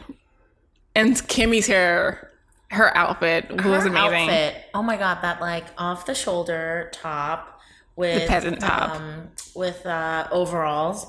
and 0.96 1.16
Kimmy's 1.30 1.68
hair, 1.68 2.30
her 2.72 2.96
outfit 2.98 3.50
was 3.52 3.62
Her 3.62 3.88
amazing. 3.88 4.30
outfit, 4.30 4.56
oh 4.74 4.82
my 4.84 4.98
god, 4.98 5.20
that 5.22 5.40
like 5.40 5.66
off 5.78 6.06
the 6.06 6.16
shoulder 6.16 6.90
top 6.94 7.62
with 7.96 8.24
the 8.24 8.28
peasant 8.28 8.60
top. 8.60 8.98
um, 9.00 9.30
with 9.56 9.86
uh, 9.86 10.28
overalls, 10.30 11.08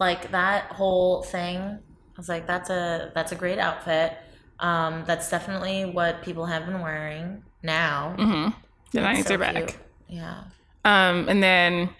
like 0.00 0.30
that 0.30 0.72
whole 0.72 1.22
thing. 1.22 1.80
I 2.16 2.20
was 2.20 2.28
like, 2.28 2.46
that's 2.46 2.70
a 2.70 3.10
that's 3.14 3.32
a 3.32 3.34
great 3.34 3.58
outfit. 3.58 4.16
Um, 4.60 5.04
that's 5.06 5.28
definitely 5.28 5.84
what 5.84 6.22
people 6.22 6.46
have 6.46 6.64
been 6.66 6.80
wearing 6.80 7.42
now. 7.62 8.14
Mm-hmm. 8.18 8.58
The 8.92 9.00
nineties 9.00 9.26
so 9.26 9.34
are 9.34 9.38
back. 9.38 9.54
cute. 9.54 9.76
Yeah. 10.08 10.44
Um, 10.84 11.28
and 11.28 11.42
then 11.42 11.90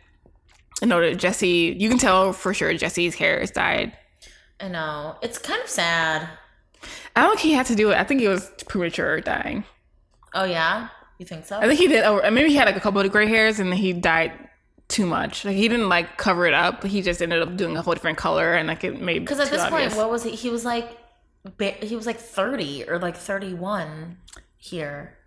I 0.82 0.86
noted 0.86 1.18
Jesse. 1.18 1.76
You 1.78 1.88
can 1.88 1.98
tell 1.98 2.32
for 2.32 2.54
sure 2.54 2.72
Jesse's 2.74 3.16
hair 3.16 3.38
is 3.38 3.50
dyed. 3.50 3.96
I 4.60 4.68
know. 4.68 5.16
It's 5.20 5.38
kind 5.38 5.60
of 5.62 5.68
sad. 5.68 6.28
I 7.16 7.22
don't 7.22 7.36
think 7.36 7.40
he 7.40 7.52
had 7.52 7.66
to 7.66 7.74
do 7.74 7.90
it. 7.90 7.96
I 7.96 8.04
think 8.04 8.20
it 8.20 8.28
was 8.28 8.50
premature 8.68 9.20
dying. 9.20 9.64
Oh 10.32 10.44
yeah, 10.44 10.88
you 11.18 11.26
think 11.26 11.46
so? 11.46 11.58
I 11.58 11.66
think 11.66 11.80
he 11.80 11.88
did. 11.88 12.04
Or 12.04 12.30
maybe 12.30 12.50
he 12.50 12.56
had 12.56 12.66
like 12.66 12.76
a 12.76 12.80
couple 12.80 13.00
of 13.00 13.10
gray 13.10 13.26
hairs, 13.26 13.58
and 13.58 13.70
then 13.72 13.78
he 13.78 13.92
dyed 13.92 14.32
too 14.94 15.06
much. 15.06 15.44
Like 15.44 15.56
he 15.56 15.66
didn't 15.68 15.88
like 15.88 16.16
cover 16.16 16.46
it 16.46 16.54
up. 16.54 16.84
He 16.84 17.02
just 17.02 17.20
ended 17.20 17.42
up 17.42 17.56
doing 17.56 17.76
a 17.76 17.82
whole 17.82 17.94
different 17.94 18.18
color, 18.18 18.54
and 18.54 18.68
like 18.68 18.84
it 18.84 19.00
made 19.00 19.20
Because 19.20 19.40
at 19.40 19.50
this 19.50 19.60
obvious. 19.62 19.92
point, 19.94 19.96
what 20.00 20.10
was 20.10 20.22
he? 20.22 20.30
He 20.30 20.50
was 20.50 20.64
like, 20.64 20.88
he 21.82 21.96
was 21.96 22.06
like 22.06 22.18
thirty 22.18 22.84
or 22.88 22.98
like 22.98 23.16
thirty-one 23.16 24.18
here. 24.56 25.18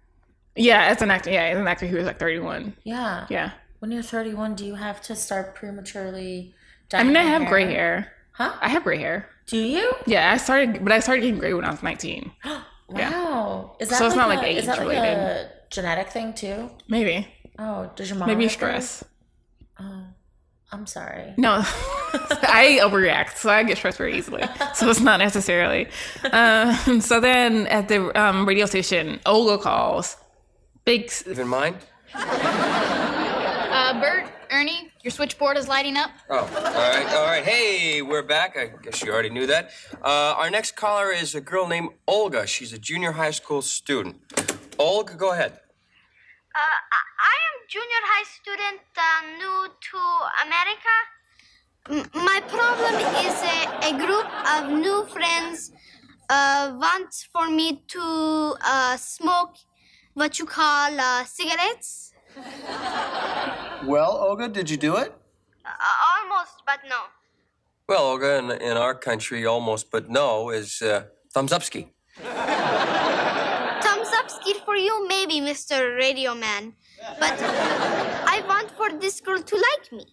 yeah, 0.56 0.86
as 0.86 1.02
an 1.02 1.12
actor, 1.12 1.30
yeah, 1.32 1.44
as 1.54 1.58
an 1.60 1.68
actor, 1.68 1.86
he 1.86 1.96
was 1.96 2.06
like 2.06 2.20
thirty 2.20 2.40
one. 2.40 2.76
Yeah. 2.84 3.28
Yeah, 3.30 3.52
When 3.80 3.92
you're 3.92 4.02
31, 4.02 4.56
do 4.56 4.66
you 4.66 4.76
have 4.76 5.02
to 5.04 5.16
start 5.16 5.54
prematurely? 5.56 6.54
I 6.94 7.04
mean, 7.04 7.16
I 7.18 7.24
have 7.24 7.42
your 7.42 7.50
gray 7.52 7.66
hair. 7.66 8.12
Huh? 8.32 8.54
I 8.62 8.70
have 8.70 8.84
gray 8.84 8.98
hair. 8.98 9.28
Do 9.48 9.58
you? 9.58 9.94
Yeah, 10.06 10.32
I 10.32 10.38
started, 10.38 10.84
but 10.84 10.92
I 10.92 11.00
started 11.00 11.22
getting 11.22 11.40
gray 11.40 11.54
when 11.54 11.66
I 11.66 11.72
was 11.72 11.84
19. 11.84 12.32
Wow. 12.90 13.76
Is 13.82 13.90
that 13.90 13.98
So 14.00 14.06
it's 14.08 14.16
not, 14.16 14.30
like 14.30 14.40
like, 14.40 14.48
a, 14.56 14.60
is 14.60 14.66
that 14.66 14.78
like 14.80 14.88
age-related. 14.98 15.18
a 15.20 15.50
genetic 15.70 16.08
thing 16.10 16.34
too? 16.34 16.72
Maybe. 16.88 17.28
Oh, 17.60 17.92
does 17.98 18.10
your 18.10 18.18
mom? 18.18 18.30
Maybe 18.30 18.48
stress. 18.48 19.04
gray? 19.04 19.10
Oh, 19.80 20.04
I'm 20.72 20.86
sorry. 20.86 21.34
No, 21.38 21.54
I 21.64 22.80
overreact, 22.82 23.38
so 23.38 23.50
I 23.50 23.64
get 23.64 23.78
stressed 23.78 23.98
very 23.98 24.18
easily. 24.18 24.44
So 24.76 24.90
it's 24.90 25.00
not 25.00 25.20
necessarily. 25.20 25.88
Um, 26.32 27.00
so 27.02 27.20
then 27.20 27.68
at 27.68 27.88
the 27.88 28.20
um, 28.20 28.46
radio 28.48 28.66
station, 28.66 29.20
Olga 29.26 29.62
calls. 29.62 30.18
Big. 30.86 31.12
Even 31.30 31.48
mine? 31.48 31.76
Uh, 32.14 34.00
Bert, 34.02 34.26
Ernie, 34.52 34.90
your 35.04 35.12
switchboard 35.12 35.58
is 35.58 35.68
lighting 35.68 35.96
up. 35.98 36.12
Oh, 36.30 36.38
all 36.40 36.46
right, 36.46 37.14
all 37.14 37.26
right. 37.26 37.44
Hey, 37.44 38.02
we're 38.02 38.24
back. 38.24 38.58
I 38.58 38.72
guess 38.82 39.04
you 39.04 39.12
already 39.12 39.30
knew 39.30 39.48
that. 39.48 39.72
Uh, 40.04 40.36
our 40.38 40.50
next 40.50 40.76
caller 40.76 41.12
is 41.12 41.36
a 41.36 41.42
girl 41.42 41.68
named 41.68 41.90
Olga. 42.08 42.48
She's 42.48 42.74
a 42.74 42.78
junior 42.78 43.12
high 43.14 43.32
school 43.32 43.62
student. 43.62 44.18
Olga, 44.80 45.14
go 45.16 45.32
ahead. 45.32 45.60
Uh, 46.60 46.80
I- 46.98 47.10
I 47.34 47.36
am 47.50 47.56
junior 47.74 48.04
high 48.14 48.28
student, 48.38 48.82
uh, 49.08 49.22
new 49.42 49.58
to 49.90 50.00
America. 50.46 50.96
M- 51.98 52.10
my 52.30 52.40
problem 52.56 52.96
is 53.28 53.36
a, 53.56 53.58
a 53.90 53.94
group 54.04 54.28
of 54.56 54.62
new 54.86 55.06
friends 55.16 55.72
uh, 56.30 56.74
wants 56.86 57.28
for 57.34 57.48
me 57.50 57.84
to 57.96 58.56
uh, 58.66 58.98
smoke 58.98 59.54
what 60.16 60.40
you 60.40 60.46
call 60.46 61.00
uh, 61.00 61.24
cigarettes. 61.26 62.12
Well, 63.86 64.12
Olga, 64.28 64.48
did 64.48 64.70
you 64.70 64.78
do 64.78 64.96
it? 64.98 65.14
Uh, 65.66 65.70
almost, 66.14 66.56
but 66.66 66.80
no. 66.90 67.02
Well, 67.88 68.04
Olga, 68.12 68.38
in, 68.40 68.52
in 68.70 68.78
our 68.78 68.96
country, 68.96 69.46
almost 69.46 69.92
but 69.92 70.10
no 70.10 70.50
is 70.50 70.82
uh, 70.82 71.04
thumbs 71.34 71.52
up 71.54 71.64
ski. 74.30 74.40
Thumbs 74.40 74.46
skid 74.46 74.64
for 74.64 74.76
you, 74.76 75.08
maybe, 75.08 75.40
Mr. 75.40 75.98
Radio 75.98 76.36
Man. 76.36 76.74
But 77.20 77.34
I 77.40 78.44
want 78.48 78.72
for 78.72 78.92
this 79.00 79.22
girl 79.22 79.42
to 79.42 79.56
like 79.56 79.92
me. 79.92 80.06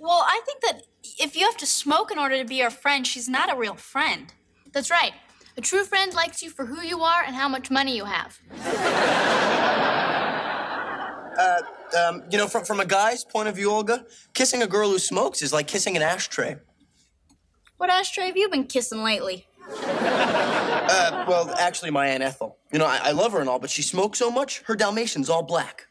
Well, 0.00 0.24
I 0.26 0.40
think 0.46 0.62
that 0.62 0.82
if 1.18 1.36
you 1.36 1.44
have 1.44 1.56
to 1.58 1.66
smoke 1.66 2.10
in 2.12 2.18
order 2.18 2.38
to 2.38 2.44
be 2.44 2.62
our 2.62 2.70
friend, 2.70 3.06
she's 3.06 3.28
not 3.28 3.52
a 3.52 3.56
real 3.56 3.74
friend. 3.74 4.32
That's 4.72 4.90
right. 4.90 5.12
A 5.56 5.60
true 5.60 5.84
friend 5.84 6.14
likes 6.14 6.42
you 6.42 6.50
for 6.50 6.66
who 6.66 6.80
you 6.80 7.00
are 7.02 7.22
and 7.24 7.34
how 7.34 7.48
much 7.48 7.70
money 7.70 7.96
you 7.96 8.04
have. 8.04 8.40
Uh, 11.38 11.62
um, 11.98 12.22
you 12.30 12.38
know, 12.38 12.46
from, 12.46 12.64
from 12.64 12.80
a 12.80 12.86
guy's 12.86 13.24
point 13.24 13.48
of 13.48 13.56
view, 13.56 13.70
Olga, 13.70 14.06
kissing 14.34 14.62
a 14.62 14.66
girl 14.66 14.90
who 14.90 14.98
smokes 14.98 15.42
is 15.42 15.52
like 15.52 15.66
kissing 15.66 15.96
an 15.96 16.02
ashtray. 16.02 16.56
What 17.76 17.90
ashtray 17.90 18.26
have 18.26 18.36
you 18.36 18.48
been 18.48 18.64
kissing 18.64 19.02
lately? 19.02 19.46
Uh, 20.94 21.24
well, 21.26 21.50
actually, 21.58 21.90
my 21.90 22.06
Aunt 22.06 22.22
Ethel. 22.22 22.58
You 22.70 22.78
know, 22.78 22.86
I, 22.86 23.00
I 23.04 23.10
love 23.12 23.32
her 23.32 23.40
and 23.40 23.48
all, 23.48 23.58
but 23.58 23.70
she 23.70 23.80
smokes 23.82 24.18
so 24.18 24.30
much, 24.30 24.62
her 24.66 24.76
Dalmatian's 24.76 25.30
all 25.30 25.42
black. 25.42 25.86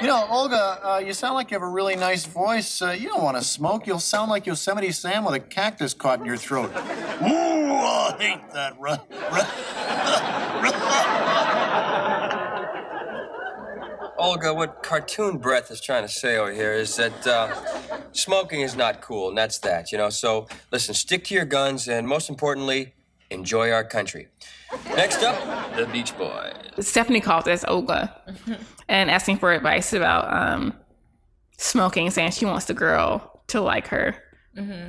You 0.00 0.08
know, 0.08 0.26
Olga, 0.30 0.80
uh, 0.82 0.98
you 0.98 1.12
sound 1.12 1.34
like 1.34 1.50
you 1.50 1.54
have 1.54 1.62
a 1.62 1.70
really 1.70 1.94
nice 1.94 2.24
voice. 2.24 2.82
Uh, 2.82 2.90
you 2.90 3.08
don't 3.08 3.22
want 3.22 3.36
to 3.36 3.44
smoke. 3.44 3.86
You'll 3.86 4.00
sound 4.00 4.30
like 4.30 4.46
Yosemite 4.46 4.90
Sam 4.90 5.24
with 5.24 5.34
a 5.34 5.40
cactus 5.40 5.94
caught 5.94 6.18
in 6.18 6.24
your 6.24 6.36
throat. 6.36 6.70
Ooh, 6.70 7.72
I 7.72 8.16
hate 8.18 8.52
that. 8.52 8.72
Ru- 14.16 14.24
Olga, 14.24 14.54
what 14.54 14.82
Cartoon 14.82 15.38
Breath 15.38 15.70
is 15.70 15.80
trying 15.80 16.02
to 16.02 16.08
say 16.08 16.36
over 16.36 16.52
here 16.52 16.72
is 16.72 16.96
that 16.96 17.26
uh, 17.26 17.54
smoking 18.12 18.60
is 18.60 18.76
not 18.76 19.00
cool, 19.00 19.28
and 19.28 19.38
that's 19.38 19.58
that, 19.58 19.92
you 19.92 19.98
know? 19.98 20.10
So, 20.10 20.48
listen, 20.70 20.94
stick 20.94 21.24
to 21.24 21.34
your 21.34 21.44
guns, 21.44 21.88
and 21.88 22.06
most 22.06 22.28
importantly, 22.30 22.94
enjoy 23.30 23.70
our 23.70 23.84
country. 23.84 24.28
Next 24.96 25.22
up, 25.22 25.76
the 25.76 25.86
Beach 25.86 26.16
Boys. 26.16 26.54
Stephanie 26.80 27.20
called 27.20 27.48
us 27.48 27.64
Olga 27.68 28.14
and 28.88 29.10
asking 29.10 29.38
for 29.38 29.52
advice 29.52 29.92
about 29.92 30.32
um, 30.32 30.74
smoking, 31.58 32.10
saying 32.10 32.30
she 32.32 32.46
wants 32.46 32.66
the 32.66 32.74
girl 32.74 33.42
to 33.48 33.60
like 33.60 33.88
her. 33.88 34.16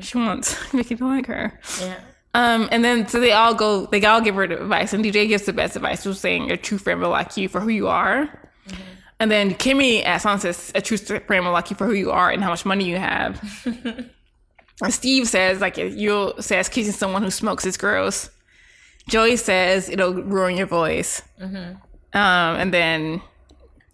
She 0.01 0.17
wants 0.17 0.73
Mickey 0.73 0.95
to 0.95 1.05
like 1.07 1.25
her. 1.27 1.59
Yeah. 1.79 1.99
Um, 2.35 2.67
and 2.71 2.83
then 2.83 3.07
so 3.07 3.19
they 3.19 3.31
all 3.31 3.53
go, 3.53 3.85
they 3.85 4.03
all 4.05 4.19
give 4.19 4.35
her 4.35 4.47
the 4.47 4.61
advice, 4.61 4.91
and 4.93 5.03
DJ 5.05 5.27
gives 5.27 5.43
the 5.45 5.53
best 5.53 5.75
advice, 5.75 6.03
was 6.05 6.19
saying 6.19 6.51
a 6.51 6.57
true 6.57 6.77
friend 6.77 6.99
will 6.99 7.09
like 7.09 7.37
you 7.37 7.47
for 7.47 7.59
who 7.59 7.69
you 7.69 7.87
are. 7.87 8.42
And 9.23 9.31
then 9.31 9.53
Kimmy 9.53 10.03
asks 10.03 10.25
on 10.25 10.37
says 10.41 10.69
a 10.75 10.81
true 10.81 10.97
like 11.29 11.69
you 11.69 11.77
for 11.77 11.85
who 11.85 11.93
you 11.93 12.11
are 12.11 12.29
and 12.29 12.43
how 12.43 12.49
much 12.49 12.65
money 12.65 12.83
you 12.83 12.97
have. 12.97 13.41
and 14.83 14.93
Steve 14.93 15.29
says 15.29 15.61
like 15.61 15.77
you 15.77 16.33
says 16.41 16.67
kissing 16.67 16.91
someone 16.91 17.23
who 17.23 17.31
smokes 17.31 17.65
is 17.65 17.77
gross. 17.77 18.29
Joey 19.07 19.37
says 19.37 19.87
it'll 19.87 20.13
ruin 20.13 20.57
your 20.57 20.67
voice. 20.67 21.21
Mhm. 21.41 21.77
Um, 22.13 22.55
and 22.59 22.73
then 22.73 23.21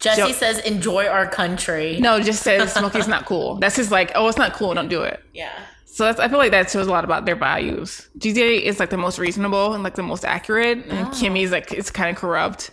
Jesse 0.00 0.20
Jo- 0.20 0.32
says, 0.32 0.58
"Enjoy 0.60 1.06
our 1.06 1.28
country." 1.28 1.98
no, 2.00 2.18
just 2.20 2.42
says 2.42 2.72
smoking's 2.72 3.06
not 3.06 3.24
cool. 3.24 3.54
That's 3.60 3.76
just 3.76 3.92
like, 3.92 4.10
oh, 4.16 4.26
it's 4.26 4.36
not 4.38 4.52
cool, 4.54 4.74
don't 4.74 4.88
do 4.88 5.02
it. 5.02 5.22
Yeah. 5.32 5.52
So 5.86 6.04
that's, 6.06 6.18
I 6.20 6.28
feel 6.28 6.38
like 6.38 6.50
that 6.52 6.70
shows 6.70 6.86
a 6.86 6.90
lot 6.90 7.04
about 7.04 7.24
their 7.24 7.36
values. 7.36 8.08
DJ 8.18 8.62
is 8.62 8.80
like 8.80 8.90
the 8.90 8.96
most 8.96 9.18
reasonable 9.18 9.74
and 9.74 9.84
like 9.84 9.94
the 9.94 10.02
most 10.02 10.24
accurate, 10.24 10.78
and 10.86 11.06
Oh. 11.06 11.10
Kimmy's 11.10 11.52
like 11.52 11.70
it's 11.72 11.90
kind 11.90 12.10
of 12.10 12.16
corrupt, 12.16 12.70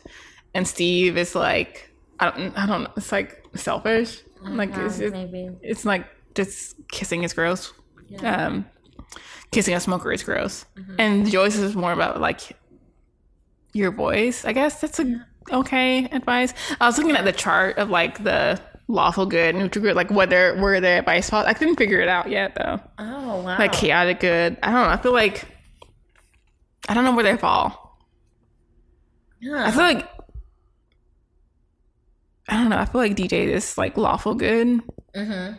and 0.56 0.68
Steve 0.68 1.18
is 1.18 1.36
like 1.36 1.87
I 2.20 2.30
don't 2.32 2.58
I 2.58 2.66
don't 2.66 2.84
know, 2.84 2.92
it's 2.98 3.12
like 3.12 3.44
selfish. 3.56 4.22
like 4.44 4.76
it's, 4.76 5.00
it's, 5.00 5.12
maybe. 5.14 5.50
it's 5.62 5.86
like 5.86 6.06
just 6.36 6.76
kissing 6.92 7.24
is 7.24 7.34
gross. 7.34 7.74
Yeah. 8.10 8.46
Um, 8.48 8.66
kissing 9.52 9.74
a 9.76 9.80
smoker 9.80 10.12
is 10.12 10.24
gross, 10.24 10.66
Mhm. 10.78 10.96
and 11.00 11.30
Joey's 11.30 11.58
is 11.58 11.76
more 11.76 11.92
about 11.92 12.22
like 12.22 12.56
your 13.74 13.92
voice. 13.92 14.46
I 14.46 14.54
guess 14.54 14.80
that's 14.82 15.00
a 15.00 15.26
okay 15.52 16.06
advice. 16.06 16.54
I 16.80 16.86
was 16.88 16.98
looking 16.98 17.16
at 17.16 17.26
the 17.26 17.32
chart 17.34 17.78
of 17.78 17.90
like 17.90 18.24
the 18.24 18.60
lawful 18.88 19.26
good, 19.26 19.56
neutral 19.56 19.84
good, 19.84 19.96
like 19.96 20.10
whether 20.10 20.56
where 20.62 20.80
the 20.80 21.00
advice 21.00 21.30
falls. 21.30 21.46
I 21.46 21.54
couldn't 21.54 21.76
figure 21.76 22.00
it 22.00 22.08
out 22.08 22.30
yet 22.30 22.56
though. 22.56 22.80
Oh 22.98 23.42
wow. 23.44 23.58
Like 23.60 23.74
chaotic 23.74 24.20
good. 24.22 24.58
I 24.64 24.68
don't 24.72 24.84
know. 24.84 24.90
I 24.90 24.98
feel 24.98 25.14
like 25.14 25.44
I 26.88 26.94
don't 26.94 27.04
know 27.04 27.14
where 27.14 27.24
they 27.24 27.36
fall. 27.38 28.00
Yeah. 29.42 29.66
I 29.68 29.72
feel 29.72 29.82
like 29.84 30.08
I 32.48 32.56
don't 32.56 32.70
know. 32.70 32.78
I 32.78 32.86
feel 32.86 33.02
like 33.02 33.16
DJ 33.16 33.48
is 33.48 33.78
like 33.78 33.98
lawful 33.98 34.36
good. 34.36 34.82
Mm-hmm. 35.16 35.56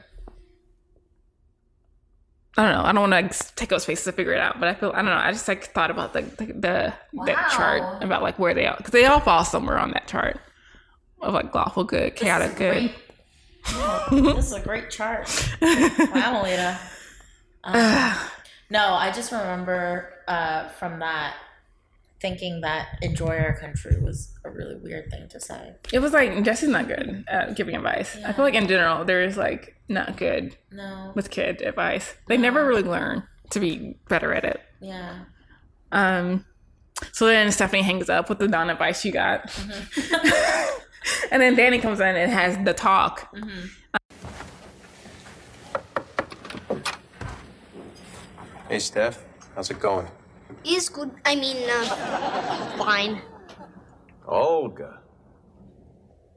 I 2.56 2.62
don't 2.62 2.72
know. 2.72 2.82
I 2.82 2.92
don't 2.92 3.10
want 3.10 3.12
to 3.12 3.44
like, 3.44 3.54
take 3.54 3.72
up 3.72 3.80
space 3.80 4.02
to 4.04 4.12
figure 4.12 4.32
it 4.32 4.40
out, 4.40 4.58
but 4.58 4.68
I 4.68 4.74
feel 4.74 4.90
I 4.90 4.96
don't 4.96 5.06
know. 5.06 5.12
I 5.12 5.30
just 5.30 5.46
like 5.46 5.66
thought 5.66 5.90
about 5.90 6.12
the 6.12 6.22
the, 6.22 6.46
the 6.46 6.94
that 7.26 7.50
chart 7.52 8.02
about 8.02 8.22
like 8.22 8.38
where 8.38 8.54
they 8.54 8.66
are 8.66 8.76
because 8.76 8.92
they 8.92 9.04
all 9.04 9.20
fall 9.20 9.44
somewhere 9.44 9.78
on 9.78 9.92
that 9.92 10.08
chart 10.08 10.40
of 11.20 11.34
like 11.34 11.54
lawful 11.54 11.84
good, 11.84 12.16
chaotic 12.16 12.56
good. 12.56 12.92
this 14.10 14.46
is 14.46 14.52
a 14.52 14.60
great 14.60 14.90
chart. 14.90 15.28
wow, 15.60 16.42
Lita. 16.42 16.78
Um, 17.64 18.14
no, 18.70 18.94
I 18.94 19.10
just 19.10 19.32
remember 19.32 20.14
uh, 20.28 20.68
from 20.68 21.00
that 21.00 21.34
thinking 22.20 22.60
that 22.62 22.98
enjoy 23.02 23.36
our 23.38 23.56
country 23.58 23.96
was 24.00 24.34
a 24.44 24.50
really 24.50 24.76
weird 24.76 25.10
thing 25.10 25.28
to 25.28 25.40
say. 25.40 25.74
It 25.92 26.00
was 26.00 26.12
like 26.12 26.42
Jesse's 26.44 26.68
not 26.68 26.88
good 26.88 27.24
at 27.28 27.56
giving 27.56 27.76
advice. 27.76 28.16
I 28.26 28.32
feel 28.32 28.44
like 28.44 28.54
in 28.54 28.66
general 28.66 29.04
there 29.04 29.22
is 29.22 29.36
like 29.36 29.76
not 29.88 30.16
good 30.16 30.56
No. 30.72 31.12
with 31.14 31.30
kid 31.30 31.62
advice. 31.62 32.14
They 32.26 32.36
never 32.36 32.66
really 32.66 32.82
learn 32.82 33.22
to 33.50 33.60
be 33.60 33.96
better 34.08 34.32
at 34.34 34.44
it. 34.44 34.60
Yeah. 34.80 35.20
Um, 35.92 36.44
so 37.12 37.26
then 37.26 37.50
Stephanie 37.52 37.82
hangs 37.82 38.08
up 38.10 38.28
with 38.28 38.38
the 38.40 38.48
non 38.48 38.68
advice 38.70 39.00
she 39.00 39.10
got, 39.12 39.50
and 41.30 41.40
then 41.40 41.54
Danny 41.54 41.78
comes 41.78 42.00
in 42.00 42.16
and 42.16 42.30
has 42.32 42.58
the 42.64 42.74
talk. 42.74 43.32
Hey, 48.68 48.80
Steph, 48.80 49.24
how's 49.54 49.70
it 49.70 49.80
going? 49.80 50.08
Is 50.68 50.90
good. 50.90 51.10
I 51.24 51.34
mean, 51.34 51.56
uh, 51.68 52.76
fine. 52.76 53.22
Olga. 54.26 55.00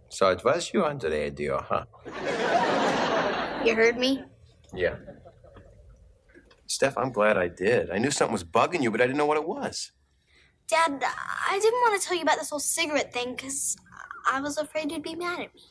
So 0.07 0.29
it 0.29 0.43
was 0.45 0.71
you 0.73 0.85
under 0.85 1.09
the 1.09 1.17
radio, 1.17 1.61
huh? 1.61 1.85
You 3.65 3.75
heard 3.75 3.97
me? 3.97 4.23
Yeah. 4.73 4.95
Steph, 6.65 6.97
I'm 6.97 7.11
glad 7.11 7.37
I 7.37 7.49
did. 7.49 7.91
I 7.91 7.97
knew 7.97 8.09
something 8.09 8.31
was 8.31 8.45
bugging 8.45 8.81
you, 8.81 8.89
but 8.89 9.01
I 9.01 9.05
didn't 9.05 9.17
know 9.17 9.25
what 9.25 9.37
it 9.37 9.47
was. 9.47 9.91
Dad, 10.67 11.03
I 11.03 11.59
didn't 11.61 11.81
want 11.81 12.01
to 12.01 12.07
tell 12.07 12.15
you 12.15 12.23
about 12.23 12.39
this 12.39 12.49
whole 12.49 12.59
cigarette 12.59 13.11
thing 13.11 13.35
because 13.35 13.75
I 14.31 14.39
was 14.39 14.57
afraid 14.57 14.91
you'd 14.91 15.03
be 15.03 15.15
mad 15.15 15.41
at 15.41 15.53
me. 15.53 15.61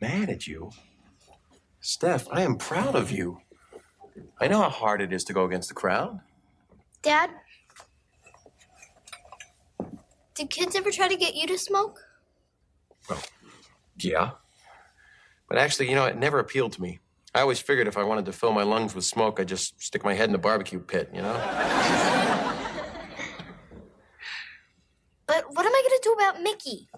Mad 0.00 0.30
at 0.30 0.46
you? 0.46 0.70
Steph, 1.80 2.28
I 2.30 2.42
am 2.42 2.56
proud 2.56 2.94
of 2.94 3.10
you. 3.10 3.40
I 4.40 4.46
know 4.46 4.62
how 4.62 4.70
hard 4.70 5.02
it 5.02 5.12
is 5.12 5.24
to 5.24 5.32
go 5.32 5.44
against 5.44 5.68
the 5.68 5.74
crowd. 5.74 6.20
Dad, 7.02 7.30
did 10.38 10.50
kids 10.50 10.76
ever 10.76 10.90
try 10.90 11.08
to 11.08 11.16
get 11.16 11.34
you 11.34 11.46
to 11.48 11.58
smoke? 11.58 12.00
Well, 13.10 13.20
yeah. 13.98 14.30
But 15.48 15.58
actually, 15.58 15.90
you 15.90 15.96
know, 15.96 16.04
it 16.04 16.16
never 16.16 16.38
appealed 16.38 16.72
to 16.72 16.82
me. 16.82 17.00
I 17.34 17.40
always 17.40 17.58
figured 17.58 17.88
if 17.88 17.98
I 17.98 18.04
wanted 18.04 18.24
to 18.26 18.32
fill 18.32 18.52
my 18.52 18.62
lungs 18.62 18.94
with 18.94 19.04
smoke, 19.04 19.40
I'd 19.40 19.48
just 19.48 19.82
stick 19.82 20.04
my 20.04 20.14
head 20.14 20.28
in 20.28 20.34
a 20.34 20.38
barbecue 20.38 20.78
pit, 20.78 21.10
you 21.12 21.22
know? 21.22 21.34
But 25.26 25.44
what 25.54 25.66
am 25.66 25.72
I 25.72 25.82
gonna 25.82 26.00
do 26.02 26.12
about 26.12 26.42
Mickey? 26.42 26.88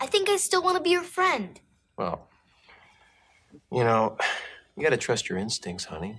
I 0.00 0.06
think 0.06 0.28
I 0.28 0.38
still 0.38 0.62
want 0.62 0.76
to 0.76 0.82
be 0.82 0.94
her 0.94 1.04
friend. 1.04 1.60
Well, 1.96 2.28
you 3.70 3.84
know, 3.84 4.16
you 4.76 4.82
gotta 4.82 4.96
trust 4.96 5.28
your 5.28 5.38
instincts, 5.38 5.84
honey. 5.84 6.18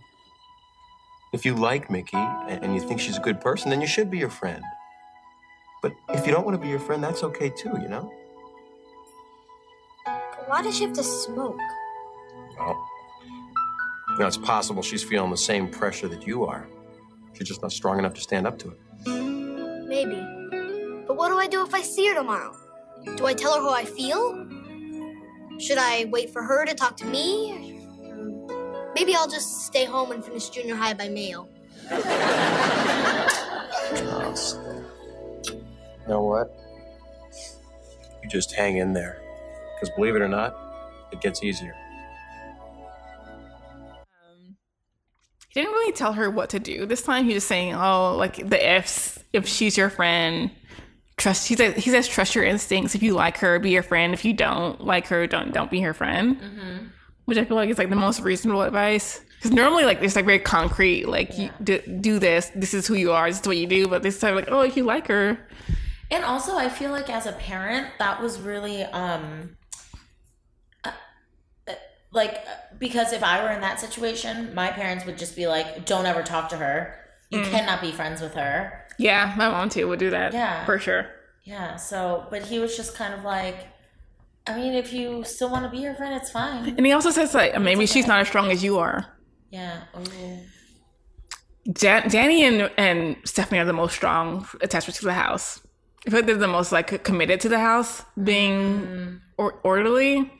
If 1.33 1.45
you 1.45 1.55
like 1.55 1.89
Mickey 1.89 2.15
and 2.15 2.63
and 2.63 2.75
you 2.75 2.81
think 2.81 3.01
she's 3.01 3.17
a 3.17 3.21
good 3.21 3.41
person, 3.41 3.69
then 3.69 3.81
you 3.81 3.87
should 3.87 4.09
be 4.09 4.19
her 4.19 4.29
friend. 4.29 4.63
But 5.81 5.93
if 6.09 6.27
you 6.27 6.31
don't 6.31 6.45
want 6.45 6.55
to 6.55 6.61
be 6.61 6.69
your 6.69 6.79
friend, 6.79 7.03
that's 7.03 7.23
okay 7.23 7.49
too, 7.49 7.71
you 7.81 7.87
know? 7.87 8.13
But 10.05 10.47
why 10.47 10.61
does 10.61 10.77
she 10.77 10.83
have 10.83 10.93
to 10.93 11.03
smoke? 11.03 11.57
Well, 12.57 12.87
you 14.11 14.19
know, 14.19 14.27
it's 14.27 14.37
possible 14.37 14.83
she's 14.83 15.03
feeling 15.03 15.31
the 15.31 15.37
same 15.37 15.69
pressure 15.69 16.07
that 16.07 16.27
you 16.27 16.45
are. 16.45 16.67
She's 17.33 17.47
just 17.47 17.63
not 17.63 17.71
strong 17.71 17.97
enough 17.97 18.13
to 18.13 18.21
stand 18.21 18.45
up 18.45 18.59
to 18.59 18.69
it. 18.69 18.77
Maybe. 19.87 20.21
But 21.07 21.17
what 21.17 21.29
do 21.29 21.39
I 21.39 21.47
do 21.47 21.65
if 21.65 21.73
I 21.73 21.81
see 21.81 22.07
her 22.09 22.13
tomorrow? 22.13 22.55
Do 23.15 23.25
I 23.25 23.33
tell 23.33 23.55
her 23.55 23.61
how 23.61 23.73
I 23.73 23.85
feel? 23.85 24.47
Should 25.59 25.79
I 25.79 26.05
wait 26.05 26.29
for 26.29 26.43
her 26.43 26.65
to 26.65 26.75
talk 26.75 26.95
to 26.97 27.05
me? 27.05 27.79
Maybe 28.93 29.15
I'll 29.15 29.29
just 29.29 29.65
stay 29.65 29.85
home 29.85 30.11
and 30.11 30.23
finish 30.23 30.49
junior 30.49 30.75
high 30.75 30.93
by 30.93 31.09
mail. 31.09 31.49
You 36.03 36.13
know 36.13 36.23
what? 36.23 36.57
You 38.23 38.29
just 38.29 38.53
hang 38.53 38.77
in 38.77 38.93
there. 38.93 39.21
Because 39.75 39.93
believe 39.95 40.15
it 40.15 40.21
or 40.21 40.27
not, 40.27 40.55
it 41.11 41.21
gets 41.21 41.43
easier. 41.43 41.75
He 45.49 45.59
didn't 45.59 45.73
really 45.73 45.91
tell 45.91 46.13
her 46.13 46.29
what 46.29 46.49
to 46.51 46.59
do 46.59 46.85
this 46.85 47.01
time. 47.01 47.25
He 47.25 47.33
was 47.33 47.45
saying, 47.45 47.75
"Oh, 47.75 48.15
like 48.15 48.37
the 48.47 48.77
ifs. 48.77 49.19
If 49.33 49.47
she's 49.47 49.77
your 49.77 49.89
friend, 49.89 50.49
trust." 51.17 51.47
He 51.47 51.55
says, 51.55 51.75
"He 51.75 51.89
says 51.89 52.07
trust 52.07 52.35
your 52.35 52.45
instincts. 52.45 52.95
If 52.95 53.03
you 53.03 53.13
like 53.13 53.37
her, 53.39 53.59
be 53.59 53.71
your 53.71 53.83
friend. 53.83 54.13
If 54.13 54.23
you 54.23 54.31
don't 54.31 54.79
like 54.79 55.07
her, 55.07 55.27
don't 55.27 55.53
don't 55.53 55.69
be 55.69 55.81
her 55.81 55.93
friend." 55.93 56.39
Mm-hmm. 56.39 56.85
Which 57.25 57.37
I 57.37 57.43
feel 57.43 57.57
like 57.57 57.69
is 57.69 57.77
like 57.77 57.89
the 57.89 57.97
most 57.97 58.21
reasonable 58.21 58.61
advice. 58.61 59.19
Because 59.35 59.51
normally, 59.51 59.83
like 59.83 60.01
it's 60.01 60.15
like 60.15 60.25
very 60.25 60.39
concrete. 60.39 61.09
Like 61.09 61.37
you 61.37 61.49
do, 61.61 61.79
do 61.99 62.17
this. 62.17 62.49
This 62.55 62.73
is 62.73 62.87
who 62.87 62.93
you 62.93 63.11
are. 63.11 63.27
This 63.27 63.41
is 63.41 63.47
what 63.47 63.57
you 63.57 63.67
do. 63.67 63.89
But 63.89 64.03
this 64.03 64.19
time, 64.19 64.35
like, 64.35 64.47
oh, 64.49 64.61
if 64.61 64.77
you 64.77 64.83
like 64.83 65.07
her, 65.07 65.37
And 66.11 66.23
also, 66.25 66.57
I 66.57 66.67
feel 66.69 66.91
like 66.91 67.09
as 67.09 67.25
a 67.25 67.31
parent, 67.31 67.87
that 67.99 68.21
was 68.21 68.39
really 68.39 68.83
um, 68.83 69.55
uh, 70.83 70.91
uh, 71.67 71.73
like 72.11 72.43
because 72.77 73.13
if 73.13 73.23
I 73.23 73.41
were 73.43 73.49
in 73.51 73.61
that 73.61 73.79
situation, 73.79 74.53
my 74.53 74.69
parents 74.71 75.05
would 75.05 75.17
just 75.17 75.35
be 75.37 75.47
like, 75.47 75.85
"Don't 75.85 76.05
ever 76.05 76.21
talk 76.21 76.49
to 76.49 76.57
her. 76.57 76.97
You 77.29 77.39
Mm. 77.39 77.49
cannot 77.51 77.79
be 77.81 77.91
friends 77.93 78.19
with 78.21 78.33
her." 78.33 78.85
yeah, 78.99 79.33
my 79.37 79.47
mom 79.49 79.69
too 79.69 79.87
would 79.87 79.99
do 79.99 80.09
that. 80.11 80.33
Yeah. 80.33 80.65
for 80.65 80.77
sure. 80.77 81.07
Yeah. 81.43 81.77
So, 81.77 82.27
but 82.29 82.43
he 82.43 82.59
was 82.59 82.75
just 82.77 82.93
kind 82.93 83.13
of 83.15 83.23
like, 83.23 83.67
I 84.45 84.55
mean, 84.55 84.73
if 84.75 84.93
you 84.93 85.23
still 85.23 85.49
want 85.49 85.63
to 85.65 85.71
be 85.71 85.81
her 85.85 85.95
friend, 85.95 86.13
it's 86.13 86.29
fine. 86.29 86.75
And 86.77 86.85
he 86.85 86.91
also 86.91 87.09
says 87.09 87.33
like 87.33 87.59
maybe 87.59 87.85
she's 87.87 88.05
not 88.05 88.19
as 88.19 88.27
strong 88.27 88.51
as 88.51 88.63
you 88.63 88.77
are. 88.79 89.07
Yeah. 89.49 89.83
Ooh. 89.97 90.39
Jan- 91.73 92.09
Danny 92.09 92.43
and, 92.45 92.69
and 92.77 93.15
Stephanie 93.23 93.59
are 93.59 93.65
the 93.65 93.73
most 93.73 93.95
strong 93.95 94.47
attachments 94.61 94.99
to 94.99 95.05
the 95.05 95.13
house. 95.13 95.61
I 96.05 96.09
feel 96.09 96.19
like 96.19 96.25
they're 96.25 96.37
the 96.37 96.47
most 96.47 96.71
like 96.71 97.03
committed 97.03 97.41
to 97.41 97.49
the 97.49 97.59
house, 97.59 98.03
being 98.21 98.59
mm-hmm. 98.59 99.15
or- 99.37 99.59
orderly. 99.63 100.31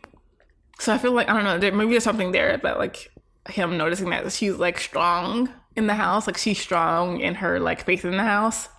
So 0.79 0.93
I 0.93 0.97
feel 0.97 1.11
like 1.11 1.29
I 1.29 1.33
don't 1.33 1.43
know. 1.43 1.59
There, 1.59 1.71
maybe 1.71 1.91
there's 1.91 2.03
something 2.03 2.31
there 2.31 2.57
that 2.57 2.79
like 2.79 3.11
him 3.49 3.77
noticing 3.77 4.09
that 4.09 4.31
she's 4.31 4.55
like 4.55 4.79
strong 4.79 5.49
in 5.75 5.87
the 5.87 5.93
house, 5.93 6.27
like 6.27 6.37
she's 6.37 6.59
strong 6.59 7.19
in 7.19 7.35
her 7.35 7.59
like 7.59 7.85
faith 7.85 8.05
in 8.05 8.11
the 8.17 8.23
house, 8.23 8.69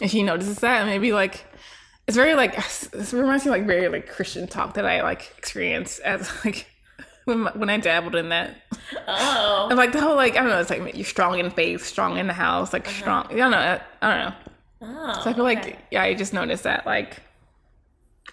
and 0.00 0.10
she 0.10 0.22
notices 0.22 0.58
that. 0.60 0.82
And 0.82 0.90
maybe 0.90 1.12
like 1.12 1.46
it's 2.06 2.16
very 2.16 2.34
like 2.34 2.54
this 2.56 3.12
reminds 3.12 3.44
me 3.44 3.50
of, 3.50 3.56
like 3.56 3.66
very 3.66 3.88
like 3.88 4.08
Christian 4.08 4.46
talk 4.46 4.74
that 4.74 4.84
I 4.86 5.02
like 5.02 5.32
experienced 5.38 6.00
as 6.00 6.30
like 6.44 6.66
when 7.24 7.40
my- 7.40 7.52
when 7.52 7.70
I 7.70 7.78
dabbled 7.78 8.14
in 8.14 8.28
that. 8.28 8.56
Oh. 9.08 9.68
And 9.70 9.78
like 9.78 9.92
the 9.92 10.00
whole 10.00 10.16
like 10.16 10.34
I 10.36 10.40
don't 10.40 10.48
know, 10.48 10.60
it's 10.60 10.70
like 10.70 10.94
you're 10.94 11.04
strong 11.04 11.38
in 11.38 11.50
faith, 11.50 11.84
strong 11.84 12.18
in 12.18 12.26
the 12.26 12.34
house, 12.34 12.72
like 12.72 12.86
uh-huh. 12.86 13.00
strong. 13.00 13.26
I 13.30 13.36
don't 13.36 13.50
know. 13.50 13.58
I, 13.58 13.80
I 14.02 14.16
don't 14.16 14.30
know. 14.30 14.36
Oh, 14.82 15.20
so 15.24 15.30
I 15.30 15.32
feel 15.32 15.44
like 15.44 15.78
yeah, 15.90 16.02
I 16.02 16.14
just 16.14 16.32
noticed 16.34 16.64
that 16.64 16.84
like 16.86 17.22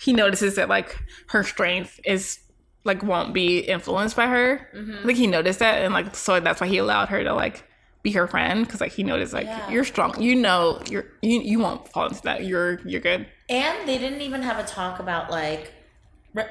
he 0.02 0.12
notices 0.14 0.56
that 0.56 0.70
like 0.70 0.98
her 1.30 1.44
strength 1.44 2.00
is 2.06 2.40
like 2.84 3.02
won't 3.04 3.34
be 3.34 3.60
influenced 3.60 4.16
by 4.16 4.28
her. 4.28 4.70
Mhm. 4.76 5.02
I 5.02 5.06
think 5.06 5.18
he 5.18 5.28
noticed 5.28 5.60
that, 5.60 5.84
and 5.84 5.94
like 5.94 6.16
so 6.16 6.40
that's 6.40 6.60
why 6.60 6.68
he 6.68 6.78
allowed 6.78 7.10
her 7.10 7.24
to 7.24 7.34
like 7.34 7.64
be 8.02 8.12
her 8.12 8.28
friend 8.28 8.66
because 8.66 8.82
like 8.82 8.92
he 8.92 9.04
noticed 9.04 9.32
like 9.34 9.46
Yeah. 9.46 9.70
you're 9.70 9.86
strong. 9.86 10.22
You 10.22 10.36
know 10.36 10.82
you're 10.90 11.06
you 11.22 11.40
you 11.42 11.60
won't 11.60 11.88
fall 11.90 12.08
into 12.08 12.22
that. 12.24 12.44
You're 12.44 12.82
you're 12.86 13.00
good. 13.02 13.26
And 13.50 13.88
they 13.88 13.98
didn't 13.98 14.22
even 14.22 14.42
have 14.42 14.58
a 14.60 14.64
talk 14.68 15.00
about 15.00 15.32
like. 15.32 15.74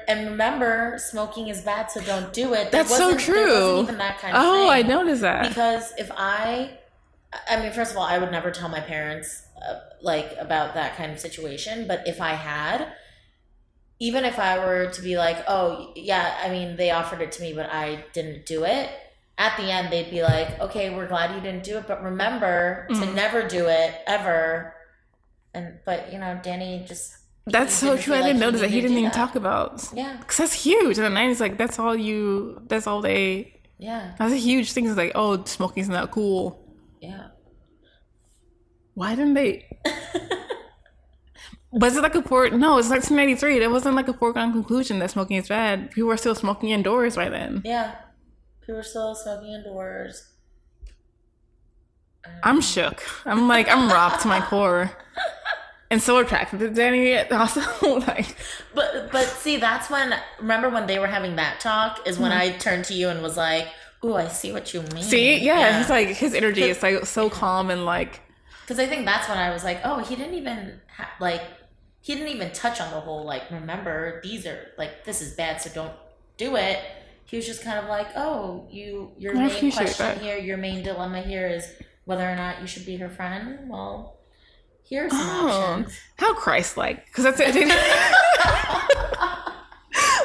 And 0.07 0.29
remember, 0.29 0.95
smoking 0.97 1.49
is 1.49 1.59
bad, 1.59 1.91
so 1.91 1.99
don't 1.99 2.31
do 2.31 2.53
it. 2.53 2.71
That's 2.71 2.95
so 2.95 3.09
wasn't- 3.09 3.35
there 3.35 3.45
wasn't 3.45 3.59
true. 3.75 3.81
even 3.81 3.97
that 3.97 4.17
kind 4.17 4.33
of 4.33 4.41
Oh, 4.41 4.69
I 4.69 4.81
noticed 4.81 5.21
that. 5.23 5.49
Because 5.49 5.91
if 5.97 6.09
I, 6.15 6.77
I 7.49 7.59
mean, 7.61 7.69
first 7.73 7.91
of 7.91 7.97
all, 7.97 8.05
I 8.05 8.17
would 8.17 8.31
never 8.31 8.49
tell 8.49 8.69
my 8.69 8.79
parents 8.79 9.43
uh, 9.67 9.79
like 10.01 10.35
about 10.39 10.73
that 10.73 10.95
kind 10.97 11.11
of 11.11 11.19
situation. 11.19 11.87
But 11.87 12.07
if 12.07 12.19
I 12.21 12.33
had, 12.33 12.87
even 13.99 14.25
if 14.25 14.39
I 14.39 14.59
were 14.59 14.87
to 14.91 15.01
be 15.01 15.17
like, 15.17 15.37
oh 15.47 15.93
yeah, 15.95 16.37
I 16.43 16.49
mean, 16.49 16.75
they 16.75 16.91
offered 16.91 17.21
it 17.21 17.31
to 17.33 17.41
me, 17.41 17.53
but 17.53 17.69
I 17.71 18.03
didn't 18.13 18.45
do 18.45 18.63
it. 18.65 18.89
At 19.37 19.57
the 19.57 19.63
end, 19.71 19.91
they'd 19.91 20.11
be 20.11 20.21
like, 20.21 20.59
okay, 20.59 20.93
we're 20.95 21.07
glad 21.07 21.33
you 21.35 21.41
didn't 21.41 21.63
do 21.63 21.77
it, 21.77 21.87
but 21.87 22.03
remember 22.03 22.85
to 22.89 22.95
Mhm. 22.95 23.15
never 23.15 23.47
do 23.47 23.67
it 23.67 23.93
ever. 24.05 24.75
And 25.53 25.79
but 25.85 26.11
you 26.11 26.19
know, 26.19 26.39
Danny 26.43 26.83
just 26.87 27.17
That's 27.45 27.73
so 27.73 27.97
true. 27.97 28.13
I 28.15 28.21
didn't 28.21 28.39
notice 28.39 28.61
that 28.61 28.69
he 28.69 28.79
didn't 28.81 28.97
even 28.97 29.05
that. 29.05 29.13
talk 29.13 29.35
about. 29.35 29.87
Yeah. 29.93 30.17
because 30.19 30.37
that's 30.37 30.53
huge 30.53 30.97
in 30.97 31.03
the 31.03 31.09
nineties. 31.09 31.39
Like 31.41 31.57
that's 31.57 31.77
all 31.79 31.95
you. 31.95 32.61
That's 32.67 32.87
all 32.87 33.01
they. 33.01 33.59
Yeah. 33.79 34.13
That's 34.17 34.31
a 34.33 34.37
huge 34.37 34.71
thing. 34.71 34.85
It's 34.87 34.95
like, 34.97 35.11
oh, 35.15 35.43
smoking's 35.45 35.89
not 35.89 36.11
cool. 36.11 36.62
Yeah. 38.95 39.01
Why 39.03 39.15
didn't 39.15 39.33
they? 39.33 39.65
Was 41.71 41.97
it 41.97 42.03
like 42.03 42.13
a 42.13 42.21
for 42.21 42.49
No, 42.49 42.77
it's 42.77 42.89
1993. 42.89 43.59
That 43.59 43.71
wasn't 43.71 43.95
like 43.95 44.07
a 44.07 44.13
foregone 44.13 44.51
conclusion 44.53 44.99
that 44.99 45.09
smoking 45.09 45.37
is 45.37 45.47
bad. 45.47 45.89
People 45.91 46.09
were 46.09 46.17
still 46.17 46.35
smoking 46.35 46.69
indoors 46.69 47.15
by 47.15 47.29
then. 47.29 47.61
Yeah. 47.65 47.95
People 48.61 48.75
were 48.75 48.83
still 48.83 49.15
smoking 49.15 49.53
indoors. 49.53 50.29
I'm 52.43 52.61
shook. 52.61 53.03
I'm 53.25 53.47
like, 53.47 53.67
I'm 53.69 53.89
rocked 53.89 54.21
to 54.21 54.27
my 54.27 54.39
core. 54.39 54.91
And 55.89 56.01
so 56.01 56.17
attracted 56.19 56.59
to 56.59 56.69
Danny. 56.69 57.17
Also, 57.17 57.61
like, 57.99 58.35
But 58.73 59.11
but 59.11 59.25
see, 59.27 59.57
that's 59.57 59.89
when 59.89 60.13
remember 60.39 60.69
when 60.69 60.87
they 60.87 60.99
were 60.99 61.07
having 61.07 61.35
that 61.35 61.59
talk 61.59 62.07
is 62.07 62.17
when 62.17 62.31
Mhm. 62.31 62.37
I 62.37 62.49
turned 62.51 62.85
to 62.85 62.93
you 62.93 63.09
and 63.09 63.21
was 63.21 63.35
like, 63.37 63.67
"Ooh, 64.03 64.15
I 64.15 64.27
see 64.27 64.51
what 64.51 64.73
you 64.73 64.81
mean." 64.93 65.03
see, 65.03 65.37
yeah, 65.39 65.77
he's 65.77 65.89
like, 65.89 66.07
his 66.09 66.33
energy 66.33 66.63
is 66.63 66.81
like 66.81 67.05
so 67.05 67.29
calm 67.29 67.69
and 67.69 67.85
like, 67.85 68.21
because 68.63 68.79
I 68.79 68.87
think 68.87 69.05
that's 69.05 69.27
when 69.27 69.37
I 69.37 69.51
was 69.51 69.63
like, 69.63 69.81
"Oh, 69.83 69.99
he 69.99 70.15
didn't 70.15 70.35
even 70.35 70.79
ha- 70.95 71.11
like 71.19 71.41
he 72.01 72.13
didn't 72.15 72.29
even 72.29 72.51
touch 72.51 72.81
on 72.81 72.91
the 72.91 72.99
whole 72.99 73.25
like 73.25 73.49
remember 73.51 74.21
these 74.23 74.45
are 74.45 74.67
like 74.77 75.03
this 75.05 75.21
is 75.21 75.33
bad, 75.35 75.61
so 75.61 75.69
don't 75.73 75.93
do 76.37 76.55
it." 76.55 76.79
He 77.25 77.37
was 77.37 77.45
just 77.45 77.63
kind 77.63 77.79
of 77.79 77.85
like, 77.89 78.07
"Oh, 78.15 78.67
you 78.71 79.11
your 79.17 79.35
I 79.35 79.47
main 79.47 79.71
question 79.71 80.05
that. 80.05 80.21
here, 80.21 80.37
your 80.37 80.57
main 80.57 80.83
dilemma 80.83 81.21
here 81.21 81.47
is 81.47 81.67
whether 82.05 82.29
or 82.29 82.35
not 82.35 82.61
you 82.61 82.67
should 82.67 82.85
be 82.85 82.97
her 82.97 83.09
friend." 83.09 83.69
Well, 83.69 84.17
here's 84.87 85.11
some 85.11 85.21
oh, 85.21 85.49
options. 85.49 85.99
how 86.17 86.33
Christ-like. 86.33 87.05
Because 87.05 87.23
that's 87.25 87.39
it. 87.39 87.53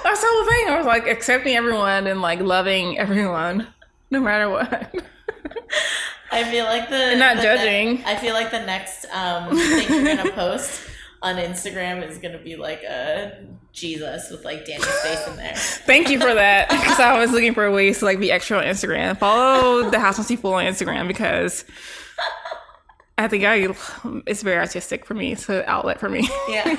that's 0.04 0.20
the 0.20 0.26
whole 0.28 0.46
thing. 0.46 0.68
I 0.68 0.76
was 0.76 0.86
like 0.86 1.06
accepting 1.06 1.56
everyone 1.56 2.06
and 2.06 2.20
like 2.20 2.40
loving 2.40 2.98
everyone, 2.98 3.66
no 4.10 4.20
matter 4.20 4.48
what. 4.48 4.94
I 6.30 6.44
feel 6.44 6.64
like 6.64 6.88
the 6.90 7.16
not 7.16 7.36
the 7.36 7.42
judging. 7.42 8.04
I 8.04 8.16
feel 8.16 8.34
like 8.34 8.50
the 8.50 8.60
next 8.60 9.06
um, 9.12 9.56
thing 9.56 10.04
you're 10.04 10.16
gonna 10.16 10.32
post 10.32 10.82
on 11.22 11.36
Instagram 11.36 12.06
is 12.06 12.18
gonna 12.18 12.38
be 12.38 12.56
like 12.56 12.82
a 12.82 13.44
Jesus 13.72 14.30
with 14.30 14.44
like 14.44 14.64
Danny's 14.64 14.86
face 14.86 15.26
in 15.26 15.36
there. 15.36 15.54
Thank 15.54 16.10
you 16.10 16.20
for 16.20 16.34
that. 16.34 16.68
Because 16.88 17.00
I 17.00 17.18
was 17.18 17.30
looking 17.32 17.54
for 17.54 17.70
ways 17.70 18.00
to 18.00 18.04
like 18.04 18.18
be 18.20 18.30
extra 18.32 18.58
on 18.58 18.64
Instagram. 18.64 19.18
Follow 19.18 19.90
the 19.90 19.98
House 19.98 20.18
Must 20.18 20.28
Be 20.28 20.36
Full 20.36 20.54
on 20.54 20.64
Instagram 20.64 21.06
because 21.08 21.64
I 23.16 23.28
think 23.28 23.44
I 23.44 23.68
it's 24.26 24.42
very 24.42 24.58
artistic 24.58 25.04
for 25.04 25.14
me. 25.14 25.32
It's 25.32 25.48
an 25.48 25.64
outlet 25.66 25.98
for 26.00 26.08
me. 26.08 26.28
Yeah, 26.48 26.76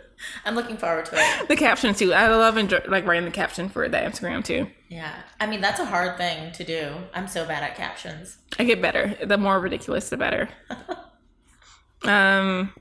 I'm 0.44 0.54
looking 0.54 0.76
forward 0.76 1.06
to 1.06 1.12
it. 1.16 1.48
the 1.48 1.56
caption 1.56 1.94
too. 1.94 2.12
I 2.12 2.28
love 2.28 2.56
enjoy, 2.56 2.80
like 2.88 3.06
writing 3.06 3.24
the 3.24 3.30
caption 3.30 3.68
for 3.68 3.88
that 3.88 4.12
Instagram 4.12 4.44
too. 4.44 4.68
Yeah, 4.88 5.14
I 5.38 5.46
mean 5.46 5.60
that's 5.60 5.80
a 5.80 5.84
hard 5.84 6.16
thing 6.16 6.52
to 6.52 6.64
do. 6.64 6.92
I'm 7.14 7.28
so 7.28 7.44
bad 7.46 7.62
at 7.62 7.76
captions. 7.76 8.38
I 8.58 8.64
get 8.64 8.80
better. 8.80 9.16
The 9.22 9.36
more 9.36 9.60
ridiculous, 9.60 10.08
the 10.08 10.16
better. 10.16 10.48
um, 12.04 12.72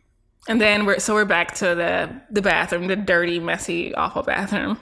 and 0.47 0.61
then 0.61 0.85
we're 0.85 0.99
so 0.99 1.13
we're 1.13 1.25
back 1.25 1.55
to 1.55 1.75
the 1.75 2.21
the 2.31 2.41
bathroom, 2.41 2.87
the 2.87 2.95
dirty, 2.95 3.39
messy, 3.39 3.93
awful 3.93 4.23
bathroom. 4.23 4.77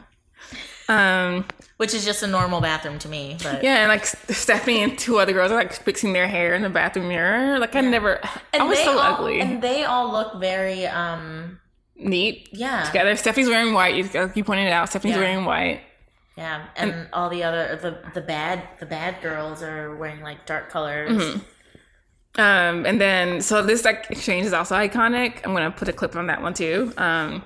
Um, 0.88 1.46
Which 1.78 1.96
is 1.96 2.06
just 2.06 2.22
a 2.22 2.28
normal 2.28 2.62
bathroom 2.62 3.00
to 3.00 3.10
me. 3.10 3.38
But 3.42 3.64
yeah, 3.64 3.78
and 3.78 3.90
like 3.90 4.06
Stephanie 4.06 4.84
and 4.84 4.98
two 4.98 5.18
other 5.18 5.34
girls 5.34 5.52
are 5.52 5.56
like 5.56 5.74
fixing 5.74 6.14
their 6.14 6.28
hair 6.28 6.54
in 6.54 6.62
the 6.62 6.70
bathroom 6.70 7.08
mirror. 7.08 7.58
Like 7.58 7.76
I 7.76 7.82
never, 7.82 8.20
I 8.54 8.64
was 8.64 8.78
so 8.80 8.92
all, 9.00 9.16
ugly. 9.16 9.40
And 9.42 9.64
they 9.64 9.84
all 9.84 10.12
look 10.12 10.40
very 10.40 10.86
um 10.86 11.60
Neat. 11.96 12.50
Yeah. 12.52 12.84
Together. 12.84 13.16
Stephanie's 13.16 13.50
wearing 13.50 13.74
white. 13.74 13.96
You, 13.96 14.32
you 14.36 14.44
pointed 14.44 14.68
it 14.68 14.74
out. 14.74 14.90
Stephanie's 14.90 15.16
Yeah. 15.16 15.22
wearing 15.24 15.46
white. 15.46 15.82
Yeah, 16.38 16.68
and, 16.76 17.08
all 17.14 17.30
the 17.30 17.44
other 17.44 17.78
the 17.82 18.12
the 18.14 18.22
bad 18.22 18.64
the 18.80 18.86
bad 18.86 19.22
girls 19.22 19.64
are 19.64 19.96
wearing 19.96 20.22
like 20.22 20.46
dark 20.46 20.70
colors. 20.70 21.12
Mhm. 21.12 21.42
Um, 22.38 22.86
and 22.86 23.00
then 23.00 23.42
so 23.42 23.62
this 23.62 23.86
like 23.86 24.08
exchange 24.10 24.46
is 24.46 24.54
also 24.54 24.76
iconic. 24.76 25.40
I'm 25.46 25.54
gonna 25.54 25.72
put 25.72 25.88
a 25.88 25.94
clip 25.94 26.16
on 26.16 26.28
that 26.28 26.42
one 26.42 26.54
too. 26.54 26.92
Um, 26.98 27.44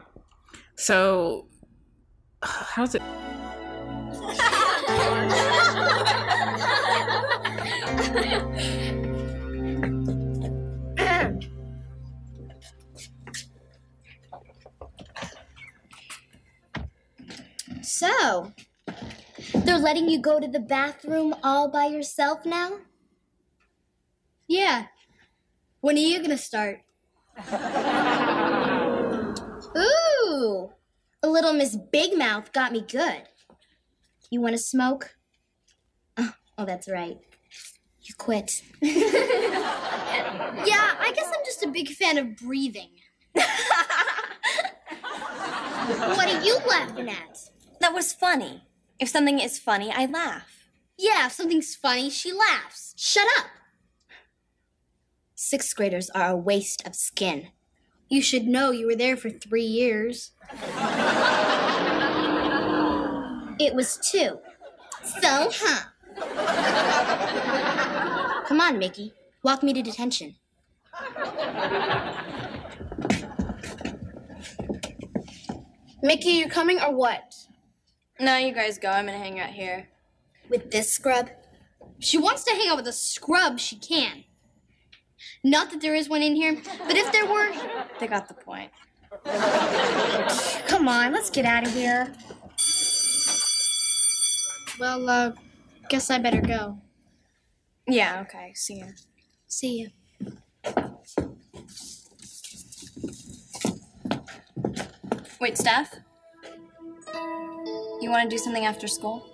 so 0.75 1.47
how's 2.41 2.95
it? 2.95 3.01
So, 17.81 18.51
they're 19.69 19.77
letting 19.77 20.09
you 20.09 20.17
go 20.17 20.39
to 20.39 20.47
the 20.47 20.59
bathroom 20.59 21.35
all 21.43 21.69
by 21.69 21.85
yourself 21.85 22.43
now? 22.43 22.71
Yeah. 24.47 24.87
When 25.81 25.95
are 25.95 25.99
you 25.99 26.19
gonna 26.23 26.39
start? 26.39 26.79
Ooh, 29.77 30.71
a 31.21 31.29
little 31.29 31.53
Miss 31.53 31.77
Big 31.91 32.17
Mouth 32.17 32.51
got 32.51 32.71
me 32.71 32.81
good. 32.81 33.21
You 34.31 34.41
want 34.41 34.53
to 34.53 34.57
smoke? 34.57 35.15
Oh, 36.17 36.33
oh, 36.57 36.65
that's 36.65 36.89
right. 36.89 37.19
You 38.01 38.15
quit. 38.17 38.63
yeah, 38.81 38.95
I 40.99 41.11
guess 41.15 41.27
I'm 41.27 41.45
just 41.45 41.63
a 41.63 41.69
big 41.69 41.89
fan 41.89 42.17
of 42.17 42.35
breathing. 42.37 42.89
what 43.33 43.45
are 46.27 46.43
you 46.43 46.57
laughing 46.67 47.11
at? 47.11 47.51
That 47.81 47.93
was 47.93 48.11
funny. 48.13 48.63
If 48.99 49.07
something 49.07 49.39
is 49.39 49.57
funny, 49.57 49.91
I 49.91 50.05
laugh. 50.05 50.65
Yeah, 50.97 51.27
if 51.27 51.31
something's 51.31 51.73
funny, 51.73 52.09
she 52.09 52.34
laughs. 52.34 52.93
Shut 52.97 53.26
up. 53.38 53.45
Sixth 55.35 55.73
graders 55.73 56.09
are 56.09 56.31
a 56.31 56.35
waste 56.35 56.85
of 56.85 56.95
skin. 56.95 57.47
You 58.09 58.21
should 58.21 58.45
know 58.45 58.71
you 58.71 58.88
were 58.88 58.95
there 58.95 59.15
for 59.15 59.30
three 59.30 59.63
years. 59.63 60.31
it 63.59 63.73
was 63.73 63.97
two. 64.11 64.39
So, 65.21 65.49
huh? 65.53 65.85
Come 68.47 68.59
on, 68.59 68.77
Mickey. 68.80 69.13
Walk 69.43 69.63
me 69.63 69.71
to 69.71 69.81
detention. 69.81 70.35
Mickey, 76.01 76.31
you 76.31 76.49
coming 76.49 76.81
or 76.81 76.93
what? 76.93 77.34
No, 78.19 78.35
you 78.35 78.53
guys 78.53 78.77
go. 78.77 78.89
I'm 78.89 79.05
gonna 79.05 79.17
hang 79.17 79.39
out 79.39 79.51
here. 79.51 79.87
With 80.49 80.71
this 80.71 80.91
scrub? 80.91 81.29
She 81.99 82.17
wants 82.17 82.43
to 82.43 82.51
hang 82.51 82.69
out 82.69 82.77
with 82.77 82.87
a 82.87 82.93
scrub, 82.93 83.59
she 83.59 83.77
can. 83.77 84.25
Not 85.43 85.71
that 85.71 85.81
there 85.81 85.95
is 85.95 86.09
one 86.09 86.21
in 86.21 86.35
here, 86.35 86.61
but 86.85 86.95
if 86.95 87.11
there 87.11 87.25
were. 87.25 87.51
They 87.99 88.07
got 88.07 88.27
the 88.27 88.33
point. 88.33 88.71
Come 90.67 90.87
on, 90.87 91.13
let's 91.13 91.29
get 91.29 91.45
out 91.45 91.65
of 91.65 91.73
here. 91.73 92.13
Well, 94.79 95.09
uh, 95.09 95.31
guess 95.89 96.09
I 96.09 96.19
better 96.19 96.41
go. 96.41 96.77
Yeah, 97.87 98.21
okay. 98.21 98.53
See 98.53 98.79
ya. 98.79 98.87
See 99.47 99.79
you. 99.79 99.89
Wait, 105.39 105.57
Steph? 105.57 105.95
You 108.02 108.10
want 108.10 108.30
to 108.30 108.30
do 108.30 108.38
something 108.38 108.65
after 108.65 108.88
school? 108.88 109.26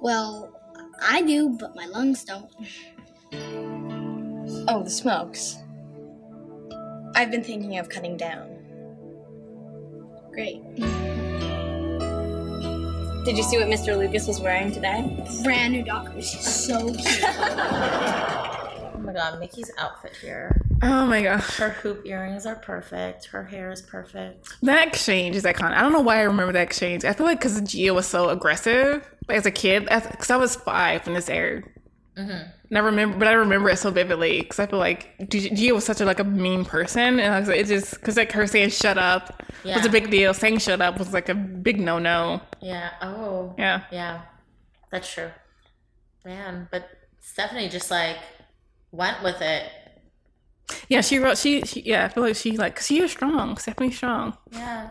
Well, 0.00 0.52
I 1.02 1.22
do, 1.22 1.50
but 1.50 1.74
my 1.76 1.86
lungs 1.86 2.24
don't. 2.24 2.50
Oh, 4.68 4.82
the 4.82 4.90
smokes. 4.90 5.56
I've 7.14 7.30
been 7.30 7.44
thinking 7.44 7.78
of 7.78 7.88
cutting 7.88 8.16
down. 8.16 8.48
Great. 10.32 10.62
Did 13.24 13.36
you 13.36 13.42
see 13.42 13.58
what 13.58 13.68
Mr. 13.68 13.96
Lucas 13.98 14.26
was 14.26 14.40
wearing 14.40 14.72
today? 14.72 15.24
Brand 15.42 15.72
new 15.72 15.82
Dockers. 15.84 16.30
She's 16.30 16.66
so 16.66 16.92
cute. 16.94 17.24
Oh 18.92 19.02
my 19.02 19.14
god, 19.14 19.40
Mickey's 19.40 19.70
outfit 19.78 20.14
here. 20.20 20.60
Oh 20.82 21.06
my 21.06 21.22
gosh. 21.22 21.56
Her 21.56 21.70
hoop 21.70 22.06
earrings 22.06 22.46
are 22.46 22.56
perfect. 22.56 23.26
Her 23.26 23.44
hair 23.44 23.70
is 23.70 23.82
perfect. 23.82 24.48
That 24.62 24.88
exchange 24.88 25.36
is 25.36 25.44
iconic. 25.44 25.74
I 25.74 25.82
don't 25.82 25.92
know 25.92 26.00
why 26.00 26.18
I 26.18 26.22
remember 26.22 26.52
that 26.52 26.62
exchange. 26.62 27.04
I 27.04 27.12
feel 27.12 27.26
like 27.26 27.38
because 27.38 27.60
Gia 27.60 27.92
was 27.92 28.06
so 28.06 28.30
aggressive 28.30 29.08
like, 29.28 29.38
as 29.38 29.46
a 29.46 29.50
kid, 29.50 29.84
because 29.84 30.30
I 30.30 30.36
was 30.36 30.56
five 30.56 31.04
when 31.06 31.14
this 31.14 31.28
aired. 31.28 31.68
Mm-hmm. 32.16 32.50
And 32.70 32.78
I 32.78 32.80
remember, 32.80 33.18
but 33.18 33.28
I 33.28 33.32
remember 33.32 33.68
it 33.70 33.78
so 33.78 33.90
vividly 33.90 34.40
because 34.40 34.58
I 34.58 34.66
feel 34.66 34.78
like 34.78 35.28
Gia 35.28 35.74
was 35.74 35.84
such 35.84 36.00
a 36.00 36.04
like 36.04 36.20
a 36.20 36.24
mean 36.24 36.64
person, 36.64 37.18
and 37.20 37.34
I 37.34 37.40
was 37.40 37.48
like, 37.48 37.58
it 37.58 37.66
just 37.66 37.94
because 37.94 38.16
like 38.16 38.32
her 38.32 38.46
saying 38.46 38.70
"shut 38.70 38.98
up" 38.98 39.42
was 39.64 39.84
a 39.84 39.88
big 39.88 40.10
deal. 40.10 40.34
Saying 40.34 40.58
"shut 40.58 40.80
up" 40.80 40.98
was 40.98 41.12
like 41.12 41.28
a 41.28 41.34
big 41.34 41.80
no 41.80 41.98
no. 41.98 42.40
Yeah. 42.60 42.90
Oh. 43.02 43.54
Yeah. 43.58 43.84
Yeah. 43.90 44.22
That's 44.92 45.12
true. 45.12 45.30
Man, 46.24 46.68
but 46.70 46.88
Stephanie 47.20 47.68
just 47.68 47.90
like 47.90 48.18
went 48.92 49.22
with 49.22 49.40
it. 49.40 49.70
Yeah, 50.88 51.00
she 51.00 51.18
wrote. 51.18 51.38
She, 51.38 51.62
she 51.62 51.80
yeah, 51.82 52.04
I 52.06 52.08
feel 52.08 52.22
like 52.22 52.36
she 52.36 52.56
like 52.56 52.76
'cause 52.76 52.86
she 52.86 53.00
is 53.00 53.10
strong. 53.10 53.56
Stephanie 53.56 53.90
strong. 53.92 54.36
Yeah. 54.52 54.90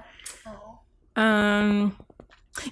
Um, 1.15 1.95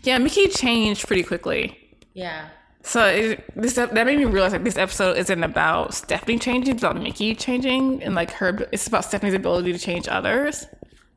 yeah, 0.03 0.17
Mickey 0.17 0.47
changed 0.47 1.07
pretty 1.07 1.23
quickly. 1.23 1.77
Yeah. 2.13 2.49
So 2.83 3.05
it, 3.05 3.43
this 3.55 3.73
that 3.73 3.93
made 3.93 4.05
me 4.17 4.25
realize 4.25 4.53
like 4.53 4.63
this 4.63 4.77
episode 4.77 5.17
isn't 5.17 5.43
about 5.43 5.93
Stephanie 5.93 6.39
changing, 6.39 6.75
it's 6.75 6.83
about 6.83 7.01
Mickey 7.01 7.35
changing, 7.35 8.01
and 8.03 8.15
like 8.15 8.31
her. 8.31 8.67
It's 8.71 8.87
about 8.87 9.03
Stephanie's 9.05 9.33
ability 9.35 9.73
to 9.73 9.79
change 9.79 10.07
others. 10.07 10.65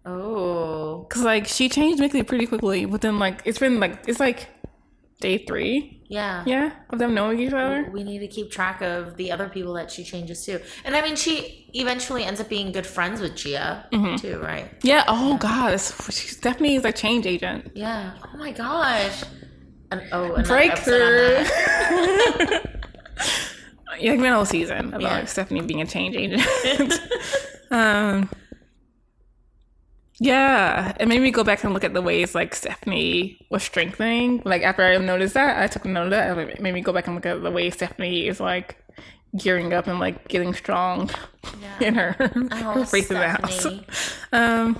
Oh. 0.05 1.07
Cause 1.11 1.23
like 1.23 1.47
she 1.47 1.69
changed 1.69 2.01
Mickey 2.01 2.23
pretty 2.23 2.47
quickly 2.47 2.87
within 2.87 3.19
like 3.19 3.43
it's 3.45 3.59
been 3.59 3.79
like 3.79 4.09
it's 4.09 4.19
like 4.19 4.49
day 5.21 5.39
three. 5.39 5.99
Yeah. 6.11 6.43
Yeah, 6.45 6.73
of 6.91 6.99
them 6.99 7.15
knowing 7.15 7.39
each 7.39 7.53
other. 7.53 7.89
We 7.93 8.03
need 8.03 8.19
to 8.19 8.27
keep 8.27 8.51
track 8.51 8.82
of 8.82 9.16
the 9.16 9.31
other 9.31 9.49
people 9.49 9.74
that 9.74 9.93
she 9.93 10.03
changes 10.03 10.45
to. 10.47 10.61
And 10.85 10.97
I 10.97 11.03
mean, 11.03 11.15
she 11.15 11.70
eventually 11.73 12.24
ends 12.24 12.41
up 12.41 12.49
being 12.49 12.73
good 12.73 12.85
friends 12.87 13.20
with 13.20 13.37
Gia, 13.37 13.87
Mhm. 13.93 14.20
too, 14.20 14.41
right? 14.41 14.69
Yeah. 14.82 15.05
Oh 15.07 15.37
god, 15.39 15.70
she's 15.81 16.37
Stephanie 16.37 16.74
is 16.74 16.85
a 16.85 16.91
change 16.91 17.27
agent. 17.27 17.70
Yeah. 17.74 18.11
Oh 18.24 18.37
my 18.37 18.51
gosh. 18.51 19.23
And, 19.93 20.03
oh, 20.12 20.43
Breakthrough. 20.43 20.97
episode 20.97 21.03
on 21.03 22.39
that. 22.49 22.81
yeah, 24.01 24.11
like 24.12 24.20
been 24.20 24.32
a 24.32 24.35
whole 24.35 24.45
season 24.45 24.89
about 24.89 25.03
Yeah. 25.03 25.24
Stephanie 25.27 25.61
being 25.62 25.81
a 25.81 25.87
change 25.87 26.16
agent. 26.16 27.01
um, 27.70 28.28
yeah, 30.23 30.95
it 31.01 31.09
made 31.09 31.23
me 31.23 31.31
go 31.31 31.43
back 31.43 31.65
and 31.65 31.73
look 31.73 31.83
at 31.83 31.95
the 31.95 32.03
ways 32.03 32.35
like 32.35 32.55
Stephanie 32.55 33.45
was 33.51 33.63
strengthening. 33.63 34.43
Like 34.45 34.63
after 34.63 34.85
I 34.85 34.99
noticed 34.99 35.33
that, 35.35 35.63
I 35.63 35.67
took 35.67 35.87
note 35.87 36.05
of 36.05 36.11
that. 36.11 36.37
It 36.37 36.61
made 36.61 36.75
me 36.75 36.83
go 36.83 36.93
back 36.93 37.07
and 37.07 37.17
look 37.17 37.25
at 37.25 37.43
the 37.43 37.51
way 37.51 37.71
Stephanie 37.71 38.29
is 38.29 38.39
like 38.39 38.77
gearing 39.37 39.73
up 39.73 39.87
and 39.87 39.99
like 39.99 40.29
getting 40.29 40.53
strong 40.53 41.09
in 41.81 41.95
her, 41.95 42.13
her 42.53 42.85
face 42.85 43.11
in 43.11 43.17
the 43.19 43.29
house. 43.29 43.67
Um, 44.33 44.79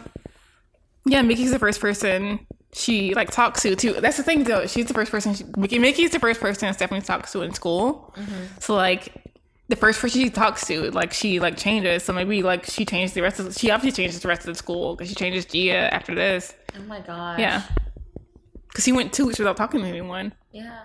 yeah, 1.07 1.23
Mickey's 1.23 1.51
the 1.51 1.59
first 1.59 1.81
person 1.81 2.47
she 2.73 3.15
like 3.15 3.31
talks 3.31 3.63
to 3.63 3.75
too. 3.75 3.95
That's 3.95 4.17
the 4.19 4.23
thing 4.23 4.45
though. 4.45 4.67
She's 4.67 4.87
the 4.87 4.95
first 4.95 5.11
person. 5.11 5.35
She, 5.35 5.45
Mickey 5.57 5.79
Mickey's 5.79 6.11
the 6.11 6.21
first 6.21 6.41
person 6.41 6.73
Stephanie 6.73 7.01
talks 7.01 7.33
to 7.33 7.41
in 7.43 7.53
school. 7.55 8.15
Mhm. 8.17 8.63
So 8.63 8.75
like 8.77 9.13
the 9.71 9.77
first 9.77 10.01
person 10.01 10.21
she 10.21 10.31
talks 10.31 10.67
to, 10.67 10.91
like 10.91 11.13
she 11.13 11.39
like 11.39 11.57
changes. 11.57 12.03
So 12.03 12.13
maybe 12.13 12.43
like 12.43 12.65
she 12.67 12.85
changed 12.85 13.15
the 13.15 13.23
rest 13.23 13.39
of. 13.39 13.55
She 13.57 13.71
obviously 13.71 14.03
changes 14.03 14.21
the 14.21 14.29
rest 14.29 14.41
of 14.41 14.49
the 14.49 14.57
school 14.57 14.97
because 14.97 15.09
she 15.09 15.15
changes 15.15 15.45
Gia 15.47 15.95
after 15.95 16.15
this. 16.15 16.55
Oh 16.77 16.83
my 16.83 17.01
gosh. 17.01 17.39
Yeah, 17.39 17.63
because 18.69 18.85
he 18.85 18.93
went 18.93 19.13
two 19.13 19.27
weeks 19.27 19.39
without 19.39 19.57
talking 19.57 19.81
to 19.81 19.87
anyone. 19.87 20.33
Yeah. 20.53 20.81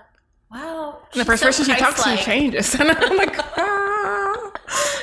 Wow. 0.51 0.99
And 1.11 1.19
the 1.21 1.25
first 1.25 1.41
person 1.41 1.65
she 1.65 1.75
talks 1.75 2.03
to 2.03 2.15
changes, 2.17 2.75
and 2.79 2.91
I'm 2.91 3.17
like, 3.17 3.35
ah. 3.57 4.51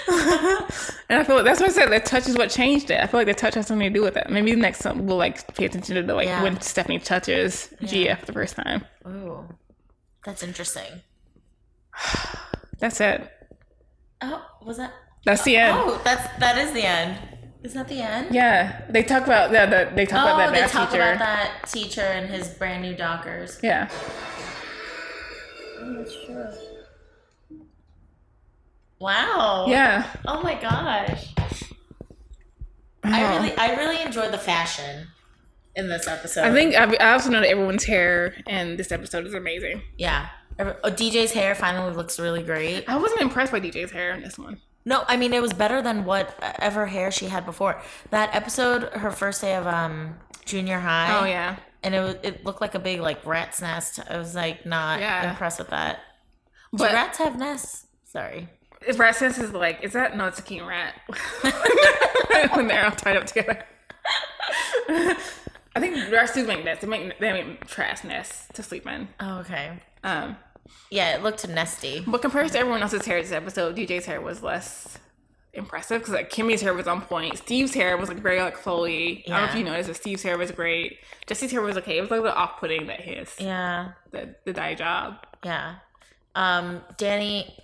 and 1.08 1.18
I 1.18 1.24
feel 1.24 1.36
like 1.36 1.44
that's 1.44 1.60
why 1.60 1.66
I 1.66 1.70
said 1.70 1.90
that 1.90 2.06
touch 2.06 2.28
is 2.28 2.38
what 2.38 2.50
changed 2.50 2.90
it. 2.90 3.00
I 3.00 3.08
feel 3.08 3.18
like 3.18 3.26
the 3.26 3.34
touch 3.34 3.54
has 3.54 3.66
something 3.66 3.92
to 3.92 3.98
do 3.98 4.02
with 4.02 4.16
it. 4.16 4.30
Maybe 4.30 4.54
next 4.54 4.78
time 4.78 5.06
we'll 5.06 5.16
like 5.16 5.54
pay 5.56 5.64
attention 5.64 5.96
to 5.96 6.02
the 6.02 6.14
like 6.14 6.28
Yeah. 6.28 6.42
when 6.44 6.60
Stephanie 6.60 7.00
touches 7.00 7.74
Gia 7.82 8.14
for 8.16 8.26
the 8.26 8.32
first 8.32 8.54
time. 8.54 8.86
Ooh. 9.06 9.44
That's 10.24 10.44
interesting. 10.44 11.02
That's 12.78 13.00
it. 13.00 13.28
Oh, 14.24 14.44
was 14.64 14.76
that? 14.76 14.92
That's 15.24 15.42
the 15.42 15.56
end. 15.56 15.78
Oh, 15.78 16.00
that's 16.04 16.38
that 16.38 16.58
is 16.58 16.72
the 16.72 16.82
end. 16.82 17.18
Is 17.62 17.74
that 17.74 17.88
the 17.88 18.00
end? 18.00 18.34
Yeah, 18.34 18.82
they 18.90 19.02
talk 19.02 19.24
about 19.24 19.52
yeah, 19.52 19.66
the, 19.66 19.94
they 19.94 20.04
talk 20.04 20.24
oh, 20.24 20.34
about 20.34 20.38
that 20.38 20.48
oh, 20.48 20.52
they 20.52 20.60
math 20.62 20.72
talk 20.72 20.90
teacher. 20.90 21.02
about 21.02 21.18
that 21.20 21.68
teacher 21.68 22.00
and 22.00 22.28
his 22.28 22.48
brand 22.48 22.82
new 22.82 22.94
Dockers. 22.94 23.60
Yeah. 23.62 23.88
Oh, 25.80 25.94
that's 25.96 26.14
true. 26.26 26.46
Wow. 28.98 29.66
Yeah. 29.68 30.06
Oh 30.26 30.42
my 30.42 30.54
gosh. 30.54 31.34
I 33.04 33.24
uh-huh. 33.24 33.34
really, 33.34 33.56
I 33.56 33.74
really 33.74 34.00
enjoyed 34.00 34.32
the 34.32 34.38
fashion 34.38 35.08
in 35.74 35.88
this 35.88 36.06
episode. 36.06 36.44
I 36.44 36.52
think 36.52 36.76
I, 36.76 36.84
I 37.00 37.12
also 37.14 37.30
know 37.30 37.40
that 37.40 37.48
everyone's 37.48 37.84
hair 37.84 38.34
in 38.46 38.76
this 38.76 38.92
episode 38.92 39.26
is 39.26 39.34
amazing. 39.34 39.82
Yeah. 39.98 40.28
Oh, 40.58 40.74
DJ's 40.90 41.32
hair 41.32 41.54
finally 41.54 41.94
looks 41.94 42.18
really 42.20 42.42
great. 42.42 42.88
I 42.88 42.96
wasn't 42.96 43.20
impressed 43.22 43.52
by 43.52 43.60
DJ's 43.60 43.90
hair 43.90 44.12
in 44.12 44.22
this 44.22 44.38
one. 44.38 44.60
No, 44.84 45.04
I 45.06 45.16
mean 45.16 45.32
it 45.32 45.40
was 45.42 45.52
better 45.52 45.80
than 45.82 46.04
whatever 46.04 46.86
hair 46.86 47.10
she 47.10 47.26
had 47.26 47.44
before. 47.46 47.80
That 48.10 48.34
episode, 48.34 48.84
her 48.94 49.10
first 49.10 49.40
day 49.40 49.54
of 49.54 49.66
um 49.66 50.16
junior 50.44 50.78
high. 50.80 51.20
Oh, 51.20 51.24
yeah. 51.24 51.56
and 51.84 51.94
it 51.94 52.00
was, 52.00 52.16
it 52.22 52.44
looked 52.44 52.60
like 52.60 52.74
a 52.74 52.78
big 52.80 53.00
like 53.00 53.24
rat's 53.24 53.60
nest. 53.62 54.00
I 54.10 54.18
was 54.18 54.34
like 54.34 54.66
not 54.66 55.00
Yeah. 55.00 55.30
impressed 55.30 55.58
with 55.58 55.70
that. 55.70 56.00
But- 56.72 56.88
Do 56.88 56.94
rats 56.94 57.18
have 57.18 57.38
nests? 57.38 57.86
Sorry. 58.04 58.48
If 58.86 58.98
rat 58.98 59.14
sense 59.14 59.38
is 59.38 59.52
like, 59.52 59.82
is 59.84 59.92
that 59.92 60.16
no? 60.16 60.26
It's 60.26 60.40
a 60.40 60.42
king 60.42 60.64
rat 60.66 60.94
when 62.54 62.66
they're 62.66 62.84
all 62.84 62.90
tied 62.90 63.16
up 63.16 63.26
together. 63.26 63.64
I 65.74 65.80
think 65.80 66.10
rats 66.12 66.34
do 66.34 66.46
make 66.46 66.64
nests. 66.64 66.82
They 66.84 66.88
make 66.88 67.18
they 67.18 67.32
make 67.32 67.66
trash 67.66 68.04
nests 68.04 68.46
to 68.54 68.62
sleep 68.62 68.86
in. 68.86 69.08
Oh, 69.20 69.38
okay. 69.40 69.78
Um, 70.04 70.36
yeah, 70.90 71.14
it 71.14 71.22
looked 71.22 71.46
nesty. 71.48 72.04
But 72.06 72.22
compared 72.22 72.50
to 72.52 72.58
everyone 72.58 72.82
else's 72.82 73.06
hair 73.06 73.20
this 73.22 73.32
episode, 73.32 73.76
DJ's 73.76 74.06
hair 74.06 74.20
was 74.20 74.42
less 74.42 74.98
impressive 75.54 76.00
because 76.00 76.14
like 76.14 76.30
Kimmy's 76.30 76.60
hair 76.62 76.72
was 76.74 76.86
on 76.86 77.00
point. 77.02 77.36
Steve's 77.38 77.74
hair 77.74 77.96
was 77.96 78.08
like 78.08 78.18
very 78.18 78.40
like 78.40 78.56
flowy. 78.56 79.22
I 79.26 79.30
don't 79.30 79.38
know 79.38 79.44
if 79.52 79.54
you 79.54 79.64
noticed, 79.64 79.88
but 79.88 79.96
Steve's 79.96 80.22
hair 80.22 80.36
was 80.38 80.50
great. 80.50 80.98
Jesse's 81.26 81.50
hair 81.52 81.60
was 81.62 81.76
okay. 81.78 81.98
It 81.98 82.00
was 82.02 82.10
like 82.10 82.20
a 82.20 82.22
little 82.22 82.36
off 82.38 82.58
putting 82.58 82.86
that 82.88 83.00
his 83.00 83.34
Yeah. 83.38 83.92
the 84.10 84.34
the 84.44 84.52
dye 84.52 84.74
job. 84.74 85.16
Yeah. 85.44 85.76
Um, 86.34 86.80
Danny. 86.98 87.56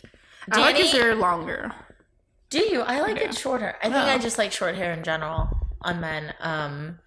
I 0.51 0.60
like 0.60 0.76
his 0.76 0.93
hair 0.93 1.14
longer. 1.14 1.72
Do 2.51 2.59
you? 2.60 2.80
I 2.80 3.01
like 3.01 3.16
Yeah. 3.16 3.24
it 3.28 3.35
shorter. 3.36 3.76
I 3.80 3.85
think 3.85 3.97
Oh. 3.97 4.09
I 4.09 4.18
just 4.18 4.39
like 4.39 4.52
short 4.52 4.74
hair 4.74 4.93
in 4.93 5.02
general 5.05 5.48
on 5.82 6.01
men. 6.01 6.32
Um, 6.40 6.98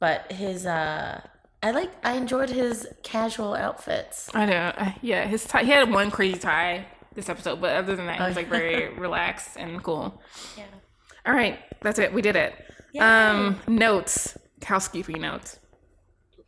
but 0.00 0.30
his 0.32 0.66
uh, 0.66 1.20
I 1.62 1.70
like 1.72 1.90
I 2.04 2.14
enjoyed 2.14 2.50
his 2.50 2.86
casual 3.02 3.54
outfits. 3.54 4.30
I 4.34 4.46
know. 4.46 4.72
Yeah, 5.02 5.26
his 5.26 5.44
tie. 5.44 5.64
He 5.64 5.70
had 5.70 5.90
one 5.90 6.10
crazy 6.10 6.38
tie 6.38 6.86
this 7.14 7.28
episode, 7.28 7.60
but 7.60 7.74
other 7.76 7.96
than 7.96 8.06
that, 8.06 8.18
he 8.18 8.22
was 8.24 8.36
Oh. 8.36 8.40
like 8.40 8.48
very 8.48 8.94
relaxed 8.98 9.56
and 9.56 9.82
cool. 9.82 10.20
Yeah. 10.56 10.64
All 11.26 11.34
right, 11.34 11.58
that's 11.82 11.98
it. 11.98 12.12
We 12.12 12.22
did 12.22 12.36
it. 12.36 12.54
Um, 13.00 13.60
notes, 13.66 14.36
housekeeping 14.64 15.20
notes. 15.20 15.58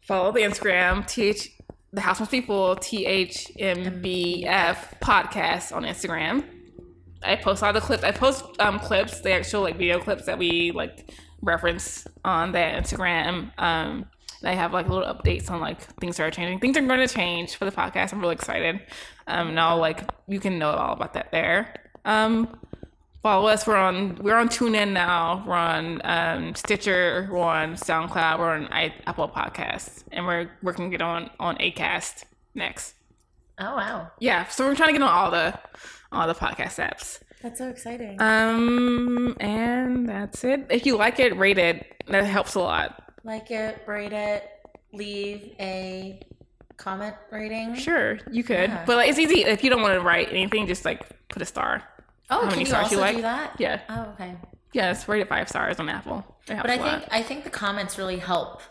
Follow 0.02 0.32
the 0.32 0.40
Instagram 0.40 1.06
th 1.06 1.50
the 1.92 2.00
house 2.00 2.20
must 2.20 2.30
be 2.30 2.40
full 2.40 2.76
thmbf 2.76 4.76
podcast 5.00 5.74
on 5.74 5.82
Instagram. 5.82 6.44
I 7.22 7.36
post 7.36 7.62
all 7.62 7.72
the 7.72 7.80
clips. 7.80 8.04
I 8.04 8.12
post 8.12 8.44
um 8.60 8.78
clips, 8.78 9.20
the 9.20 9.32
actual 9.32 9.62
like 9.62 9.76
video 9.76 10.00
clips 10.00 10.26
that 10.26 10.38
we 10.38 10.70
like 10.72 11.10
reference 11.42 12.06
on 12.24 12.52
that 12.52 12.82
Instagram. 12.82 13.50
Um, 13.58 14.06
I 14.42 14.54
have 14.54 14.72
like 14.72 14.88
little 14.88 15.04
updates 15.12 15.50
on 15.50 15.60
like 15.60 15.82
things 16.00 16.16
that 16.16 16.24
are 16.24 16.30
changing. 16.30 16.60
Things 16.60 16.76
are 16.76 16.80
going 16.82 17.06
to 17.06 17.12
change 17.12 17.56
for 17.56 17.66
the 17.66 17.72
podcast. 17.72 18.12
I'm 18.12 18.20
really 18.20 18.34
excited. 18.34 18.80
Um, 19.26 19.48
and 19.48 19.60
I'll 19.60 19.78
like 19.78 20.08
you 20.26 20.40
can 20.40 20.58
know 20.58 20.70
all 20.70 20.94
about 20.94 21.14
that 21.14 21.30
there. 21.30 21.74
Um, 22.04 22.58
follow 23.22 23.48
us. 23.48 23.66
We're 23.66 23.76
on 23.76 24.16
we're 24.16 24.36
on 24.36 24.48
TuneIn 24.48 24.92
now. 24.92 25.44
We're 25.46 25.54
on 25.54 26.00
um, 26.04 26.54
Stitcher. 26.54 27.28
We're 27.30 27.40
on 27.40 27.74
SoundCloud. 27.74 28.38
We're 28.38 28.50
on 28.50 28.68
I, 28.72 28.94
Apple 29.06 29.28
Podcasts, 29.28 30.04
and 30.10 30.26
we're 30.26 30.50
working 30.62 30.90
to 30.90 30.96
get 30.96 31.02
on 31.02 31.30
on 31.38 31.56
Acast 31.58 32.24
next. 32.54 32.94
Oh 33.58 33.76
wow, 33.76 34.10
Yeah, 34.20 34.46
so 34.48 34.66
we're 34.66 34.74
trying 34.74 34.88
to 34.88 34.98
get 34.98 35.02
on 35.02 35.10
all 35.10 35.30
the 35.30 35.58
all 36.12 36.26
the 36.26 36.34
podcast 36.34 36.82
apps. 36.82 37.20
That's 37.42 37.58
so 37.58 37.68
exciting. 37.68 38.20
Um, 38.20 39.36
and 39.40 40.08
that's 40.08 40.44
it. 40.44 40.66
If 40.70 40.86
you 40.86 40.96
like 40.96 41.18
it, 41.20 41.36
rate 41.36 41.58
it. 41.58 41.86
That 42.08 42.24
helps 42.24 42.54
a 42.54 42.60
lot. 42.60 43.02
like 43.24 43.50
it, 43.50 43.82
rate 43.86 44.12
it, 44.12 44.48
leave 44.92 45.54
a 45.60 46.20
comment 46.76 47.14
rating. 47.30 47.74
Sure, 47.74 48.18
you 48.30 48.42
could, 48.42 48.70
Yeah. 48.70 48.84
but 48.86 48.96
like, 48.96 49.08
it's 49.10 49.18
easy 49.18 49.44
if 49.44 49.62
you 49.62 49.70
don't 49.70 49.82
want 49.82 49.94
to 49.94 50.00
write 50.00 50.28
anything. 50.30 50.66
Just 50.66 50.84
like 50.84 51.02
put 51.28 51.40
a 51.42 51.44
star. 51.46 51.82
Oh, 52.30 52.34
How 52.36 52.40
can 52.40 52.48
many 52.50 52.60
you 52.60 52.66
stars 52.66 52.84
also 52.84 52.96
you 52.96 53.00
like? 53.00 53.16
do 53.16 53.22
that? 53.22 53.54
Yeah. 53.58 53.80
Oh, 53.88 54.02
okay. 54.14 54.34
Yeah, 54.72 54.96
rate 55.08 55.20
it 55.20 55.28
five 55.28 55.48
stars 55.48 55.78
on 55.80 55.88
Apple. 55.88 56.24
But 56.46 56.70
I 56.70 56.78
think 56.78 57.04
I 57.12 57.22
think 57.22 57.44
the 57.44 57.50
comments 57.50 57.98
really 57.98 58.18
help 58.18 58.62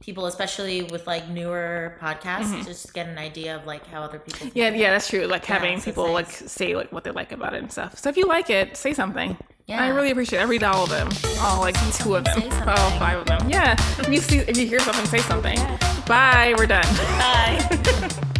people, 0.00 0.26
especially 0.26 0.82
with 0.82 1.06
like 1.06 1.28
newer 1.28 1.96
podcasts, 2.00 2.52
Mhm. 2.52 2.64
just 2.64 2.94
get 2.94 3.08
an 3.08 3.18
idea 3.18 3.56
of 3.56 3.66
like 3.66 3.86
how 3.86 4.02
other 4.02 4.18
people. 4.18 4.48
Yeah, 4.54 4.70
yeah, 4.70 4.92
that's 4.92 5.08
true. 5.08 5.26
Like 5.26 5.44
having 5.44 5.74
it's 5.76 5.84
people 5.84 6.10
like 6.12 6.30
say 6.30 6.74
like 6.76 6.92
what 6.92 7.04
they 7.04 7.10
like 7.10 7.32
about 7.32 7.54
it 7.54 7.62
and 7.62 7.70
stuff. 7.72 7.98
So 7.98 8.08
if 8.08 8.16
you 8.16 8.26
like 8.26 8.48
it, 8.50 8.76
say 8.76 8.94
something. 8.94 9.36
Yeah. 9.66 9.82
I 9.84 9.88
really 9.88 10.10
appreciate. 10.10 10.38
It. 10.38 10.42
I 10.42 10.46
read 10.46 10.62
all 10.64 10.84
of 10.84 10.90
them, 10.90 11.08
all 11.40 11.60
like 11.60 11.74
two 11.96 12.14
of 12.16 12.24
them, 12.24 12.42
all 12.66 12.90
five 12.98 13.18
of 13.18 13.26
them. 13.26 13.50
Yeah, 13.50 13.72
if 13.98 14.08
you 14.08 14.20
see, 14.20 14.38
if 14.38 14.56
you 14.56 14.66
hear 14.66 14.78
something, 14.80 15.04
say 15.06 15.18
something. 15.18 15.58
Bye. 16.06 16.54
We're 16.56 16.66
done. 16.66 16.86
Bye. 17.18 18.10